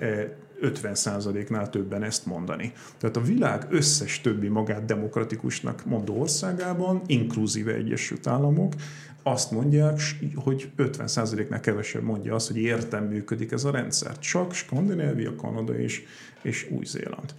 50%-nál 0.62 1.64
e, 1.64 1.68
többen 1.68 2.04
ezt 2.04 2.26
mondani. 2.26 2.74
Tehát 2.98 3.18
a 3.18 3.22
világ 3.22 3.68
összes 3.70 4.22
többi 4.22 4.48
magát 4.48 4.86
demokratikusnak 4.86 5.86
mondó 5.86 6.20
országában, 6.20 7.02
inkluzíve 7.06 7.74
Egyesült 7.74 8.28
Államok, 8.28 8.74
azt 9.24 9.52
mondják, 9.52 10.00
hogy 10.36 10.72
50%-nál 10.78 11.60
kevesebb 11.60 12.04
mondja 12.04 12.36
azt, 12.36 12.48
hogy 12.48 12.58
értem 12.58 13.04
működik 13.04 13.52
ez 13.52 13.64
a 13.64 13.72
rendszer. 13.72 14.20
Csak 14.20 14.54
Skandinávia, 14.54 15.36
Kanada 15.36 15.78
és, 15.80 16.04
és 16.42 16.68
Új-Zéland. 16.70 17.34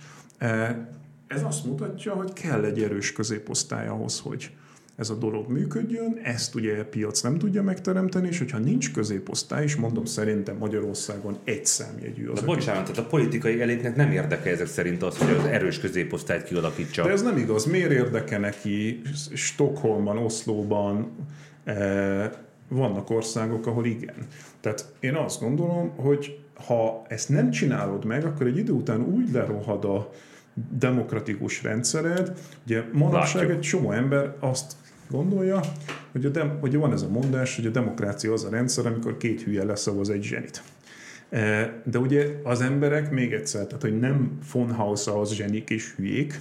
Ez 1.27 1.43
azt 1.43 1.65
mutatja, 1.65 2.15
hogy 2.15 2.33
kell 2.33 2.65
egy 2.65 2.83
erős 2.83 3.13
középosztály 3.13 3.89
ahhoz, 3.89 4.21
hogy, 4.21 4.51
ez 4.97 5.11
a 5.11 5.15
dolog 5.15 5.49
működjön, 5.51 6.21
ezt 6.23 6.55
ugye 6.55 6.81
a 6.81 6.85
piac 6.85 7.21
nem 7.21 7.39
tudja 7.39 7.63
megteremteni, 7.63 8.29
és 8.29 8.39
hogyha 8.39 8.59
nincs 8.59 8.93
középosztály, 8.93 9.63
és 9.63 9.77
mondom 9.77 10.05
szerintem 10.05 10.57
Magyarországon 10.57 11.39
egy 11.45 11.67
számjegyű 11.67 12.29
az. 12.29 12.41
De 12.41 12.47
bocsánat, 12.47 12.83
tehát 12.83 12.99
a 12.99 13.07
politikai 13.07 13.61
elitnek 13.61 13.97
nem 13.97 14.11
érdeke 14.11 14.51
ezek 14.51 14.67
szerint 14.67 15.03
az, 15.03 15.19
hogy 15.19 15.37
az 15.37 15.45
erős 15.45 15.81
középosztályt 15.81 16.45
kialakítsa. 16.45 17.03
De 17.03 17.11
ez 17.11 17.23
nem 17.23 17.37
igaz. 17.37 17.65
Miért 17.65 17.91
érdeke 17.91 18.39
neki 18.39 19.01
Stockholmban, 19.35 20.19
Oszlóban, 20.19 21.11
eh, 21.65 22.31
vannak 22.69 23.11
országok, 23.11 23.67
ahol 23.67 23.85
igen. 23.85 24.17
Tehát 24.61 24.93
én 25.01 25.15
azt 25.15 25.41
gondolom, 25.41 25.93
hogy 25.97 26.39
ha 26.67 27.05
ezt 27.09 27.29
nem 27.29 27.51
csinálod 27.51 28.05
meg, 28.05 28.25
akkor 28.25 28.47
egy 28.47 28.57
idő 28.57 28.73
után 28.73 29.01
úgy 29.01 29.33
lerohad 29.33 29.85
a 29.85 30.11
demokratikus 30.79 31.63
rendszered. 31.63 32.33
Ugye 32.65 32.85
manapság 32.93 33.51
egy 33.51 33.61
csomó 33.61 33.93
ember 33.93 34.35
azt 34.41 34.77
gondolja, 35.11 35.61
hogy, 36.13 36.25
a 36.25 36.29
dem, 36.29 36.59
hogy 36.61 36.77
van 36.77 36.93
ez 36.93 37.03
a 37.03 37.09
mondás, 37.09 37.57
hogy 37.57 37.67
a 37.67 37.71
demokrácia 37.71 38.33
az 38.33 38.45
a 38.45 38.51
rendszer, 38.51 38.87
amikor 38.87 39.17
két 39.17 39.43
hülye 39.43 39.65
leszavaz 39.65 40.11
egy 40.11 40.23
zsenit. 40.23 40.63
E, 41.31 41.73
de 41.85 41.99
ugye 41.99 42.27
az 42.43 42.61
emberek, 42.61 43.11
még 43.11 43.33
egyszer, 43.33 43.67
tehát 43.67 43.83
hogy 43.83 43.99
nem 43.99 44.39
von 44.53 44.73
Hausa 44.73 45.21
az 45.21 45.33
zsenik 45.33 45.71
és 45.71 45.95
hülyék, 45.97 46.41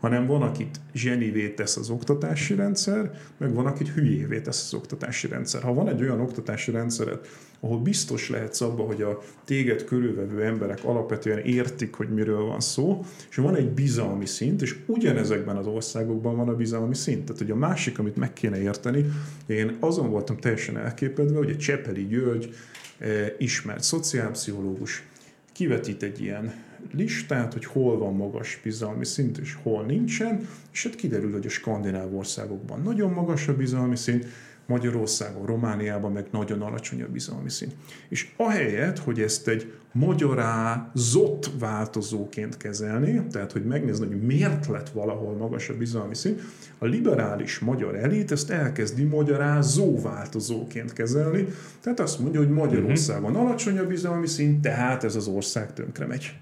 hanem 0.00 0.26
van, 0.26 0.42
akit 0.42 0.80
zsenivé 0.94 1.48
tesz 1.48 1.76
az 1.76 1.90
oktatási 1.90 2.54
rendszer, 2.54 3.10
meg 3.36 3.54
van, 3.54 3.66
akit 3.66 3.88
hülyévé 3.88 4.40
tesz 4.40 4.64
az 4.64 4.74
oktatási 4.74 5.26
rendszer. 5.26 5.62
Ha 5.62 5.74
van 5.74 5.88
egy 5.88 6.02
olyan 6.02 6.20
oktatási 6.20 6.70
rendszered, 6.70 7.20
ahol 7.60 7.78
biztos 7.78 8.30
lehetsz 8.30 8.60
abban, 8.60 8.86
hogy 8.86 9.02
a 9.02 9.18
téged 9.44 9.84
körülvevő 9.84 10.44
emberek 10.44 10.84
alapvetően 10.84 11.38
értik, 11.38 11.94
hogy 11.94 12.08
miről 12.08 12.42
van 12.44 12.60
szó, 12.60 13.04
és 13.30 13.36
van 13.36 13.54
egy 13.54 13.70
bizalmi 13.70 14.26
szint, 14.26 14.62
és 14.62 14.76
ugyanezekben 14.86 15.56
az 15.56 15.66
országokban 15.66 16.36
van 16.36 16.48
a 16.48 16.56
bizalmi 16.56 16.94
szint. 16.94 17.24
Tehát, 17.24 17.38
hogy 17.38 17.50
a 17.50 17.56
másik, 17.56 17.98
amit 17.98 18.16
meg 18.16 18.32
kéne 18.32 18.60
érteni, 18.60 19.04
én 19.46 19.76
azon 19.80 20.10
voltam 20.10 20.36
teljesen 20.36 20.76
elképedve, 20.76 21.36
hogy 21.36 21.50
egy 21.50 21.58
Csepeli 21.58 22.06
György 22.06 22.54
eh, 22.98 23.32
ismert 23.38 23.82
szociálpszichológus 23.82 25.04
kivetít 25.52 26.02
egy 26.02 26.20
ilyen 26.22 26.52
listát, 26.92 27.52
hogy 27.52 27.64
hol 27.64 27.98
van 27.98 28.14
magas 28.14 28.60
bizalmi 28.62 29.04
szint, 29.04 29.38
és 29.38 29.56
hol 29.62 29.84
nincsen, 29.84 30.48
és 30.72 30.82
hát 30.82 30.94
kiderül, 30.94 31.32
hogy 31.32 31.46
a 31.46 31.50
skandináv 31.50 32.16
országokban 32.16 32.80
nagyon 32.82 33.12
magas 33.12 33.48
a 33.48 33.56
bizalmi 33.56 33.96
szint, 33.96 34.26
Magyarországon, 34.70 35.46
Romániában 35.46 36.12
meg 36.12 36.26
nagyon 36.30 36.62
alacsony 36.62 37.02
a 37.02 37.08
bizalmi 37.08 37.50
szint. 37.50 37.74
És 38.08 38.32
ahelyett, 38.36 38.98
hogy 38.98 39.20
ezt 39.20 39.48
egy 39.48 39.72
magyarázott 39.92 41.50
változóként 41.58 42.56
kezelni, 42.56 43.22
tehát 43.30 43.52
hogy 43.52 43.64
megnézni, 43.64 44.06
hogy 44.06 44.22
miért 44.22 44.66
lett 44.66 44.88
valahol 44.88 45.36
magas 45.36 45.68
a 45.68 45.76
bizalmi 45.76 46.14
szint, 46.14 46.40
a 46.78 46.84
liberális 46.84 47.58
magyar 47.58 47.94
elit 47.94 48.30
ezt 48.30 48.50
elkezdi 48.50 49.04
magyarázó 49.04 50.00
változóként 50.00 50.92
kezelni, 50.92 51.46
tehát 51.80 52.00
azt 52.00 52.18
mondja, 52.18 52.40
hogy 52.40 52.50
Magyarországon 52.50 53.36
alacsony 53.36 53.78
a 53.78 53.86
bizalmi 53.86 54.26
szint, 54.26 54.60
tehát 54.60 55.04
ez 55.04 55.16
az 55.16 55.26
ország 55.26 55.72
tönkre 55.72 56.06
megy. 56.06 56.32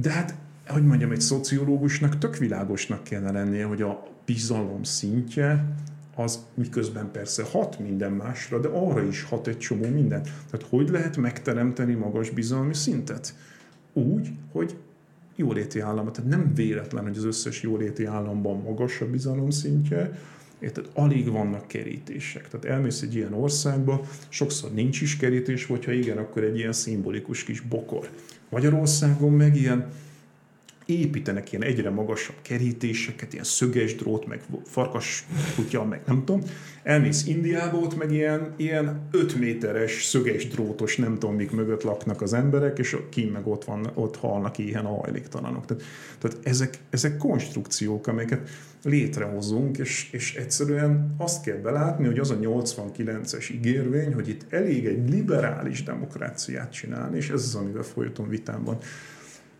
De 0.00 0.10
hát, 0.10 0.34
hogy 0.66 0.86
mondjam, 0.86 1.10
egy 1.10 1.20
szociológusnak 1.20 2.18
tök 2.18 2.36
világosnak 2.36 3.04
kellene 3.04 3.32
lennie, 3.32 3.64
hogy 3.64 3.82
a 3.82 4.02
bizalom 4.24 4.82
szintje 4.82 5.64
az 6.14 6.46
miközben 6.54 7.10
persze 7.12 7.44
hat 7.50 7.78
minden 7.78 8.12
másra, 8.12 8.60
de 8.60 8.68
arra 8.68 9.02
is 9.02 9.22
hat 9.22 9.46
egy 9.46 9.58
csomó 9.58 9.88
minden. 9.88 10.22
Tehát 10.22 10.66
hogy 10.68 10.88
lehet 10.88 11.16
megteremteni 11.16 11.94
magas 11.94 12.30
bizalmi 12.30 12.74
szintet? 12.74 13.34
Úgy, 13.92 14.30
hogy 14.52 14.76
jóléti 15.36 15.80
állam, 15.80 16.12
tehát 16.12 16.30
nem 16.30 16.54
véletlen, 16.54 17.02
hogy 17.02 17.16
az 17.16 17.24
összes 17.24 17.62
jóléti 17.62 18.04
államban 18.04 18.60
magas 18.60 19.00
a 19.00 19.10
bizalom 19.10 19.50
szintje, 19.50 20.18
Érted? 20.60 20.88
Alig 20.94 21.30
vannak 21.30 21.68
kerítések. 21.68 22.48
Tehát 22.48 22.66
elmész 22.66 23.02
egy 23.02 23.14
ilyen 23.14 23.32
országba, 23.32 24.00
sokszor 24.28 24.72
nincs 24.72 25.00
is 25.00 25.16
kerítés, 25.16 25.66
vagy 25.66 25.84
ha 25.84 25.92
igen, 25.92 26.18
akkor 26.18 26.42
egy 26.42 26.58
ilyen 26.58 26.72
szimbolikus 26.72 27.44
kis 27.44 27.60
bokor. 27.60 28.08
Magyarországon 28.48 29.32
meg 29.32 29.56
ilyen 29.56 29.86
építenek 30.88 31.52
ilyen 31.52 31.62
egyre 31.62 31.90
magasabb 31.90 32.36
kerítéseket, 32.42 33.32
ilyen 33.32 33.44
szöges 33.44 33.94
drót, 33.94 34.26
meg 34.26 34.40
farkas 34.64 35.26
kutya, 35.56 35.84
meg 35.84 36.00
nem 36.06 36.24
tudom. 36.24 36.42
Elmész 36.82 37.26
Indiába, 37.26 37.76
ott 37.78 37.96
meg 37.96 38.12
ilyen, 38.12 38.54
ilyen 38.56 39.08
5 39.10 39.38
méteres 39.38 40.04
szöges 40.04 40.48
drótos, 40.48 40.96
nem 40.96 41.18
tudom 41.18 41.34
mik 41.34 41.50
mögött 41.50 41.82
laknak 41.82 42.22
az 42.22 42.32
emberek, 42.32 42.78
és 42.78 42.96
ki 43.10 43.24
meg 43.24 43.46
ott, 43.46 43.64
van, 43.64 43.90
ott 43.94 44.16
halnak 44.16 44.58
ilyen 44.58 44.84
hajléktalanok. 44.84 45.66
Tehát, 45.66 45.82
tehát 46.18 46.38
ezek, 46.42 46.78
ezek 46.90 47.16
konstrukciók, 47.16 48.06
amelyeket 48.06 48.48
létrehozunk, 48.84 49.78
és, 49.78 50.08
és 50.12 50.34
egyszerűen 50.34 51.14
azt 51.18 51.42
kell 51.42 51.56
belátni, 51.56 52.06
hogy 52.06 52.18
az 52.18 52.30
a 52.30 52.38
89-es 52.38 53.52
ígérvény, 53.52 54.14
hogy 54.14 54.28
itt 54.28 54.52
elég 54.52 54.86
egy 54.86 55.10
liberális 55.10 55.82
demokráciát 55.82 56.72
csinálni, 56.72 57.16
és 57.16 57.30
ez 57.30 57.42
az, 57.42 57.54
amivel 57.54 57.82
folyton 57.82 58.28
vitám 58.28 58.64
van 58.64 58.78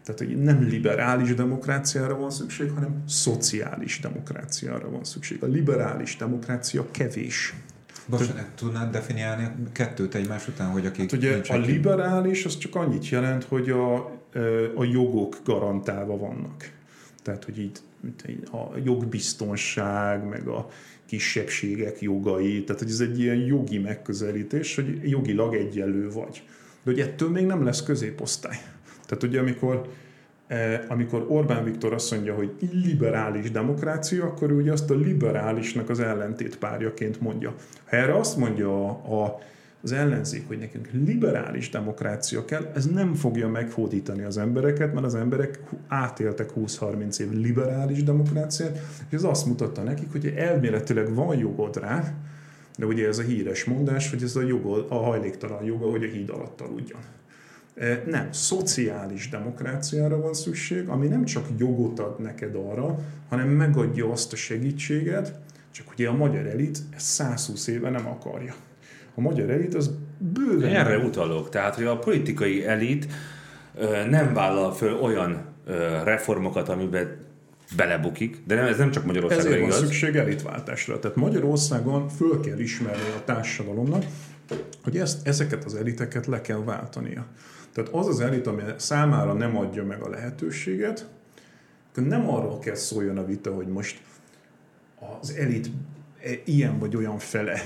tehát, 0.09 0.33
hogy 0.33 0.43
nem 0.43 0.63
liberális 0.63 1.35
demokráciára 1.35 2.17
van 2.17 2.31
szükség, 2.31 2.71
hanem 2.71 3.03
szociális 3.09 4.01
demokráciára 4.01 4.91
van 4.91 5.05
szükség. 5.05 5.43
A 5.43 5.47
liberális 5.47 6.17
demokrácia 6.17 6.87
kevés. 6.91 7.55
Bocsánat, 8.07 8.47
tudnád 8.55 8.93
definiálni 8.93 9.45
a 9.45 9.53
kettőt 9.73 10.15
egymás 10.15 10.49
után, 10.49 10.71
hogy 10.71 10.87
akik 10.87 11.01
Hát 11.11 11.13
ugye 11.13 11.41
a 11.49 11.57
liberális 11.57 12.45
az 12.45 12.59
csak 12.59 12.75
annyit 12.75 13.09
jelent, 13.09 13.45
hogy 13.45 13.71
a, 13.71 13.95
a 14.77 14.85
jogok 14.85 15.37
garantálva 15.45 16.17
vannak. 16.17 16.71
Tehát, 17.23 17.45
hogy 17.45 17.59
így 17.59 17.79
egy- 18.25 18.49
a 18.53 18.79
jogbiztonság, 18.85 20.29
meg 20.29 20.47
a 20.47 20.69
kisebbségek 21.07 22.01
jogai, 22.01 22.65
tehát 22.65 22.83
hogy 22.83 22.91
ez 22.91 23.01
egy 23.01 23.21
ilyen 23.21 23.37
jogi 23.37 23.79
megközelítés, 23.79 24.75
hogy 24.75 25.11
jogilag 25.11 25.55
egyenlő 25.55 26.11
vagy. 26.11 26.43
De 26.83 26.91
hogy 26.91 27.01
ettől 27.01 27.31
még 27.31 27.47
nem 27.47 27.65
lesz 27.65 27.83
középosztály. 27.83 28.57
Tehát 29.09 29.23
ugye 29.23 29.41
amikor 29.41 29.89
eh, 30.47 30.81
amikor 30.89 31.25
Orbán 31.29 31.65
Viktor 31.65 31.93
azt 31.93 32.11
mondja, 32.11 32.35
hogy 32.35 32.51
liberális 32.73 33.51
demokrácia, 33.51 34.25
akkor 34.25 34.51
ő 34.51 34.55
ugye 34.55 34.73
azt 34.73 34.91
a 34.91 34.95
liberálisnak 34.95 35.89
az 35.89 36.01
ellentét 36.01 36.59
párjaként 36.59 37.21
mondja. 37.21 37.55
Ha 37.89 37.97
erre 37.97 38.15
azt 38.15 38.37
mondja 38.37 38.89
a, 38.89 39.23
a, 39.23 39.39
az 39.83 39.93
ellenzék, 39.93 40.47
hogy 40.47 40.59
nekünk 40.59 40.89
liberális 40.93 41.71
demokrácia 41.71 42.45
kell, 42.45 42.71
ez 42.75 42.87
nem 42.87 43.15
fogja 43.15 43.49
meghódítani 43.49 44.23
az 44.23 44.39
embereket, 44.39 44.93
mert 44.93 45.07
az 45.07 45.15
emberek 45.15 45.61
átéltek 45.89 46.51
20-30 46.57 47.19
év 47.19 47.31
liberális 47.31 48.03
demokráciát, 48.03 48.79
és 49.09 49.15
ez 49.15 49.25
azt 49.25 49.47
mutatta 49.47 49.83
nekik, 49.83 50.13
hogy 50.13 50.27
elméletileg 50.27 51.15
van 51.15 51.39
jogod 51.39 51.77
rá, 51.77 52.15
de 52.79 52.87
ugye 52.87 53.07
ez 53.07 53.19
a 53.19 53.23
híres 53.23 53.65
mondás, 53.65 54.11
hogy 54.11 54.23
ez 54.23 54.37
a, 54.37 54.43
jogod, 54.43 54.87
a 54.89 54.95
hajléktalan 54.95 55.65
joga, 55.65 55.91
hogy 55.91 56.05
a 56.05 56.09
híd 56.09 56.31
alatt 56.31 56.61
aludjon. 56.61 57.01
Nem, 58.07 58.33
szociális 58.33 59.29
demokráciára 59.29 60.21
van 60.21 60.35
szükség, 60.35 60.89
ami 60.89 61.07
nem 61.07 61.25
csak 61.25 61.47
jogot 61.59 61.99
ad 61.99 62.21
neked 62.21 62.55
arra, 62.55 62.99
hanem 63.29 63.49
megadja 63.49 64.11
azt 64.11 64.33
a 64.33 64.37
segítséget, 64.37 65.35
csak 65.71 65.91
ugye 65.93 66.09
a 66.09 66.13
magyar 66.13 66.47
elit 66.47 66.79
ezt 66.95 67.07
120 67.07 67.67
éve 67.67 67.91
nem 67.91 68.07
akarja. 68.07 68.55
A 69.15 69.21
magyar 69.21 69.51
elit 69.51 69.75
az 69.75 69.91
bőven... 70.19 70.75
Erre 70.75 70.99
utalok. 70.99 71.49
Tehát, 71.49 71.75
hogy 71.75 71.85
a 71.85 71.99
politikai 71.99 72.67
elit 72.67 73.07
nem 74.11 74.35
vállal 74.35 74.73
föl 74.73 74.95
olyan 74.95 75.45
reformokat, 76.05 76.69
amiben 76.69 77.17
belebukik, 77.77 78.43
de 78.47 78.55
nem, 78.55 78.65
ez 78.65 78.79
nem 78.79 78.91
csak 78.91 79.05
Magyarországon 79.05 79.47
Ezért 79.47 79.61
van 79.61 79.69
igaz. 79.69 79.83
szükség 79.83 80.17
elitváltásra. 80.17 80.99
Tehát 80.99 81.17
Magyarországon 81.17 82.09
föl 82.09 82.41
kell 82.41 82.59
ismerni 82.59 83.09
a 83.17 83.25
társadalomnak, 83.25 84.05
hogy 84.83 84.99
ezt, 84.99 85.27
ezeket 85.27 85.65
az 85.65 85.75
eliteket 85.75 86.27
le 86.27 86.41
kell 86.41 86.65
váltania. 86.65 87.27
Tehát 87.73 87.91
az 87.91 88.07
az 88.07 88.21
elit, 88.21 88.47
ami 88.47 88.63
számára 88.77 89.33
nem 89.33 89.57
adja 89.57 89.85
meg 89.85 90.03
a 90.03 90.09
lehetőséget, 90.09 91.07
akkor 91.91 92.03
nem 92.03 92.29
arról 92.29 92.59
kell 92.59 92.75
szóljon 92.75 93.19
a 93.19 93.25
vita, 93.25 93.55
hogy 93.55 93.67
most 93.67 94.01
az 95.21 95.35
elit 95.35 95.71
e- 96.23 96.41
ilyen 96.45 96.79
vagy 96.79 96.97
olyan 96.97 97.19
fele 97.19 97.61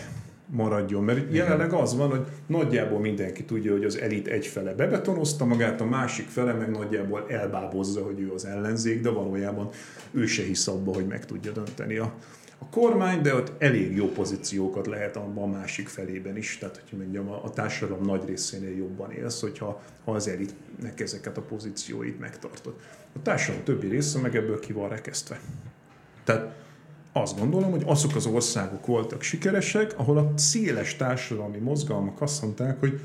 maradjon. 0.46 1.04
Mert 1.04 1.34
jelenleg 1.34 1.72
az 1.72 1.96
van, 1.96 2.10
hogy 2.10 2.26
nagyjából 2.46 3.00
mindenki 3.00 3.44
tudja, 3.44 3.72
hogy 3.72 3.84
az 3.84 3.98
elit 3.98 4.26
egy 4.26 4.46
fele 4.46 4.74
bebetonozta 4.74 5.44
magát, 5.44 5.80
a 5.80 5.84
másik 5.84 6.28
fele 6.28 6.52
meg 6.52 6.70
nagyjából 6.70 7.26
elbábozza, 7.28 8.02
hogy 8.02 8.20
ő 8.20 8.32
az 8.32 8.44
ellenzék, 8.44 9.00
de 9.00 9.10
valójában 9.10 9.68
ő 10.10 10.26
se 10.26 10.42
hisz 10.42 10.66
abba, 10.66 10.94
hogy 10.94 11.06
meg 11.06 11.24
tudja 11.24 11.52
dönteni 11.52 11.96
a, 11.96 12.14
a 12.62 12.66
kormány, 12.70 13.22
de 13.22 13.34
ott 13.34 13.52
elég 13.58 13.96
jó 13.96 14.06
pozíciókat 14.06 14.86
lehet 14.86 15.16
abban 15.16 15.54
a 15.54 15.58
másik 15.58 15.88
felében 15.88 16.36
is. 16.36 16.58
Tehát, 16.58 16.82
hogy 16.90 16.98
mondjam, 16.98 17.28
a, 17.28 17.44
a 17.44 17.50
társadalom 17.50 18.04
nagy 18.04 18.24
részénél 18.26 18.76
jobban 18.76 19.10
élsz, 19.12 19.40
hogyha 19.40 19.82
ha 20.04 20.12
az 20.12 20.28
elitnek 20.28 21.00
ezeket 21.00 21.36
a 21.36 21.40
pozícióit 21.40 22.18
megtartod. 22.18 22.74
A 23.14 23.22
társadalom 23.22 23.64
többi 23.64 23.88
része 23.88 24.18
meg 24.18 24.36
ebből 24.36 24.60
ki 24.60 24.72
van 24.72 24.88
rekesztve. 24.88 25.40
Tehát 26.24 26.54
azt 27.12 27.38
gondolom, 27.38 27.70
hogy 27.70 27.82
azok 27.86 28.14
az 28.14 28.26
országok 28.26 28.86
voltak 28.86 29.22
sikeresek, 29.22 29.98
ahol 29.98 30.18
a 30.18 30.32
széles 30.36 30.96
társadalmi 30.96 31.58
mozgalmak 31.58 32.20
azt 32.20 32.42
mondták, 32.42 32.80
hogy 32.80 33.00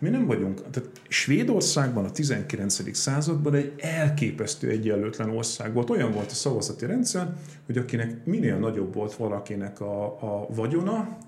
mi 0.00 0.08
nem 0.08 0.26
vagyunk. 0.26 0.70
Tehát 0.70 0.90
Svédországban 1.08 2.04
a 2.04 2.10
19. 2.10 2.96
században 2.96 3.54
egy 3.54 3.72
elképesztő 3.76 4.68
egyenlőtlen 4.68 5.30
ország 5.30 5.72
volt. 5.72 5.90
Olyan 5.90 6.12
volt 6.12 6.30
a 6.30 6.34
szavazati 6.34 6.86
rendszer, 6.86 7.36
hogy 7.66 7.78
akinek 7.78 8.24
minél 8.24 8.56
nagyobb 8.56 8.94
volt 8.94 9.14
valakinek 9.14 9.80
a, 9.80 10.04
a 10.04 10.46
vagyona, 10.54 11.18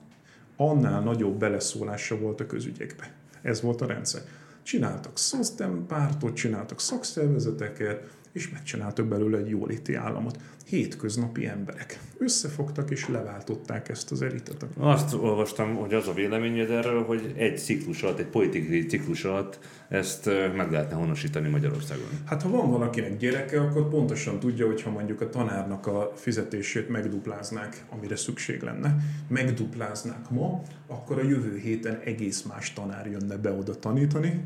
annál 0.56 1.00
nagyobb 1.00 1.38
beleszólása 1.38 2.18
volt 2.18 2.40
a 2.40 2.46
közügyekbe. 2.46 3.12
Ez 3.42 3.60
volt 3.60 3.80
a 3.80 3.86
rendszer. 3.86 4.22
Csináltak 4.62 5.18
szosztem 5.18 5.84
pártot, 5.86 6.34
csináltak 6.34 6.80
szakszervezeteket, 6.80 8.08
és 8.32 8.50
megcsináltak 8.50 9.06
belőle 9.06 9.38
egy 9.38 9.48
jóléti 9.48 9.94
államot. 9.94 10.38
Hétköznapi 10.66 11.46
emberek 11.46 11.98
összefogtak 12.18 12.90
és 12.90 13.08
leváltották 13.08 13.88
ezt 13.88 14.10
az 14.10 14.22
elitet. 14.22 14.66
Azt 14.78 15.14
olvastam, 15.14 15.74
hogy 15.74 15.94
az 15.94 16.08
a 16.08 16.12
véleményed 16.12 16.70
erről, 16.70 17.04
hogy 17.04 17.32
egy 17.36 17.58
ciklus 17.58 18.02
alatt, 18.02 18.18
egy 18.18 18.26
politikai 18.26 18.86
ciklus 18.86 19.24
alatt 19.24 19.58
ezt 19.88 20.26
meg 20.56 20.70
lehetne 20.70 20.96
honosítani 20.96 21.48
Magyarországon. 21.48 22.06
Hát 22.24 22.42
ha 22.42 22.50
van 22.50 22.70
valakinek 22.70 23.16
gyereke, 23.16 23.60
akkor 23.60 23.88
pontosan 23.88 24.38
tudja, 24.38 24.66
hogy 24.66 24.82
ha 24.82 24.90
mondjuk 24.90 25.20
a 25.20 25.28
tanárnak 25.28 25.86
a 25.86 26.12
fizetését 26.14 26.88
megdupláznák, 26.88 27.84
amire 27.90 28.16
szükség 28.16 28.62
lenne, 28.62 28.96
megdupláznák 29.28 30.30
ma, 30.30 30.62
akkor 30.86 31.18
a 31.18 31.22
jövő 31.22 31.56
héten 31.56 32.00
egész 32.04 32.42
más 32.42 32.72
tanár 32.72 33.06
jönne 33.06 33.36
be 33.36 33.52
oda 33.52 33.74
tanítani, 33.74 34.44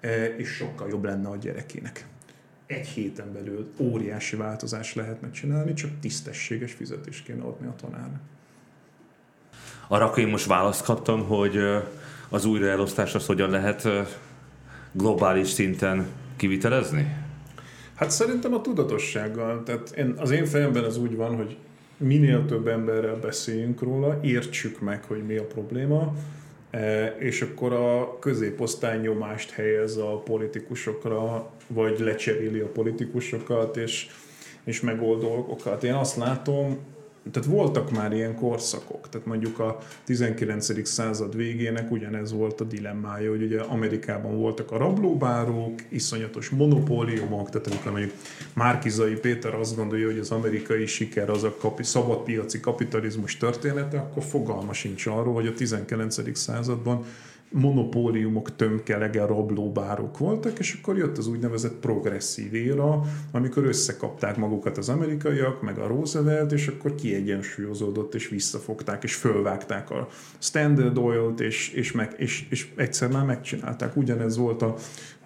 eh, 0.00 0.34
és 0.36 0.48
sokkal 0.48 0.88
jobb 0.88 1.04
lenne 1.04 1.28
a 1.28 1.36
gyerekének. 1.36 2.06
Egy 2.66 2.86
héten 2.86 3.32
belül 3.32 3.72
óriási 3.78 4.36
változás 4.36 4.94
lehetne 4.94 5.30
csinálni, 5.30 5.74
csak 5.74 5.90
tisztességes 6.00 6.72
fizetést 6.72 7.24
kéne 7.24 7.42
adni 7.42 7.66
a 7.66 7.74
tanárnak. 7.80 8.20
Arra 9.88 10.04
akkor 10.04 10.18
én 10.18 10.28
most 10.28 10.46
választ 10.46 10.84
kaptam, 10.84 11.26
hogy 11.26 11.58
az 12.28 12.44
újraelosztás 12.44 13.14
az 13.14 13.26
hogyan 13.26 13.50
lehet 13.50 13.88
globális 14.92 15.48
szinten 15.48 16.06
kivitelezni? 16.36 17.24
Hát 17.94 18.10
szerintem 18.10 18.54
a 18.54 18.60
tudatossággal. 18.60 19.62
Tehát 19.62 19.90
én, 19.90 20.14
az 20.16 20.30
én 20.30 20.46
fejemben 20.46 20.84
az 20.84 20.96
úgy 20.96 21.16
van, 21.16 21.36
hogy 21.36 21.56
minél 21.96 22.46
több 22.46 22.66
emberrel 22.66 23.16
beszéljünk 23.16 23.82
róla, 23.82 24.18
értsük 24.22 24.80
meg, 24.80 25.04
hogy 25.04 25.26
mi 25.26 25.36
a 25.36 25.46
probléma, 25.46 26.14
és 27.18 27.42
akkor 27.42 27.72
a 27.72 28.18
középosztály 28.18 28.98
nyomást 28.98 29.50
helyez 29.50 29.96
a 29.96 30.22
politikusokra, 30.24 31.50
vagy 31.66 31.98
lecseréli 31.98 32.60
a 32.60 32.68
politikusokat, 32.68 33.76
és, 33.76 34.06
és 34.64 34.80
megold 34.80 35.20
dolgokat. 35.20 35.84
Én 35.84 35.94
azt 35.94 36.16
látom, 36.16 36.78
tehát 37.30 37.48
voltak 37.48 37.90
már 37.90 38.12
ilyen 38.12 38.34
korszakok, 38.34 39.08
tehát 39.08 39.26
mondjuk 39.26 39.58
a 39.58 39.78
19. 40.04 40.88
század 40.88 41.36
végének 41.36 41.90
ugyanez 41.90 42.32
volt 42.32 42.60
a 42.60 42.64
dilemmája, 42.64 43.30
hogy 43.30 43.42
ugye 43.42 43.60
Amerikában 43.60 44.36
voltak 44.36 44.70
a 44.70 44.76
rablóbárók, 44.76 45.80
iszonyatos 45.88 46.48
monopóliumok, 46.48 47.50
tehát 47.50 47.66
amikor 47.66 47.92
mondjuk 47.92 48.12
Márkizai 48.54 49.14
Péter 49.14 49.54
azt 49.54 49.76
gondolja, 49.76 50.06
hogy 50.06 50.18
az 50.18 50.30
amerikai 50.30 50.86
siker 50.86 51.30
az 51.30 51.42
a 51.42 51.56
kapi, 51.56 51.82
szabadpiaci 51.82 52.60
kapitalizmus 52.60 53.36
története, 53.36 53.98
akkor 53.98 54.22
fogalma 54.22 54.72
sincs 54.72 55.06
arról, 55.06 55.34
hogy 55.34 55.46
a 55.46 55.54
19. 55.54 56.38
században 56.38 57.04
monopóliumok 57.50 58.56
tömkelege 58.56 59.26
rablóbárok 59.26 60.18
voltak, 60.18 60.58
és 60.58 60.78
akkor 60.80 60.96
jött 60.96 61.18
az 61.18 61.26
úgynevezett 61.26 61.74
progresszív 61.74 62.54
éra, 62.54 63.02
amikor 63.32 63.64
összekapták 63.64 64.36
magukat 64.36 64.78
az 64.78 64.88
amerikaiak, 64.88 65.62
meg 65.62 65.78
a 65.78 65.86
Roosevelt, 65.86 66.52
és 66.52 66.66
akkor 66.66 66.94
kiegyensúlyozódott, 66.94 68.14
és 68.14 68.28
visszafogták, 68.28 69.02
és 69.02 69.14
fölvágták 69.14 69.90
a 69.90 70.08
Standard 70.38 70.98
Oil-t, 70.98 71.40
és, 71.40 71.72
és, 71.72 71.92
meg, 71.92 72.14
és, 72.16 72.46
és 72.50 72.68
egyszer 72.76 73.08
már 73.08 73.24
megcsinálták. 73.24 73.96
Ugyanez 73.96 74.36
volt 74.36 74.62
a 74.62 74.74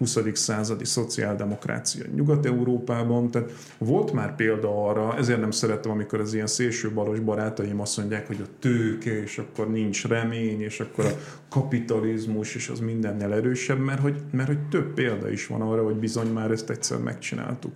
20. 0.01 0.19
századi 0.33 0.85
szociáldemokrácia 0.85 2.05
Nyugat-Európában, 2.15 3.31
tehát 3.31 3.53
volt 3.79 4.13
már 4.13 4.35
példa 4.35 4.89
arra, 4.89 5.17
ezért 5.17 5.41
nem 5.41 5.51
szeretem, 5.51 5.91
amikor 5.91 6.21
az 6.21 6.35
ilyen 6.35 6.47
szélső 6.47 6.91
balos 6.93 7.21
barátaim 7.21 7.81
azt 7.81 7.97
mondják, 7.97 8.27
hogy 8.27 8.41
a 8.41 8.49
tőke, 8.59 9.23
és 9.23 9.39
akkor 9.39 9.71
nincs 9.71 10.07
remény, 10.07 10.61
és 10.61 10.81
akkor 10.81 11.05
a 11.05 11.17
kapitalizmus, 11.49 12.55
és 12.55 12.69
az 12.69 12.79
mindennel 12.79 13.35
erősebb, 13.35 13.79
mert 13.79 14.01
hogy, 14.01 14.23
mert 14.31 14.49
hogy 14.49 14.69
több 14.69 14.95
példa 14.95 15.31
is 15.31 15.47
van 15.47 15.61
arra, 15.61 15.85
hogy 15.85 15.97
bizony 15.97 16.29
már 16.29 16.51
ezt 16.51 16.71
egyszer 16.71 16.99
megcsináltuk. 16.99 17.73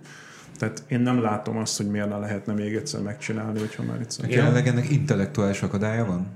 Tehát 0.57 0.83
én 0.87 0.99
nem 0.99 1.21
látom 1.21 1.57
azt, 1.57 1.77
hogy 1.77 1.87
miért 1.87 2.09
ne 2.09 2.17
lehetne 2.17 2.53
még 2.53 2.75
egyszer 2.75 3.01
megcsinálni, 3.01 3.59
hogyha 3.59 3.83
már 3.83 3.99
egyszer. 3.99 4.29
Jelenleg 4.29 4.67
ennek 4.67 4.89
intellektuális 4.89 5.61
akadálya 5.61 6.05
van? 6.05 6.27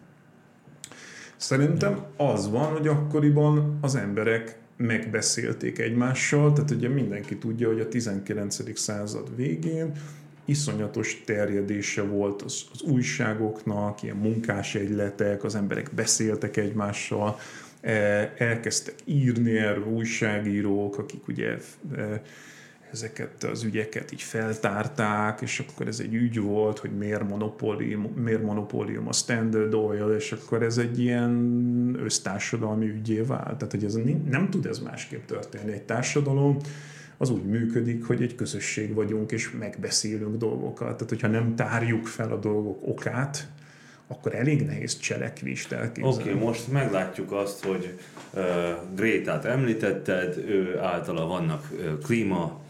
Szerintem 1.38 2.00
az 2.18 2.50
van, 2.50 2.66
hogy 2.66 2.88
akkoriban 2.88 3.78
az 3.82 3.96
emberek 3.96 4.58
megbeszélték 4.80 5.80
egymással, 5.80 6.54
tehát 6.54 6.72
ugye 6.72 6.90
mindenki 6.90 7.38
tudja, 7.38 7.68
hogy 7.68 7.80
a 7.80 7.88
19. 7.88 8.78
század 8.80 9.36
végén 9.36 9.92
iszonyatos 10.46 11.22
terjedése 11.26 12.02
volt 12.02 12.42
az, 12.42 12.64
az 12.74 12.82
újságoknak, 12.82 14.04
ilyen 14.04 14.16
munkásegyletek, 14.16 15.44
az 15.44 15.56
emberek 15.56 15.90
beszéltek 15.96 16.58
egymással, 16.58 17.40
eh, 17.82 18.30
elkezdtek 18.38 18.96
írni 19.06 19.58
erről 19.58 19.86
újságírók, 19.86 20.98
akik 20.98 21.28
ugye 21.28 21.58
eh, 21.96 22.20
ezeket 22.92 23.44
az 23.44 23.64
ügyeket 23.64 24.12
így 24.12 24.22
feltárták, 24.22 25.42
és 25.42 25.60
akkor 25.60 25.88
ez 25.88 26.00
egy 26.00 26.14
ügy 26.14 26.40
volt, 26.40 26.80
hogy 26.80 26.92
miért 26.98 27.30
monopólium, 27.30 28.02
miért 28.16 28.44
monopólium 28.44 29.08
a 29.08 29.14
Standard 29.14 29.74
Oil, 29.74 30.16
és 30.18 30.32
akkor 30.32 30.64
ez 30.64 30.78
egy 30.78 31.00
ilyen 31.00 31.96
össztársadalmi 32.04 32.88
ügyé 32.88 33.22
vált. 33.22 33.58
Tehát, 33.58 33.72
hogy 33.72 33.84
ez 33.84 33.98
nem 34.30 34.50
tud 34.50 34.66
ez 34.66 34.80
másképp 34.80 35.26
történni. 35.26 35.72
Egy 35.72 35.84
társadalom 35.84 36.58
az 37.18 37.30
úgy 37.30 37.46
működik, 37.46 38.06
hogy 38.06 38.22
egy 38.22 38.36
közösség 38.36 38.94
vagyunk, 38.94 39.32
és 39.32 39.52
megbeszélünk 39.52 40.38
dolgokat. 40.38 40.94
Tehát, 40.94 41.10
hogyha 41.10 41.28
nem 41.28 41.56
tárjuk 41.56 42.08
fel 42.08 42.32
a 42.32 42.38
dolgok 42.38 42.88
okát, 42.88 43.48
akkor 44.08 44.36
elég 44.36 44.66
nehéz 44.66 44.98
cselekvést 44.98 45.72
elképzelni. 45.72 46.20
Oké, 46.20 46.30
okay, 46.30 46.46
most 46.46 46.72
meglátjuk 46.72 47.32
azt, 47.32 47.66
hogy 47.66 47.98
uh, 48.34 48.44
Grétát 48.96 49.46
említetted, 49.46 50.38
ő 50.38 50.80
általa 50.80 51.28
vannak 51.28 51.68
uh, 51.72 51.98
klíma 51.98 52.62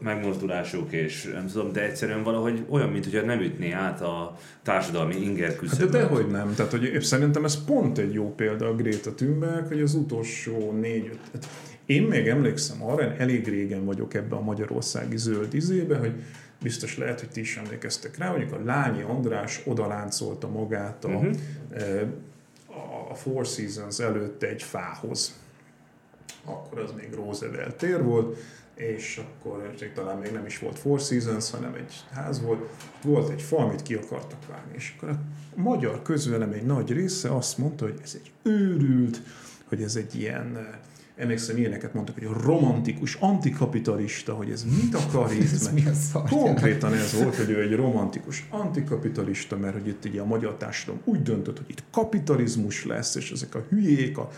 megmozdulások, 0.00 0.92
és 0.92 1.30
nem 1.32 1.46
tudom, 1.46 1.72
de 1.72 1.82
egyszerűen 1.82 2.22
valahogy 2.22 2.64
olyan, 2.68 2.88
mint 2.88 3.04
hogyha 3.04 3.26
nem 3.26 3.40
ütné 3.40 3.70
át 3.70 4.00
a 4.00 4.36
társadalmi 4.62 5.14
inger 5.14 5.56
küszöböt. 5.56 5.80
Hát 5.80 5.90
de 5.90 5.98
dehogy 5.98 6.26
nem. 6.26 6.54
Tehát, 6.54 6.70
hogy 6.70 7.02
szerintem 7.02 7.44
ez 7.44 7.64
pont 7.64 7.98
egy 7.98 8.12
jó 8.12 8.34
példa 8.34 8.66
a 8.66 8.74
Greta 8.74 9.14
Thunberg, 9.14 9.66
hogy 9.66 9.80
az 9.80 9.94
utolsó 9.94 10.72
négy-öt... 10.72 11.18
Hát 11.32 11.46
én 11.86 12.02
még 12.02 12.28
emlékszem 12.28 12.84
arra, 12.84 13.14
elég 13.16 13.48
régen 13.48 13.84
vagyok 13.84 14.14
ebbe 14.14 14.36
a 14.36 14.40
magyarországi 14.40 15.16
zöld 15.16 15.54
izébe, 15.54 15.96
hogy 15.96 16.12
biztos 16.62 16.98
lehet, 16.98 17.20
hogy 17.20 17.28
ti 17.28 17.40
is 17.40 17.56
emlékeztek 17.56 18.18
rá, 18.18 18.30
mondjuk 18.30 18.52
a 18.52 18.64
Lányi 18.64 19.02
András 19.02 19.62
odaláncolta 19.64 20.48
magát 20.48 21.04
a, 21.04 21.08
uh-huh. 21.08 21.34
a 23.10 23.14
Four 23.14 23.46
Seasons 23.46 23.98
előtt 23.98 24.42
egy 24.42 24.62
fához. 24.62 25.40
Akkor 26.44 26.78
az 26.78 26.92
még 26.96 27.08
Roosevelt 27.14 27.76
tér 27.76 28.02
volt, 28.02 28.38
és 28.82 29.20
akkor 29.24 29.74
még 29.80 29.92
talán 29.92 30.18
még 30.18 30.32
nem 30.32 30.46
is 30.46 30.58
volt 30.58 30.78
Four 30.78 31.00
Seasons, 31.00 31.50
hanem 31.50 31.74
egy 31.74 31.94
ház 32.12 32.42
volt, 32.42 32.70
volt 33.02 33.30
egy 33.30 33.42
fa, 33.42 33.56
amit 33.56 33.82
ki 33.82 33.94
akartak 33.94 34.46
vágni, 34.48 34.72
és 34.76 34.94
akkor 34.96 35.08
a 35.08 35.60
magyar 35.60 36.02
közvelem 36.02 36.52
egy 36.52 36.64
nagy 36.64 36.92
része 36.92 37.34
azt 37.36 37.58
mondta, 37.58 37.84
hogy 37.84 38.00
ez 38.02 38.18
egy 38.22 38.30
őrült, 38.42 39.20
hogy 39.68 39.82
ez 39.82 39.96
egy 39.96 40.14
ilyen 40.14 40.80
emlékszem, 41.16 41.56
ilyeneket 41.56 41.94
mondtak, 41.94 42.14
hogy 42.14 42.24
a 42.24 42.40
romantikus, 42.42 43.14
antikapitalista, 43.14 44.34
hogy 44.34 44.50
ez 44.50 44.64
mit 44.64 44.94
akar 44.94 45.32
itt? 45.34 45.52
ez 45.52 45.72
mi 45.72 45.84
a 46.12 46.22
Konkrétan 46.22 46.92
ez 46.92 47.22
volt, 47.22 47.36
hogy 47.36 47.50
ő 47.50 47.60
egy 47.60 47.74
romantikus, 47.74 48.46
antikapitalista, 48.50 49.56
mert 49.56 49.74
hogy 49.74 49.88
itt 49.88 50.04
ugye 50.04 50.20
a 50.20 50.24
magyar 50.24 50.56
társadalom 50.56 51.00
úgy 51.04 51.22
döntött, 51.22 51.56
hogy 51.56 51.70
itt 51.70 51.82
kapitalizmus 51.90 52.84
lesz, 52.84 53.14
és 53.14 53.30
ezek 53.32 53.54
a 53.54 53.64
hülyék, 53.68 54.18
a 54.18 54.30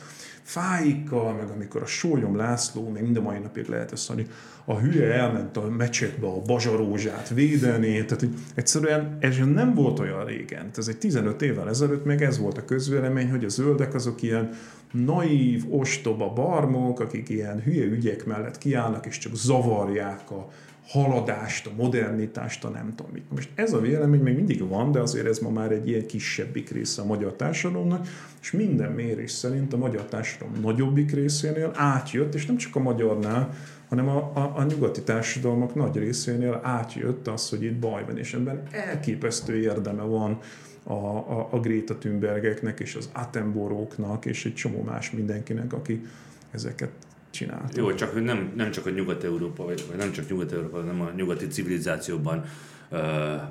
fáikkal, 0.45 1.33
meg 1.33 1.49
amikor 1.49 1.83
a 1.83 1.87
Sólyom 1.87 2.37
László, 2.37 2.89
még 2.89 3.03
mind 3.03 3.17
a 3.17 3.21
mai 3.21 3.39
napig 3.39 3.69
lehet 3.69 3.93
ezt 3.93 4.09
mondani, 4.09 4.29
a 4.65 4.79
hülye 4.79 5.13
elment 5.13 5.57
a 5.57 5.69
mecsetbe 5.69 6.27
a 6.27 6.41
bazsarózsát 6.41 7.29
védeni, 7.29 7.93
tehát 7.93 8.21
hogy 8.21 8.35
egyszerűen 8.55 9.17
ez 9.21 9.37
nem 9.55 9.75
volt 9.75 9.99
olyan 9.99 10.25
régen. 10.25 10.71
Ez 10.77 10.89
egy 10.89 10.99
15 10.99 11.43
évvel 11.43 11.69
ezelőtt 11.69 12.05
még 12.05 12.21
ez 12.21 12.39
volt 12.39 12.59
a 12.59 12.65
közvélemény, 12.65 13.31
hogy 13.31 13.45
a 13.45 13.49
zöldek 13.49 13.95
azok 13.95 14.23
ilyen 14.23 14.51
naív, 14.93 15.65
ostoba 15.71 16.33
barmok, 16.33 17.01
akik 17.01 17.29
ilyen 17.29 17.63
hülye 17.63 17.85
ügyek 17.85 18.25
mellett 18.27 18.59
kiállnak, 18.59 19.07
és 19.07 19.19
csak 19.19 19.35
zavarják 19.35 20.31
a 20.31 20.49
haladást, 20.89 21.67
a 21.67 21.71
modernitást, 21.77 22.65
a 22.65 22.69
nem 22.69 22.95
tudom 22.97 23.13
mit. 23.13 23.31
Most 23.31 23.51
ez 23.55 23.73
a 23.73 23.81
vélemény 23.81 24.21
még 24.21 24.35
mindig 24.35 24.69
van, 24.69 24.93
de 24.93 25.01
azért 25.01 25.27
ez 25.27 25.39
ma 25.39 25.51
már 25.51 25.73
egy 25.73 25.89
ilyen 25.89 26.07
kisebbik 26.07 26.71
része 26.71 27.03
a 27.03 27.05
magyar 27.05 27.33
társadalomnak, 27.33 28.07
és 28.41 28.51
minden 28.51 28.93
mérés 28.93 29.31
szerint 29.31 29.73
a 29.73 29.77
magyar 29.77 30.05
társadalom 30.05 30.61
nagyobbik 30.61 31.13
részénél 31.13 31.73
átjött, 31.75 32.35
és 32.35 32.47
nem 32.47 32.57
csak 32.57 32.77
a 32.77 32.81
magyarnál, 32.81 33.55
hanem 33.89 34.09
a, 34.09 34.31
a, 34.35 34.53
a 34.57 34.65
nyugati 34.65 35.03
társadalmak 35.03 35.75
nagy 35.75 35.97
részénél 35.97 36.61
átjött 36.63 37.29
az, 37.29 37.49
hogy 37.49 37.63
itt 37.63 37.79
baj 37.79 38.05
van, 38.05 38.19
és 38.19 38.35
ebben 38.35 38.63
elképesztő 38.71 39.61
érdeme 39.61 40.03
van 40.03 40.39
a, 40.83 40.93
a, 40.93 41.49
a 41.51 41.61
Greta 41.61 41.99
Thunbergeknek, 41.99 42.81
és 42.81 42.95
az 42.95 43.09
Attenboróknak, 43.13 44.25
és 44.25 44.45
egy 44.45 44.55
csomó 44.55 44.83
más 44.83 45.11
mindenkinek, 45.11 45.73
aki 45.73 46.07
ezeket 46.51 46.91
csinálta. 47.35 47.81
Jó, 47.81 47.95
csak 47.95 48.13
hogy 48.13 48.23
nem, 48.23 48.53
nem 48.57 48.71
csak 48.71 48.87
a 48.87 48.91
Nyugat-Európa, 48.91 49.65
vagy, 49.65 49.85
nem 49.99 50.13
csak 50.13 50.29
Nyugat-Európa, 50.29 50.77
hanem 50.77 51.01
a 51.01 51.11
nyugati 51.17 51.47
civilizációban 51.47 52.45
uh, 52.91 53.01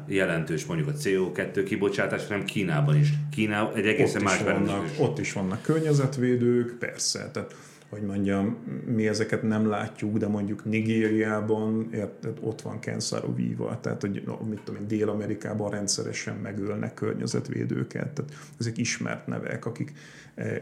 jelentős 0.08 0.66
mondjuk 0.66 0.88
a 0.90 0.92
CO2 0.92 1.64
kibocsátás, 1.66 2.28
hanem 2.28 2.46
Kínában 2.46 2.98
is. 2.98 3.10
Kína 3.32 3.74
egy 3.76 3.86
egészen 3.86 4.22
ott 4.22 4.28
más 4.28 4.42
vannak, 4.42 4.86
Ott 5.00 5.20
is 5.20 5.34
vannak 5.34 5.62
környezetvédők, 5.62 6.78
persze. 6.80 7.30
Tehát 7.32 7.56
hogy 7.94 8.02
mondjam, 8.02 8.58
mi 8.86 9.08
ezeket 9.08 9.44
nem 9.44 9.68
látjuk, 9.68 10.18
de 10.18 10.28
mondjuk 10.28 10.66
Nigériában 10.66 11.88
érted, 11.92 12.38
ott 12.42 12.62
van 12.62 12.80
Kensaro 12.80 13.34
Viva, 13.34 13.80
tehát 13.82 14.02
hogy 14.02 14.24
mit 14.50 14.62
tudom 14.64 14.82
én, 14.82 14.88
Dél-Amerikában 14.88 15.72
rendszeresen 15.72 16.36
megölnek 16.36 16.94
környezetvédőket, 16.94 18.14
tehát 18.14 18.34
ezek 18.60 18.78
ismert 18.78 19.28
nevek, 19.28 19.66
akik 19.66 19.94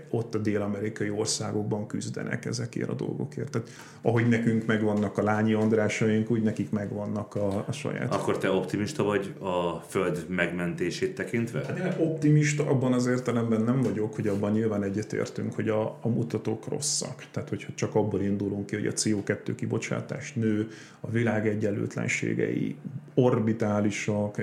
ott 0.10 0.36
a 0.36 0.38
dél-amerikai 0.38 1.10
országokban 1.10 1.88
küzdenek 1.88 2.46
ezekért 2.46 2.90
a 2.90 2.94
dolgokért. 2.94 3.52
Tehát 3.52 3.70
ahogy 4.02 4.28
nekünk 4.28 4.66
megvannak 4.66 5.18
a 5.18 5.24
lányi 5.24 5.54
Andrásaink, 5.54 6.32
úgy 6.32 6.42
nekik 6.42 6.70
megvannak 6.70 7.36
a, 7.36 7.66
a 7.68 7.72
saját. 7.72 8.14
Akkor 8.14 8.38
te 8.38 8.52
optimista 8.52 9.04
vagy 9.04 9.34
a 9.40 9.84
föld 9.88 10.26
megmentését 10.30 11.16
tekintve? 11.16 11.66
Hát 11.66 11.78
én 11.78 12.08
optimista 12.08 12.68
abban 12.68 12.94
az 12.94 13.06
értelemben 13.06 13.62
nem 13.62 13.82
vagyok, 13.82 14.16
hogy 14.16 14.28
abban 14.28 14.52
nyilván 14.52 14.84
egyetértünk, 14.84 15.56
hogy 15.56 15.70
a, 15.70 15.98
a 16.02 16.08
mutatók 16.08 16.68
rosszak. 16.68 17.26
Tehát, 17.32 17.50
hogyha 17.50 17.72
csak 17.76 17.96
abból 17.96 18.22
indulunk 18.22 18.66
ki, 18.66 18.76
hogy 18.76 18.88
a 18.88 18.94
CO2 18.94 19.54
kibocsátás 19.56 20.34
nő, 20.34 20.68
a 21.00 21.10
világ 21.10 21.48
egyenlőtlenségei 21.48 22.76
orbitálisak, 23.14 24.42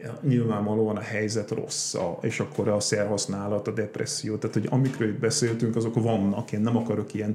tehát 0.00 0.22
nyilvánvalóan 0.22 0.96
a 0.96 1.00
helyzet 1.00 1.50
rossz, 1.50 1.94
és 2.20 2.40
akkor 2.40 2.68
a 2.68 2.80
szerhasználat, 2.80 3.68
a 3.68 3.72
depresszió, 3.72 4.36
tehát 4.36 4.56
hogy 4.56 4.68
amikről 4.70 5.08
itt 5.08 5.18
beszéltünk, 5.18 5.76
azok 5.76 5.94
vannak, 5.94 6.52
én 6.52 6.60
nem 6.60 6.76
akarok 6.76 7.14
ilyen, 7.14 7.34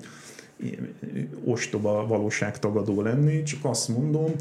ilyen 0.55 0.95
ostoba 1.43 2.07
valóságtagadó 2.07 3.01
lenni, 3.01 3.43
csak 3.43 3.65
azt 3.65 3.87
mondom, 3.87 4.31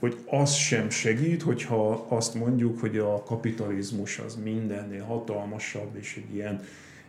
hogy 0.00 0.16
az 0.26 0.52
sem 0.54 0.90
segít, 0.90 1.42
hogyha 1.42 2.06
azt 2.08 2.34
mondjuk, 2.34 2.80
hogy 2.80 2.98
a 2.98 3.22
kapitalizmus 3.22 4.18
az 4.18 4.38
mindennél 4.44 5.04
hatalmasabb, 5.04 5.96
és 6.00 6.22
egy 6.26 6.34
ilyen 6.34 6.60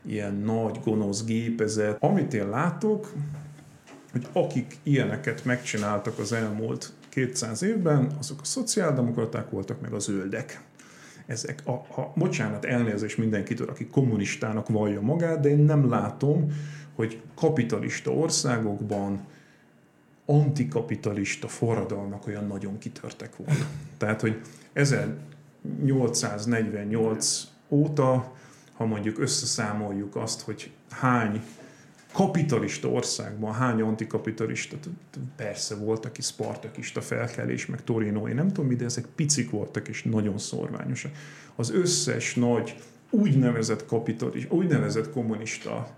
ilyen 0.07 0.33
nagy, 0.33 0.79
gonosz 0.83 1.23
gépezet. 1.23 1.97
Amit 1.99 2.33
én 2.33 2.49
látok, 2.49 3.13
hogy 4.11 4.27
akik 4.33 4.77
ilyeneket 4.83 5.45
megcsináltak 5.45 6.19
az 6.19 6.31
elmúlt 6.31 6.93
200 7.17 7.61
évben, 7.61 8.11
azok 8.19 8.41
a 8.41 8.45
szociáldemokraták 8.45 9.49
voltak, 9.49 9.81
meg 9.81 9.93
a 9.93 9.99
zöldek. 9.99 10.61
Ezek 11.25 11.61
a, 11.65 11.71
a 11.71 12.13
bocsánat, 12.15 12.65
elnézés 12.65 13.15
mindenkitől, 13.15 13.69
aki 13.69 13.87
kommunistának 13.87 14.67
vallja 14.67 15.01
magát, 15.01 15.39
de 15.39 15.49
én 15.49 15.57
nem 15.57 15.89
látom, 15.89 16.51
hogy 16.95 17.21
kapitalista 17.35 18.11
országokban 18.11 19.25
antikapitalista 20.25 21.47
forradalmak 21.47 22.27
olyan 22.27 22.47
nagyon 22.47 22.77
kitörtek 22.77 23.35
volna. 23.35 23.65
Tehát, 23.97 24.21
hogy 24.21 24.41
1848 24.73 27.47
óta 27.69 28.35
ha 28.73 28.85
mondjuk 28.85 29.19
összeszámoljuk 29.19 30.15
azt, 30.15 30.41
hogy 30.41 30.71
hány 30.89 31.41
kapitalista 32.11 32.89
országban, 32.89 33.53
hány 33.53 33.81
antikapitalista, 33.81 34.75
persze 35.35 35.75
volt, 35.75 36.05
aki 36.05 36.21
spartakista 36.21 37.01
felkelés, 37.01 37.65
meg 37.65 37.83
Torino, 37.83 38.27
én 38.27 38.35
nem 38.35 38.47
tudom 38.47 38.65
mi, 38.65 38.75
de 38.75 38.85
ezek 38.85 39.05
picik 39.15 39.49
voltak 39.49 39.87
és 39.87 40.03
nagyon 40.03 40.37
szorványosak. 40.37 41.11
Az 41.55 41.71
összes 41.71 42.35
nagy 42.35 42.75
úgynevezett 43.09 43.85
kapitalista, 43.85 44.55
úgynevezett 44.55 45.11
kommunista 45.11 45.95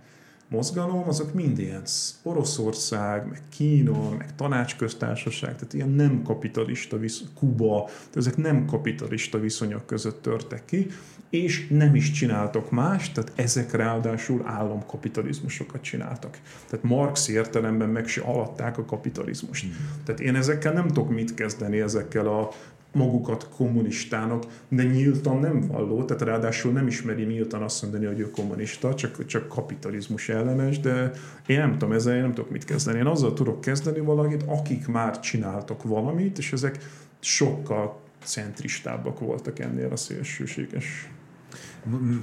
mozgalom, 0.50 1.08
azok 1.08 1.34
mind 1.34 1.60
ilyen 1.60 1.84
Oroszország, 2.24 3.28
meg 3.28 3.42
Kína, 3.50 4.10
meg 4.18 4.36
tanácsköztársaság, 4.36 5.56
tehát 5.56 5.74
ilyen 5.74 5.90
nem 5.90 6.22
kapitalista 6.24 6.98
visz, 6.98 7.24
Kuba, 7.36 7.90
ezek 8.14 8.38
nem 8.38 8.66
kapitalista 8.66 9.40
viszonyok 9.40 9.86
között 9.86 10.22
törtek 10.22 10.66
ki, 10.66 10.88
és 11.30 11.68
nem 11.68 11.96
is 11.96 12.12
csináltak 12.12 12.72
más, 12.72 13.12
tehát 13.12 13.32
ezek 13.36 13.72
ráadásul 13.72 14.42
államkapitalizmusokat 14.46 15.82
csináltak. 15.82 16.40
Tehát 16.70 16.86
Marx 16.86 17.28
értelemben 17.28 17.90
meg 17.90 18.08
se 18.08 18.22
alatták 18.22 18.78
a 18.78 18.86
kapitalizmust. 18.86 19.66
Mm. 19.66 19.70
Tehát 20.04 20.22
én 20.22 20.36
ezekkel 20.36 20.74
nem 20.74 20.88
tudok 20.88 21.10
mit 21.10 21.34
kezdeni, 21.34 21.80
ezekkel 21.80 22.28
a 22.28 22.50
magukat 22.92 23.50
kommunistának, 23.56 24.44
de 24.68 24.84
nyíltan 24.84 25.40
nem 25.40 25.62
valló, 25.68 26.04
tehát 26.04 26.24
ráadásul 26.24 26.72
nem 26.72 26.88
ismeri 26.88 27.24
nyíltan 27.24 27.62
azt 27.62 27.82
mondani, 27.82 28.06
hogy 28.06 28.20
ő 28.20 28.32
kommunista, 28.32 28.96
csak, 28.96 29.26
csak 29.26 29.48
kapitalizmus 29.48 30.30
ellenes, 30.30 30.80
de 30.80 31.12
én 31.46 31.58
nem 31.58 31.72
tudom 31.72 31.92
ezzel, 31.92 32.16
én 32.16 32.22
nem 32.22 32.34
tudok 32.34 32.52
mit 32.52 32.66
kezdeni. 32.66 32.98
Én 32.98 33.06
azzal 33.06 33.34
tudok 33.34 33.62
kezdeni 33.62 34.00
valamit, 34.00 34.44
akik 34.46 34.88
már 34.88 35.20
csináltak 35.20 35.84
valamit, 35.84 36.38
és 36.38 36.54
ezek 36.54 36.78
sokkal 37.20 38.00
centristábbak 38.24 39.20
voltak 39.20 39.60
ennél 39.60 39.92
a 39.92 39.96
szélsőséges 39.96 41.10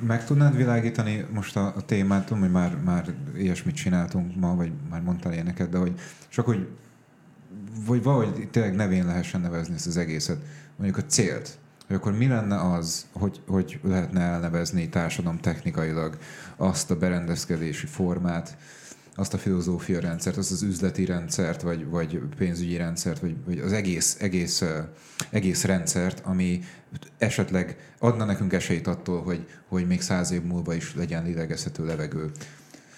meg 0.07 0.25
tudnád 0.25 0.57
világítani 0.57 1.25
most 1.33 1.57
a, 1.57 1.67
a 1.77 1.85
témát, 1.85 2.27
tudom, 2.27 2.43
hogy 2.43 2.51
már, 2.51 2.77
már 2.85 3.15
ilyesmit 3.37 3.75
csináltunk 3.75 4.37
ma, 4.37 4.55
vagy 4.55 4.73
már 4.91 5.03
mondtál 5.03 5.33
ilyeneket, 5.33 5.69
de 5.69 5.79
hogy 5.79 5.93
csak 6.29 6.45
hogy 6.45 6.67
vagy 7.85 8.03
valahogy 8.03 8.49
tényleg 8.51 8.75
nevén 8.75 9.07
lehessen 9.07 9.41
nevezni 9.41 9.75
ezt 9.75 9.87
az 9.87 9.97
egészet, 9.97 10.39
mondjuk 10.77 10.99
a 10.99 11.07
célt, 11.07 11.59
hogy 11.87 11.97
akkor 11.97 12.13
mi 12.13 12.27
lenne 12.27 12.61
az, 12.61 13.07
hogy, 13.13 13.41
hogy 13.47 13.81
lehetne 13.83 14.21
elnevezni 14.21 14.89
társadalom 14.89 15.41
technikailag 15.41 16.19
azt 16.57 16.91
a 16.91 16.97
berendezkedési 16.97 17.87
formát, 17.87 18.57
azt 19.15 19.35
a 19.35 19.39
filozófia 19.39 20.01
rendszert, 20.01 20.37
azt 20.37 20.51
az 20.51 20.63
üzleti 20.63 21.05
rendszert, 21.05 21.63
vagy, 21.63 21.87
vagy 21.87 22.21
pénzügyi 22.37 22.77
rendszert, 22.77 23.21
vagy, 23.21 23.37
vagy 23.45 23.59
az 23.59 23.73
egész, 23.73 24.17
egész, 24.21 24.65
egész 25.31 25.65
rendszert, 25.65 26.21
ami 26.25 26.61
esetleg 27.19 27.93
adna 27.99 28.25
nekünk 28.25 28.53
esélyt 28.53 28.87
attól, 28.87 29.23
hogy, 29.23 29.47
hogy 29.69 29.87
még 29.87 30.01
száz 30.01 30.31
év 30.31 30.43
múlva 30.43 30.75
is 30.75 30.95
legyen 30.95 31.25
lélegezhető 31.25 31.85
levegő. 31.85 32.31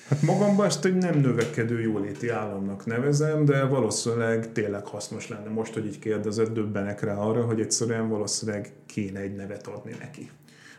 Hát 0.09 0.23
magamban 0.23 0.67
ezt 0.67 0.85
egy 0.85 0.95
nem 0.95 1.21
növekedő 1.21 1.81
jóléti 1.81 2.29
államnak 2.29 2.87
nevezem, 2.87 3.45
de 3.45 3.65
valószínűleg 3.65 4.53
tényleg 4.53 4.87
hasznos 4.87 5.29
lenne. 5.29 5.49
Most, 5.49 5.75
hogy 5.75 5.87
így 5.87 5.99
kérdezett, 5.99 6.53
döbbenek 6.53 7.01
rá 7.01 7.17
arra, 7.17 7.43
hogy 7.45 7.61
egyszerűen 7.61 8.09
valószínűleg 8.09 8.73
kéne 8.87 9.21
egy 9.21 9.35
nevet 9.35 9.67
adni 9.67 9.95
neki. 10.01 10.31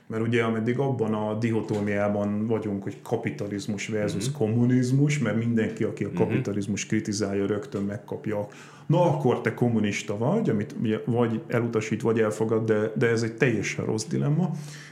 Mert 0.07 0.23
ugye 0.23 0.43
ameddig 0.43 0.79
abban 0.79 1.13
a 1.13 1.37
dihotómiában 1.37 2.47
vagyunk, 2.47 2.83
hogy 2.83 3.01
kapitalizmus 3.01 3.87
versus 3.87 4.27
uh-huh. 4.27 4.47
kommunizmus, 4.47 5.19
mert 5.19 5.37
mindenki, 5.37 5.83
aki 5.83 6.03
a 6.03 6.07
mhm. 6.07 6.17
kapitalizmus 6.17 6.85
kritizálja, 6.85 7.45
rögtön 7.45 7.83
megkapja, 7.83 8.47
na 8.85 9.01
akkor 9.01 9.41
te 9.41 9.53
kommunista 9.53 10.17
vagy, 10.17 10.49
amit 10.49 10.75
vagy 11.05 11.41
elutasít, 11.47 12.01
vagy 12.01 12.19
elfogad, 12.19 12.65
de, 12.65 12.91
de 12.95 13.07
ez 13.07 13.23
egy 13.23 13.33
teljesen 13.33 13.85
rossz 13.85 14.05
dilemma. 14.05 14.51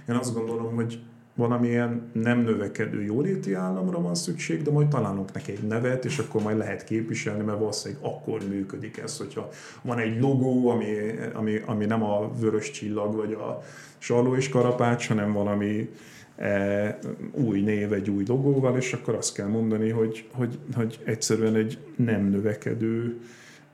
Én 0.09 0.15
azt 0.15 0.33
gondolom, 0.33 0.75
hogy 0.75 0.99
valamilyen 1.37 2.09
nem 2.13 2.39
növekedő 2.39 3.03
jóléti 3.03 3.53
államra 3.53 4.01
van 4.01 4.15
szükség, 4.15 4.61
de 4.61 4.71
majd 4.71 4.87
találunk 4.87 5.33
neki 5.33 5.51
egy 5.51 5.63
nevet, 5.63 6.05
és 6.05 6.17
akkor 6.17 6.41
majd 6.41 6.57
lehet 6.57 6.83
képviselni, 6.83 7.43
mert 7.43 7.59
valószínűleg 7.59 8.03
akkor 8.03 8.41
működik 8.49 8.97
ez, 8.97 9.17
hogyha 9.17 9.49
van 9.81 9.99
egy 9.99 10.19
logó, 10.19 10.69
ami, 10.69 10.85
ami, 11.33 11.61
ami 11.65 11.85
nem 11.85 12.03
a 12.03 12.31
vörös 12.39 12.71
csillag, 12.71 13.15
vagy 13.15 13.33
a 13.33 13.63
Sarló 13.97 14.35
és 14.35 14.49
Karapács, 14.49 15.07
hanem 15.07 15.31
valami 15.31 15.89
e, 16.35 16.99
új 17.31 17.61
név, 17.61 17.93
egy 17.93 18.09
új 18.09 18.23
logóval, 18.27 18.77
és 18.77 18.93
akkor 18.93 19.15
azt 19.15 19.33
kell 19.33 19.47
mondani, 19.47 19.89
hogy, 19.89 20.29
hogy, 20.31 20.59
hogy 20.75 20.99
egyszerűen 21.03 21.55
egy 21.55 21.77
nem 21.95 22.29
növekedő 22.29 23.19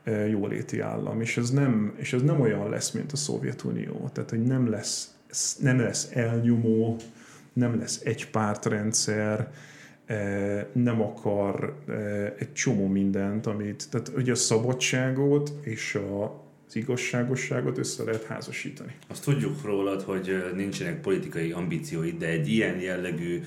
e, 0.02 0.28
jóléti 0.28 0.80
állam, 0.80 1.20
és 1.20 1.36
ez, 1.36 1.50
nem, 1.50 1.94
és 1.96 2.12
ez 2.12 2.22
nem 2.22 2.40
olyan 2.40 2.68
lesz, 2.68 2.90
mint 2.90 3.12
a 3.12 3.16
Szovjetunió, 3.16 4.10
tehát 4.12 4.30
hogy 4.30 4.42
nem 4.42 4.70
lesz, 4.70 5.16
nem 5.60 5.78
lesz 5.78 6.10
elnyomó, 6.12 6.96
nem 7.54 7.78
lesz 7.78 8.00
egy 8.04 8.30
pártrendszer, 8.30 9.52
e, 10.06 10.68
nem 10.72 11.00
akar 11.00 11.76
e, 11.88 11.92
egy 12.38 12.52
csomó 12.52 12.86
mindent, 12.86 13.46
amit, 13.46 13.90
tehát 13.90 14.08
hogy 14.08 14.30
a 14.30 14.34
szabadságot 14.34 15.52
és 15.62 15.94
a 15.94 16.42
az 16.66 16.76
igazságosságot 16.76 17.78
össze 17.78 18.04
lehet 18.04 18.24
házasítani. 18.24 18.94
Azt 19.08 19.24
tudjuk 19.24 19.64
rólad, 19.64 20.02
hogy 20.02 20.52
nincsenek 20.54 21.00
politikai 21.00 21.52
ambícióid, 21.52 22.18
de 22.18 22.26
egy 22.26 22.48
ilyen 22.48 22.80
jellegű 22.80 23.42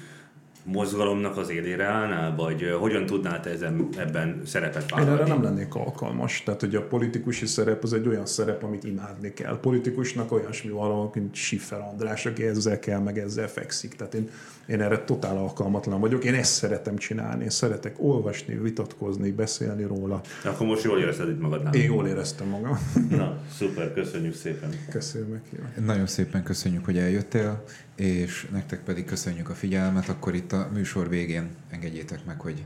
mozgalomnak 0.67 1.37
az 1.37 1.49
élére 1.49 1.85
állnál, 1.85 2.35
vagy 2.35 2.75
hogyan 2.79 3.05
tudnál 3.05 3.39
te 3.39 3.49
ezen, 3.49 3.89
ebben 3.97 4.41
szerepet 4.45 4.89
vállalni? 4.89 5.11
Én 5.11 5.17
erre 5.17 5.33
nem 5.33 5.43
lennék 5.43 5.75
alkalmas. 5.75 6.43
Tehát, 6.43 6.59
hogy 6.59 6.75
a 6.75 6.81
politikusi 6.81 7.45
szerep 7.45 7.83
az 7.83 7.93
egy 7.93 8.07
olyan 8.07 8.25
szerep, 8.25 8.63
amit 8.63 8.83
imádni 8.83 9.33
kell. 9.33 9.59
Politikusnak 9.59 10.31
olyasmi 10.31 10.71
valami, 10.71 11.09
mint 11.13 11.35
Schiffer 11.35 11.79
András, 11.79 12.25
aki 12.25 12.43
ezzel 12.43 12.79
kell, 12.79 12.99
meg 12.99 13.19
ezzel 13.19 13.47
fekszik. 13.47 13.95
Tehát 13.95 14.13
én, 14.13 14.29
én 14.67 14.81
erre 14.81 15.03
totál 15.03 15.37
alkalmatlan 15.37 15.99
vagyok. 15.99 16.23
Én 16.23 16.33
ezt 16.33 16.53
szeretem 16.53 16.97
csinálni. 16.97 17.43
Én 17.43 17.49
szeretek 17.49 17.95
olvasni, 17.97 18.55
vitatkozni, 18.55 19.31
beszélni 19.31 19.83
róla. 19.83 20.21
De 20.43 20.49
akkor 20.49 20.67
most 20.67 20.83
jól 20.83 20.99
érezted 20.99 21.29
itt 21.29 21.41
magadnál? 21.41 21.73
Én 21.73 21.83
jól 21.83 22.07
éreztem 22.07 22.47
magam. 22.47 22.77
Na, 23.09 23.37
szuper, 23.57 23.93
köszönjük 23.93 24.35
szépen. 24.35 24.69
Köszönjük. 24.89 25.41
Nagyon 25.85 26.07
szépen 26.07 26.43
köszönjük, 26.43 26.85
hogy 26.85 26.97
eljöttél 26.97 27.63
és 27.97 28.47
nektek 28.51 28.83
pedig 28.83 29.05
köszönjük 29.05 29.49
a 29.49 29.55
figyelmet. 29.55 30.09
Akkor 30.09 30.35
itt 30.35 30.51
a 30.51 30.69
műsor 30.73 31.09
végén 31.09 31.55
engedjétek 31.69 32.25
meg, 32.25 32.39
hogy 32.39 32.63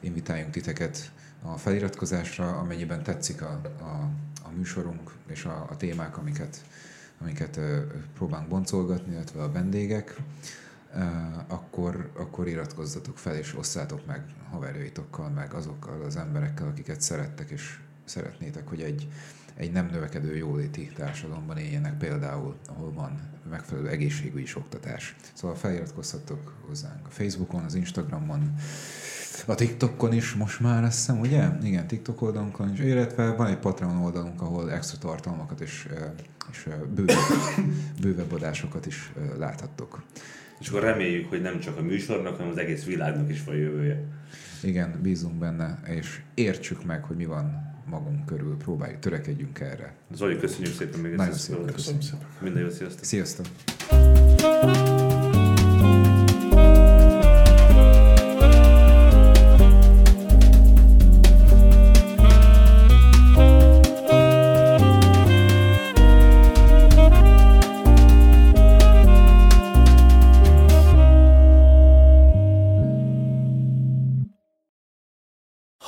invitáljunk 0.00 0.52
titeket 0.52 1.10
a 1.42 1.56
feliratkozásra, 1.56 2.58
amennyiben 2.58 3.02
tetszik 3.02 3.42
a, 3.42 3.60
a, 3.80 4.08
a 4.44 4.50
műsorunk 4.56 5.10
és 5.26 5.44
a, 5.44 5.66
a 5.70 5.76
témák, 5.76 6.18
amiket, 6.18 6.64
amiket 7.20 7.60
próbálunk 8.14 8.48
boncolgatni, 8.48 9.12
illetve 9.12 9.42
a 9.42 9.52
vendégek, 9.52 10.16
akkor, 11.46 12.10
akkor 12.16 12.48
iratkozzatok 12.48 13.18
fel 13.18 13.36
és 13.36 13.54
osszátok 13.56 14.06
meg 14.06 14.24
haverjaitokkal, 14.50 15.28
meg 15.28 15.54
azokkal 15.54 16.02
az 16.02 16.16
emberekkel, 16.16 16.66
akiket 16.66 17.00
szerettek 17.00 17.50
és 17.50 17.78
szeretnétek, 18.04 18.68
hogy 18.68 18.80
egy, 18.80 19.08
egy 19.56 19.72
nem 19.72 19.88
növekedő 19.92 20.36
jóléti 20.36 20.90
társadalomban 20.96 21.56
éljenek 21.56 21.98
például, 21.98 22.56
ahol 22.68 22.92
van 22.92 23.20
megfelelő 23.50 23.88
egészségügyi 23.88 24.50
oktatás. 24.56 25.16
Szóval 25.32 25.56
feliratkozhatok 25.56 26.54
hozzánk 26.66 27.06
a 27.06 27.10
Facebookon, 27.10 27.64
az 27.64 27.74
Instagramon, 27.74 28.54
a 29.46 29.54
TikTokon 29.54 30.12
is 30.12 30.34
most 30.34 30.60
már 30.60 30.84
azt 30.84 30.96
hiszem, 30.96 31.20
ugye? 31.20 31.48
Igen, 31.62 31.86
TikTok 31.86 32.22
oldalunkon 32.22 32.72
is, 32.72 32.78
illetve 32.78 33.30
van 33.30 33.46
egy 33.46 33.58
Patreon 33.58 33.96
oldalunk, 33.96 34.42
ahol 34.42 34.72
extra 34.72 34.98
tartalmakat 34.98 35.60
és, 35.60 35.88
és 36.50 36.68
bővebb, 36.94 37.16
bővebb 38.02 38.32
adásokat 38.32 38.86
is 38.86 39.12
láthattok. 39.38 40.02
És 40.60 40.68
akkor 40.68 40.80
reméljük, 40.80 41.28
hogy 41.28 41.40
nem 41.40 41.60
csak 41.60 41.78
a 41.78 41.82
műsornak, 41.82 42.36
hanem 42.36 42.50
az 42.50 42.58
egész 42.58 42.84
világnak 42.84 43.30
is 43.30 43.44
van 43.44 43.54
jövője. 43.54 44.04
Igen, 44.62 44.98
bízunk 45.02 45.34
benne, 45.34 45.80
és 45.86 46.20
értsük 46.34 46.84
meg, 46.84 47.04
hogy 47.04 47.16
mi 47.16 47.24
van 47.24 47.71
magunk 47.92 48.26
körül, 48.26 48.56
próbáljuk, 48.56 48.98
törekedjünk 48.98 49.60
erre. 49.60 49.94
Zoli, 50.14 50.38
köszönjük 50.38 50.74
szépen 50.74 51.00
még 51.00 51.14
Nagyon 51.14 51.34
szépen 51.34 51.64
köszönöm. 51.64 52.00
szépen. 52.00 52.26
Minden 52.40 52.62
jó, 52.62 52.68
sziasztok! 52.70 53.04
Sziasztok! 53.04 54.91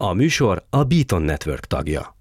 A 0.00 0.12
műsor 0.12 0.62
a 0.70 0.84
Beaton 0.84 1.22
Network 1.22 1.64
tagja. 1.64 2.14